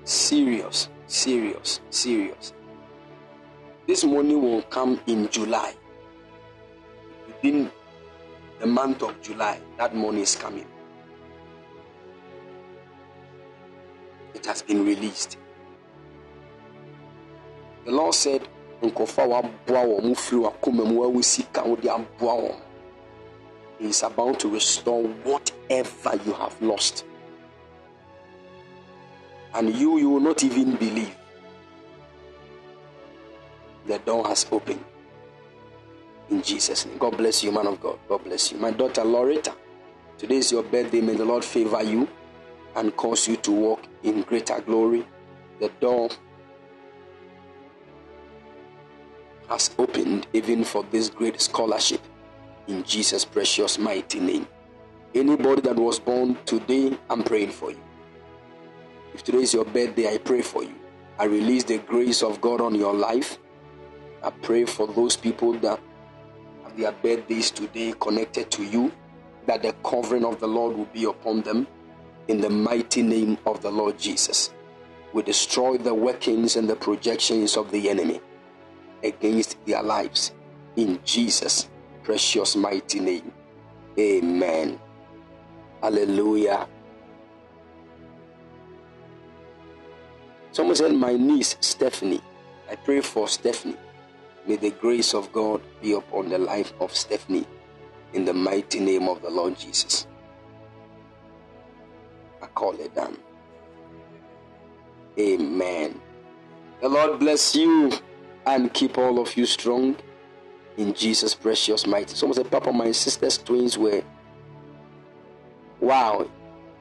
Serious, 0.03 0.89
serious, 1.07 1.81
serious. 1.89 2.53
This 3.88 4.03
money 4.03 4.35
will 4.35 4.61
come 4.64 4.99
in 5.07 5.27
July. 5.30 5.73
Within 7.27 7.72
the 8.59 8.67
month 8.67 9.03
of 9.03 9.19
July, 9.22 9.59
that 9.77 9.95
money 9.95 10.22
is 10.22 10.35
coming. 10.35 10.67
It 14.33 14.45
has 14.45 14.61
been 14.61 14.85
released. 14.85 15.38
The 17.85 17.91
Lord 17.91 18.14
said, 18.14 18.48
wɔn 18.82 19.75
he 23.80 23.88
is 23.88 24.03
about 24.03 24.40
to 24.41 24.49
restore 24.49 25.03
whatever 25.24 26.19
you 26.25 26.33
have 26.33 26.61
lost. 26.61 27.06
And 29.53 29.74
you 29.74 29.98
you 29.98 30.09
will 30.09 30.19
not 30.19 30.43
even 30.43 30.75
believe. 30.75 31.16
The 33.88 33.98
door 33.99 34.27
has 34.27 34.45
opened. 34.51 34.83
In 36.30 36.41
jesus 36.43 36.85
name. 36.85 36.98
God 36.99 37.17
bless 37.17 37.43
you 37.43 37.51
man 37.51 37.66
of 37.67 37.82
god. 37.82 37.98
God 38.08 38.24
bless 38.24 38.51
you. 38.51 38.59
My 38.59 38.69
daughter 38.72 39.03
loretta 39.03 39.56
today 40.17 40.35
is 40.38 40.51
your 40.51 40.61
birthday. 40.61 41.01
May 41.01 41.16
the 41.16 41.25
lord 41.25 41.43
favor 41.43 41.82
you 41.82 42.08
and 42.75 42.95
cause 42.95 43.27
you 43.27 43.35
to 43.38 43.51
walk 43.51 43.83
in 44.03 44.22
greater 44.23 44.59
glory 44.61 45.06
the 45.59 45.69
door 45.81 46.09
has 49.49 49.72
opened 49.77 50.27
even 50.31 50.64
for 50.64 50.83
this 50.91 51.09
great 51.09 51.41
scholarship 51.41 52.01
in 52.67 52.83
Jesus' 52.83 53.25
precious 53.25 53.77
mighty 53.77 54.19
name. 54.19 54.48
Anybody 55.14 55.61
that 55.61 55.75
was 55.75 55.99
born 55.99 56.38
today, 56.45 56.98
I'm 57.09 57.23
praying 57.23 57.49
for 57.49 57.72
you. 57.72 57.80
If 59.14 59.23
today 59.23 59.39
is 59.39 59.53
your 59.53 59.65
birthday, 59.65 60.14
I 60.14 60.19
pray 60.19 60.41
for 60.41 60.64
you. 60.64 60.75
I 61.17 61.25
release 61.25 61.64
the 61.64 61.80
grace 61.80 62.22
of 62.22 62.39
God 62.39 62.61
on 62.61 62.75
your 62.75 62.93
life. 62.93 63.39
I 64.23 64.30
pray 64.30 64.65
for 64.65 64.88
those 64.88 65.17
people 65.17 65.53
that 65.59 65.80
have 66.64 66.77
their 66.77 66.91
birthdays 66.91 67.49
today 67.51 67.93
connected 67.99 68.51
to 68.51 68.64
you, 68.64 68.93
that 69.48 69.64
the 69.64 69.73
covering 69.83 70.23
of 70.23 70.39
the 70.39 70.48
Lord 70.48 70.77
will 70.77 70.85
be 70.85 71.06
upon 71.06 71.41
them 71.41 71.67
in 72.30 72.40
the 72.40 72.49
mighty 72.49 73.01
name 73.01 73.38
of 73.48 73.61
the 73.61 73.72
Lord 73.72 73.98
Jesus. 73.98 74.53
We 75.14 75.24
destroy 75.24 75.77
the 75.77 75.93
workings 75.93 76.56
and 76.56 76.69
the 76.69 76.75
projections 76.75 77.58
of 77.58 77.72
the 77.72 77.90
enemy 77.90 78.22
against 79.03 79.58
their 79.66 79.82
lives. 79.82 80.32
In 80.75 80.99
Jesus' 81.03 81.67
precious 82.03 82.56
mighty 82.56 82.99
name. 82.99 83.32
Amen. 83.98 84.80
Hallelujah. 85.82 86.67
Someone 90.51 90.75
said, 90.75 90.93
My 90.93 91.14
niece 91.14 91.58
Stephanie. 91.61 92.22
I 92.69 92.75
pray 92.75 93.01
for 93.01 93.27
Stephanie. 93.27 93.77
May 94.45 94.58
the 94.58 94.69
grace 94.69 95.16
of 95.16 95.33
God 95.33 95.61
be 95.82 95.93
upon 95.93 96.30
the 96.30 96.38
life 96.38 96.74
of 96.80 96.95
Stephanie 96.95 97.48
in 98.14 98.25
the 98.25 98.33
mighty 98.33 98.80
name 98.80 99.09
of 99.09 99.24
the 99.24 99.30
Lord 99.32 99.58
Jesus. 99.58 100.06
I 102.42 102.48
call 102.48 102.80
it 102.80 102.95
down. 102.95 103.18
Amen. 105.18 106.00
The 106.82 106.90
Lord 106.90 107.19
bless 107.19 107.56
you 107.56 107.92
and 108.45 108.74
keep 108.74 108.98
all 108.98 109.19
of 109.19 109.35
you 109.35 109.45
strong 109.45 109.98
in 110.77 110.93
Jesus' 110.93 111.35
precious 111.35 111.85
mighty. 111.85 112.16
Someone 112.16 112.35
said, 112.35 112.50
Papa, 112.50 112.72
my 112.72 112.92
sister's 112.92 113.38
twins 113.38 113.77
were. 113.77 114.01
Wow. 115.82 116.30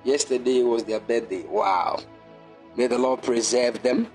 Yesterday 0.04 0.62
was 0.62 0.84
their 0.84 1.00
birthday. 1.00 1.42
Wow. 1.42 1.98
May 2.76 2.86
the 2.86 2.98
Lord 2.98 3.22
preserve 3.22 3.82
them 3.82 4.06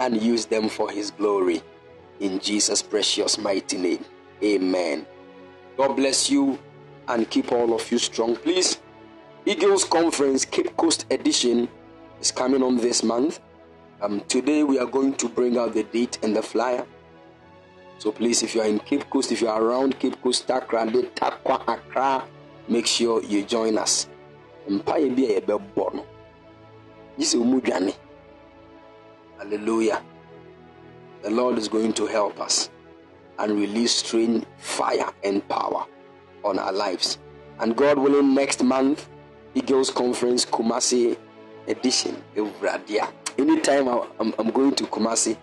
and 0.00 0.20
use 0.20 0.46
them 0.46 0.68
for 0.68 0.90
His 0.90 1.12
glory. 1.12 1.62
In 2.18 2.40
Jesus' 2.40 2.82
precious 2.82 3.38
mighty 3.38 3.78
name. 3.78 4.04
Amen. 4.42 5.06
God 5.76 5.94
bless 5.94 6.28
you 6.28 6.58
and 7.06 7.28
keep 7.30 7.52
all 7.52 7.74
of 7.74 7.90
you 7.90 7.98
strong. 7.98 8.36
Please, 8.36 8.78
Eagles 9.44 9.82
Conference 9.84 10.44
Cape 10.44 10.76
Coast 10.76 11.04
Edition 11.10 11.68
is 12.20 12.30
coming 12.30 12.62
on 12.62 12.76
this 12.76 13.02
month. 13.02 13.40
Um, 14.00 14.20
today 14.28 14.62
we 14.62 14.78
are 14.78 14.86
going 14.86 15.14
to 15.14 15.28
bring 15.28 15.58
out 15.58 15.74
the 15.74 15.82
date 15.82 16.16
and 16.22 16.36
the 16.36 16.42
flyer. 16.42 16.86
So 17.98 18.12
please, 18.12 18.44
if 18.44 18.54
you 18.54 18.60
are 18.60 18.68
in 18.68 18.78
Cape 18.78 19.10
Coast, 19.10 19.32
if 19.32 19.40
you 19.40 19.48
are 19.48 19.60
around 19.60 19.98
Cape 19.98 20.22
Coast, 20.22 20.46
Takoradi, 20.46 21.10
Tarkwa, 21.14 21.60
Accra, 21.66 22.24
make 22.68 22.86
sure 22.86 23.20
you 23.24 23.42
join 23.44 23.78
us. 23.78 24.06
A 24.68 24.70
sɛ 24.70 25.18
ɔmu 27.38 27.60
dwane 27.60 27.94
hallelujah 29.38 30.02
the 31.22 31.30
lord 31.30 31.58
is 31.58 31.68
going 31.68 31.92
to 31.92 32.06
help 32.06 32.40
us 32.40 32.70
and 33.38 33.58
release 33.58 33.92
strange 33.92 34.44
fire 34.56 35.12
and 35.22 35.46
power 35.48 35.84
on 36.44 36.58
our 36.58 36.72
lives 36.72 37.18
and 37.60 37.76
god 37.76 37.98
willing 37.98 38.34
next 38.34 38.62
month 38.62 39.08
eagles 39.54 39.90
conference 39.90 40.44
kumasi 40.46 41.16
edition 41.68 42.16
anytime 43.38 43.88
I'm, 43.88 44.34
I'm 44.38 44.50
going 44.50 44.74
to 44.76 44.84
kumasi 44.84 45.36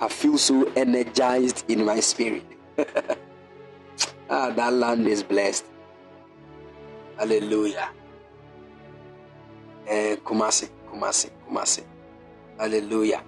i 0.00 0.08
feel 0.08 0.38
so 0.38 0.64
energized 0.76 1.64
in 1.68 1.84
my 1.84 2.00
spirit 2.00 2.44
ah 4.30 4.50
that 4.50 4.72
land 4.72 5.06
is 5.06 5.22
blessed 5.22 5.64
hallelujah 7.18 7.90
Eh, 9.90 10.16
Kumasi, 10.22 10.68
Kumasi, 10.88 11.30
Kumasi. 11.48 11.82
Hallelujah. 12.58 13.22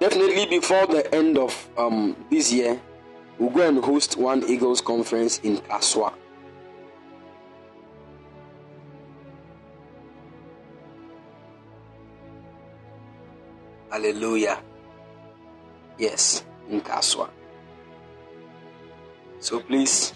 Definitely 0.00 0.44
before 0.44 0.86
the 0.86 1.08
end 1.14 1.38
of 1.38 1.70
um, 1.78 2.14
this 2.30 2.52
year, 2.52 2.78
we'll 3.38 3.48
go 3.48 3.66
and 3.66 3.82
host 3.82 4.18
one 4.18 4.44
Eagles 4.46 4.82
conference 4.82 5.38
in 5.38 5.56
Kasoa. 5.58 6.12
Hallelujah. 13.94 14.58
Yes, 15.98 16.42
in 16.68 16.80
Kasoa. 16.80 17.30
So 19.38 19.60
please, 19.60 20.12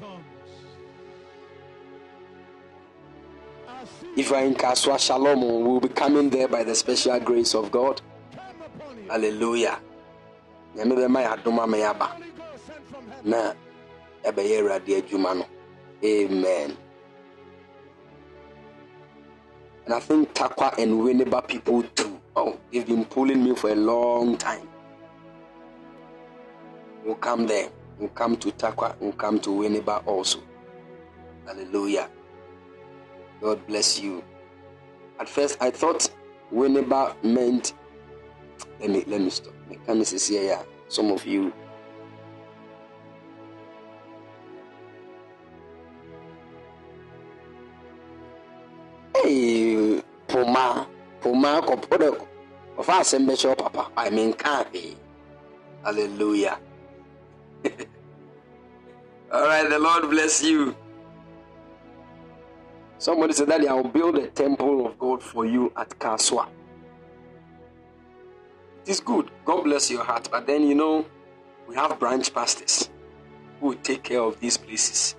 if 4.17 4.31
you 4.31 4.35
are 4.35 4.43
in 4.43 4.57
Kasoa 4.57 4.99
Shalom, 4.99 5.43
we'll 5.43 5.79
be 5.79 5.87
coming 5.91 6.29
there 6.29 6.49
by 6.49 6.65
the 6.65 6.75
special 6.75 7.21
grace 7.21 7.55
of 7.55 7.71
God. 7.71 8.03
Hallelujah. 9.09 9.79
Nyame 10.75 10.95
bɛma 10.99 11.23
yɛ 11.23 11.39
adom 11.39 11.63
ama 11.63 11.77
adwuma 14.27 15.37
no 15.37 15.47
amen 16.05 16.77
and 19.85 19.95
i 19.95 19.99
think 20.01 20.33
tarkwa 20.35 20.77
and 20.79 20.93
winneba 20.93 21.47
people 21.47 21.83
too 21.95 22.18
oh 22.37 22.59
they've 22.73 22.87
been 22.87 23.05
pulling 23.05 23.43
me 23.45 23.55
for 23.55 23.71
a 23.71 23.75
long 23.75 24.37
time. 24.37 24.69
We'll 27.05 27.15
come 27.17 27.47
there. 27.47 27.71
We'll 27.99 28.09
come 28.11 28.37
to 28.39 28.51
tarkwa. 28.53 28.95
We'll 29.01 29.13
come 29.13 29.41
to 29.41 29.51
winneba 29.51 30.07
also. 30.07 30.41
Hallelujah. 31.47 32.09
God 33.41 33.67
bless 33.67 34.01
you. 34.01 34.23
At 35.21 35.29
first 35.29 35.57
i 35.61 35.71
thought 35.71 36.11
winneba 36.53 37.15
meant 37.25 37.75
let 38.81 38.91
me 38.91 39.05
let 39.07 39.21
me 39.21 39.31
stop. 39.31 39.55
See 40.05 40.35
here? 40.39 40.59
Some 40.89 41.11
of 41.11 41.27
you. 41.27 41.53
Hey, 49.17 50.03
Puma, 50.29 50.87
Kopodo, 51.21 52.27
of 52.77 52.89
us 52.89 53.13
and 53.13 53.27
Bishop 53.27 53.59
Papa. 53.59 53.91
I 53.97 54.11
mean, 54.11 54.33
can't 54.33 54.73
be. 54.73 54.97
Hallelujah. 55.85 56.59
All 59.33 59.43
right, 59.43 59.69
the 59.69 59.79
Lord 59.79 60.11
bless 60.11 60.43
you. 60.43 60.75
Somebody 62.99 63.33
said 63.33 63.49
that 63.49 63.67
I 63.67 63.75
will 63.75 63.85
build 63.85 64.17
a 64.17 64.27
temple 64.29 64.87
of 64.87 64.99
God 64.99 65.23
for 65.23 65.47
you 65.47 65.73
at 65.77 65.91
Kasoa. 65.99 66.49
It 68.85 68.91
is 68.91 69.01
good. 69.01 69.31
God 69.45 69.65
bless 69.65 69.91
your 69.91 70.03
heart. 70.03 70.29
But 70.31 70.47
then, 70.47 70.67
you 70.67 70.75
know, 70.75 71.05
we 71.69 71.75
have 71.77 71.99
branch 71.99 72.33
pastors 72.33 72.91
who 73.61 73.75
take 73.75 74.03
care 74.03 74.21
of 74.21 74.41
these 74.41 74.57
places. 74.57 75.15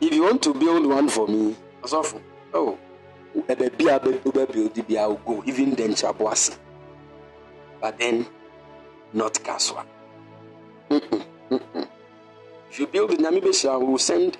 If 0.00 0.14
you 0.14 0.22
want 0.22 0.42
to 0.42 0.54
build 0.54 0.86
one 0.86 1.08
for 1.08 1.28
me, 1.28 1.54
Asafo, 1.82 2.20
oh, 2.54 2.78
ɛbɛbi 3.48 3.86
a 3.88 3.98
wobɛ 4.00 4.52
build 4.52 4.88
bi 4.88 4.94
a 4.94 5.14
go, 5.14 5.42
even 5.46 5.74
then 5.74 5.90
Chaboasi. 5.92 6.56
But 7.80 7.98
then, 7.98 8.26
not 9.12 9.34
Kasoa. 9.34 9.84
If 12.70 12.78
you 12.78 12.86
build 12.86 13.12
it, 13.12 13.18
Nyame 13.20 13.42
Beshira 13.42 13.80
will 13.84 13.98
send 13.98 14.38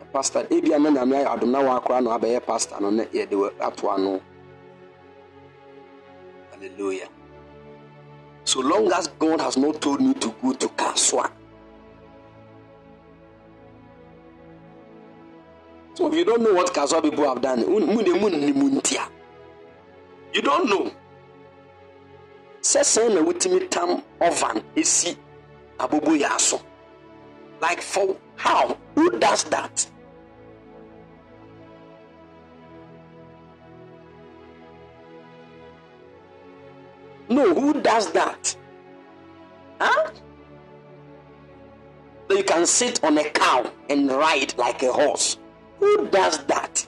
a 0.00 0.04
pastor 0.06 0.46
ama 0.50 0.90
nyame 0.90 1.16
ayɛ 1.16 1.26
adom 1.36 1.50
na 1.50 1.60
wakora 1.60 2.02
na 2.02 2.16
wabɛyɛ 2.18 2.46
pastor 2.46 2.80
no 2.80 2.90
na 2.90 3.04
yɛde 3.04 3.32
wo 3.32 3.50
ato 3.60 3.88
ano 3.90 4.20
hallelujah 6.52 7.08
so 8.44 8.60
long 8.60 8.90
as 8.92 9.06
god 9.18 9.40
has 9.40 9.56
not 9.56 9.80
told 9.80 10.00
me 10.00 10.14
to 10.14 10.28
go 10.42 10.52
to 10.52 10.68
kasoa 10.68 11.30
so 16.00 16.06
if 16.08 16.14
you 16.14 16.24
don't 16.24 16.40
know 16.40 16.54
what 16.54 16.72
kasoa 16.72 17.02
people 17.02 17.28
have 17.28 17.42
done 17.42 17.60
you 20.32 20.42
don't 20.42 20.68
know. 20.70 20.90
Sɛ 22.62 22.80
sɛn 22.80 23.14
na 23.14 23.20
wotumi 23.20 23.68
tam 23.68 24.02
ovan 24.20 24.62
esi 24.76 25.16
abobo 25.78 26.16
yɛ 26.16 26.28
aso 26.30 26.60
like 27.60 27.82
for 27.82 28.16
how? 28.36 28.76
Who 28.94 29.18
does 29.18 29.44
that? 29.44 29.86
No 37.28 37.52
who 37.54 37.74
does 37.82 38.10
that? 38.12 38.56
Huh? 39.80 40.10
You 42.30 42.42
can 42.44 42.64
sit 42.66 43.02
on 43.04 43.18
a 43.18 43.24
cow 43.24 43.70
and 43.90 44.10
ride 44.10 44.54
like 44.56 44.82
a 44.82 44.92
horse 44.92 45.36
who 45.80 46.06
does 46.08 46.38
that? 46.44 46.86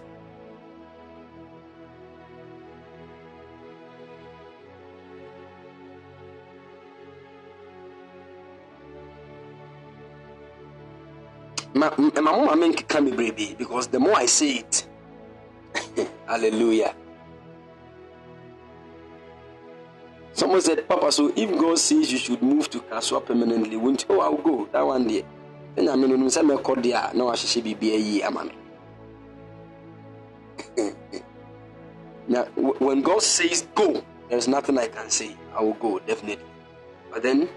Ma 11.74 11.88
ma 11.96 12.20
mo 12.36 12.44
ma 12.44 12.54
menkeka 12.54 13.00
baby 13.16 13.56
because 13.58 13.88
the 13.88 13.98
more 13.98 14.14
i 14.16 14.26
see 14.26 14.58
it 14.58 14.86
hallelujah. 16.28 16.94
Someone 20.34 20.60
said 20.60 20.86
papa 20.86 21.10
so 21.10 21.32
if 21.34 21.50
god 21.58 21.78
says 21.78 22.12
you 22.12 22.18
should 22.18 22.42
move 22.42 22.68
to 22.70 22.80
kasoa 22.80 23.24
permanently 23.24 23.76
won't 23.76 24.04
you? 24.06 24.16
Oh 24.16 24.20
i'll 24.20 24.36
go. 24.36 24.68
That 24.70 24.82
one 24.86 25.08
there. 25.08 25.22
Ɛna 25.76 25.98
me 25.98 26.08
no 26.08 26.16
nim 26.16 26.28
sɛ 26.28 26.42
mɛkɔ 26.44 26.76
deɛ 26.84 27.10
a 27.12 27.16
na 27.16 27.24
wahyehyɛ 27.24 27.62
biribia 27.64 27.96
yie 27.98 28.22
ama 28.22 28.44
now 32.28 32.44
when 32.54 33.02
god 33.02 33.22
says 33.22 33.66
go 33.74 34.02
there's 34.32 34.48
nothing 34.48 34.78
i 34.78 34.86
can 34.88 35.10
say. 35.10 35.36
I 35.54 35.62
will 35.62 35.74
go 35.74 35.98
definitely. 35.98 36.44
But 37.12 37.22
then 37.22 37.48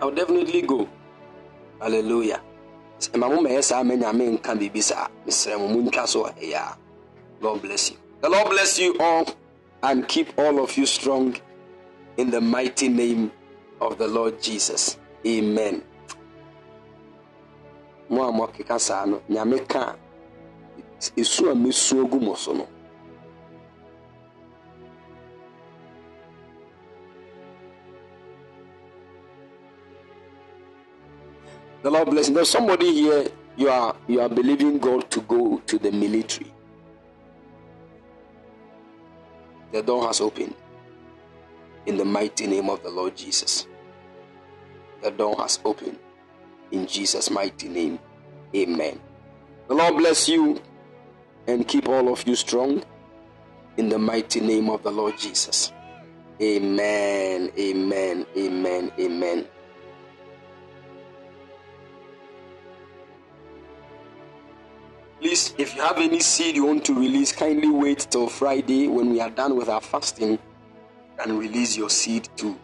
I'll 0.00 0.10
definitely 0.10 0.62
go. 0.62 0.88
Hallelujah. 1.80 2.42
Ma 3.14 3.28
mo 3.28 3.38
mɛyɛ 3.38 3.62
saa 3.62 3.82
ma 3.84 3.94
nyame 3.94 4.34
nka 4.34 4.56
biribi 4.58 4.82
saa. 4.82 5.08
Mesrɛ 5.26 5.58
mo 5.58 5.68
montwa 5.68 6.08
so 6.08 6.24
ɛyɛ 6.24 6.54
a 6.58 6.76
god 7.40 7.62
bless 7.62 7.90
you. 7.90 7.96
The 8.22 8.28
lord 8.28 8.50
bless 8.50 8.78
you 8.78 8.96
all 8.98 9.26
and 9.84 10.08
keep 10.08 10.36
all 10.38 10.58
of 10.58 10.76
you 10.76 10.86
strong 10.86 11.36
in 12.16 12.30
the 12.30 12.40
mighty 12.40 12.88
name 12.88 13.30
of 13.80 13.98
the 13.98 14.08
lord 14.08 14.42
jesus. 14.42 14.98
Amen 15.24 15.82
mo 18.10 18.22
a 18.28 18.32
moakeka 18.32 18.78
saa 18.80 19.04
no 19.06 19.20
nyame 19.28 19.58
ka 19.68 19.80
a 19.94 19.96
ɛsu 21.20 21.50
a 21.50 21.54
mɛsu 21.54 22.04
agu 22.04 22.20
mo 22.20 22.34
so 22.34 22.52
no 22.52 22.66
The 31.86 31.92
Lord 31.92 32.10
bless 32.10 32.26
you. 32.28 32.34
There's 32.34 32.50
somebody 32.50 32.92
here. 32.92 33.28
You 33.56 33.68
are 33.68 33.94
you 34.08 34.20
are 34.20 34.28
believing 34.28 34.78
God 34.78 35.08
to 35.12 35.20
go 35.20 35.58
to 35.66 35.78
the 35.78 35.92
military. 35.92 36.52
The 39.70 39.82
door 39.82 40.04
has 40.08 40.20
opened. 40.20 40.56
In 41.86 41.96
the 41.96 42.04
mighty 42.04 42.48
name 42.48 42.70
of 42.70 42.82
the 42.82 42.90
Lord 42.90 43.14
Jesus. 43.16 43.68
The 45.00 45.12
door 45.12 45.36
has 45.38 45.60
opened. 45.64 45.96
In 46.70 46.86
Jesus' 46.86 47.30
mighty 47.30 47.68
name. 47.68 47.98
Amen. 48.54 49.00
The 49.68 49.74
Lord 49.74 49.96
bless 49.96 50.28
you 50.28 50.60
and 51.46 51.66
keep 51.66 51.88
all 51.88 52.12
of 52.12 52.26
you 52.26 52.34
strong. 52.34 52.84
In 53.76 53.88
the 53.88 53.98
mighty 53.98 54.40
name 54.40 54.70
of 54.70 54.82
the 54.82 54.90
Lord 54.90 55.18
Jesus. 55.18 55.72
Amen. 56.40 57.50
Amen. 57.58 58.26
Amen. 58.36 58.92
Amen. 58.98 59.46
Please, 65.20 65.54
if 65.58 65.74
you 65.74 65.82
have 65.82 65.98
any 65.98 66.20
seed 66.20 66.56
you 66.56 66.66
want 66.66 66.84
to 66.84 66.94
release, 66.94 67.32
kindly 67.32 67.70
wait 67.70 68.06
till 68.10 68.28
Friday 68.28 68.86
when 68.86 69.10
we 69.10 69.20
are 69.20 69.30
done 69.30 69.56
with 69.56 69.68
our 69.68 69.80
fasting 69.80 70.38
and 71.18 71.38
release 71.38 71.76
your 71.76 71.90
seed 71.90 72.28
to 72.36 72.56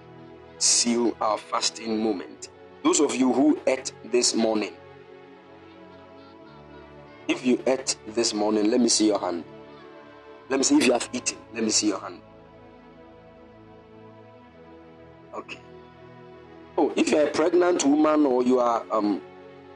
seal 0.58 1.16
our 1.20 1.38
fasting 1.38 2.02
moment. 2.02 2.50
Those 2.82 3.00
of 3.00 3.14
you 3.14 3.32
who 3.32 3.58
ate 3.66 3.92
this 4.04 4.34
morning, 4.34 4.72
if 7.28 7.46
you 7.46 7.62
ate 7.66 7.96
this 8.08 8.34
morning, 8.34 8.70
let 8.70 8.80
me 8.80 8.88
see 8.88 9.06
your 9.06 9.20
hand. 9.20 9.44
Let 10.48 10.58
me 10.58 10.64
see 10.64 10.76
if 10.76 10.86
you 10.86 10.92
have 10.92 11.08
eaten. 11.12 11.38
Let 11.54 11.64
me 11.64 11.70
see 11.70 11.88
your 11.88 12.00
hand. 12.00 12.20
Okay. 15.34 15.60
Oh, 16.76 16.92
if 16.96 17.10
you're 17.10 17.28
a 17.28 17.30
pregnant 17.30 17.84
woman 17.84 18.26
or 18.26 18.42
you 18.42 18.58
are 18.58 18.84
um, 18.90 19.22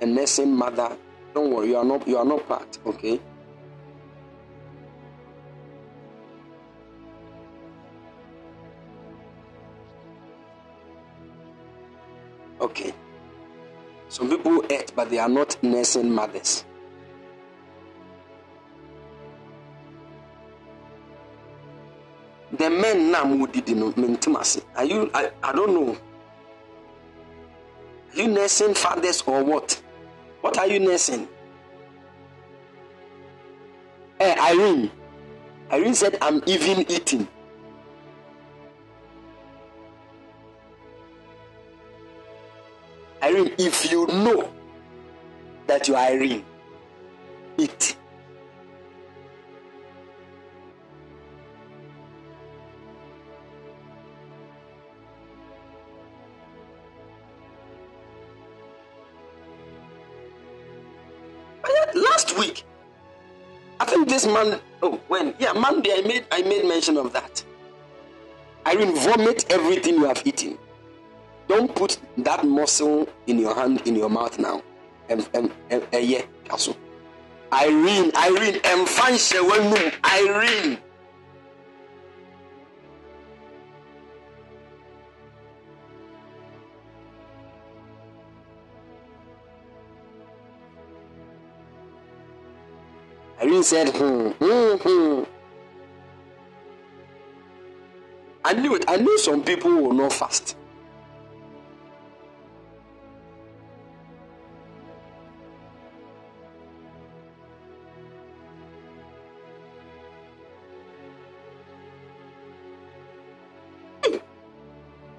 a 0.00 0.06
nursing 0.06 0.54
mother, 0.54 0.96
don't 1.34 1.52
worry, 1.52 1.68
you 1.68 1.76
are 1.76 1.84
not 1.84 2.06
you 2.08 2.16
are 2.16 2.24
not 2.24 2.46
part, 2.48 2.78
okay? 2.86 3.20
Okay. 12.66 12.92
Some 14.08 14.28
people 14.28 14.64
ate, 14.70 14.92
but 14.96 15.08
they 15.08 15.20
are 15.20 15.28
not 15.28 15.56
nursing 15.62 16.10
mothers. 16.10 16.64
The 22.52 22.68
men 22.68 23.12
now 23.12 23.24
who 23.24 23.46
did 23.46 23.66
mentimasi. 23.66 24.64
Are 24.74 24.84
you 24.84 25.10
I, 25.14 25.30
I 25.44 25.52
don't 25.52 25.74
know. 25.74 25.96
Are 28.12 28.20
you 28.20 28.28
nursing 28.28 28.74
fathers 28.74 29.22
or 29.26 29.44
what? 29.44 29.80
What 30.40 30.58
are 30.58 30.66
you 30.66 30.80
nursing? 30.80 31.28
Hey, 34.18 34.34
Irene. 34.40 34.90
Irene 35.70 35.94
said, 35.94 36.18
I'm 36.20 36.42
even 36.46 36.80
eating. 36.90 37.28
Irene, 43.26 43.52
if 43.58 43.90
you 43.90 44.06
know 44.06 44.48
that 45.66 45.88
you 45.88 45.96
are 45.96 46.06
Irene, 46.06 46.44
eat. 47.58 47.96
Last 61.94 62.38
week, 62.38 62.62
I 63.80 63.86
think 63.86 64.08
this 64.08 64.24
man. 64.26 64.60
Oh, 64.82 65.00
when? 65.08 65.34
Yeah, 65.40 65.52
Monday. 65.52 65.92
I 65.96 66.02
made 66.02 66.24
I 66.30 66.42
made 66.42 66.64
mention 66.64 66.96
of 66.96 67.12
that. 67.12 67.42
Irene, 68.66 68.94
vomit 68.94 69.50
everything 69.50 69.94
you 69.94 70.04
have 70.04 70.22
eaten. 70.24 70.58
Don't 71.56 71.74
put 71.74 71.98
that 72.18 72.44
muscle 72.44 73.08
in 73.26 73.38
your 73.38 73.54
hand 73.54 73.80
in 73.86 73.96
your 73.96 74.10
mouth 74.10 74.38
now. 74.38 74.62
Yeah, 75.08 76.20
also. 76.50 76.76
Irene, 77.50 78.12
Irene, 78.14 78.60
Irene, 78.62 79.92
Irene. 80.04 80.78
Irene 93.40 93.62
said, 93.62 93.88
hmm, 93.96 94.28
hmm, 94.28 94.76
hmm. 94.76 95.22
I 98.44 98.52
knew 98.52 98.74
it. 98.74 98.84
I 98.86 98.98
knew 98.98 99.18
some 99.18 99.42
people 99.42 99.70
will 99.70 99.94
not 99.94 100.12
fast. 100.12 100.54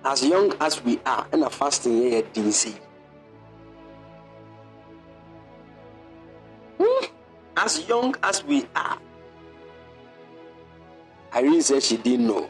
As 0.07 0.23
young 0.23 0.53
as 0.61 0.81
we 0.85 0.93
are 1.05 1.27
ɛna 1.33 1.49
fasting 1.51 1.95
yɛ 2.01 2.07
yɛ 2.15 2.33
den 2.33 2.51
sei 2.51 2.73
Hmm, 6.79 7.05
as 7.57 7.73
young 7.89 8.15
as 8.23 8.43
we 8.45 8.65
are 8.75 8.97
irene 11.35 11.61
said 11.61 11.83
she 11.83 11.97
didn't 11.97 12.25
know 12.27 12.47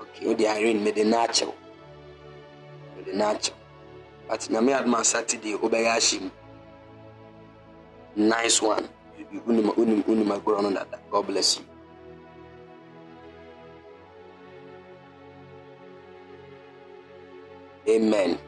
okay 0.00 0.26
o 0.26 0.34
de 0.34 0.48
irene 0.48 0.82
mede 0.82 1.06
na 1.06 1.26
akyɛw 1.26 1.52
mede 2.96 3.12
na 3.14 3.30
akyɛw 3.34 3.54
but 4.28 4.40
nyame 4.50 4.72
adoma 4.74 5.04
saturday 5.04 5.54
wobɛyɛ 5.54 5.90
ahyɛ 5.98 6.20
mu 6.22 6.30
nice 8.16 8.60
one 8.62 8.88
unim 9.46 9.70
unim 9.78 10.02
unim 10.10 10.30
agorɔ 10.36 10.62
no 10.62 10.70
dada 10.74 10.98
god 11.10 11.26
bless 11.26 11.58
you 11.58 11.64
amen. 17.88 18.38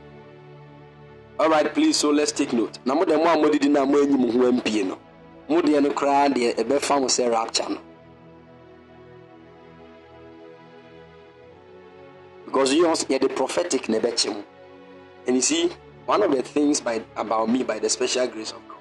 All 1.38 1.48
right 1.50 1.72
please 1.72 1.96
so 1.96 2.10
let's 2.10 2.32
take 2.32 2.52
note. 2.52 2.78
Na 2.84 2.94
mo 2.94 3.04
deɛ 3.04 3.16
mo 3.18 3.32
a 3.32 3.36
modidi 3.36 3.70
na 3.70 3.84
mo 3.84 3.98
ampie 3.98 4.86
no. 4.86 4.98
Deɛ 5.48 5.82
no 5.82 5.90
koraa 5.90 6.28
deɛ 6.32 6.54
ɛbɛfa 6.56 7.00
mo 7.00 7.06
sɛ 7.06 7.30
rapture 7.30 7.68
no. 7.68 7.80
Because 12.46 12.72
yours 12.74 13.04
yɛde 13.04 13.34
prophetic 13.34 13.88
na 13.88 13.98
ɛbɛkye 13.98 14.32
mo 14.34 14.44
and 15.26 15.36
you 15.36 15.42
see 15.42 15.70
one 16.06 16.22
of 16.22 16.30
the 16.30 16.42
things 16.42 16.80
by 16.80 17.02
about 17.16 17.48
me 17.48 17.62
by 17.64 17.78
the 17.78 17.88
special 17.88 18.26
grace 18.28 18.52
of 18.52 18.66
god. 18.68 18.78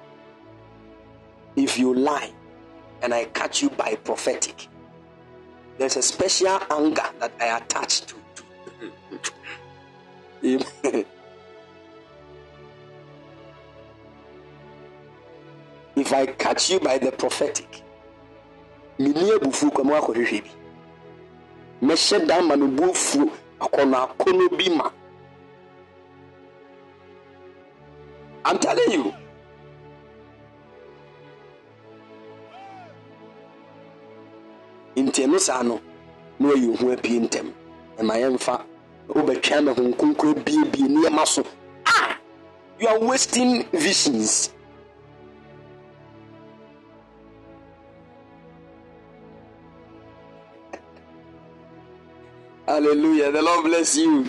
If 1.56 1.78
you 1.78 1.92
lie 1.92 2.32
and 3.02 3.12
i 3.12 3.24
catch 3.26 3.62
you 3.62 3.70
by 3.70 3.94
prophetic 3.96 4.68
there's 5.78 5.96
a 5.96 6.02
special 6.02 6.58
anger 6.70 7.04
that 7.18 7.32
i 7.40 7.56
attach 7.56 8.02
to 8.06 8.16
Amen. 10.44 10.66
if 15.96 16.12
I 16.12 16.26
catch 16.26 16.70
you 16.70 16.80
by 16.80 16.98
the 16.98 17.10
prophetic, 17.12 17.82
mini 18.98 19.30
ebufu 19.30 19.70
kwa 19.70 19.84
mwa 19.84 20.00
kɔhwehwɛ 20.00 20.42
bi 20.42 20.50
mɛhyɛ 21.82 22.26
dan 22.26 22.44
ma 22.48 22.54
no 22.56 22.66
bufuo 22.68 23.30
akɔnɔ 23.60 23.96
akɔnɔ 24.08 24.56
bi 24.58 24.68
ma 24.76 24.90
I'm 28.48 28.58
telling 28.60 28.92
you. 28.92 29.12
Nti 34.96 35.24
ɛno 35.26 35.38
saa 35.40 35.62
no 35.62 35.80
na 36.38 36.48
ɔyɛ 36.50 36.68
ohu 36.74 36.92
apie 36.92 37.20
ntɛm 37.20 37.52
ɛma 37.98 38.14
yɛmfa 38.22 38.64
wobɛtwa 39.08 39.66
so 41.26 41.44
ah 41.86 42.18
you 42.78 42.88
are 42.88 42.98
wasting 43.00 43.64
visions 43.72 44.50
Hallelujah. 52.66 53.30
The 53.30 53.42
Lord 53.42 53.64
bless 53.66 53.96
you 53.96 54.28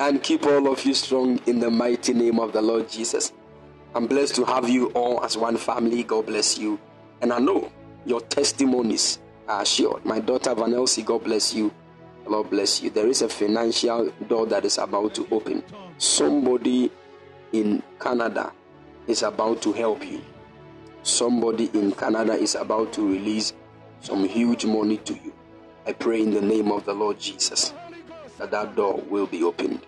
and 0.00 0.20
keep 0.20 0.44
all 0.44 0.72
of 0.72 0.84
you 0.84 0.92
strong 0.92 1.40
in 1.46 1.60
the 1.60 1.70
mighty 1.70 2.12
name 2.12 2.40
of 2.40 2.52
the 2.52 2.60
Lord 2.60 2.88
Jesus. 2.90 3.32
I'm 3.94 4.08
blessed 4.08 4.34
to 4.36 4.44
have 4.44 4.68
you 4.68 4.86
all 4.88 5.24
as 5.24 5.36
one 5.36 5.56
family. 5.56 6.02
God 6.02 6.26
bless 6.26 6.58
you. 6.58 6.80
And 7.22 7.32
I 7.32 7.38
know 7.38 7.70
your 8.04 8.22
testimonies 8.22 9.20
are 9.46 9.62
assured. 9.62 10.04
My 10.04 10.18
daughter 10.18 10.52
Vanelsi, 10.52 11.04
God 11.04 11.22
bless 11.22 11.54
you. 11.54 11.72
Lord 12.30 12.50
bless 12.50 12.80
you. 12.80 12.90
There 12.90 13.08
is 13.08 13.22
a 13.22 13.28
financial 13.28 14.12
door 14.28 14.46
that 14.46 14.64
is 14.64 14.78
about 14.78 15.14
to 15.16 15.26
open. 15.32 15.64
Somebody 15.98 16.92
in 17.52 17.82
Canada 17.98 18.52
is 19.08 19.24
about 19.24 19.60
to 19.62 19.72
help 19.72 20.06
you. 20.06 20.22
Somebody 21.02 21.70
in 21.74 21.90
Canada 21.90 22.34
is 22.34 22.54
about 22.54 22.92
to 22.92 23.12
release 23.12 23.52
some 24.00 24.28
huge 24.28 24.64
money 24.64 24.98
to 24.98 25.14
you. 25.14 25.32
I 25.84 25.92
pray 25.92 26.22
in 26.22 26.30
the 26.30 26.40
name 26.40 26.70
of 26.70 26.84
the 26.84 26.94
Lord 26.94 27.18
Jesus 27.18 27.74
that 28.38 28.52
that 28.52 28.76
door 28.76 29.02
will 29.10 29.26
be 29.26 29.42
opened. 29.42 29.80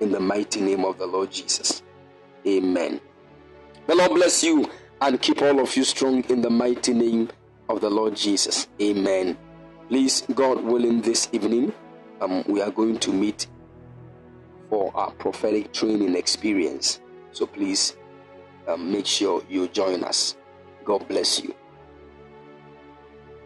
In 0.00 0.10
the 0.10 0.18
mighty 0.20 0.60
name 0.60 0.84
of 0.84 0.98
the 0.98 1.06
Lord 1.06 1.30
Jesus. 1.30 1.84
Amen. 2.44 3.00
The 3.86 3.94
Lord 3.94 4.14
bless 4.14 4.42
you 4.42 4.68
and 5.00 5.22
keep 5.22 5.42
all 5.42 5.60
of 5.60 5.76
you 5.76 5.84
strong 5.84 6.24
in 6.24 6.42
the 6.42 6.50
mighty 6.50 6.92
name 6.92 7.28
of 7.68 7.80
the 7.80 7.90
Lord 7.90 8.16
Jesus. 8.16 8.66
Amen. 8.82 9.38
Please, 9.88 10.22
God 10.34 10.62
willing, 10.62 11.00
this 11.00 11.30
evening, 11.32 11.72
um, 12.20 12.44
we 12.46 12.60
are 12.60 12.70
going 12.70 12.98
to 12.98 13.10
meet 13.10 13.46
for 14.68 14.94
our 14.94 15.10
prophetic 15.12 15.72
training 15.72 16.14
experience. 16.14 17.00
So 17.32 17.46
please 17.46 17.96
um, 18.66 18.92
make 18.92 19.06
sure 19.06 19.42
you 19.48 19.66
join 19.68 20.04
us. 20.04 20.36
God 20.84 21.08
bless 21.08 21.42
you. 21.42 21.54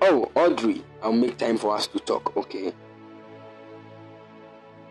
Oh, 0.01 0.33
Audrey, 0.35 0.85
I'll 1.01 1.13
make 1.13 1.39
time 1.39 1.59
for 1.59 1.77
us 1.77 1.87
to 1.87 2.01
talk, 2.01 2.37
okay? 2.37 2.73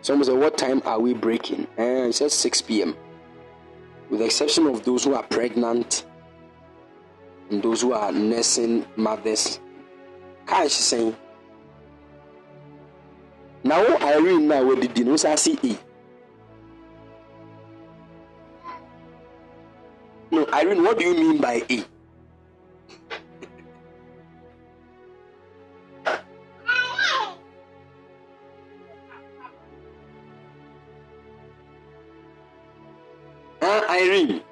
Someone 0.00 0.24
said, 0.24 0.38
What 0.38 0.56
time 0.56 0.80
are 0.86 0.98
we 0.98 1.12
breaking? 1.12 1.66
Uh, 1.78 2.08
it 2.08 2.14
says 2.14 2.32
6 2.32 2.62
p.m. 2.62 2.96
With 4.08 4.20
the 4.20 4.24
exception 4.26 4.66
of 4.66 4.86
those 4.86 5.04
who 5.04 5.12
are 5.14 5.22
pregnant 5.22 6.06
and 7.50 7.62
those 7.62 7.82
who 7.82 7.92
are 7.92 8.10
nursing 8.10 8.86
mothers. 8.96 9.60
Kai 10.46 10.64
is 10.64 10.72
saying, 10.72 11.14
Now, 13.64 13.84
Irene, 13.98 14.48
now, 14.48 14.64
what 14.64 14.80
did 14.80 14.98
you 14.98 15.04
know? 15.04 15.12
I 15.12 15.36
see 15.36 15.58
E. 15.62 15.78
No, 20.30 20.46
Irene, 20.52 20.82
what 20.82 20.98
do 20.98 21.04
you 21.04 21.14
mean 21.14 21.40
by 21.40 21.62
E? 21.68 21.84
Irene? 34.02 34.42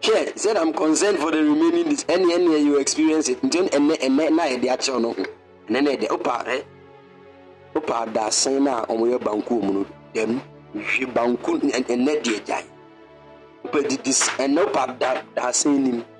Here, 0.00 0.24
he 0.32 0.38
said, 0.38 0.56
I'm 0.56 0.72
concerned 0.72 1.18
for 1.18 1.30
the 1.32 1.38
remaining 1.38 1.88
this 1.88 2.04
any 2.08 2.32
any 2.32 2.62
you 2.62 2.78
experience 2.78 3.28
it. 3.28 3.42
Until 3.42 3.68
and 3.72 3.90
and 3.90 4.16
na 4.36 4.46
e 4.46 4.56
de 4.58 4.68
ache 4.68 4.88
no. 4.88 5.16
And 5.68 5.76
then 5.76 5.84
de 5.84 6.06
opa 6.08 6.46
re. 6.46 6.62
Opa 7.74 8.12
da 8.12 8.30
sen 8.30 8.64
na 8.64 8.84
omo 8.86 9.06
ye 9.06 9.18
banku 9.18 9.62
mu 9.62 9.72
no. 9.72 9.86
Dem 10.14 10.40
hwe 10.74 11.06
banku 11.12 11.62
and 11.62 11.90
and 11.90 12.06
de 12.06 12.40
agyan. 12.40 12.64
Opa 13.64 13.88
di 13.88 13.96
this 13.96 14.28
and 14.38 14.58
opa 14.58 14.98
da 14.98 15.22
da 15.34 15.50
sen 15.52 15.84
nim. 15.84 16.04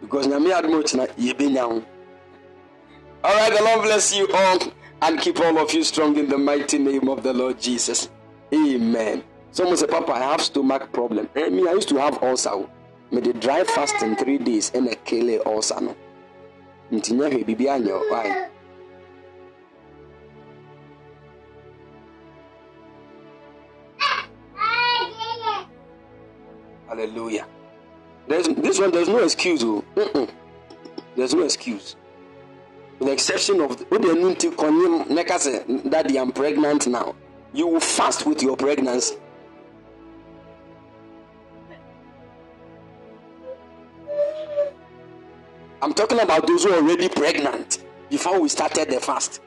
Because 0.00 0.26
nyame 0.26 0.52
admo 0.52 0.82
china 0.86 1.06
yebenya 1.16 1.62
ho. 1.62 1.82
All 3.24 3.34
right, 3.34 3.56
the 3.56 3.64
Lord 3.64 3.82
bless 3.84 4.14
you 4.14 4.28
all 4.34 4.58
and 5.00 5.18
keep 5.18 5.40
all 5.40 5.56
of 5.58 5.72
you 5.72 5.82
strong 5.82 6.16
in 6.18 6.28
the 6.28 6.36
mighty 6.36 6.78
name 6.78 7.08
of 7.08 7.22
the 7.22 7.32
Lord 7.32 7.58
Jesus. 7.58 8.10
Amen. 8.52 9.22
Someone 9.54 9.76
say, 9.76 9.86
Papa, 9.86 10.10
I 10.10 10.18
have 10.32 10.40
stomach 10.42 10.92
problem. 10.92 11.28
Eh, 11.36 11.48
me, 11.48 11.68
I 11.68 11.74
used 11.74 11.88
to 11.90 11.96
have 11.98 12.20
ulcer. 12.24 12.66
Me 13.12 13.20
the 13.20 13.32
dry 13.32 13.62
fast 13.62 14.02
in 14.02 14.16
three 14.16 14.36
days 14.36 14.72
and 14.74 14.88
a 14.88 14.96
kele 14.96 15.38
ulcer 15.46 15.80
no. 15.80 15.94
Nti 16.90 17.14
nya 17.14 17.28
hwe 17.30 17.44
bibi 17.46 17.66
anyo. 17.66 18.00
Why? 18.10 18.48
Hallelujah. 26.88 27.46
There's 28.26 28.48
this 28.48 28.80
one. 28.80 28.90
There's 28.90 29.08
no 29.08 29.18
excuse. 29.18 29.62
Oh. 29.62 29.84
There's 31.14 31.32
no 31.32 31.44
excuse. 31.44 31.94
with 32.98 33.06
the 33.08 33.12
exception 33.12 33.60
of 33.60 33.78
they 33.88 33.98
daddy 35.90 36.18
i'm 36.18 36.32
pregnant 36.32 36.86
now 36.86 37.14
you 37.52 37.66
will 37.66 37.80
fast 37.80 38.24
with 38.26 38.42
your 38.42 38.56
pregnancy 38.56 39.16
i'm 45.84 45.92
talking 45.92 46.18
about 46.20 46.46
those 46.46 46.64
who 46.64 46.70
are 46.72 46.76
already 46.82 47.10
pregnant 47.10 47.84
before 48.08 48.40
we 48.40 48.48
started 48.48 48.88
the 48.88 48.98
fast 48.98 49.42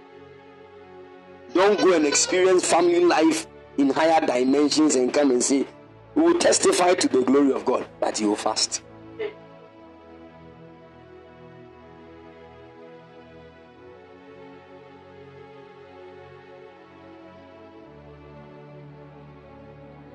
don't 1.56 1.80
go 1.80 1.94
and 1.96 2.06
experience 2.06 2.64
family 2.64 3.00
life 3.04 3.48
in 3.80 3.90
higher 3.90 4.24
dimensions 4.24 4.94
and 4.94 5.12
come 5.12 5.32
and 5.32 5.44
say 5.44 5.66
we 6.14 6.22
will 6.22 6.38
testify 6.38 6.94
to 6.94 7.08
the 7.08 7.24
glory 7.24 7.52
of 7.52 7.66
god 7.66 7.88
that 8.02 8.22
you 8.22 8.30
will 8.30 8.36
fast 8.36 8.84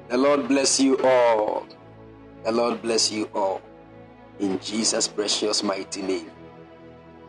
The 0.08 0.18
Lord 0.18 0.46
bless 0.46 0.78
you 0.78 0.98
all. 0.98 1.66
The 2.44 2.52
Lord 2.52 2.82
bless 2.82 3.10
you 3.10 3.30
all. 3.34 3.62
In 4.42 4.58
Jesus' 4.58 5.06
precious 5.06 5.62
mighty 5.62 6.02
name. 6.02 6.30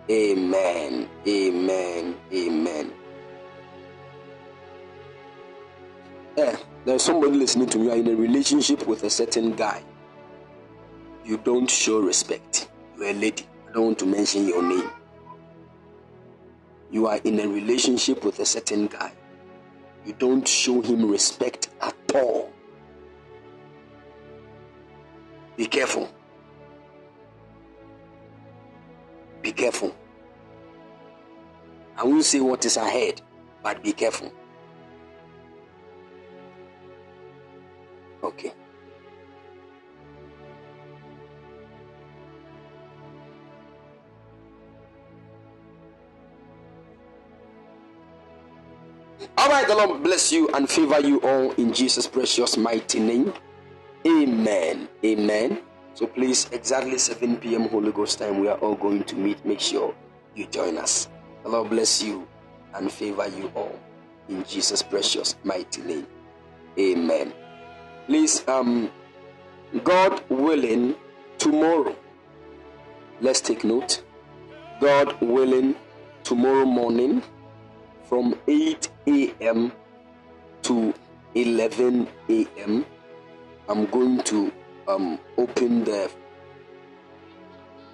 Amen. 0.10 1.08
Amen. 1.28 2.16
Amen. 2.34 2.94
Yeah, 6.36 6.58
there's 6.86 7.04
somebody 7.04 7.34
listening 7.34 7.70
to 7.70 7.78
me. 7.78 7.86
You 7.86 7.92
are 7.92 7.98
in 7.98 8.08
a 8.08 8.16
relationship 8.16 8.88
with 8.88 9.04
a 9.04 9.10
certain 9.10 9.56
guy. 9.56 9.84
You 11.24 11.38
don't 11.38 11.70
show 11.70 12.00
respect. 12.00 12.70
You're 12.98 13.10
a 13.10 13.14
lady. 13.14 13.48
I 13.70 13.74
don't 13.74 13.86
want 13.86 14.00
to 14.00 14.06
mention 14.08 14.48
your 14.48 14.64
name. 14.64 14.90
You 16.92 17.08
are 17.08 17.18
in 17.24 17.40
a 17.40 17.48
relationship 17.48 18.26
with 18.26 18.40
a 18.40 18.46
certain 18.46 18.88
guy. 18.88 19.14
You 20.06 20.14
don't 20.14 20.48
show 20.48 20.82
him 20.82 21.10
respect 21.10 21.70
at 21.80 21.96
all. 22.16 22.52
Be 25.56 25.68
careful. 25.68 26.10
Be 29.44 29.52
careful. 29.52 29.94
I 31.98 32.06
won't 32.06 32.24
say 32.24 32.40
what 32.40 32.66
is 32.66 32.78
ahead, 32.78 33.22
but 33.62 33.84
be 33.84 33.92
careful. 33.92 34.32
Okay. 38.24 38.54
All 49.38 49.50
right, 49.50 49.68
the 49.68 49.76
Lord 49.76 50.04
bless 50.04 50.32
you 50.32 50.48
and 50.54 50.70
favor 50.70 51.02
you 51.02 51.20
all 51.20 51.52
in 51.54 51.74
Jesus' 51.74 52.08
precious 52.08 52.56
mighty 52.56 53.02
name. 53.02 53.34
Amen. 54.08 54.88
Amen. 55.04 55.60
So 55.96 56.08
please, 56.08 56.50
exactly 56.52 56.98
7 56.98 57.38
p.m. 57.38 57.70
Holy 57.70 57.92
Ghost 57.92 58.20
time, 58.20 58.40
we 58.40 58.48
are 58.48 58.58
all 58.58 58.76
going 58.76 59.04
to 59.06 59.16
meet. 59.16 59.46
Make 59.46 59.60
sure 59.60 59.94
you 60.36 60.48
join 60.48 60.78
us. 60.78 61.08
The 61.44 61.50
Lord 61.50 61.70
bless 61.70 62.02
you 62.02 62.28
and 62.74 62.92
favor 62.92 63.28
you 63.28 63.52
all 63.56 63.78
in 64.30 64.44
Jesus' 64.46 64.82
precious 64.82 65.36
mighty 65.44 65.82
name. 65.82 66.08
Amen. 66.80 67.34
Please, 68.08 68.48
um, 68.48 68.90
God 69.84 70.24
willing, 70.30 70.96
tomorrow, 71.38 71.96
let's 73.22 73.42
take 73.42 73.64
note. 73.64 74.04
God 74.82 75.20
willing, 75.22 75.76
tomorrow 76.24 76.66
morning 76.66 77.22
from 78.04 78.38
8 78.48 78.90
a.m. 79.08 79.72
to 80.64 80.94
11 81.36 82.08
a.m. 82.30 82.86
I'm 83.70 83.86
going 83.88 84.22
to 84.24 84.52
um, 84.88 85.20
open 85.38 85.84
the, 85.84 86.12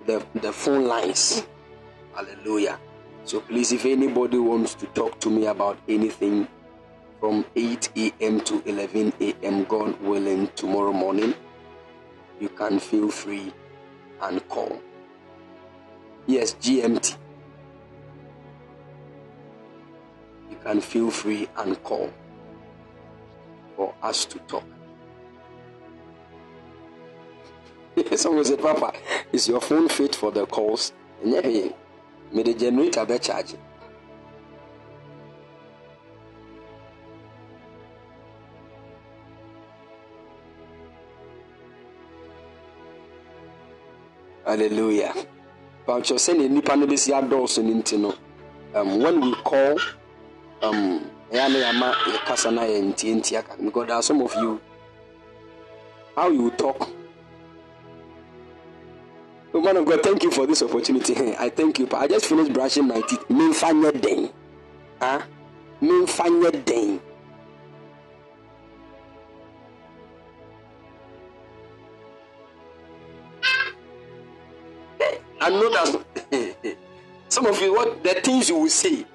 the 0.06 0.26
the 0.42 0.52
phone 0.52 0.88
lines. 0.88 1.48
Hallelujah. 2.14 2.80
So 3.24 3.42
please, 3.42 3.72
if 3.72 3.86
anybody 3.86 4.38
wants 4.40 4.74
to 4.76 4.88
talk 4.88 5.20
to 5.20 5.30
me 5.30 5.46
about 5.46 5.78
anything 5.88 6.48
from 7.20 7.46
8 7.56 7.90
a.m. 7.98 8.42
to 8.42 8.64
11 8.66 9.14
a.m., 9.20 9.66
God 9.66 10.00
willing, 10.02 10.48
tomorrow 10.56 10.94
morning, 10.94 11.36
you 12.40 12.50
can 12.50 12.80
feel 12.80 13.10
free 13.10 13.54
and 14.22 14.48
call. 14.48 14.82
Yes, 16.28 16.56
GMT. 16.56 17.18
You 20.50 20.58
can 20.64 20.82
feel 20.82 21.12
free 21.12 21.48
and 21.58 21.82
call 21.84 22.12
for 23.76 23.94
us 24.02 24.26
to 24.26 24.40
talk. 24.40 24.64
Someone 28.16 28.46
said, 28.46 28.60
Papa, 28.60 28.94
is 29.32 29.48
your 29.48 29.62
phone 29.62 29.90
fit 29.90 30.16
for 30.16 30.32
the 30.32 30.46
calls? 30.46 30.94
May 31.24 31.74
the 32.32 32.54
generator 32.54 33.06
be 33.06 33.20
charging. 33.20 33.60
Hallelujah. 44.46 45.14
But 45.86 46.10
you're 46.10 46.18
saying 46.20 46.54
nipa 46.54 46.76
no 46.76 46.88
besi 46.88 47.12
adɔɔso 47.14 47.64
ne 47.64 47.74
nti 47.74 48.00
no 48.00 48.14
um, 48.74 49.00
when 49.00 49.22
we 49.22 49.34
call 49.44 49.78
um 50.62 51.10
ɛyɛ 51.32 51.52
ne 51.52 52.52
na 52.52 52.62
yɛ 52.64 52.82
ntie 52.94 53.16
ntie 53.16 53.64
because 53.66 53.88
there 53.88 53.96
are 53.96 54.02
some 54.04 54.22
of 54.22 54.34
you 54.36 54.60
how 56.16 56.30
you 56.30 56.50
talk 56.52 56.90
Man 59.54 59.78
of 59.78 59.86
God, 59.86 60.04
thank 60.04 60.24
you 60.24 60.32
for 60.32 60.46
this 60.46 60.62
opportunity. 60.62 61.36
I 61.36 61.50
thank 61.50 61.80
you. 61.80 61.90
I 61.94 62.08
just 62.08 62.28
finished 62.28 62.54
brushing 62.54 62.88
my 62.88 63.02
teeth. 63.02 63.26
Memfa 63.30 63.72
nyɛ 63.74 64.02
den. 64.02 64.30
Huh? 65.02 65.22
Memfa 65.82 66.26
nyɛ 66.26 66.66
den. 66.66 67.02
I 75.42 75.50
know 75.50 75.70
that 75.70 76.78
some 77.30 77.46
of 77.48 77.60
you, 77.62 77.74
what 77.74 78.04
the 78.04 78.14
things 78.16 78.50
you 78.50 78.58
will 78.58 78.70
say. 78.70 79.06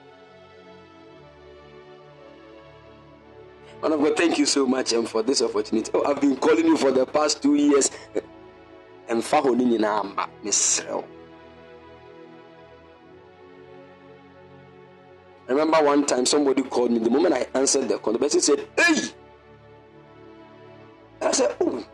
Man 3.82 3.92
of 3.92 4.00
God, 4.00 4.16
thank 4.16 4.38
you 4.38 4.46
so 4.46 4.66
much 4.66 4.94
um, 4.94 5.06
for 5.06 5.22
this 5.22 5.42
opportunity. 5.42 5.90
Oh, 5.94 6.04
I've 6.04 6.20
been 6.20 6.36
calling 6.36 6.66
you 6.66 6.76
for 6.76 6.90
the 6.90 7.06
past 7.06 7.42
two 7.42 7.54
years. 7.54 7.90
ɛmfa 9.08 9.42
hɔ 9.42 9.56
no 9.56 9.64
nyinaa 9.64 10.02
mba 10.04 10.28
mesrɛ 10.44 10.94
wo 10.94 11.04
I 15.46 15.52
remember 15.52 15.82
one 15.82 16.06
time 16.06 16.24
somebody 16.24 16.62
called 16.62 16.90
me. 16.90 16.98
The 17.00 17.10
moment 17.10 17.34
I 17.34 17.46
answered 17.54 17.88
the 17.88 17.98
call, 17.98 18.14
the 18.14 18.18
person 18.18 18.40
said, 18.40 18.66
Hey! 18.78 19.10
I 21.20 21.32
said, 21.32 21.54
Oh, 21.60 21.84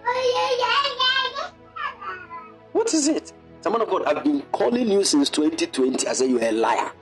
what 2.72 2.94
is 2.94 3.08
it? 3.08 3.32
Someone 3.60 3.82
of 3.82 3.90
God, 3.90 4.04
I've 4.04 4.22
been 4.22 4.42
calling 4.52 4.88
you 4.88 5.02
since 5.04 5.28
2020. 5.30 6.06
I 6.06 6.12
said, 6.12 6.30
You're 6.30 6.44
a 6.44 6.52
liar. 6.52 6.92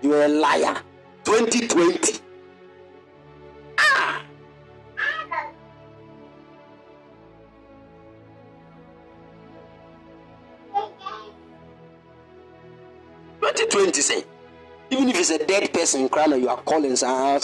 You're 0.00 0.24
a 0.24 0.28
liar. 0.28 0.80
2020. 1.24 2.20
2020 13.92 14.00
say 14.00 14.24
even 14.90 15.08
if 15.08 15.18
it's 15.18 15.30
a 15.30 15.38
dead 15.44 15.72
person 15.72 16.08
crying 16.08 16.32
or 16.32 16.36
you 16.36 16.48
are 16.48 16.60
calling 16.62 16.96
someone 16.96 17.40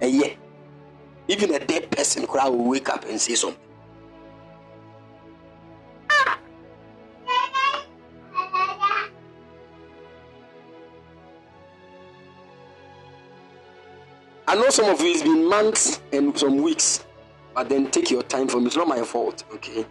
ẹyẹ 0.00 0.36
even 1.28 1.54
a 1.54 1.58
dead 1.58 1.90
person 1.90 2.26
cry 2.26 2.48
will 2.48 2.64
wake 2.64 2.88
up 2.90 3.04
and 3.08 3.20
say 3.20 3.34
something. 3.34 3.58
I 14.46 14.56
know 14.56 14.68
some 14.68 14.84
of 14.90 15.00
you 15.00 15.10
it's 15.12 15.22
been 15.22 15.48
months 15.48 16.00
and 16.12 16.36
some 16.38 16.62
weeks, 16.62 17.04
but 17.54 17.68
then 17.68 17.90
take 17.90 18.10
your 18.10 18.22
time 18.22 18.46
for 18.46 18.60
me. 18.60 18.66
It's 18.66 18.76
not 18.76 18.86
my 18.86 19.02
fault, 19.02 19.42
okay? 19.54 19.86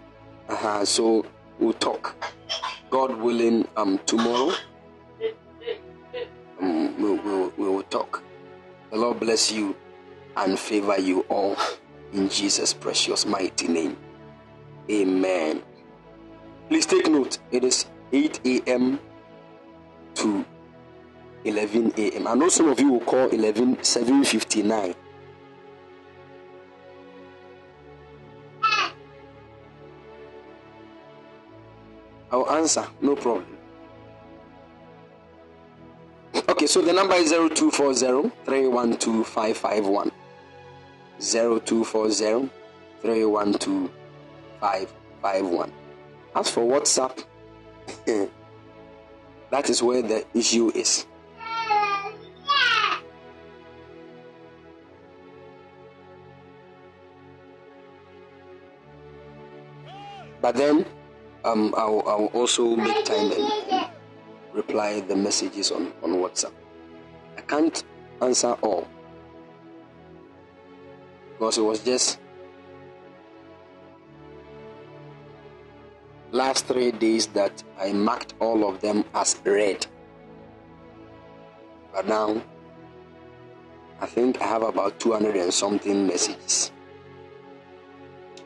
Uh-huh. 0.48 0.86
So 0.86 1.26
we'll 1.60 1.74
talk. 1.74 2.16
God 2.94 3.16
willing, 3.22 3.68
um, 3.76 4.00
tomorrow 4.06 4.54
um, 6.62 6.96
we, 7.02 7.10
will 7.18 7.52
we 7.58 7.68
will 7.68 7.82
talk. 7.82 8.22
The 8.92 8.98
Lord 8.98 9.20
bless 9.20 9.52
you 9.52 9.76
and 10.38 10.60
favor 10.60 11.00
you 11.00 11.22
all 11.22 11.58
in 12.14 12.30
Jesus' 12.30 12.72
precious 12.72 13.26
mighty 13.26 13.68
name. 13.68 13.98
Amen. 14.92 15.64
Please 16.70 16.86
take 16.86 17.10
note. 17.10 17.40
It 17.50 17.64
is 17.64 17.88
8 18.12 18.40
a.m. 18.46 19.00
to 20.14 20.46
11 21.46 21.94
a.m. 21.98 22.28
I 22.28 22.36
know 22.36 22.50
some 22.50 22.68
of 22.70 22.80
you 22.80 22.92
will 22.92 23.00
call 23.00 23.28
11 23.30 23.84
759. 23.84 24.94
Answer, 32.64 32.88
no 33.02 33.14
problem. 33.16 33.46
Okay, 36.48 36.66
so 36.66 36.82
the 36.82 36.94
number 36.94 37.16
is 37.16 37.32
0240 37.32 38.32
312 38.46 39.28
551. 39.28 40.12
0240 41.20 42.50
312 43.02 43.92
551. 44.62 45.74
As 46.36 46.50
for 46.50 46.62
WhatsApp, 46.62 47.26
that 49.52 49.70
is 49.70 49.84
where 49.84 50.02
the 50.02 50.26
issue 50.34 50.72
is. 50.74 51.06
But 60.42 60.56
then 60.56 60.86
um, 61.44 61.74
I'll, 61.78 62.04
I'll 62.08 62.32
also 62.34 62.76
make 62.76 63.06
time 63.06 63.32
and 63.32 63.90
reply 64.54 65.02
the 65.02 65.16
messages 65.16 65.72
on, 65.72 65.92
on 66.04 66.12
WhatsApp. 66.14 66.52
I 67.38 67.42
can't 67.42 67.84
answer 68.22 68.54
all 68.62 68.88
because 71.32 71.58
it 71.58 71.62
was 71.62 71.80
just 71.84 72.20
last 76.32 76.66
three 76.66 76.92
days 76.92 77.28
that 77.28 77.64
I 77.80 77.94
marked 77.94 78.34
all 78.40 78.68
of 78.68 78.82
them 78.82 79.04
as 79.14 79.40
red. 79.46 79.86
But 81.94 82.08
now 82.08 82.42
I 84.00 84.06
think 84.06 84.42
I 84.42 84.48
have 84.48 84.64
about 84.64 85.00
200 85.00 85.36
and 85.36 85.54
something 85.54 86.08
messages. 86.08 86.72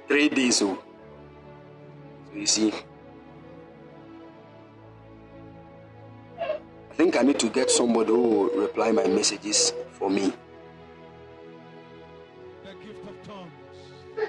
Three 0.08 0.30
days. 0.30 0.62
Oh. 0.62 0.78
So 2.30 2.38
you 2.38 2.46
see, 2.46 2.74
think 6.98 7.16
I 7.16 7.22
need 7.22 7.40
to 7.40 7.48
get 7.50 7.70
somebody 7.70 8.10
who 8.10 8.22
will 8.22 8.50
reply 8.60 8.92
my 8.92 9.06
messages 9.06 9.72
for 9.92 10.10
me. 10.10 10.34
The 12.64 12.74
gift 12.84 13.08
of 13.08 13.22
tongues. 13.28 13.52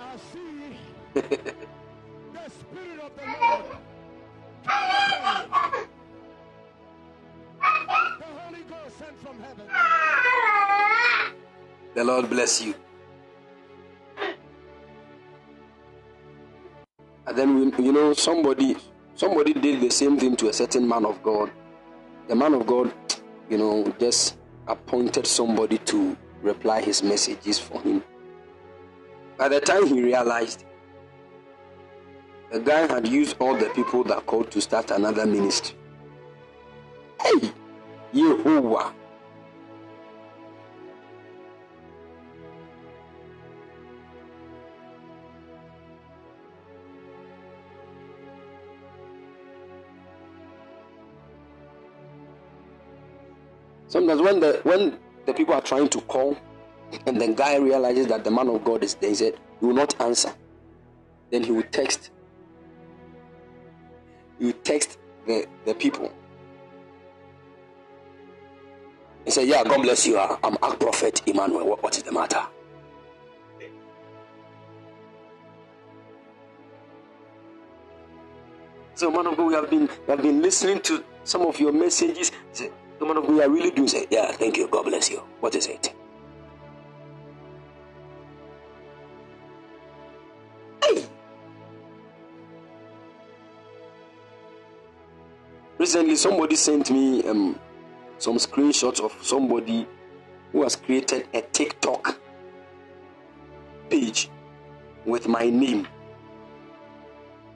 I 0.00 0.16
see 0.32 0.76
the 1.14 2.50
Spirit 2.50 2.98
of 3.00 3.12
the 3.16 3.26
Lord. 3.40 3.64
The 8.18 8.30
Holy 8.40 8.62
Ghost 8.62 8.98
sent 8.98 9.16
from 9.22 9.38
heaven. 9.38 9.66
The 11.94 12.02
Lord 12.02 12.28
bless 12.28 12.60
you. 12.60 12.74
And 17.24 17.38
then 17.38 17.54
we, 17.54 17.84
you 17.84 17.92
know 17.92 18.14
somebody 18.14 18.76
somebody 19.22 19.52
did 19.52 19.80
the 19.80 19.88
same 19.88 20.18
thing 20.18 20.34
to 20.34 20.48
a 20.48 20.52
certain 20.52 20.88
man 20.88 21.06
of 21.06 21.22
God. 21.22 21.48
The 22.26 22.34
man 22.34 22.54
of 22.54 22.66
God, 22.66 22.92
you 23.48 23.56
know, 23.56 23.94
just 24.00 24.36
appointed 24.66 25.28
somebody 25.28 25.78
to 25.78 26.16
reply 26.42 26.80
his 26.82 27.04
messages 27.04 27.56
for 27.56 27.80
him. 27.82 28.02
By 29.38 29.48
the 29.48 29.60
time 29.60 29.86
he 29.86 30.02
realized, 30.02 30.64
the 32.50 32.58
guy 32.58 32.80
had 32.92 33.06
used 33.06 33.36
all 33.38 33.56
the 33.56 33.68
people 33.68 34.02
that 34.04 34.26
called 34.26 34.50
to 34.50 34.60
start 34.60 34.90
another 34.90 35.24
ministry. 35.24 35.76
Hey, 37.20 37.52
Yehovah. 38.12 38.92
Sometimes 53.92 54.22
when 54.22 54.40
the 54.40 54.58
when 54.62 54.98
the 55.26 55.34
people 55.34 55.52
are 55.52 55.60
trying 55.60 55.86
to 55.90 56.00
call 56.00 56.34
and 57.04 57.20
the 57.20 57.28
guy 57.28 57.56
realizes 57.56 58.06
that 58.06 58.24
the 58.24 58.30
man 58.30 58.48
of 58.48 58.64
God 58.64 58.82
is 58.82 58.94
there, 58.94 59.10
he 59.10 59.14
said, 59.14 59.34
will 59.60 59.74
not 59.74 60.00
answer. 60.00 60.32
Then 61.30 61.44
he 61.44 61.52
will 61.52 61.62
text. 61.64 62.10
He 64.38 64.46
will 64.46 64.54
text 64.64 64.98
the, 65.26 65.46
the 65.66 65.74
people. 65.74 66.10
He 69.26 69.30
said, 69.30 69.46
Yeah, 69.46 69.62
God 69.62 69.82
bless 69.82 70.06
you. 70.06 70.18
I'm 70.18 70.56
Ark 70.62 70.80
Prophet 70.80 71.20
Emmanuel. 71.26 71.68
What, 71.68 71.82
what 71.82 71.94
is 71.94 72.02
the 72.02 72.12
matter? 72.12 72.46
So, 78.94 79.10
man 79.10 79.26
of 79.26 79.36
God, 79.36 79.46
we 79.48 79.54
have 79.54 79.68
been 79.68 79.86
we 80.06 80.10
have 80.10 80.22
been 80.22 80.40
listening 80.40 80.80
to 80.80 81.04
some 81.24 81.42
of 81.42 81.60
your 81.60 81.72
messages. 81.72 82.32
Man 83.06 83.16
of 83.16 83.26
God, 83.26 83.34
we 83.34 83.42
are 83.42 83.50
really 83.50 83.70
doing 83.70 83.88
say, 83.88 84.06
Yeah, 84.10 84.32
thank 84.32 84.56
you. 84.56 84.68
God 84.68 84.84
bless 84.84 85.10
you. 85.10 85.22
What 85.40 85.54
is 85.54 85.66
it? 85.66 85.94
Hey! 90.82 91.04
Recently, 95.78 96.16
somebody 96.16 96.56
sent 96.56 96.90
me 96.90 97.22
um, 97.28 97.58
some 98.18 98.36
screenshots 98.36 99.00
of 99.00 99.12
somebody 99.22 99.86
who 100.52 100.62
has 100.62 100.76
created 100.76 101.26
a 101.34 101.42
TikTok 101.42 102.18
page 103.90 104.30
with 105.04 105.26
my 105.26 105.48
name 105.50 105.88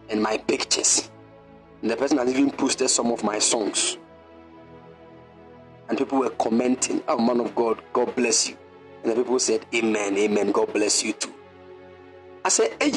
and 0.09 0.23
my 0.23 0.39
pictures. 0.39 1.11
And 1.83 1.91
the 1.91 1.97
person 1.97 2.19
has 2.19 2.29
even 2.31 2.51
posted 2.51 2.91
some 2.91 3.13
of 3.13 3.23
my 3.23 3.39
songs. 3.39 3.99
And 5.89 5.97
people 5.99 6.19
were 6.19 6.31
commenting, 6.31 7.03
Oh, 7.09 7.19
man 7.19 7.41
of 7.41 7.55
God, 7.55 7.81
God 7.93 8.15
bless 8.17 8.49
you. 8.49 8.57
And 9.03 9.13
the 9.13 9.17
people 9.17 9.39
said, 9.39 9.65
Amen, 9.75 10.17
Amen, 10.17 10.53
God 10.53 10.73
bless 10.73 11.03
you 11.05 11.13
too. 11.13 11.33
I 12.45 12.49
said, 12.49 12.75
Hey, 12.81 12.93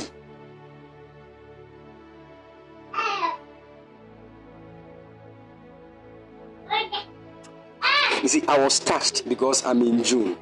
you 8.22 8.27
see, 8.27 8.43
I 8.48 8.58
was 8.59 8.80
touched 8.80 9.27
because 9.30 9.66
I'm 9.66 9.82
in 9.82 10.03
June. 10.03 10.38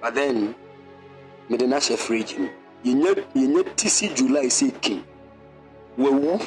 But 0.00 0.14
then, 0.16 0.54
mede 1.48 1.66
no 1.68 1.76
ahyɛ 1.76 1.96
fridge 1.96 2.36
mu 2.38 2.48
yɛnya 2.84 3.10
yɛnya 3.34 3.62
tisi 3.76 4.08
july 4.16 4.46
sɛ 4.48 4.68
king 4.80 5.04
wawu 5.98 6.40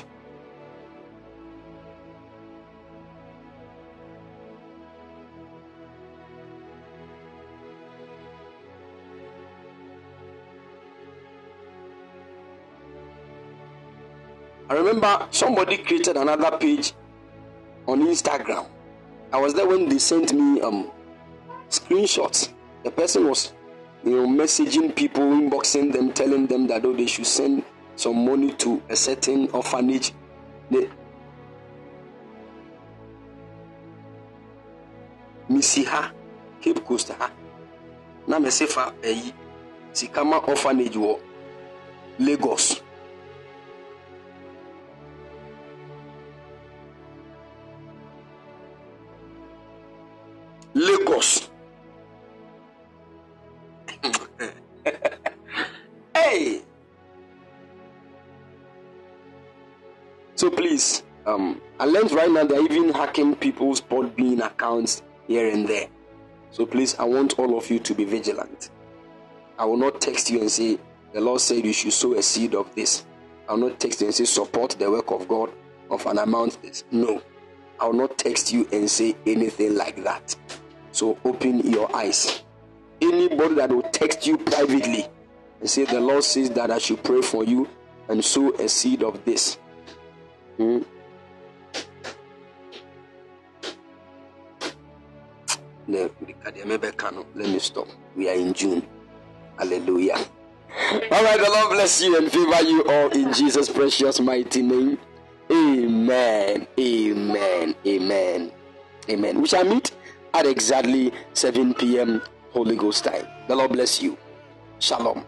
remember 14.86 15.28
somebody 15.32 15.78
created 15.78 16.16
another 16.16 16.58
page 16.58 16.94
on 17.88 18.02
Instagram. 18.02 18.68
I 19.34 19.40
was 19.40 19.54
there 19.56 19.68
when 19.68 19.90
they 19.90 19.98
sent 19.98 20.32
me 20.34 20.62
um 20.62 20.92
screenshots. 21.70 22.50
The 22.84 22.92
person 22.92 23.28
was, 23.28 23.54
you 24.04 24.12
know, 24.12 24.28
messaging 24.28 24.96
people, 24.96 25.24
inboxing 25.24 25.92
them, 25.92 26.14
telling 26.14 26.46
them 26.46 26.68
that 26.68 26.86
oh, 26.86 26.94
they 26.94 27.08
should 27.08 27.26
send 27.26 27.64
some 27.96 28.26
money 28.26 28.54
to 28.54 28.82
a 28.90 28.96
certain 28.96 29.50
orphanage. 29.50 30.14
They, 30.70 30.88
misi 35.50 35.84
ha 35.86 36.12
cape 36.62 36.84
coast 36.86 37.10
ha 37.10 37.32
na 38.28 38.40
mese 38.40 38.66
fa 38.68 38.94
ɛyi 39.02 39.32
sikama 39.94 40.42
orphanage 40.48 40.96
wɔ 40.98 41.20
lagos 42.20 42.82
learned 61.96 62.12
right 62.12 62.30
now 62.30 62.44
they're 62.44 62.62
even 62.62 62.94
hacking 62.94 63.34
people's 63.36 63.80
podbean 63.80 64.46
accounts 64.46 65.02
here 65.28 65.50
and 65.50 65.66
there. 65.66 65.88
So 66.52 66.66
please 66.66 66.94
i 67.00 67.06
want 67.06 67.40
all 67.40 67.58
of 67.58 67.70
you 67.70 67.80
to 67.80 67.96
be 67.96 68.04
vigilant. 68.04 68.70
I 69.58 69.64
will 69.64 69.78
not 69.78 70.02
text 70.02 70.30
you 70.30 70.42
and 70.42 70.52
say 70.52 70.78
the 71.14 71.22
lord 71.22 71.40
said 71.40 71.64
you 71.66 71.72
should 71.72 71.94
sow 71.94 72.14
a 72.16 72.22
seed 72.22 72.54
of 72.54 72.74
this. 72.76 73.06
I 73.48 73.54
will 73.54 73.70
not 73.70 73.80
text 73.80 74.02
you 74.02 74.08
and 74.08 74.16
say 74.16 74.26
support 74.26 74.72
the 74.72 74.92
work 74.92 75.10
of 75.12 75.26
god 75.30 75.52
of 75.90 76.06
an 76.06 76.18
amount 76.18 76.62
this. 76.62 76.84
No. 76.92 77.22
I 77.80 77.86
will 77.86 77.94
not 77.94 78.18
text 78.18 78.52
you 78.52 78.68
and 78.74 78.90
say 78.92 79.16
anything 79.26 79.76
like 79.76 80.04
that. 80.04 80.36
So 80.92 81.18
open 81.24 81.60
your 81.60 81.94
eyes. 81.96 82.44
Anybody 83.02 83.56
that 83.56 83.70
will 83.70 83.84
text 83.84 84.28
you 84.28 84.38
privately 84.38 85.06
and 85.62 85.70
say 85.70 85.86
the 85.86 86.02
lord 86.02 86.26
says 86.26 86.50
that 86.52 86.72
i 86.72 86.78
should 86.78 87.02
pray 87.04 87.22
for 87.22 87.46
you 87.46 87.70
and 88.10 88.24
sow 88.24 88.54
a 88.56 88.68
seed 88.68 89.02
of 89.02 89.24
this. 89.24 89.58
Hmm? 90.58 90.80
Let 95.88 96.22
me 97.36 97.60
stop. 97.60 97.88
We 98.16 98.30
are 98.30 98.34
in 98.36 98.54
June. 98.54 98.86
Hallelujah. 99.58 100.18
All 101.12 101.24
right, 101.24 101.40
the 101.40 101.50
Lord 101.50 101.72
bless 101.72 102.02
you 102.02 102.18
and 102.18 102.32
favor 102.32 102.62
you 102.64 102.84
all 102.86 103.10
in 103.12 103.32
Jesus' 103.34 103.70
precious 103.70 104.20
mighty 104.20 104.62
name. 104.62 104.98
Amen. 105.52 106.68
Amen. 106.80 107.76
Amen. 107.86 108.52
Amen. 109.10 109.42
We 109.42 109.48
shall 109.48 109.64
meet 109.64 109.92
at 110.34 110.46
exactly 110.46 111.14
7 111.34 111.74
p.m. 111.76 112.22
Holy 112.52 112.76
Ghost 112.76 113.04
time. 113.06 113.28
The 113.48 113.56
Lord 113.56 113.72
bless 113.74 114.02
you. 114.02 114.18
Shalom. 114.80 115.24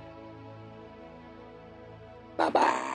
Bye 2.36 2.50
bye. 2.50 2.94